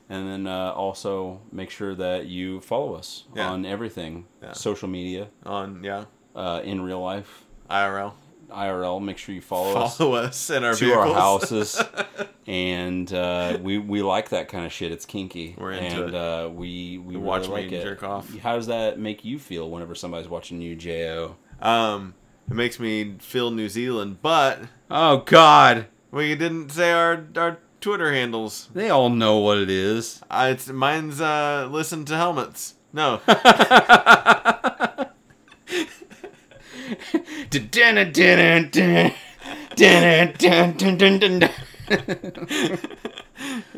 And 0.08 0.26
then 0.26 0.46
uh, 0.48 0.72
also 0.72 1.40
make 1.52 1.70
sure 1.70 1.94
that 1.94 2.26
you 2.26 2.60
follow 2.62 2.94
us 2.94 3.26
Yeah. 3.36 3.48
on 3.48 3.64
everything 3.64 4.26
Yeah. 4.42 4.54
social 4.54 4.88
media, 4.88 5.28
On 5.46 5.84
yeah, 5.84 6.06
uh, 6.34 6.62
in 6.64 6.80
real 6.82 7.00
life, 7.00 7.44
IRL. 7.70 8.14
IRL. 8.48 9.02
Make 9.02 9.18
sure 9.18 9.34
you 9.34 9.40
follow, 9.40 9.76
us 9.80 9.98
Follow 9.98 10.14
us 10.14 10.50
in 10.50 10.64
our 10.64 10.74
to 10.74 10.84
vehicles. 10.84 11.06
our 11.08 11.14
houses. 11.14 11.82
and 12.46 13.12
uh, 13.12 13.58
we 13.62 13.78
we 13.78 14.02
like 14.02 14.30
that 14.30 14.48
kind 14.48 14.64
of 14.66 14.72
shit. 14.72 14.92
It's 14.92 15.06
kinky. 15.06 15.54
We're 15.58 15.72
into 15.72 16.04
and 16.04 16.08
it. 16.10 16.14
Uh, 16.14 16.50
we 16.52 16.98
we 16.98 17.16
Watch 17.16 17.48
really 17.48 17.64
like 17.64 17.72
it. 17.72 17.82
jerk 17.82 18.02
off. 18.02 18.36
How 18.38 18.56
does 18.56 18.66
that 18.68 18.98
make 18.98 19.24
you 19.24 19.38
feel 19.38 19.70
whenever 19.70 19.94
somebody's 19.94 20.28
watching 20.28 20.60
you, 20.60 20.76
Jo? 20.76 21.36
Um, 21.60 22.14
it 22.48 22.54
makes 22.54 22.78
me 22.78 23.16
feel 23.20 23.50
New 23.50 23.68
Zealand, 23.68 24.18
but 24.22 24.60
Oh 24.90 25.18
God! 25.18 25.86
we 26.10 26.34
didn't 26.34 26.70
say 26.70 26.92
our 26.92 27.24
our 27.36 27.58
Twitter 27.80 28.12
handles. 28.12 28.68
They 28.74 28.90
all 28.90 29.10
know 29.10 29.38
what 29.38 29.58
it 29.58 29.70
is. 29.70 30.22
Uh, 30.30 30.48
it's 30.52 30.68
mine's 30.68 31.20
uh, 31.20 31.68
listen 31.70 32.04
to 32.06 32.16
helmets. 32.16 32.74
No, 32.92 33.20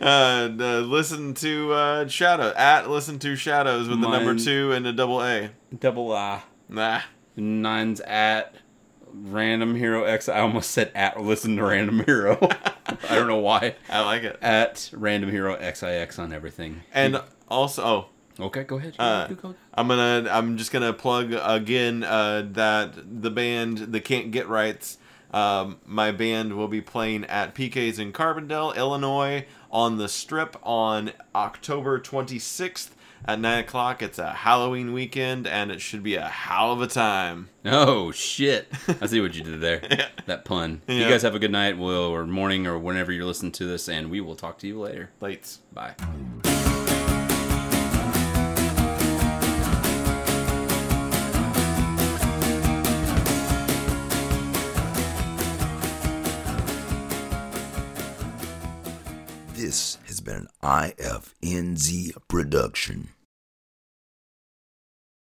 uh, 0.00 0.48
listen 0.86 1.34
to 1.34 1.72
uh, 1.72 2.08
shadow 2.08 2.52
at 2.56 2.88
listen 2.88 3.18
to 3.18 3.36
shadows 3.36 3.88
with 3.88 4.00
the 4.00 4.08
number 4.08 4.36
two 4.36 4.72
and 4.72 4.86
a 4.86 4.92
double 4.92 5.22
A. 5.22 5.50
Double 5.78 6.12
I. 6.12 6.42
Nah, 6.68 7.00
Nine's 7.36 8.00
at 8.00 8.54
Random 9.12 9.74
Hero 9.74 10.04
X. 10.04 10.28
I 10.28 10.40
almost 10.40 10.70
said 10.70 10.92
at 10.94 11.20
listen 11.20 11.56
to 11.56 11.64
Random 11.64 12.04
Hero. 12.04 12.38
I 12.86 13.14
don't 13.14 13.28
know 13.28 13.38
why. 13.38 13.74
I 13.88 14.04
like 14.04 14.22
it. 14.22 14.38
At 14.40 14.90
Random 14.92 15.30
Hero 15.30 15.58
XIX 15.58 16.18
on 16.18 16.32
everything. 16.32 16.82
And 16.92 17.20
also, 17.48 17.84
oh, 17.84 18.06
okay, 18.40 18.64
go 18.64 18.76
ahead. 18.76 18.94
Uh, 18.98 19.28
go. 19.28 19.54
I'm 19.74 19.88
gonna 19.88 20.28
I'm 20.30 20.56
just 20.56 20.72
gonna 20.72 20.92
plug 20.92 21.32
again 21.32 22.02
uh, 22.04 22.46
that 22.52 22.94
the 23.22 23.30
band 23.30 23.78
the 23.78 24.00
Can't 24.00 24.30
Get 24.30 24.48
Rights. 24.48 24.98
Um, 25.32 25.78
my 25.84 26.12
band 26.12 26.56
will 26.56 26.68
be 26.68 26.80
playing 26.80 27.24
at 27.24 27.54
PK's 27.54 27.98
in 27.98 28.12
Carbondale, 28.12 28.74
Illinois, 28.76 29.44
on 29.70 29.98
the 29.98 30.08
Strip 30.08 30.56
on 30.62 31.12
October 31.34 32.00
26th 32.00 32.90
at 33.26 33.40
nine 33.40 33.58
o'clock. 33.58 34.02
It's 34.02 34.18
a 34.18 34.30
Halloween 34.32 34.92
weekend, 34.92 35.46
and 35.46 35.70
it 35.70 35.80
should 35.80 36.02
be 36.02 36.14
a 36.14 36.26
hell 36.28 36.72
of 36.72 36.80
a 36.80 36.86
time. 36.86 37.48
Oh 37.64 38.12
shit! 38.12 38.72
I 39.00 39.06
see 39.06 39.20
what 39.20 39.34
you 39.34 39.42
did 39.42 39.60
there. 39.60 39.80
Yeah. 39.90 40.08
That 40.26 40.44
pun. 40.44 40.82
You 40.88 41.08
guys 41.08 41.22
have 41.22 41.34
a 41.34 41.38
good 41.38 41.52
night, 41.52 41.78
Will, 41.78 42.02
or 42.02 42.26
morning, 42.26 42.66
or 42.66 42.78
whenever 42.78 43.12
you're 43.12 43.24
listening 43.24 43.52
to 43.52 43.64
this, 43.64 43.88
and 43.88 44.10
we 44.10 44.20
will 44.20 44.36
talk 44.36 44.58
to 44.58 44.66
you 44.66 44.78
later. 44.80 45.10
Lights. 45.20 45.60
Bye. 45.72 45.94
This 59.76 59.98
has 60.06 60.20
been 60.20 60.36
an 60.36 60.48
IFNZ 60.62 62.16
production. 62.28 63.08